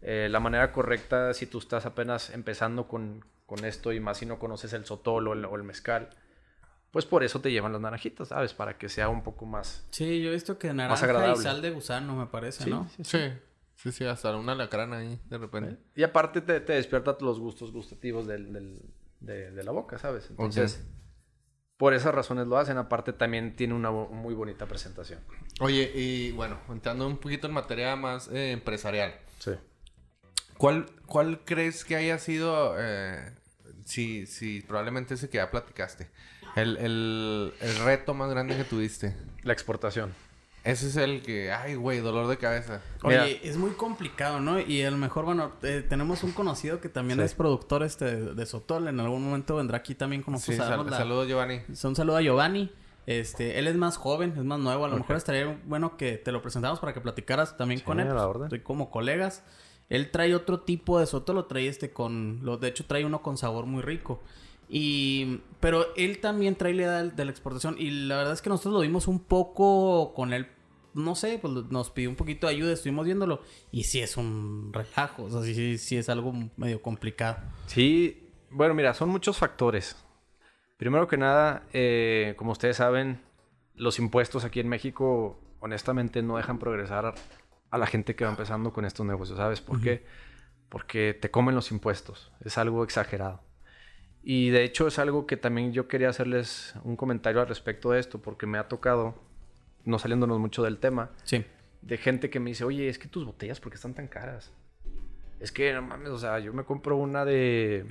eh, 0.02 0.26
la 0.28 0.40
manera 0.40 0.72
correcta, 0.72 1.32
si 1.32 1.46
tú 1.46 1.58
estás 1.58 1.86
apenas 1.86 2.30
empezando 2.30 2.88
con, 2.88 3.24
con 3.46 3.64
esto 3.64 3.92
y 3.92 4.00
más 4.00 4.18
si 4.18 4.26
no 4.26 4.40
conoces 4.40 4.72
el 4.72 4.84
sotol 4.84 5.28
o 5.28 5.32
el, 5.32 5.44
o 5.44 5.54
el 5.54 5.62
mezcal, 5.62 6.10
pues 6.90 7.06
por 7.06 7.22
eso 7.22 7.40
te 7.40 7.52
llevan 7.52 7.70
las 7.70 7.80
naranjitas, 7.80 8.28
¿sabes? 8.28 8.52
Para 8.52 8.76
que 8.78 8.88
sea 8.88 9.08
un 9.08 9.22
poco 9.22 9.46
más... 9.46 9.86
Sí, 9.92 10.20
yo 10.22 10.30
he 10.30 10.32
visto 10.32 10.58
que 10.58 10.74
naranja 10.74 11.32
y 11.34 11.36
sal 11.36 11.62
de 11.62 11.70
gusano, 11.70 12.16
me 12.16 12.26
parece, 12.26 12.64
Sí, 12.64 12.70
¿no? 12.70 12.88
sí, 12.96 13.04
Sí. 13.04 13.32
Sí, 13.76 13.92
sí, 13.92 14.04
hasta 14.04 14.36
una 14.36 14.56
lacrana 14.56 14.96
ahí, 14.98 15.20
de 15.30 15.38
repente. 15.38 15.76
Y 15.94 16.02
aparte 16.02 16.40
te, 16.40 16.58
te 16.58 16.72
despierta 16.72 17.16
los 17.20 17.38
gustos 17.38 17.70
gustativos 17.70 18.26
del, 18.26 18.52
del- 18.52 18.82
de, 19.20 19.52
de 19.52 19.62
la 19.62 19.70
boca, 19.70 19.98
¿sabes? 19.98 20.28
Entonces, 20.30 20.84
por 21.78 21.94
esas 21.94 22.14
razones 22.14 22.46
lo 22.46 22.58
hacen. 22.58 22.76
Aparte 22.76 23.14
también 23.14 23.56
tiene 23.56 23.72
una 23.72 23.90
muy 23.90 24.34
bonita 24.34 24.66
presentación. 24.66 25.20
Oye, 25.60 25.90
y 25.94 26.32
bueno, 26.32 26.58
entrando 26.68 27.06
un 27.06 27.16
poquito 27.16 27.46
en 27.46 27.54
materia 27.54 27.96
más 27.96 28.28
eh, 28.28 28.52
empresarial. 28.52 29.14
Sí. 29.38 29.52
¿Cuál, 30.58 30.86
¿Cuál 31.06 31.40
crees 31.44 31.84
que 31.84 31.96
haya 31.96 32.18
sido, 32.18 32.74
eh, 32.78 33.32
si, 33.84 34.26
si 34.26 34.60
probablemente 34.60 35.14
ese 35.14 35.30
que 35.30 35.38
ya 35.38 35.50
platicaste, 35.50 36.10
el, 36.56 36.76
el, 36.78 37.54
el 37.60 37.78
reto 37.84 38.12
más 38.12 38.28
grande 38.28 38.56
que 38.56 38.64
tuviste? 38.64 39.16
La 39.44 39.52
exportación. 39.52 40.12
Ese 40.70 40.88
es 40.88 40.96
el 40.96 41.22
que, 41.22 41.50
ay, 41.52 41.74
güey, 41.76 42.00
dolor 42.00 42.26
de 42.26 42.36
cabeza. 42.36 42.82
Oye, 43.02 43.16
Mira. 43.16 43.26
es 43.42 43.56
muy 43.56 43.70
complicado, 43.70 44.40
¿no? 44.40 44.60
Y 44.60 44.82
a 44.82 44.90
lo 44.90 44.96
mejor, 44.98 45.24
bueno, 45.24 45.52
eh, 45.62 45.84
tenemos 45.88 46.22
un 46.24 46.32
conocido 46.32 46.80
que 46.80 46.88
también 46.88 47.18
Sí. 47.20 47.24
es 47.24 47.34
productor 47.34 47.82
este 47.82 48.04
de, 48.04 48.34
de 48.34 48.46
Sotol. 48.46 48.88
En 48.88 49.00
algún 49.00 49.24
momento 49.24 49.56
vendrá 49.56 49.78
aquí 49.78 49.94
también 49.94 50.22
con 50.22 50.38
Sí, 50.38 50.52
nosotros 50.52 50.66
a 50.72 50.76
sal- 50.82 50.90
la- 50.90 50.96
saludos, 50.98 51.26
Giovanni. 51.26 51.60
Un 51.84 51.96
saludo 51.96 52.16
a 52.16 52.22
Giovanni. 52.22 52.70
Este, 53.06 53.58
él 53.58 53.66
es 53.66 53.76
más 53.76 53.96
joven, 53.96 54.34
es 54.36 54.44
más 54.44 54.58
nuevo. 54.58 54.84
A 54.84 54.88
lo 54.88 54.94
Ok. 54.96 55.00
mejor 55.00 55.16
estaría 55.16 55.58
bueno 55.64 55.96
que 55.96 56.18
te 56.18 56.30
lo 56.32 56.42
presentamos 56.42 56.78
para 56.80 56.92
que 56.92 57.00
platicaras 57.00 57.56
también 57.56 57.78
Sí, 57.80 57.84
con 57.86 58.00
él. 58.00 58.06
a 58.08 58.10
la 58.10 58.16
pues, 58.24 58.26
orden. 58.28 58.42
Estoy 58.44 58.60
como 58.60 58.90
colegas. 58.90 59.42
Él 59.88 60.10
trae 60.10 60.34
otro 60.34 60.60
tipo 60.60 61.00
de 61.00 61.06
soto, 61.06 61.32
lo 61.32 61.46
trae 61.46 61.66
este 61.68 61.90
con... 61.90 62.40
Lo, 62.42 62.58
de 62.58 62.68
hecho, 62.68 62.84
trae 62.84 63.06
uno 63.06 63.22
con 63.22 63.38
sabor 63.38 63.64
muy 63.64 63.80
rico. 63.80 64.20
Y... 64.68 65.40
Pero 65.60 65.86
él 65.96 66.20
también 66.20 66.54
trae 66.56 66.74
la 66.74 66.82
idea 66.82 67.02
de, 67.04 67.10
de 67.10 67.24
la 67.24 67.30
exportación. 67.30 67.76
Y 67.78 67.90
la 67.90 68.16
verdad 68.18 68.34
es 68.34 68.42
que 68.42 68.50
nosotros 68.50 68.74
lo 68.74 68.80
vimos 68.80 69.08
un 69.08 69.20
poco 69.20 70.12
con 70.14 70.34
él. 70.34 70.46
No 70.98 71.14
sé, 71.14 71.38
pues 71.40 71.52
nos 71.70 71.90
pidió 71.90 72.10
un 72.10 72.16
poquito 72.16 72.46
de 72.46 72.54
ayuda, 72.54 72.72
estuvimos 72.72 73.04
viéndolo. 73.04 73.40
Y 73.70 73.84
sí 73.84 74.00
es 74.00 74.16
un 74.16 74.70
relajo. 74.72 75.24
O 75.24 75.30
sea, 75.30 75.42
sí, 75.42 75.78
sí, 75.78 75.96
es 75.96 76.08
algo 76.08 76.32
medio 76.56 76.82
complicado. 76.82 77.38
Sí, 77.66 78.28
bueno, 78.50 78.74
mira, 78.74 78.94
son 78.94 79.08
muchos 79.08 79.38
factores. 79.38 79.96
Primero 80.76 81.08
que 81.08 81.16
nada, 81.16 81.64
eh, 81.72 82.34
como 82.36 82.52
ustedes 82.52 82.76
saben, 82.76 83.20
los 83.74 83.98
impuestos 83.98 84.44
aquí 84.44 84.60
en 84.60 84.68
México, 84.68 85.40
honestamente, 85.60 86.22
no 86.22 86.36
dejan 86.36 86.58
progresar 86.58 87.14
a 87.70 87.78
la 87.78 87.86
gente 87.86 88.14
que 88.14 88.24
va 88.24 88.30
empezando 88.30 88.72
con 88.72 88.84
estos 88.84 89.04
negocios. 89.06 89.38
¿Sabes 89.38 89.60
por 89.60 89.80
qué? 89.80 90.04
Porque 90.68 91.14
te 91.14 91.30
comen 91.30 91.54
los 91.54 91.70
impuestos. 91.70 92.32
Es 92.44 92.58
algo 92.58 92.84
exagerado. 92.84 93.42
Y 94.22 94.50
de 94.50 94.64
hecho 94.64 94.86
es 94.86 94.98
algo 94.98 95.26
que 95.26 95.36
también 95.36 95.72
yo 95.72 95.88
quería 95.88 96.08
hacerles 96.08 96.74
un 96.84 96.96
comentario 96.96 97.40
al 97.40 97.48
respecto 97.48 97.90
de 97.90 98.00
esto, 98.00 98.20
porque 98.20 98.46
me 98.46 98.58
ha 98.58 98.68
tocado, 98.68 99.14
no 99.88 99.98
saliéndonos 99.98 100.38
mucho 100.38 100.62
del 100.62 100.78
tema, 100.78 101.10
Sí. 101.24 101.44
de 101.82 101.96
gente 101.96 102.30
que 102.30 102.40
me 102.40 102.50
dice, 102.50 102.64
oye, 102.64 102.88
es 102.88 102.98
que 102.98 103.08
tus 103.08 103.24
botellas, 103.24 103.60
¿por 103.60 103.70
qué 103.72 103.76
están 103.76 103.94
tan 103.94 104.06
caras? 104.08 104.52
Es 105.40 105.52
que, 105.52 105.72
no 105.72 105.82
mames, 105.82 106.08
o 106.10 106.18
sea, 106.18 106.38
yo 106.38 106.52
me 106.52 106.64
compro 106.64 106.96
una 106.96 107.24
de... 107.24 107.86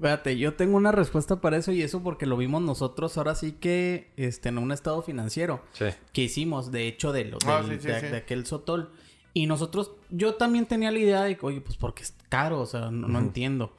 Fíjate, 0.00 0.36
yo 0.38 0.54
tengo 0.54 0.76
una 0.76 0.92
respuesta 0.92 1.40
para 1.40 1.56
eso 1.56 1.72
y 1.72 1.82
eso 1.82 2.02
porque 2.04 2.24
lo 2.26 2.36
vimos 2.36 2.62
nosotros 2.62 3.18
ahora 3.18 3.34
sí 3.34 3.52
que 3.52 4.12
este, 4.16 4.48
en 4.48 4.58
un 4.58 4.70
estado 4.70 5.02
financiero 5.02 5.60
Sí. 5.72 5.86
que 6.12 6.22
hicimos, 6.22 6.70
de 6.70 6.86
hecho, 6.86 7.12
de, 7.12 7.24
lo, 7.24 7.38
Ah, 7.46 7.62
del- 7.62 7.80
sí, 7.80 7.86
sí, 7.86 7.88
de, 7.88 8.00
sí. 8.00 8.06
de 8.06 8.16
aquel 8.16 8.46
sotol. 8.46 8.92
Y 9.34 9.46
nosotros, 9.46 9.92
yo 10.10 10.34
también 10.34 10.66
tenía 10.66 10.90
la 10.92 10.98
idea 10.98 11.22
de 11.24 11.36
que, 11.36 11.44
oye, 11.46 11.60
pues 11.60 11.76
porque 11.76 12.02
es 12.04 12.14
caro, 12.28 12.60
o 12.60 12.66
sea, 12.66 12.90
no, 12.92 13.18
entiendo. 13.18 13.74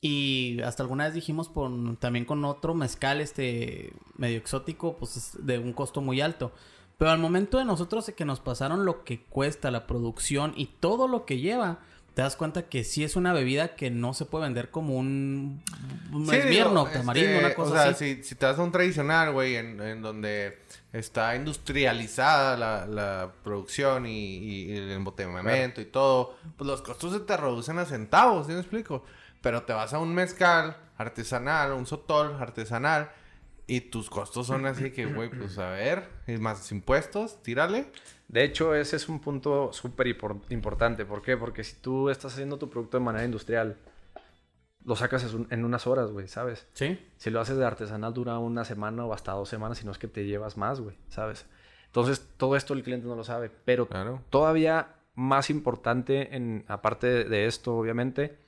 Y 0.00 0.60
hasta 0.62 0.82
alguna 0.82 1.04
vez 1.04 1.14
dijimos 1.14 1.48
por, 1.48 1.70
también 1.98 2.24
con 2.24 2.44
otro 2.44 2.74
mezcal, 2.74 3.20
este, 3.20 3.92
medio 4.16 4.38
exótico, 4.38 4.96
pues 4.96 5.16
es 5.16 5.46
de 5.46 5.58
un 5.60 5.72
costo 5.72 6.00
muy 6.00 6.20
alto. 6.20 6.52
Pero 6.98 7.10
al 7.10 7.18
momento 7.18 7.58
de 7.58 7.64
nosotros 7.64 8.10
que 8.16 8.24
nos 8.24 8.40
pasaron 8.40 8.84
lo 8.84 9.04
que 9.04 9.22
cuesta 9.24 9.70
la 9.70 9.86
producción 9.86 10.52
y 10.56 10.66
todo 10.66 11.08
lo 11.08 11.24
que 11.26 11.38
lleva, 11.38 11.78
te 12.14 12.22
das 12.22 12.36
cuenta 12.36 12.68
que 12.68 12.84
sí 12.84 13.02
es 13.04 13.16
una 13.16 13.32
bebida 13.32 13.74
que 13.74 13.90
no 13.90 14.12
se 14.14 14.26
puede 14.26 14.44
vender 14.44 14.70
como 14.70 14.96
un, 14.96 15.62
un 16.12 16.26
Sí, 16.28 16.36
esmirno, 16.36 16.84
digo, 16.84 16.90
tamarindo, 16.92 17.30
este, 17.30 17.44
una 17.46 17.54
cosa 17.54 17.70
O 17.70 17.74
sea, 17.74 17.88
así. 17.90 18.16
si, 18.16 18.22
si 18.22 18.34
te 18.34 18.44
vas 18.46 18.58
a 18.58 18.62
un 18.62 18.70
tradicional, 18.70 19.32
güey, 19.32 19.56
en, 19.56 19.80
en 19.80 20.02
donde 20.02 20.58
está 20.92 21.34
industrializada 21.34 22.56
la, 22.56 22.86
la 22.86 23.32
producción 23.42 24.06
y, 24.06 24.36
y- 24.36 24.62
y 24.72 24.76
el 24.76 24.90
embotellamiento 24.90 25.80
y 25.80 25.86
todo, 25.86 26.36
pues 26.56 26.68
los 26.68 26.82
costos 26.82 27.14
se 27.14 27.20
te 27.20 27.36
reducen 27.36 27.78
a 27.78 27.86
centavos, 27.86 28.46
¿sí 28.46 28.52
me 28.52 28.60
explico? 28.60 29.04
Pero 29.40 29.62
te 29.62 29.72
vas 29.72 29.92
a 29.94 29.98
un 29.98 30.14
mezcal 30.14 30.76
artesanal, 30.98 31.72
un 31.72 31.86
sotol 31.86 32.36
artesanal, 32.38 33.10
y 33.76 33.80
tus 33.80 34.10
costos 34.10 34.46
son 34.46 34.66
así 34.66 34.90
que, 34.90 35.06
güey, 35.06 35.30
pues 35.30 35.58
a 35.58 35.70
ver, 35.70 36.08
y 36.26 36.36
más 36.38 36.70
impuestos, 36.72 37.42
tírale. 37.42 37.86
De 38.28 38.44
hecho, 38.44 38.74
ese 38.74 38.96
es 38.96 39.08
un 39.08 39.20
punto 39.20 39.72
súper 39.72 40.06
impor- 40.08 40.42
importante. 40.50 41.04
¿Por 41.04 41.22
qué? 41.22 41.36
Porque 41.36 41.64
si 41.64 41.76
tú 41.76 42.08
estás 42.10 42.32
haciendo 42.34 42.58
tu 42.58 42.68
producto 42.70 42.98
de 42.98 43.04
manera 43.04 43.24
industrial, 43.24 43.76
lo 44.84 44.96
sacas 44.96 45.22
en 45.24 45.36
un- 45.40 45.46
en 45.50 45.64
unas 45.64 45.86
horas, 45.86 46.10
güey, 46.10 46.28
¿sabes? 46.28 46.66
Sí. 46.72 46.98
Si 47.16 47.30
lo 47.30 47.40
haces 47.40 47.56
de 47.56 47.64
artesanal, 47.64 48.12
dura 48.12 48.38
una 48.38 48.64
semana 48.64 49.04
o 49.06 49.12
hasta 49.12 49.32
dos 49.32 49.48
semanas, 49.48 49.78
si 49.78 49.84
no 49.86 49.92
es 49.92 49.98
que 49.98 50.08
te 50.08 50.24
llevas 50.26 50.56
más, 50.56 50.80
güey, 50.80 50.96
¿sabes? 51.08 51.46
Entonces, 51.86 52.26
todo 52.36 52.56
esto 52.56 52.74
el 52.74 52.82
cliente 52.82 53.06
no 53.06 53.14
lo 53.14 53.22
sabe. 53.24 53.50
Pero 53.64 53.86
Claro. 53.86 54.22
todavía 54.30 54.88
más 55.14 55.50
importante, 55.50 56.34
en, 56.34 56.64
aparte 56.68 57.24
de 57.24 57.46
esto, 57.46 57.76
obviamente, 57.76 58.38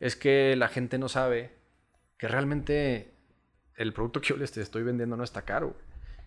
es 0.00 0.16
que 0.16 0.56
la 0.56 0.68
gente 0.68 0.98
no 0.98 1.08
sabe 1.08 1.52
que 2.18 2.28
realmente 2.28 3.11
el 3.76 3.92
producto 3.92 4.20
que 4.20 4.28
yo 4.28 4.36
les 4.36 4.56
estoy 4.56 4.82
vendiendo 4.82 5.16
no 5.16 5.24
está 5.24 5.42
caro. 5.42 5.76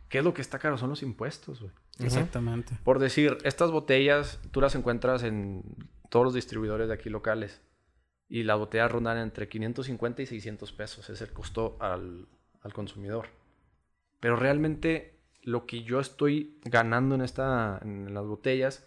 ¿Qué 0.10 0.20
es 0.20 0.24
lo 0.24 0.34
que 0.34 0.42
está 0.42 0.60
caro? 0.60 0.78
Son 0.78 0.90
los 0.90 1.02
impuestos, 1.02 1.62
güey. 1.62 1.72
Exactamente. 2.00 2.78
Por 2.84 3.00
decir, 3.00 3.38
estas 3.44 3.72
botellas 3.72 4.40
tú 4.52 4.62
las 4.62 4.76
encuentras 4.76 5.24
en 5.24 5.64
todos 6.10 6.26
los 6.26 6.34
distribuidores 6.34 6.88
de 6.88 6.94
aquí 6.94 7.10
locales. 7.10 7.62
Y 8.28 8.44
las 8.44 8.58
botellas 8.58 8.92
rondan 8.92 9.18
entre 9.18 9.48
550 9.48 10.22
y 10.22 10.26
600 10.26 10.72
pesos. 10.74 11.10
Es 11.10 11.22
el 11.22 11.32
costo 11.32 11.78
al, 11.80 12.28
al 12.62 12.74
consumidor. 12.74 13.28
Pero 14.20 14.36
realmente 14.36 15.20
lo 15.42 15.66
que 15.66 15.84
yo 15.84 16.00
estoy 16.00 16.60
ganando 16.64 17.16
en, 17.16 17.22
esta, 17.22 17.80
en 17.84 18.14
las 18.14 18.26
botellas 18.26 18.86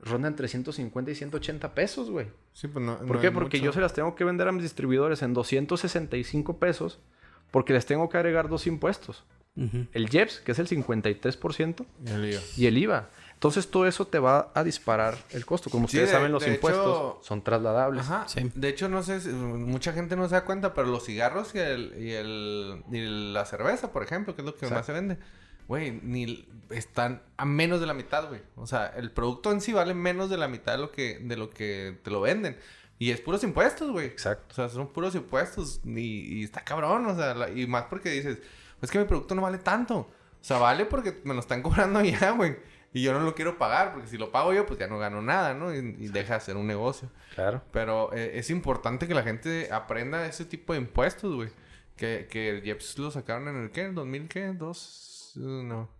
ronda 0.00 0.28
entre 0.28 0.48
150 0.48 1.10
y 1.10 1.14
180 1.14 1.74
pesos, 1.74 2.10
güey. 2.10 2.28
Sí, 2.52 2.68
pues 2.68 2.84
no. 2.84 2.98
¿Por 2.98 3.16
no 3.16 3.20
qué? 3.20 3.30
Porque 3.30 3.58
mucho. 3.58 3.66
yo 3.66 3.72
se 3.72 3.80
las 3.80 3.94
tengo 3.94 4.14
que 4.14 4.24
vender 4.24 4.48
a 4.48 4.52
mis 4.52 4.62
distribuidores 4.62 5.22
en 5.22 5.34
265 5.34 6.58
pesos 6.58 7.00
porque 7.54 7.72
les 7.72 7.86
tengo 7.86 8.08
que 8.08 8.16
agregar 8.18 8.48
dos 8.48 8.66
impuestos. 8.66 9.22
Ujú. 9.56 9.86
el 9.92 10.08
JEPS, 10.10 10.40
que 10.40 10.50
es 10.50 10.58
el 10.58 10.66
53%, 10.66 11.86
El 12.06 12.22
lío. 12.22 12.40
y 12.56 12.66
el 12.66 12.76
IVA. 12.76 13.08
Entonces 13.34 13.68
todo 13.70 13.86
eso 13.86 14.04
te 14.04 14.18
va 14.18 14.50
a 14.52 14.64
disparar 14.64 15.16
el 15.30 15.46
costo. 15.46 15.70
Como 15.70 15.86
Sí, 15.86 15.96
ustedes 15.98 16.08
de- 16.10 16.16
saben, 16.16 16.32
los 16.32 16.44
impuestos 16.44 16.84
hecho- 16.84 17.18
son 17.22 17.42
trasladables. 17.44 18.02
Ajá. 18.02 18.26
Sí. 18.26 18.50
De 18.52 18.68
hecho, 18.68 18.88
no 18.88 19.04
sé, 19.04 19.20
si- 19.20 19.28
mucha 19.28 19.92
gente 19.92 20.16
no 20.16 20.28
se 20.28 20.34
da 20.34 20.44
cuenta, 20.44 20.74
pero 20.74 20.88
los 20.88 21.04
cigarros 21.04 21.54
y 21.54 21.58
el, 21.58 21.94
y 22.00 22.10
el 22.14 22.82
y 22.90 23.32
la 23.32 23.44
cerveza, 23.44 23.92
por 23.92 24.02
ejemplo, 24.02 24.34
que 24.34 24.42
es 24.42 24.46
lo 24.46 24.56
que 24.56 24.66
más 24.68 24.86
se 24.86 24.92
vende, 24.92 25.18
güey, 25.68 25.92
ni 26.02 26.48
están 26.70 27.22
a 27.36 27.44
menos 27.44 27.78
de 27.78 27.86
la 27.86 27.94
mitad, 27.94 28.28
güey. 28.28 28.40
O 28.56 28.66
sea, 28.66 28.88
el 28.96 29.12
producto 29.12 29.52
en 29.52 29.60
sí 29.60 29.72
vale 29.72 29.94
menos 29.94 30.30
de 30.30 30.36
la 30.36 30.48
mitad 30.48 30.72
de 30.72 30.78
lo 30.78 30.90
que 30.90 31.20
de 31.20 31.36
lo 31.36 31.50
que 31.50 31.96
te 32.02 32.10
lo 32.10 32.20
venden. 32.22 32.56
Y 33.04 33.10
es 33.10 33.20
puros 33.20 33.42
impuestos, 33.44 33.90
güey. 33.90 34.06
Exacto. 34.06 34.46
O 34.50 34.54
sea, 34.54 34.68
son 34.68 34.88
puros 34.92 35.14
impuestos 35.14 35.80
y, 35.84 36.40
y 36.40 36.44
está 36.44 36.62
cabrón, 36.64 37.04
o 37.06 37.14
sea, 37.16 37.34
la- 37.34 37.50
y 37.50 37.66
más 37.66 37.84
porque 37.84 38.10
dices, 38.10 38.38
es 38.80 38.90
que 38.90 38.98
mi 38.98 39.04
producto 39.04 39.34
no 39.34 39.42
vale 39.42 39.58
tanto. 39.58 39.96
O 39.98 40.08
sea, 40.40 40.58
vale 40.58 40.84
porque 40.86 41.20
me 41.24 41.34
lo 41.34 41.40
están 41.40 41.62
cobrando 41.66 42.00
ya, 42.02 42.30
güey. 42.30 42.56
Y 42.92 43.02
yo 43.02 43.12
no 43.12 43.20
lo 43.20 43.34
quiero 43.34 43.58
pagar, 43.58 43.92
porque 43.92 44.06
si 44.08 44.16
lo 44.16 44.30
pago 44.30 44.52
yo, 44.52 44.66
pues 44.66 44.78
ya 44.78 44.86
no 44.86 44.98
gano 44.98 45.20
nada, 45.20 45.52
¿no? 45.52 45.74
Y, 45.74 45.78
y 45.98 46.08
deja 46.08 46.34
de 46.34 46.40
ser 46.40 46.56
un 46.56 46.66
negocio. 46.66 47.10
Claro. 47.34 47.60
Pero 47.72 48.12
eh, 48.12 48.38
es 48.38 48.50
importante 48.50 49.08
que 49.08 49.14
la 49.14 49.22
gente 49.24 49.68
aprenda 49.72 50.24
ese 50.26 50.44
tipo 50.44 50.72
de 50.74 50.78
impuestos, 50.78 51.34
güey. 51.34 51.50
Que, 51.96 52.28
que 52.30 52.50
el 52.50 52.66
IEPS 52.66 52.98
lo 52.98 53.10
sacaron 53.10 53.48
en 53.48 53.56
el, 53.56 53.70
¿qué? 53.70 53.82
¿En 53.82 53.94
2000 53.94 54.28
qué? 54.28 54.46
¿Dos? 54.52 55.32
No. 55.36 55.90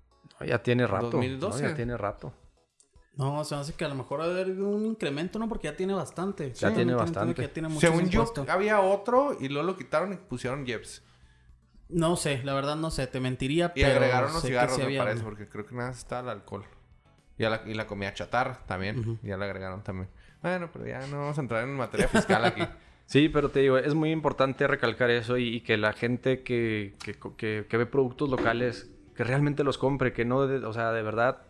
No, 0.40 0.46
ya 0.46 0.62
tiene 0.62 0.86
rato. 0.86 1.10
2012. 1.10 1.62
No, 1.62 1.68
ya 1.68 1.74
tiene 1.74 1.96
rato. 1.96 2.32
No, 3.16 3.44
se 3.44 3.54
me 3.54 3.60
hace 3.60 3.74
que 3.74 3.84
a 3.84 3.88
lo 3.88 3.94
mejor 3.94 4.20
va 4.20 4.24
a 4.24 4.28
haber 4.28 4.50
un 4.50 4.84
incremento, 4.86 5.38
¿no? 5.38 5.48
Porque 5.48 5.68
ya 5.68 5.76
tiene 5.76 5.94
bastante. 5.94 6.52
Ya 6.54 6.72
tiene 6.74 6.94
bastante. 6.94 7.42
ya 7.42 7.52
tiene 7.52 7.70
Según 7.78 8.08
yo, 8.10 8.32
había 8.48 8.80
otro 8.80 9.36
y 9.40 9.48
luego 9.48 9.66
lo 9.68 9.76
quitaron 9.76 10.12
y 10.12 10.16
pusieron 10.16 10.66
IEPS. 10.66 11.02
No 11.90 12.16
sé, 12.16 12.42
la 12.42 12.54
verdad 12.54 12.76
no 12.76 12.90
sé, 12.90 13.06
te 13.06 13.20
mentiría, 13.20 13.72
Y 13.76 13.82
pero 13.82 13.94
agregaron 13.96 14.32
los 14.32 14.42
cigarros, 14.42 14.74
sí 14.74 14.80
me 14.80 14.86
había 14.86 15.00
parece, 15.00 15.20
uno. 15.20 15.28
porque 15.28 15.46
creo 15.48 15.64
que 15.66 15.74
nada 15.74 15.90
más 15.90 15.98
está 15.98 16.20
el 16.20 16.28
alcohol. 16.28 16.64
Y, 17.38 17.44
a 17.44 17.50
la, 17.50 17.62
y 17.66 17.74
la 17.74 17.86
comida 17.86 18.12
chatarra 18.14 18.60
también. 18.66 19.18
Ya 19.22 19.36
la 19.36 19.44
agregaron 19.44 19.82
también. 19.82 20.08
Bueno, 20.42 20.70
pero 20.72 20.86
ya 20.86 21.06
no 21.06 21.18
vamos 21.20 21.38
a 21.38 21.40
entrar 21.40 21.62
en 21.64 21.74
materia 21.76 22.08
fiscal 22.08 22.44
aquí. 22.44 22.62
Sí, 23.06 23.28
pero 23.28 23.50
te 23.50 23.60
digo, 23.60 23.76
es 23.76 23.92
muy 23.92 24.10
importante 24.10 24.66
recalcar 24.66 25.10
eso 25.10 25.36
y, 25.36 25.56
y 25.56 25.60
que 25.60 25.76
la 25.76 25.92
gente 25.92 26.42
que, 26.42 26.94
que, 27.04 27.14
que- 27.36 27.66
que 27.68 27.76
ve 27.76 27.84
productos 27.84 28.30
locales, 28.30 28.90
que 29.14 29.24
realmente 29.24 29.62
los 29.62 29.76
compre, 29.76 30.14
que 30.14 30.24
no, 30.24 30.46
de- 30.46 30.64
o 30.64 30.72
sea, 30.72 30.90
de 30.90 31.02
verdad, 31.02 31.42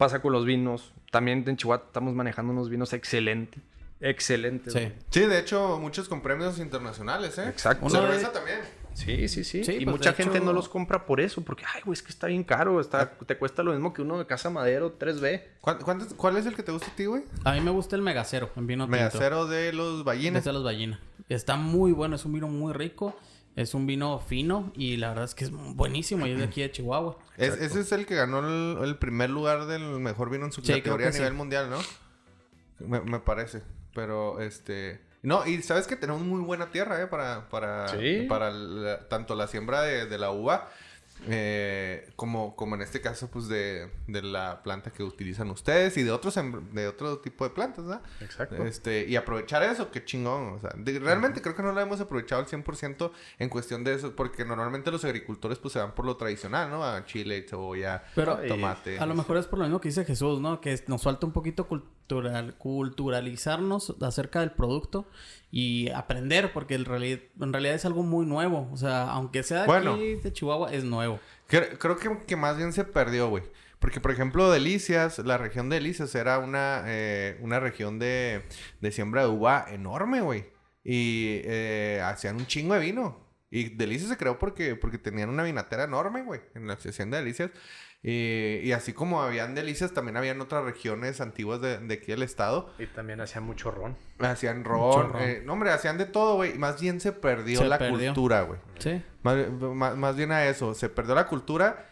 pasa 0.00 0.22
con 0.22 0.32
los 0.32 0.46
vinos. 0.46 0.94
También 1.12 1.44
en 1.46 1.56
Chihuahua 1.58 1.84
estamos 1.86 2.14
manejando 2.14 2.52
unos 2.52 2.70
vinos 2.70 2.94
excelentes. 2.94 3.62
Excelentes. 4.00 4.72
Sí. 4.72 4.90
Sí, 5.10 5.20
de 5.20 5.38
hecho, 5.38 5.78
muchos 5.78 6.08
con 6.08 6.22
premios 6.22 6.58
internacionales, 6.58 7.36
¿eh? 7.36 7.48
Exacto. 7.50 7.84
Uno 7.84 8.00
Cerveza 8.00 8.28
de- 8.28 8.32
también. 8.34 8.58
Sí, 8.94 9.28
sí, 9.28 9.44
sí. 9.44 9.62
Sí, 9.62 9.72
y 9.72 9.84
pues, 9.84 9.96
mucha 9.98 10.14
gente 10.14 10.38
hecho- 10.38 10.44
no 10.46 10.52
los 10.54 10.68
compra 10.70 11.04
por 11.04 11.20
eso, 11.20 11.42
porque, 11.42 11.64
ay, 11.74 11.82
güey, 11.84 11.92
es 11.92 12.02
que 12.02 12.08
está 12.08 12.26
bien 12.28 12.42
caro. 12.42 12.80
Está, 12.80 13.10
te 13.10 13.36
cuesta 13.36 13.62
lo 13.62 13.72
mismo 13.72 13.92
que 13.92 14.00
uno 14.02 14.18
de 14.18 14.26
Casa 14.26 14.48
Madero 14.50 14.96
3B. 14.98 15.42
¿Cuán- 15.60 15.78
cuántos- 15.78 16.14
¿Cuál 16.14 16.38
es 16.38 16.46
el 16.46 16.54
que 16.56 16.62
te 16.62 16.72
gusta 16.72 16.88
a 16.90 16.96
ti, 16.96 17.04
güey? 17.04 17.22
A 17.44 17.52
mí 17.52 17.60
me 17.60 17.70
gusta 17.70 17.94
el 17.94 18.02
megacero 18.02 18.50
en 18.56 18.66
vino 18.66 18.84
tinto. 18.86 18.96
Megacero 18.96 19.46
de 19.46 19.72
los 19.74 20.02
ballinas. 20.02 20.40
Es 20.40 20.44
de 20.46 20.52
los 20.54 20.64
Ballina. 20.64 20.98
Está 21.28 21.56
muy 21.56 21.92
bueno, 21.92 22.16
es 22.16 22.24
un 22.24 22.32
vino 22.32 22.48
muy 22.48 22.72
rico. 22.72 23.14
Es 23.56 23.74
un 23.74 23.86
vino 23.86 24.18
fino 24.20 24.72
y 24.76 24.96
la 24.96 25.08
verdad 25.08 25.24
es 25.24 25.34
que 25.34 25.44
es 25.44 25.50
buenísimo. 25.50 26.26
Y 26.26 26.32
es 26.32 26.38
de 26.38 26.44
aquí 26.44 26.62
de 26.62 26.70
Chihuahua. 26.70 27.18
Es- 27.36 27.60
ese 27.60 27.80
es 27.80 27.92
el 27.92 28.06
que 28.06 28.14
ganó 28.14 28.38
el, 28.40 28.78
el 28.84 28.96
primer 28.96 29.28
lugar 29.30 29.66
del 29.66 29.82
mejor 30.00 30.30
vino 30.30 30.44
en 30.46 30.52
su 30.52 30.60
Sí, 30.62 30.72
categoría 30.74 31.08
a 31.08 31.10
nivel 31.10 31.30
sí. 31.30 31.34
mundial, 31.36 31.68
¿no? 31.70 31.78
Me, 32.78 33.00
me 33.00 33.18
parece. 33.20 33.62
Pero, 33.94 34.40
este... 34.40 35.00
No, 35.22 35.46
y 35.46 35.60
sabes 35.62 35.86
que 35.86 35.96
tenemos 35.96 36.22
muy 36.22 36.40
buena 36.40 36.70
tierra, 36.70 37.02
¿eh? 37.02 37.06
Para, 37.06 37.48
para, 37.50 37.88
Sí. 37.88 38.24
para 38.28 38.50
la- 38.50 39.08
tanto 39.08 39.34
la 39.34 39.48
siembra 39.48 39.82
de, 39.82 40.06
de 40.06 40.16
la 40.18 40.30
uva 40.30 40.70
eh, 41.28 42.10
como, 42.16 42.56
como 42.56 42.74
en 42.74 42.82
este 42.82 43.00
caso, 43.00 43.30
pues, 43.30 43.48
de, 43.48 43.90
de 44.06 44.22
la 44.22 44.62
planta 44.62 44.90
que 44.90 45.02
utilizan 45.02 45.50
ustedes 45.50 45.96
y 45.96 46.02
de 46.02 46.10
otros 46.10 46.36
em- 46.36 46.72
de 46.72 46.88
otro 46.88 47.18
tipo 47.18 47.44
de 47.44 47.50
plantas, 47.50 47.84
¿verdad? 47.84 48.02
Exacto. 48.20 48.64
Este, 48.64 49.06
y 49.06 49.16
aprovechar 49.16 49.62
eso, 49.62 49.90
qué 49.90 50.04
chingón. 50.04 50.54
O 50.54 50.58
sea, 50.60 50.70
de- 50.76 50.98
realmente 50.98 51.42
creo 51.42 51.54
que 51.54 51.62
no 51.62 51.72
lo 51.72 51.80
hemos 51.80 52.00
aprovechado 52.00 52.40
al 52.42 52.46
100% 52.48 53.10
en 53.38 53.48
cuestión 53.48 53.84
de 53.84 53.94
eso, 53.94 54.16
porque 54.16 54.44
normalmente 54.44 54.90
los 54.90 55.04
agricultores 55.04 55.58
pues 55.58 55.72
se 55.72 55.78
van 55.78 55.94
por 55.94 56.04
lo 56.06 56.16
tradicional, 56.16 56.70
¿no? 56.70 56.84
A 56.84 57.04
chile, 57.04 57.44
cebolla, 57.48 58.02
Pero, 58.14 58.38
tomate. 58.48 58.98
A 58.98 59.06
lo 59.06 59.14
mejor 59.14 59.36
es 59.36 59.46
por 59.46 59.58
lo 59.58 59.64
mismo 59.66 59.80
que 59.80 59.88
dice 59.88 60.04
Jesús, 60.04 60.40
¿no? 60.40 60.60
Que 60.60 60.78
nos 60.86 61.02
falta 61.02 61.26
un 61.26 61.32
poquito 61.32 61.66
cultural, 61.68 62.54
culturalizarnos 62.58 63.94
acerca 64.00 64.40
del 64.40 64.52
producto 64.52 65.06
y 65.50 65.90
aprender, 65.90 66.52
porque 66.52 66.74
en 66.74 66.84
realidad, 66.84 67.18
en 67.40 67.52
realidad 67.52 67.74
es 67.74 67.84
algo 67.84 68.02
muy 68.02 68.24
nuevo. 68.26 68.68
O 68.72 68.76
sea, 68.76 69.10
aunque 69.10 69.42
sea 69.42 69.62
de 69.62 69.66
Bueno. 69.66 69.94
aquí 69.94 70.14
de 70.16 70.32
Chihuahua, 70.32 70.72
es 70.72 70.84
nuevo. 70.84 71.18
Cre- 71.48 71.76
creo 71.78 71.96
que, 71.96 72.18
que 72.26 72.36
más 72.36 72.56
bien 72.56 72.72
se 72.72 72.84
perdió, 72.84 73.28
güey. 73.28 73.42
Porque, 73.80 73.98
por 73.98 74.10
ejemplo, 74.12 74.50
Delicias, 74.50 75.18
la 75.20 75.38
región 75.38 75.68
de 75.70 75.76
Delicias 75.76 76.14
era 76.14 76.38
una, 76.38 76.82
eh, 76.86 77.38
una 77.40 77.58
región 77.60 77.98
de, 77.98 78.44
de 78.80 78.92
siembra 78.92 79.22
de 79.22 79.28
uva 79.28 79.66
enorme, 79.70 80.20
güey. 80.20 80.44
Y 80.84 81.40
eh, 81.44 82.00
hacían 82.04 82.36
un 82.36 82.46
chingo 82.46 82.74
de 82.74 82.80
vino. 82.80 83.26
Y 83.50 83.70
Delicias 83.70 84.08
se 84.10 84.16
creó 84.16 84.38
porque, 84.38 84.76
porque 84.76 84.98
tenían 84.98 85.28
una 85.30 85.42
vinatera 85.42 85.84
enorme, 85.84 86.22
güey, 86.22 86.40
en 86.54 86.66
la 86.68 86.74
asociación 86.74 87.10
de 87.10 87.16
Delicias. 87.18 87.50
Y, 88.02 88.60
y 88.62 88.72
así 88.72 88.94
como 88.94 89.20
habían 89.22 89.54
Delicias, 89.54 89.92
también 89.92 90.16
habían 90.16 90.40
otras 90.40 90.64
regiones 90.64 91.20
antiguas 91.20 91.60
de, 91.60 91.78
de 91.78 91.94
aquí 91.94 92.06
del 92.06 92.22
estado. 92.22 92.72
Y 92.78 92.86
también 92.86 93.20
hacía 93.20 93.42
mucho 93.42 93.70
ron. 93.70 93.96
Hacían 94.18 94.64
ron. 94.64 95.12
ron. 95.12 95.22
eh, 95.22 95.42
no, 95.44 95.52
hombre, 95.52 95.70
hacían 95.70 95.98
de 95.98 96.06
todo, 96.06 96.36
güey. 96.36 96.56
Más 96.56 96.80
bien 96.80 96.98
se 97.00 97.12
perdió 97.12 97.58
Se 97.60 97.68
la 97.68 97.76
perdió. 97.78 98.14
cultura, 98.14 98.42
güey. 98.42 98.58
Sí. 98.78 99.02
Más, 99.22 99.36
más- 99.50 99.96
más 99.96 100.16
bien 100.16 100.32
a 100.32 100.46
eso, 100.46 100.72
se 100.74 100.88
perdió 100.88 101.14
la 101.14 101.26
cultura 101.26 101.86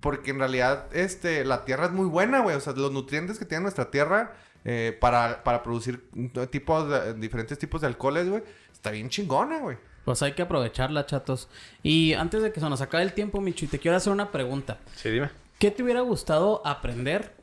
porque 0.00 0.30
en 0.32 0.38
realidad 0.40 0.88
este, 0.92 1.44
la 1.44 1.64
tierra 1.64 1.86
es 1.86 1.92
muy 1.92 2.06
buena, 2.06 2.40
güey. 2.40 2.56
O 2.56 2.60
sea, 2.60 2.72
los 2.72 2.90
nutrientes 2.90 3.38
que 3.38 3.44
tiene 3.44 3.62
nuestra 3.62 3.90
tierra 3.90 4.34
eh, 4.64 4.98
para, 5.00 5.44
para 5.44 5.62
producir 5.62 6.10
tipos 6.50 6.88
de- 6.90 7.14
diferentes 7.14 7.56
tipos 7.56 7.80
de 7.82 7.86
alcoholes, 7.86 8.28
güey, 8.28 8.42
está 8.72 8.90
bien 8.90 9.08
chingona, 9.10 9.58
güey. 9.60 9.78
Pues 10.06 10.22
hay 10.22 10.34
que 10.34 10.42
aprovecharla, 10.42 11.04
chatos. 11.04 11.48
Y 11.82 12.12
antes 12.12 12.40
de 12.40 12.52
que 12.52 12.60
se 12.60 12.70
nos 12.70 12.80
acabe 12.80 13.02
el 13.02 13.12
tiempo, 13.12 13.40
Michu, 13.40 13.66
te 13.66 13.80
quiero 13.80 13.96
hacer 13.96 14.12
una 14.12 14.30
pregunta. 14.30 14.78
Sí, 14.94 15.10
dime. 15.10 15.30
¿Qué 15.58 15.72
te 15.72 15.82
hubiera 15.82 16.00
gustado 16.02 16.62
aprender 16.64 17.34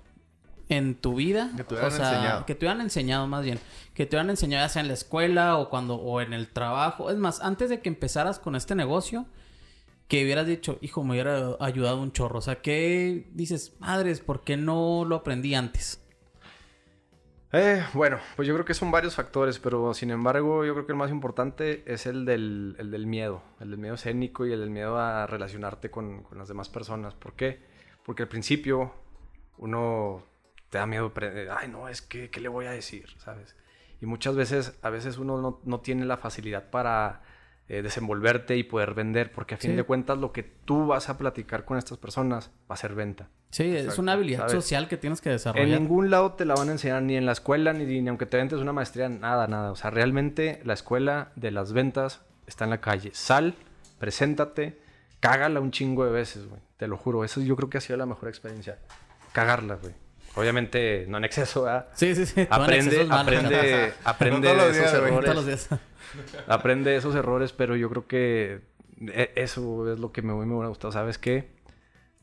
en 0.70 0.95
tu 0.95 1.16
vida? 1.16 1.51
Que 1.57 1.66
te 1.66 1.74
hubieran 1.74 1.91
enseñado. 1.91 2.45
Que 2.45 2.55
te 2.55 2.59
hubieran 2.66 2.80
enseñado 2.80 3.28
más 3.28 3.43
bien. 3.43 3.59
Que 3.93 4.05
te 4.05 4.16
hubieran 4.16 4.30
enseñado 4.30 4.66
ya 4.66 4.70
sea 4.70 4.82
en 4.82 4.88
la 4.88 4.93
escuela 4.93 5.57
o 5.57 5.70
cuando 5.70 5.95
o 5.95 6.22
en 6.22 6.32
el 6.32 6.47
trabajo. 6.47 7.11
Es 7.11 7.18
más, 7.18 7.41
antes 7.41 7.70
de 7.70 7.82
que 7.82 7.89
empezaras 7.89 8.39
con 8.39 8.55
este 8.55 8.76
negocio, 8.76 9.26
que 10.07 10.24
hubieras 10.24 10.47
dicho, 10.47 10.78
hijo, 10.80 11.03
me 11.03 11.11
hubiera 11.11 11.57
ayudado 11.59 12.01
un 12.01 12.14
chorro. 12.14 12.39
O 12.39 12.41
sea, 12.41 12.61
¿qué 12.61 13.30
dices, 13.34 13.74
madres, 13.80 14.22
por 14.22 14.45
qué 14.45 14.55
no 14.55 15.03
lo 15.03 15.18
aprendí 15.18 15.53
antes? 15.53 15.99
Eh, 17.56 17.86
bueno, 17.93 18.18
pues 18.36 18.47
yo 18.47 18.56
creo 18.56 18.66
que 18.66 18.74
son 18.74 18.89
varios 18.89 19.14
factores, 19.14 19.60
pero 19.60 19.93
sin 19.93 20.10
embargo 20.10 20.66
yo 20.66 20.74
creo 20.74 20.88
que 20.88 20.91
el 20.91 20.97
más 20.97 21.12
importante 21.12 21.84
es 21.86 22.08
el 22.08 22.26
del, 22.26 22.76
el 22.80 22.89
del 22.89 23.06
miedo, 23.06 23.43
el 23.60 23.70
del 23.70 23.78
miedo 23.78 23.93
escénico 23.93 24.47
y 24.47 24.51
el 24.51 24.72
miedo 24.72 24.97
a 24.97 25.28
relacionarte 25.28 25.91
con, 25.91 26.26
las 26.36 26.47
demás 26.47 26.70
personas. 26.70 27.14
¿Por 27.14 27.34
qué? 27.34 27.62
Porque 28.04 28.24
al 28.24 28.30
principio 28.30 28.95
uno 29.60 30.24
te 30.72 30.80
da 30.80 30.88
miedo, 30.88 31.14
ay 31.56 31.68
no, 31.68 31.89
es 31.89 32.01
que, 32.01 32.32
¿qué 32.32 32.41
le 32.41 32.49
voy 32.49 32.66
a 32.66 32.72
decir? 32.72 33.08
¿Sabes? 33.20 33.56
Y 34.01 34.08
muchas 34.08 34.36
veces, 34.36 34.80
a 34.82 34.89
veces 34.89 35.20
uno 35.20 35.39
no, 35.39 35.62
no 35.64 35.80
tiene 35.80 36.06
la 36.06 36.18
facilidad 36.18 36.72
para 36.72 37.22
eh, 37.70 37.82
desenvolverte 37.82 38.57
y 38.57 38.64
poder 38.64 38.93
vender, 38.93 39.32
porque 39.32 39.55
a 39.55 39.57
fin 39.57 39.72
Sí. 39.72 39.78
de 39.78 39.84
cuentas 39.84 40.18
lo 40.18 40.32
que 40.32 40.43
tú 40.43 40.88
vas 40.88 41.09
a 41.09 41.18
platicar 41.18 41.64
con 41.66 41.78
estas 41.78 41.97
personas 41.97 42.51
va 42.70 42.76
a 42.76 42.78
ser 42.78 42.93
venta. 42.93 43.30
Sí, 43.51 43.76
es 43.76 43.97
una 43.99 44.14
habilidad 44.14 44.39
¿sabes? 44.47 44.53
social 44.53 44.88
que 44.88 44.97
tienes 44.97 45.22
que 45.22 45.30
En 45.30 45.36
desarrollar. 45.36 45.80
ningún 45.80 46.09
lado 46.09 46.34
te 46.34 46.43
la 46.45 46.55
van 46.55 46.70
a 46.70 46.72
enseñar, 46.74 47.03
ni 47.03 47.16
en 47.16 47.26
la 47.26 47.32
escuela, 47.34 47.72
ni, 47.72 47.86
ni 48.01 48.09
aunque 48.09 48.26
te 48.26 48.38
ventes 48.38 48.59
una 48.59 48.74
maestría, 48.74 49.09
nada, 49.09 49.47
nada. 49.47 49.72
O 49.72 49.76
sea, 49.76 49.91
realmente 49.91 50.59
la 50.66 50.74
escuela 50.74 51.32
de 51.36 51.51
las 51.51 51.72
ventas 51.72 52.22
está 52.47 52.64
en 52.64 52.72
la 52.72 52.82
calle. 52.82 53.11
Sal, 53.14 53.53
preséntate, 53.99 54.80
cágala 55.20 55.59
un 55.61 55.72
chingo 55.72 56.03
de 56.05 56.11
veces, 56.11 56.47
güey. 56.47 56.61
Te 56.78 56.88
lo 56.88 56.97
juro. 56.97 57.24
Eso 57.24 57.39
yo 57.41 57.55
creo 57.55 57.70
que 57.70 57.78
ha 57.78 57.82
sido 57.82 57.95
la 57.97 58.05
mejor 58.05 58.28
experiencia. 58.28 58.80
Cagarla, 59.32 59.76
güey. 59.76 59.93
Obviamente, 60.36 61.05
no 61.07 61.17
en 61.17 61.25
exceso, 61.25 61.63
¿verdad? 61.63 61.88
Sí, 61.93 62.15
sí, 62.15 62.25
sí. 62.25 62.47
Aprende, 62.49 63.07
aprende, 63.09 63.93
aprende 64.03 64.47
de 64.47 64.53
esos 64.55 64.73
días, 64.77 64.99
güey. 64.99 65.11
chato. 65.13 65.21
Todos 65.21 65.36
los 65.36 65.45
errores. 65.45 65.69
días. 65.69 65.79
Aprende 66.47 66.91
de 66.91 66.97
esos 66.97 67.15
errores, 67.15 67.53
pero 67.53 67.75
yo 67.75 67.89
creo 67.89 68.07
que 68.07 68.61
e- 69.01 69.31
eso 69.36 69.91
es 69.91 69.99
lo 69.99 70.11
que 70.11 70.21
me, 70.21 70.34
me 70.34 70.53
hubiera 70.53 70.69
gustado. 70.69 70.91
¿Sabes 70.91 71.17
qué? 71.17 71.51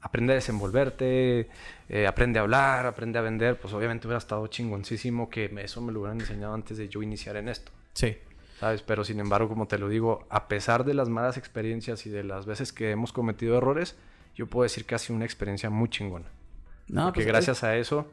Aprende 0.00 0.32
a 0.32 0.36
desenvolverte, 0.36 1.48
eh, 1.88 2.06
aprende 2.06 2.38
a 2.38 2.42
hablar, 2.42 2.86
aprende 2.86 3.18
a 3.18 3.22
vender. 3.22 3.58
Pues 3.58 3.74
obviamente 3.74 4.06
hubiera 4.06 4.18
estado 4.18 4.46
chingoncísimo 4.46 5.28
que 5.28 5.52
eso 5.58 5.80
me 5.80 5.92
lo 5.92 6.00
hubieran 6.00 6.20
enseñado 6.20 6.54
antes 6.54 6.78
de 6.78 6.88
yo 6.88 7.02
iniciar 7.02 7.36
en 7.36 7.48
esto. 7.48 7.70
Sí. 7.94 8.16
¿Sabes? 8.61 8.82
Pero 8.82 9.04
sin 9.04 9.20
embargo, 9.20 9.48
como 9.48 9.66
te 9.68 9.78
lo 9.78 9.88
digo, 9.88 10.26
a 10.30 10.46
pesar 10.48 10.84
de 10.84 10.94
las 10.94 11.08
malas 11.08 11.36
experiencias 11.36 12.06
y 12.06 12.11
de 12.11 12.24
las 12.24 12.46
veces 12.46 12.72
que 12.72 12.90
hemos 12.90 13.12
cometido 13.12 13.56
errores, 13.58 13.96
yo 14.34 14.46
puedo 14.46 14.62
decir 14.64 14.84
que 14.84 14.94
ha 14.94 14.98
sido 14.98 15.16
una 15.16 15.24
experiencia 15.24 15.68
muy 15.70 15.88
chingona. 15.88 16.26
No, 16.91 17.05
Porque 17.07 17.20
pues, 17.20 17.26
gracias 17.26 17.62
a 17.64 17.76
eso 17.76 18.07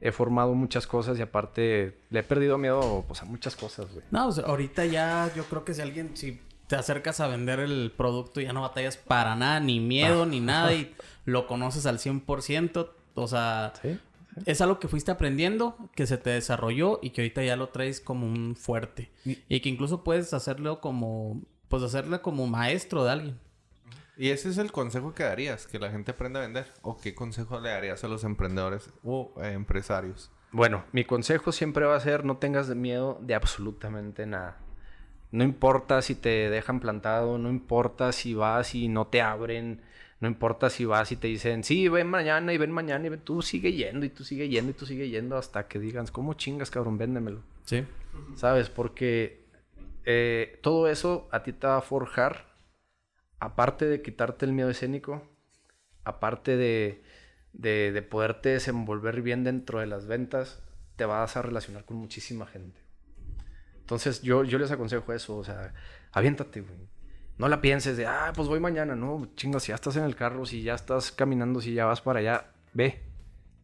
he 0.00 0.10
formado 0.12 0.54
muchas 0.54 0.86
cosas 0.86 1.18
y 1.18 1.22
aparte 1.22 1.96
le 2.10 2.20
he 2.20 2.22
perdido 2.22 2.58
miedo 2.58 3.04
pues, 3.06 3.22
a 3.22 3.24
muchas 3.24 3.54
cosas, 3.56 3.86
güey. 3.92 4.04
No, 4.10 4.28
o 4.28 4.32
sea, 4.32 4.44
ahorita 4.44 4.84
ya 4.86 5.30
yo 5.36 5.44
creo 5.44 5.64
que 5.64 5.74
si 5.74 5.80
alguien, 5.80 6.16
si 6.16 6.40
te 6.66 6.76
acercas 6.76 7.20
a 7.20 7.26
vender 7.28 7.60
el 7.60 7.92
producto 7.96 8.40
y 8.40 8.44
ya 8.44 8.52
no 8.52 8.62
batallas 8.62 8.96
para 8.96 9.36
nada, 9.36 9.60
ni 9.60 9.78
miedo, 9.80 10.26
ni 10.26 10.40
nada, 10.40 10.72
y 10.72 10.94
lo 11.24 11.46
conoces 11.46 11.86
al 11.86 11.98
100%. 11.98 12.88
O 13.14 13.28
sea, 13.28 13.72
Sí. 13.82 13.98
es 14.46 14.60
algo 14.60 14.80
que 14.80 14.88
fuiste 14.88 15.10
aprendiendo, 15.10 15.76
que 15.94 16.06
se 16.06 16.16
te 16.18 16.30
desarrolló 16.30 16.98
y 17.02 17.10
que 17.10 17.20
ahorita 17.20 17.44
ya 17.44 17.56
lo 17.56 17.68
traes 17.68 18.00
como 18.00 18.26
un 18.26 18.56
fuerte. 18.56 19.10
Y 19.24 19.60
que 19.60 19.68
incluso 19.68 20.02
puedes 20.02 20.32
hacerlo 20.32 20.80
como, 20.80 21.42
pues 21.68 21.82
hacerlo 21.82 22.22
como 22.22 22.46
maestro 22.46 23.04
de 23.04 23.10
alguien. 23.10 23.38
¿Y 24.22 24.30
ese 24.30 24.50
es 24.50 24.58
el 24.58 24.70
consejo 24.70 25.14
que 25.14 25.24
darías? 25.24 25.66
¿Que 25.66 25.80
la 25.80 25.90
gente 25.90 26.12
aprenda 26.12 26.38
a 26.38 26.44
vender? 26.44 26.68
¿O 26.82 26.96
qué 26.96 27.12
consejo 27.12 27.58
le 27.58 27.70
darías 27.70 28.04
a 28.04 28.06
los 28.06 28.22
emprendedores 28.22 28.88
o 29.02 29.34
eh, 29.42 29.50
empresarios? 29.50 30.30
Bueno, 30.52 30.84
mi 30.92 31.04
consejo 31.04 31.50
siempre 31.50 31.86
va 31.86 31.96
a 31.96 32.00
ser 32.00 32.24
no 32.24 32.36
tengas 32.36 32.68
miedo 32.68 33.18
de 33.20 33.34
absolutamente 33.34 34.24
nada. 34.26 34.58
No 35.32 35.42
importa 35.42 36.02
si 36.02 36.14
te 36.14 36.50
dejan 36.50 36.78
plantado, 36.78 37.36
no 37.36 37.50
importa 37.50 38.12
si 38.12 38.34
vas 38.34 38.76
y 38.76 38.86
no 38.86 39.08
te 39.08 39.20
abren, 39.20 39.80
no 40.20 40.28
importa 40.28 40.70
si 40.70 40.84
vas 40.84 41.10
y 41.10 41.16
te 41.16 41.26
dicen, 41.26 41.64
sí, 41.64 41.88
ven 41.88 42.06
mañana 42.06 42.52
y 42.52 42.58
ven 42.58 42.70
mañana 42.70 43.04
y 43.04 43.08
ven, 43.08 43.22
tú 43.22 43.42
sigue 43.42 43.72
yendo 43.72 44.06
y 44.06 44.08
tú 44.08 44.22
sigue 44.22 44.48
yendo 44.48 44.70
y 44.70 44.74
tú 44.74 44.86
sigue 44.86 45.08
yendo 45.08 45.36
hasta 45.36 45.66
que 45.66 45.80
digas, 45.80 46.12
¿cómo 46.12 46.34
chingas, 46.34 46.70
cabrón? 46.70 46.96
Véndemelo. 46.96 47.40
Sí. 47.64 47.84
¿Sabes? 48.36 48.70
Porque 48.70 49.40
eh, 50.04 50.60
todo 50.62 50.86
eso 50.86 51.26
a 51.32 51.42
ti 51.42 51.52
te 51.52 51.66
va 51.66 51.78
a 51.78 51.82
forjar, 51.82 52.51
aparte 53.42 53.86
de 53.86 54.02
quitarte 54.02 54.46
el 54.46 54.52
miedo 54.52 54.70
escénico, 54.70 55.20
aparte 56.04 56.56
de, 56.56 57.02
de, 57.52 57.90
de 57.90 58.02
poderte 58.02 58.50
desenvolver 58.50 59.20
bien 59.20 59.42
dentro 59.42 59.80
de 59.80 59.86
las 59.86 60.06
ventas, 60.06 60.62
te 60.94 61.04
vas 61.06 61.36
a 61.36 61.42
relacionar 61.42 61.84
con 61.84 61.96
muchísima 61.96 62.46
gente. 62.46 62.80
Entonces 63.80 64.22
yo, 64.22 64.44
yo 64.44 64.58
les 64.58 64.70
aconsejo 64.70 65.12
eso, 65.12 65.36
o 65.36 65.42
sea, 65.42 65.74
aviéntate, 66.12 66.60
güey. 66.60 66.88
No 67.36 67.48
la 67.48 67.60
pienses 67.60 67.96
de, 67.96 68.06
ah, 68.06 68.32
pues 68.32 68.46
voy 68.46 68.60
mañana, 68.60 68.94
no, 68.94 69.28
chingo, 69.34 69.58
si 69.58 69.70
ya 69.70 69.74
estás 69.74 69.96
en 69.96 70.04
el 70.04 70.14
carro, 70.14 70.46
si 70.46 70.62
ya 70.62 70.74
estás 70.74 71.10
caminando, 71.10 71.60
si 71.60 71.74
ya 71.74 71.86
vas 71.86 72.00
para 72.00 72.20
allá, 72.20 72.52
ve. 72.74 73.02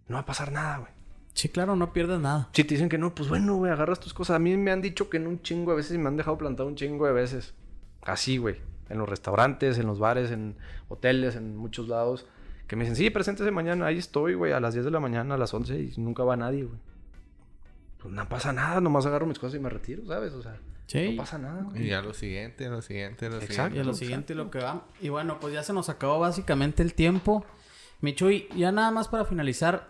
No 0.08 0.16
va 0.16 0.22
a 0.22 0.26
pasar 0.26 0.50
nada, 0.50 0.78
güey. 0.78 0.90
Sí, 1.34 1.50
claro, 1.50 1.76
no 1.76 1.92
pierdes 1.92 2.18
nada. 2.18 2.48
Si 2.52 2.64
te 2.64 2.74
dicen 2.74 2.88
que 2.88 2.98
no, 2.98 3.14
pues 3.14 3.28
bueno, 3.28 3.54
güey, 3.54 3.70
agarras 3.70 4.00
tus 4.00 4.12
cosas. 4.12 4.34
A 4.34 4.38
mí 4.40 4.56
me 4.56 4.72
han 4.72 4.82
dicho 4.82 5.08
que 5.08 5.18
en 5.18 5.28
un 5.28 5.40
chingo 5.40 5.70
de 5.70 5.76
veces 5.76 5.94
y 5.94 5.98
me 5.98 6.08
han 6.08 6.16
dejado 6.16 6.36
plantado 6.36 6.68
un 6.68 6.74
chingo 6.74 7.06
de 7.06 7.12
veces. 7.12 7.54
Así, 8.02 8.38
güey. 8.38 8.56
En 8.88 8.98
los 8.98 9.08
restaurantes, 9.08 9.78
en 9.78 9.86
los 9.86 9.98
bares, 9.98 10.30
en 10.30 10.56
hoteles, 10.88 11.36
en 11.36 11.56
muchos 11.56 11.88
lados. 11.88 12.26
Que 12.66 12.76
me 12.76 12.84
dicen, 12.84 12.96
sí, 12.96 13.10
preséntese 13.10 13.50
mañana. 13.50 13.86
Ahí 13.86 13.98
estoy, 13.98 14.34
güey, 14.34 14.52
a 14.52 14.60
las 14.60 14.74
10 14.74 14.84
de 14.86 14.90
la 14.90 15.00
mañana, 15.00 15.34
a 15.34 15.38
las 15.38 15.52
11 15.54 15.78
y 15.80 15.94
nunca 16.00 16.22
va 16.24 16.36
nadie, 16.36 16.64
güey. 16.64 16.78
Pues 17.98 18.14
no 18.14 18.28
pasa 18.28 18.52
nada, 18.52 18.80
nomás 18.80 19.06
agarro 19.06 19.26
mis 19.26 19.38
cosas 19.38 19.58
y 19.58 19.62
me 19.62 19.68
retiro, 19.70 20.06
¿sabes? 20.06 20.32
O 20.34 20.42
sea, 20.42 20.56
Sí. 20.86 21.10
no 21.10 21.16
pasa 21.22 21.36
nada, 21.38 21.62
güey. 21.64 21.88
Y 21.88 21.92
a 21.92 22.00
lo 22.00 22.14
siguiente, 22.14 22.66
a 22.66 22.70
lo 22.70 22.80
siguiente, 22.80 23.26
a 23.26 23.30
lo 23.30 23.36
Exacto. 23.40 23.76
Y 23.76 23.80
a 23.80 23.82
lo 23.84 23.90
Exacto. 23.90 23.94
siguiente 23.98 24.34
lo 24.34 24.50
que 24.50 24.58
va. 24.60 24.84
Y 25.00 25.08
bueno, 25.08 25.38
pues 25.40 25.52
ya 25.54 25.62
se 25.62 25.72
nos 25.72 25.88
acabó 25.88 26.18
básicamente 26.18 26.82
el 26.82 26.94
tiempo. 26.94 27.44
Michuy, 28.00 28.48
ya 28.56 28.70
nada 28.72 28.90
más 28.90 29.08
para 29.08 29.24
finalizar, 29.24 29.88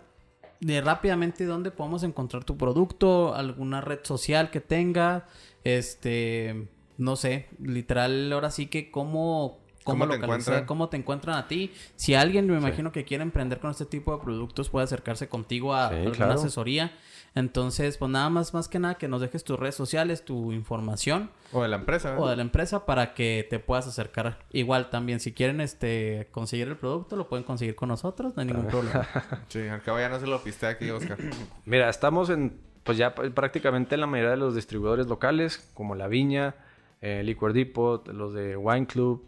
de 0.59 0.81
rápidamente 0.81 1.45
dónde 1.45 1.71
podemos 1.71 2.03
encontrar 2.03 2.43
tu 2.43 2.57
producto, 2.57 3.33
alguna 3.35 3.79
red 3.81 3.99
social 4.03 4.49
que 4.51 4.59
tenga, 4.59 5.25
este, 5.63 6.67
no 6.99 7.15
sé, 7.15 7.47
literal, 7.59 8.31
ahora 8.31 8.51
sí 8.51 8.67
que 8.67 8.91
cómo, 8.91 9.59
cómo, 9.83 9.99
¿Cómo 10.05 10.07
te 10.07 10.17
localizar, 10.17 10.29
encuentran? 10.53 10.65
cómo 10.67 10.89
te 10.89 10.97
encuentran 10.97 11.37
a 11.37 11.47
ti. 11.47 11.71
Si 11.95 12.13
alguien, 12.13 12.45
me 12.47 12.57
imagino 12.57 12.91
que 12.91 13.05
quiere 13.05 13.23
emprender 13.23 13.59
con 13.59 13.71
este 13.71 13.85
tipo 13.85 14.15
de 14.15 14.21
productos, 14.23 14.69
puede 14.69 14.83
acercarse 14.83 15.27
contigo 15.27 15.73
a 15.73 15.89
Sí, 15.89 15.95
alguna 15.95 16.15
claro. 16.15 16.33
asesoría. 16.33 16.91
Entonces, 17.35 17.97
pues 17.97 18.09
nada 18.11 18.29
más, 18.29 18.53
más 18.55 18.67
que 18.67 18.79
nada 18.79 18.95
que 18.95 19.07
nos 19.07 19.21
dejes 19.21 19.43
tus 19.43 19.57
redes 19.59 19.75
sociales, 19.75 20.25
tu 20.25 20.51
información 20.51 21.29
O 21.53 21.61
de 21.61 21.67
la 21.69 21.75
empresa. 21.77 22.17
o 22.19 22.27
de 22.27 22.35
la 22.35 22.41
empresa 22.41 22.85
para 22.87 23.13
que 23.13 23.45
te 23.49 23.59
puedas 23.59 23.85
acercar. 23.87 24.39
Igual 24.51 24.89
también, 24.89 25.19
si 25.19 25.31
quieren 25.33 25.61
este 25.61 26.27
conseguir 26.31 26.67
el 26.67 26.75
producto, 26.77 27.15
lo 27.15 27.29
pueden 27.29 27.43
conseguir 27.45 27.75
con 27.75 27.89
nosotros, 27.89 28.35
no 28.35 28.41
hay 28.41 28.47
ningún 28.47 28.67
problema. 28.67 29.07
Sí, 29.47 29.59
al 29.67 29.81
cabo 29.83 29.99
ya 29.99 30.09
no 30.09 30.19
se 30.19 30.25
lo 30.27 30.43
piste 30.43 30.65
aquí, 30.65 30.89
Oscar. 30.89 31.17
Mira, 31.65 31.87
estamos 31.89 32.29
en, 32.31 32.59
pues 32.83 32.97
ya 32.97 33.13
pr- 33.15 33.31
prácticamente 33.33 33.93
en 33.95 34.01
la 34.01 34.07
mayoría 34.07 34.31
de 34.31 34.37
los 34.37 34.55
distribuidores 34.55 35.05
locales, 35.07 35.69
como 35.75 35.93
La 35.95 36.07
Viña, 36.07 36.55
eh, 37.01 37.23
Liquor 37.23 37.53
Depot, 37.53 38.07
los 38.09 38.33
de 38.33 38.55
Wine 38.57 38.87
Club, 38.87 39.25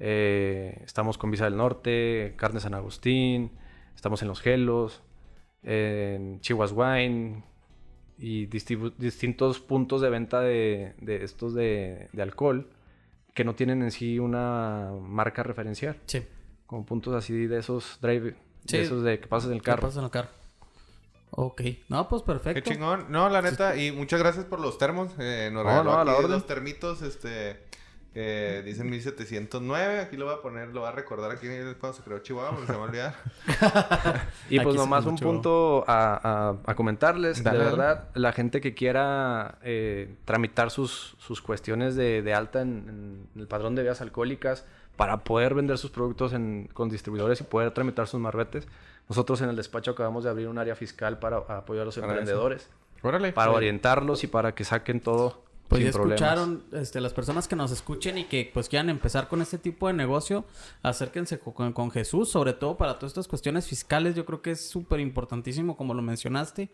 eh, 0.00 0.80
estamos 0.84 1.18
con 1.18 1.30
Visa 1.30 1.44
del 1.44 1.56
Norte, 1.56 2.34
Carne 2.36 2.60
San 2.60 2.74
Agustín, 2.74 3.50
estamos 3.94 4.22
en 4.22 4.28
Los 4.28 4.40
Gelos, 4.40 5.02
en 5.62 6.40
Chihuahua 6.40 6.94
Wine 6.94 7.42
y 8.18 8.46
distintos 8.46 9.60
puntos 9.60 10.00
de 10.00 10.10
venta 10.10 10.40
de, 10.40 10.94
de 11.00 11.24
estos 11.24 11.54
de, 11.54 12.08
de 12.12 12.22
alcohol 12.22 12.68
que 13.34 13.44
no 13.44 13.54
tienen 13.54 13.82
en 13.82 13.90
sí 13.92 14.18
una 14.18 14.90
marca 15.00 15.42
referencial, 15.42 15.96
Sí. 16.06 16.22
como 16.66 16.84
puntos 16.86 17.14
así 17.14 17.46
de 17.46 17.58
esos 17.58 17.98
drive, 18.00 18.34
Sí. 18.66 18.76
de 18.78 18.82
esos 18.82 19.02
de 19.04 19.20
que 19.20 19.26
pasas 19.28 19.50
en 19.50 19.56
el 19.56 19.62
¿Qué 19.62 19.66
carro. 19.70 19.82
pasa 19.82 19.98
en 20.00 20.04
el 20.06 20.10
carro? 20.10 20.28
Ok. 21.30 21.62
No, 21.88 22.08
pues 22.08 22.22
perfecto. 22.22 22.62
Qué 22.62 22.70
chingón. 22.74 23.06
No, 23.10 23.28
la 23.28 23.42
neta, 23.42 23.76
y 23.76 23.92
muchas 23.92 24.18
gracias 24.20 24.44
por 24.44 24.60
los 24.60 24.78
termos. 24.78 25.12
Eh, 25.18 25.50
nos 25.52 25.64
No, 25.64 25.70
regaló 25.70 25.92
no, 25.92 25.98
a 25.98 26.04
la 26.04 26.12
aquí 26.12 26.18
orden. 26.24 26.32
dos 26.32 26.46
termitos, 26.46 27.02
este, 27.02 27.62
que 28.14 28.62
dicen 28.64 28.88
1709. 28.90 30.00
Aquí 30.00 30.16
lo 30.16 30.24
voy 30.24 30.34
a 30.34 30.42
poner, 30.42 30.68
lo 30.68 30.80
voy 30.80 30.88
a 30.88 30.92
recordar 30.92 31.30
aquí 31.30 31.46
cuando 31.78 31.96
se 31.96 32.02
creó 32.02 32.18
Chihuahua, 32.20 32.50
porque 32.52 32.66
se 32.66 32.72
me 32.72 32.78
va 32.78 32.84
a 32.84 32.88
olvidar. 32.88 33.14
Y 34.50 34.60
pues 34.60 34.74
nomás 34.76 35.04
un 35.06 35.16
punto 35.16 35.84
a, 35.86 36.14
a- 36.22 36.56
a 36.70 36.74
comentarles. 36.74 37.42
Dale, 37.44 37.58
de 37.58 37.64
dale. 37.64 37.76
verdad, 37.76 38.08
la 38.14 38.32
gente 38.32 38.60
que 38.60 38.74
quiera 38.74 39.58
eh, 39.62 40.16
tramitar 40.24 40.70
sus, 40.70 41.14
sus 41.18 41.42
cuestiones 41.42 41.94
de, 41.96 42.22
de 42.22 42.34
alta 42.34 42.62
en, 42.62 43.28
en 43.34 43.40
el 43.40 43.46
padrón 43.46 43.74
de 43.74 43.82
vías 43.82 44.00
alcohólicas 44.00 44.64
para 44.98 45.18
poder 45.18 45.54
vender 45.54 45.78
sus 45.78 45.90
productos 45.92 46.32
en- 46.34 46.68
con 46.74 46.90
distribuidores 46.90 47.40
y 47.40 47.44
poder 47.44 47.70
tramitar 47.70 48.06
sus 48.08 48.20
marbetes. 48.20 48.66
Nosotros 49.08 49.40
en 49.40 49.48
el 49.48 49.56
despacho 49.56 49.92
acabamos 49.92 50.24
de 50.24 50.30
abrir 50.30 50.48
un 50.48 50.58
área 50.58 50.74
fiscal 50.74 51.18
para 51.20 51.36
apoyar 51.38 51.82
a 51.82 51.84
los 51.86 51.96
emprendedores, 51.96 52.68
Órale. 53.02 53.32
para 53.32 53.52
orientarlos 53.52 54.24
y 54.24 54.26
para 54.26 54.54
que 54.56 54.64
saquen 54.64 55.00
todo 55.00 55.40
Pues 55.68 55.82
ya 55.82 55.90
escucharon, 55.90 56.64
este, 56.72 57.00
las 57.00 57.12
personas 57.12 57.46
que 57.46 57.54
nos 57.54 57.70
escuchen 57.70 58.16
y 58.18 58.24
que 58.24 58.50
pues 58.52 58.68
quieran 58.68 58.88
empezar 58.88 59.28
con 59.28 59.42
este 59.42 59.58
tipo 59.58 59.86
de 59.86 59.92
negocio, 59.92 60.46
acérquense 60.82 61.38
co- 61.38 61.52
con, 61.52 61.72
con 61.72 61.90
Jesús, 61.90 62.30
sobre 62.30 62.54
todo 62.54 62.76
para 62.78 62.94
todas 62.98 63.10
estas 63.10 63.28
cuestiones 63.28 63.66
fiscales, 63.66 64.14
yo 64.14 64.24
creo 64.24 64.40
que 64.40 64.52
es 64.52 64.66
súper 64.68 65.00
importantísimo 65.00 65.76
como 65.76 65.92
lo 65.94 66.00
mencionaste 66.02 66.70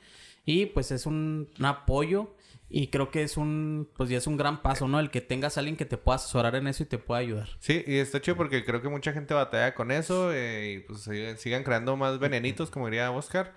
y 0.46 0.66
pues 0.66 0.90
es 0.92 1.06
un, 1.06 1.48
un 1.58 1.64
apoyo 1.64 2.34
y 2.70 2.88
creo 2.88 3.10
que 3.10 3.22
es 3.22 3.36
un, 3.36 3.88
pues 3.96 4.08
ya 4.10 4.18
es 4.18 4.26
un 4.26 4.36
gran 4.36 4.62
paso, 4.62 4.86
¿no? 4.88 4.98
El 5.00 5.10
que 5.10 5.20
tengas 5.20 5.56
a 5.56 5.60
alguien 5.60 5.76
que 5.76 5.84
te 5.84 5.96
pueda 5.96 6.16
asesorar 6.16 6.54
en 6.56 6.66
eso 6.66 6.82
y 6.82 6.86
te 6.86 6.98
pueda 6.98 7.20
ayudar. 7.20 7.48
Sí, 7.60 7.82
y 7.86 7.96
está 7.96 8.20
chido 8.20 8.36
porque 8.36 8.64
creo 8.64 8.80
que 8.80 8.88
mucha 8.88 9.12
gente 9.12 9.34
batalla 9.34 9.74
con 9.74 9.90
eso 9.90 10.32
eh, 10.32 10.72
y 10.74 10.78
pues 10.80 11.02
sigan, 11.02 11.38
sigan 11.38 11.62
creando 11.64 11.96
más 11.96 12.18
venenitos, 12.18 12.70
como 12.70 12.86
diría 12.86 13.10
Oscar. 13.10 13.54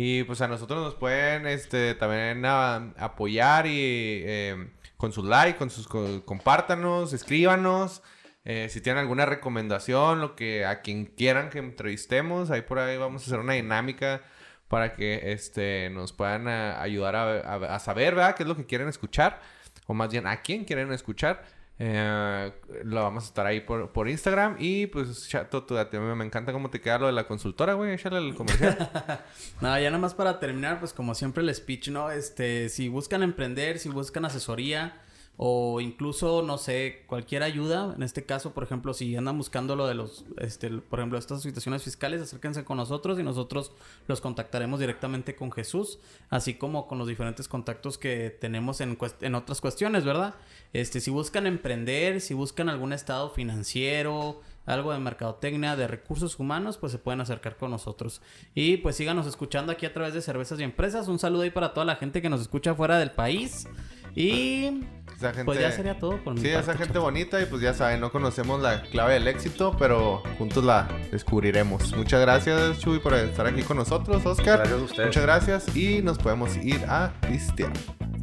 Y 0.00 0.22
pues 0.24 0.40
a 0.42 0.46
nosotros 0.48 0.80
nos 0.80 0.94
pueden 0.94 1.46
este, 1.46 1.94
también 1.96 2.44
ah, 2.44 2.92
apoyar 2.98 3.66
y 3.66 3.72
eh, 3.74 4.70
con 4.98 5.12
sus 5.12 5.24
likes, 5.24 5.56
con 5.58 5.70
sus 5.70 5.88
co- 5.88 6.24
compártanos, 6.26 7.14
escríbanos. 7.14 8.02
eh, 8.44 8.68
si 8.70 8.80
tienen 8.80 9.00
alguna 9.00 9.26
recomendación, 9.26 10.20
lo 10.20 10.34
que 10.36 10.64
a 10.66 10.80
quien 10.82 11.06
quieran 11.06 11.50
que 11.50 11.58
entrevistemos, 11.58 12.50
ahí 12.50 12.62
por 12.62 12.78
ahí 12.78 12.96
vamos 12.96 13.22
a 13.22 13.26
hacer 13.26 13.38
una 13.40 13.54
dinámica 13.54 14.22
para 14.68 14.94
que 14.94 15.32
este 15.32 15.90
nos 15.90 16.12
puedan 16.12 16.48
ah, 16.48 16.80
ayudar 16.80 17.16
a, 17.16 17.78
saber. 17.78 18.14
¿Qué 18.36 18.42
es 18.42 18.48
lo 18.48 18.56
que 18.56 18.66
quieren 18.66 18.88
escuchar? 18.88 19.40
O 19.86 19.94
más 19.94 20.10
bien, 20.10 20.26
¿a 20.26 20.42
quién 20.42 20.64
quieren 20.64 20.92
escuchar? 20.92 21.44
Eh, 21.80 22.52
lo 22.84 23.02
vamos 23.02 23.24
a 23.24 23.26
estar 23.28 23.46
ahí 23.46 23.60
por, 23.60 23.92
por 23.92 24.08
Instagram. 24.08 24.56
Y 24.58 24.86
pues, 24.86 25.28
chato, 25.28 25.64
tú 25.64 25.74
date, 25.74 25.98
me 25.98 26.24
encanta 26.24 26.52
cómo 26.52 26.70
te 26.70 26.80
queda 26.80 26.98
lo 26.98 27.06
de 27.06 27.12
la 27.12 27.26
consultora, 27.26 27.74
güey. 27.74 27.92
Échale 27.92 28.18
el 28.18 28.34
comercial. 28.34 28.76
Nada, 29.60 29.80
ya 29.80 29.90
nada 29.90 30.00
más 30.00 30.14
para 30.14 30.40
terminar, 30.40 30.80
pues 30.80 30.92
como 30.92 31.14
siempre 31.14 31.42
el 31.42 31.54
speech, 31.54 31.88
¿no? 31.88 32.10
Este, 32.10 32.68
si 32.68 32.88
buscan 32.88 33.22
emprender, 33.22 33.78
si 33.78 33.88
buscan 33.88 34.24
asesoría 34.24 35.00
o 35.40 35.80
incluso, 35.80 36.42
no 36.42 36.58
sé, 36.58 37.04
cualquier 37.06 37.44
ayuda, 37.44 37.94
en 37.94 38.02
este 38.02 38.24
caso, 38.24 38.52
por 38.52 38.64
ejemplo, 38.64 38.92
si 38.92 39.14
andan 39.14 39.38
buscando 39.38 39.76
lo 39.76 39.86
de 39.86 39.94
los, 39.94 40.24
este, 40.38 40.68
por 40.68 40.98
ejemplo, 40.98 41.16
estas 41.16 41.42
situaciones 41.42 41.84
fiscales, 41.84 42.20
acérquense 42.20 42.64
con 42.64 42.76
nosotros 42.76 43.20
y 43.20 43.22
nosotros 43.22 43.70
los 44.08 44.20
contactaremos 44.20 44.80
directamente 44.80 45.36
con 45.36 45.52
Jesús, 45.52 46.00
así 46.28 46.54
como 46.54 46.88
con 46.88 46.98
los 46.98 47.06
diferentes 47.06 47.46
contactos 47.46 47.98
que 47.98 48.36
tenemos 48.40 48.80
en, 48.80 48.98
en 49.20 49.34
otras 49.36 49.60
cuestiones, 49.60 50.04
¿verdad? 50.04 50.34
Este, 50.72 51.00
si 51.00 51.12
buscan 51.12 51.46
emprender, 51.46 52.20
si 52.20 52.34
buscan 52.34 52.68
algún 52.68 52.92
estado 52.92 53.30
financiero, 53.30 54.40
algo 54.66 54.92
de 54.92 54.98
mercadotecnia, 54.98 55.76
de 55.76 55.86
recursos 55.86 56.40
humanos, 56.40 56.78
pues 56.78 56.90
se 56.90 56.98
pueden 56.98 57.20
acercar 57.20 57.56
con 57.56 57.70
nosotros. 57.70 58.20
Y 58.56 58.78
pues 58.78 58.96
síganos 58.96 59.24
escuchando 59.28 59.70
aquí 59.70 59.86
a 59.86 59.94
través 59.94 60.14
de 60.14 60.20
Cervezas 60.20 60.58
y 60.58 60.64
Empresas. 60.64 61.06
Un 61.06 61.20
saludo 61.20 61.42
ahí 61.42 61.50
para 61.50 61.72
toda 61.72 61.86
la 61.86 61.94
gente 61.94 62.20
que 62.20 62.28
nos 62.28 62.40
escucha 62.40 62.74
fuera 62.74 62.98
del 62.98 63.12
país. 63.12 63.68
Y 64.14 64.82
Esa 65.18 65.30
gente... 65.30 65.46
pues 65.46 65.58
ya 65.58 65.72
sería 65.72 65.98
todo 65.98 66.16
por 66.22 66.34
mi 66.34 66.40
Sí, 66.40 66.48
esa 66.48 66.74
gente 66.76 66.96
bonita 66.96 67.40
y 67.40 67.46
pues 67.46 67.60
ya 67.60 67.74
saben, 67.74 67.98
no 67.98 68.12
conocemos 68.12 68.62
la 68.62 68.82
clave 68.82 69.14
del 69.14 69.26
éxito, 69.26 69.74
pero 69.76 70.22
juntos 70.38 70.62
la 70.62 70.88
descubriremos. 71.10 71.92
Muchas 71.96 72.20
gracias, 72.20 72.78
Chuy, 72.78 73.00
por 73.00 73.14
estar 73.14 73.44
aquí 73.44 73.62
con 73.62 73.78
nosotros, 73.78 74.24
Oscar. 74.24 74.58
Gracias 74.58 74.80
a 74.80 74.84
ustedes. 74.84 75.06
Muchas 75.08 75.22
gracias 75.24 75.76
y 75.76 76.02
nos 76.02 76.18
podemos 76.18 76.56
ir 76.58 76.84
a 76.86 77.12
pistear. 77.28 77.72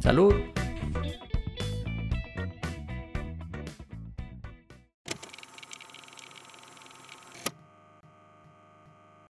Salud. 0.00 0.36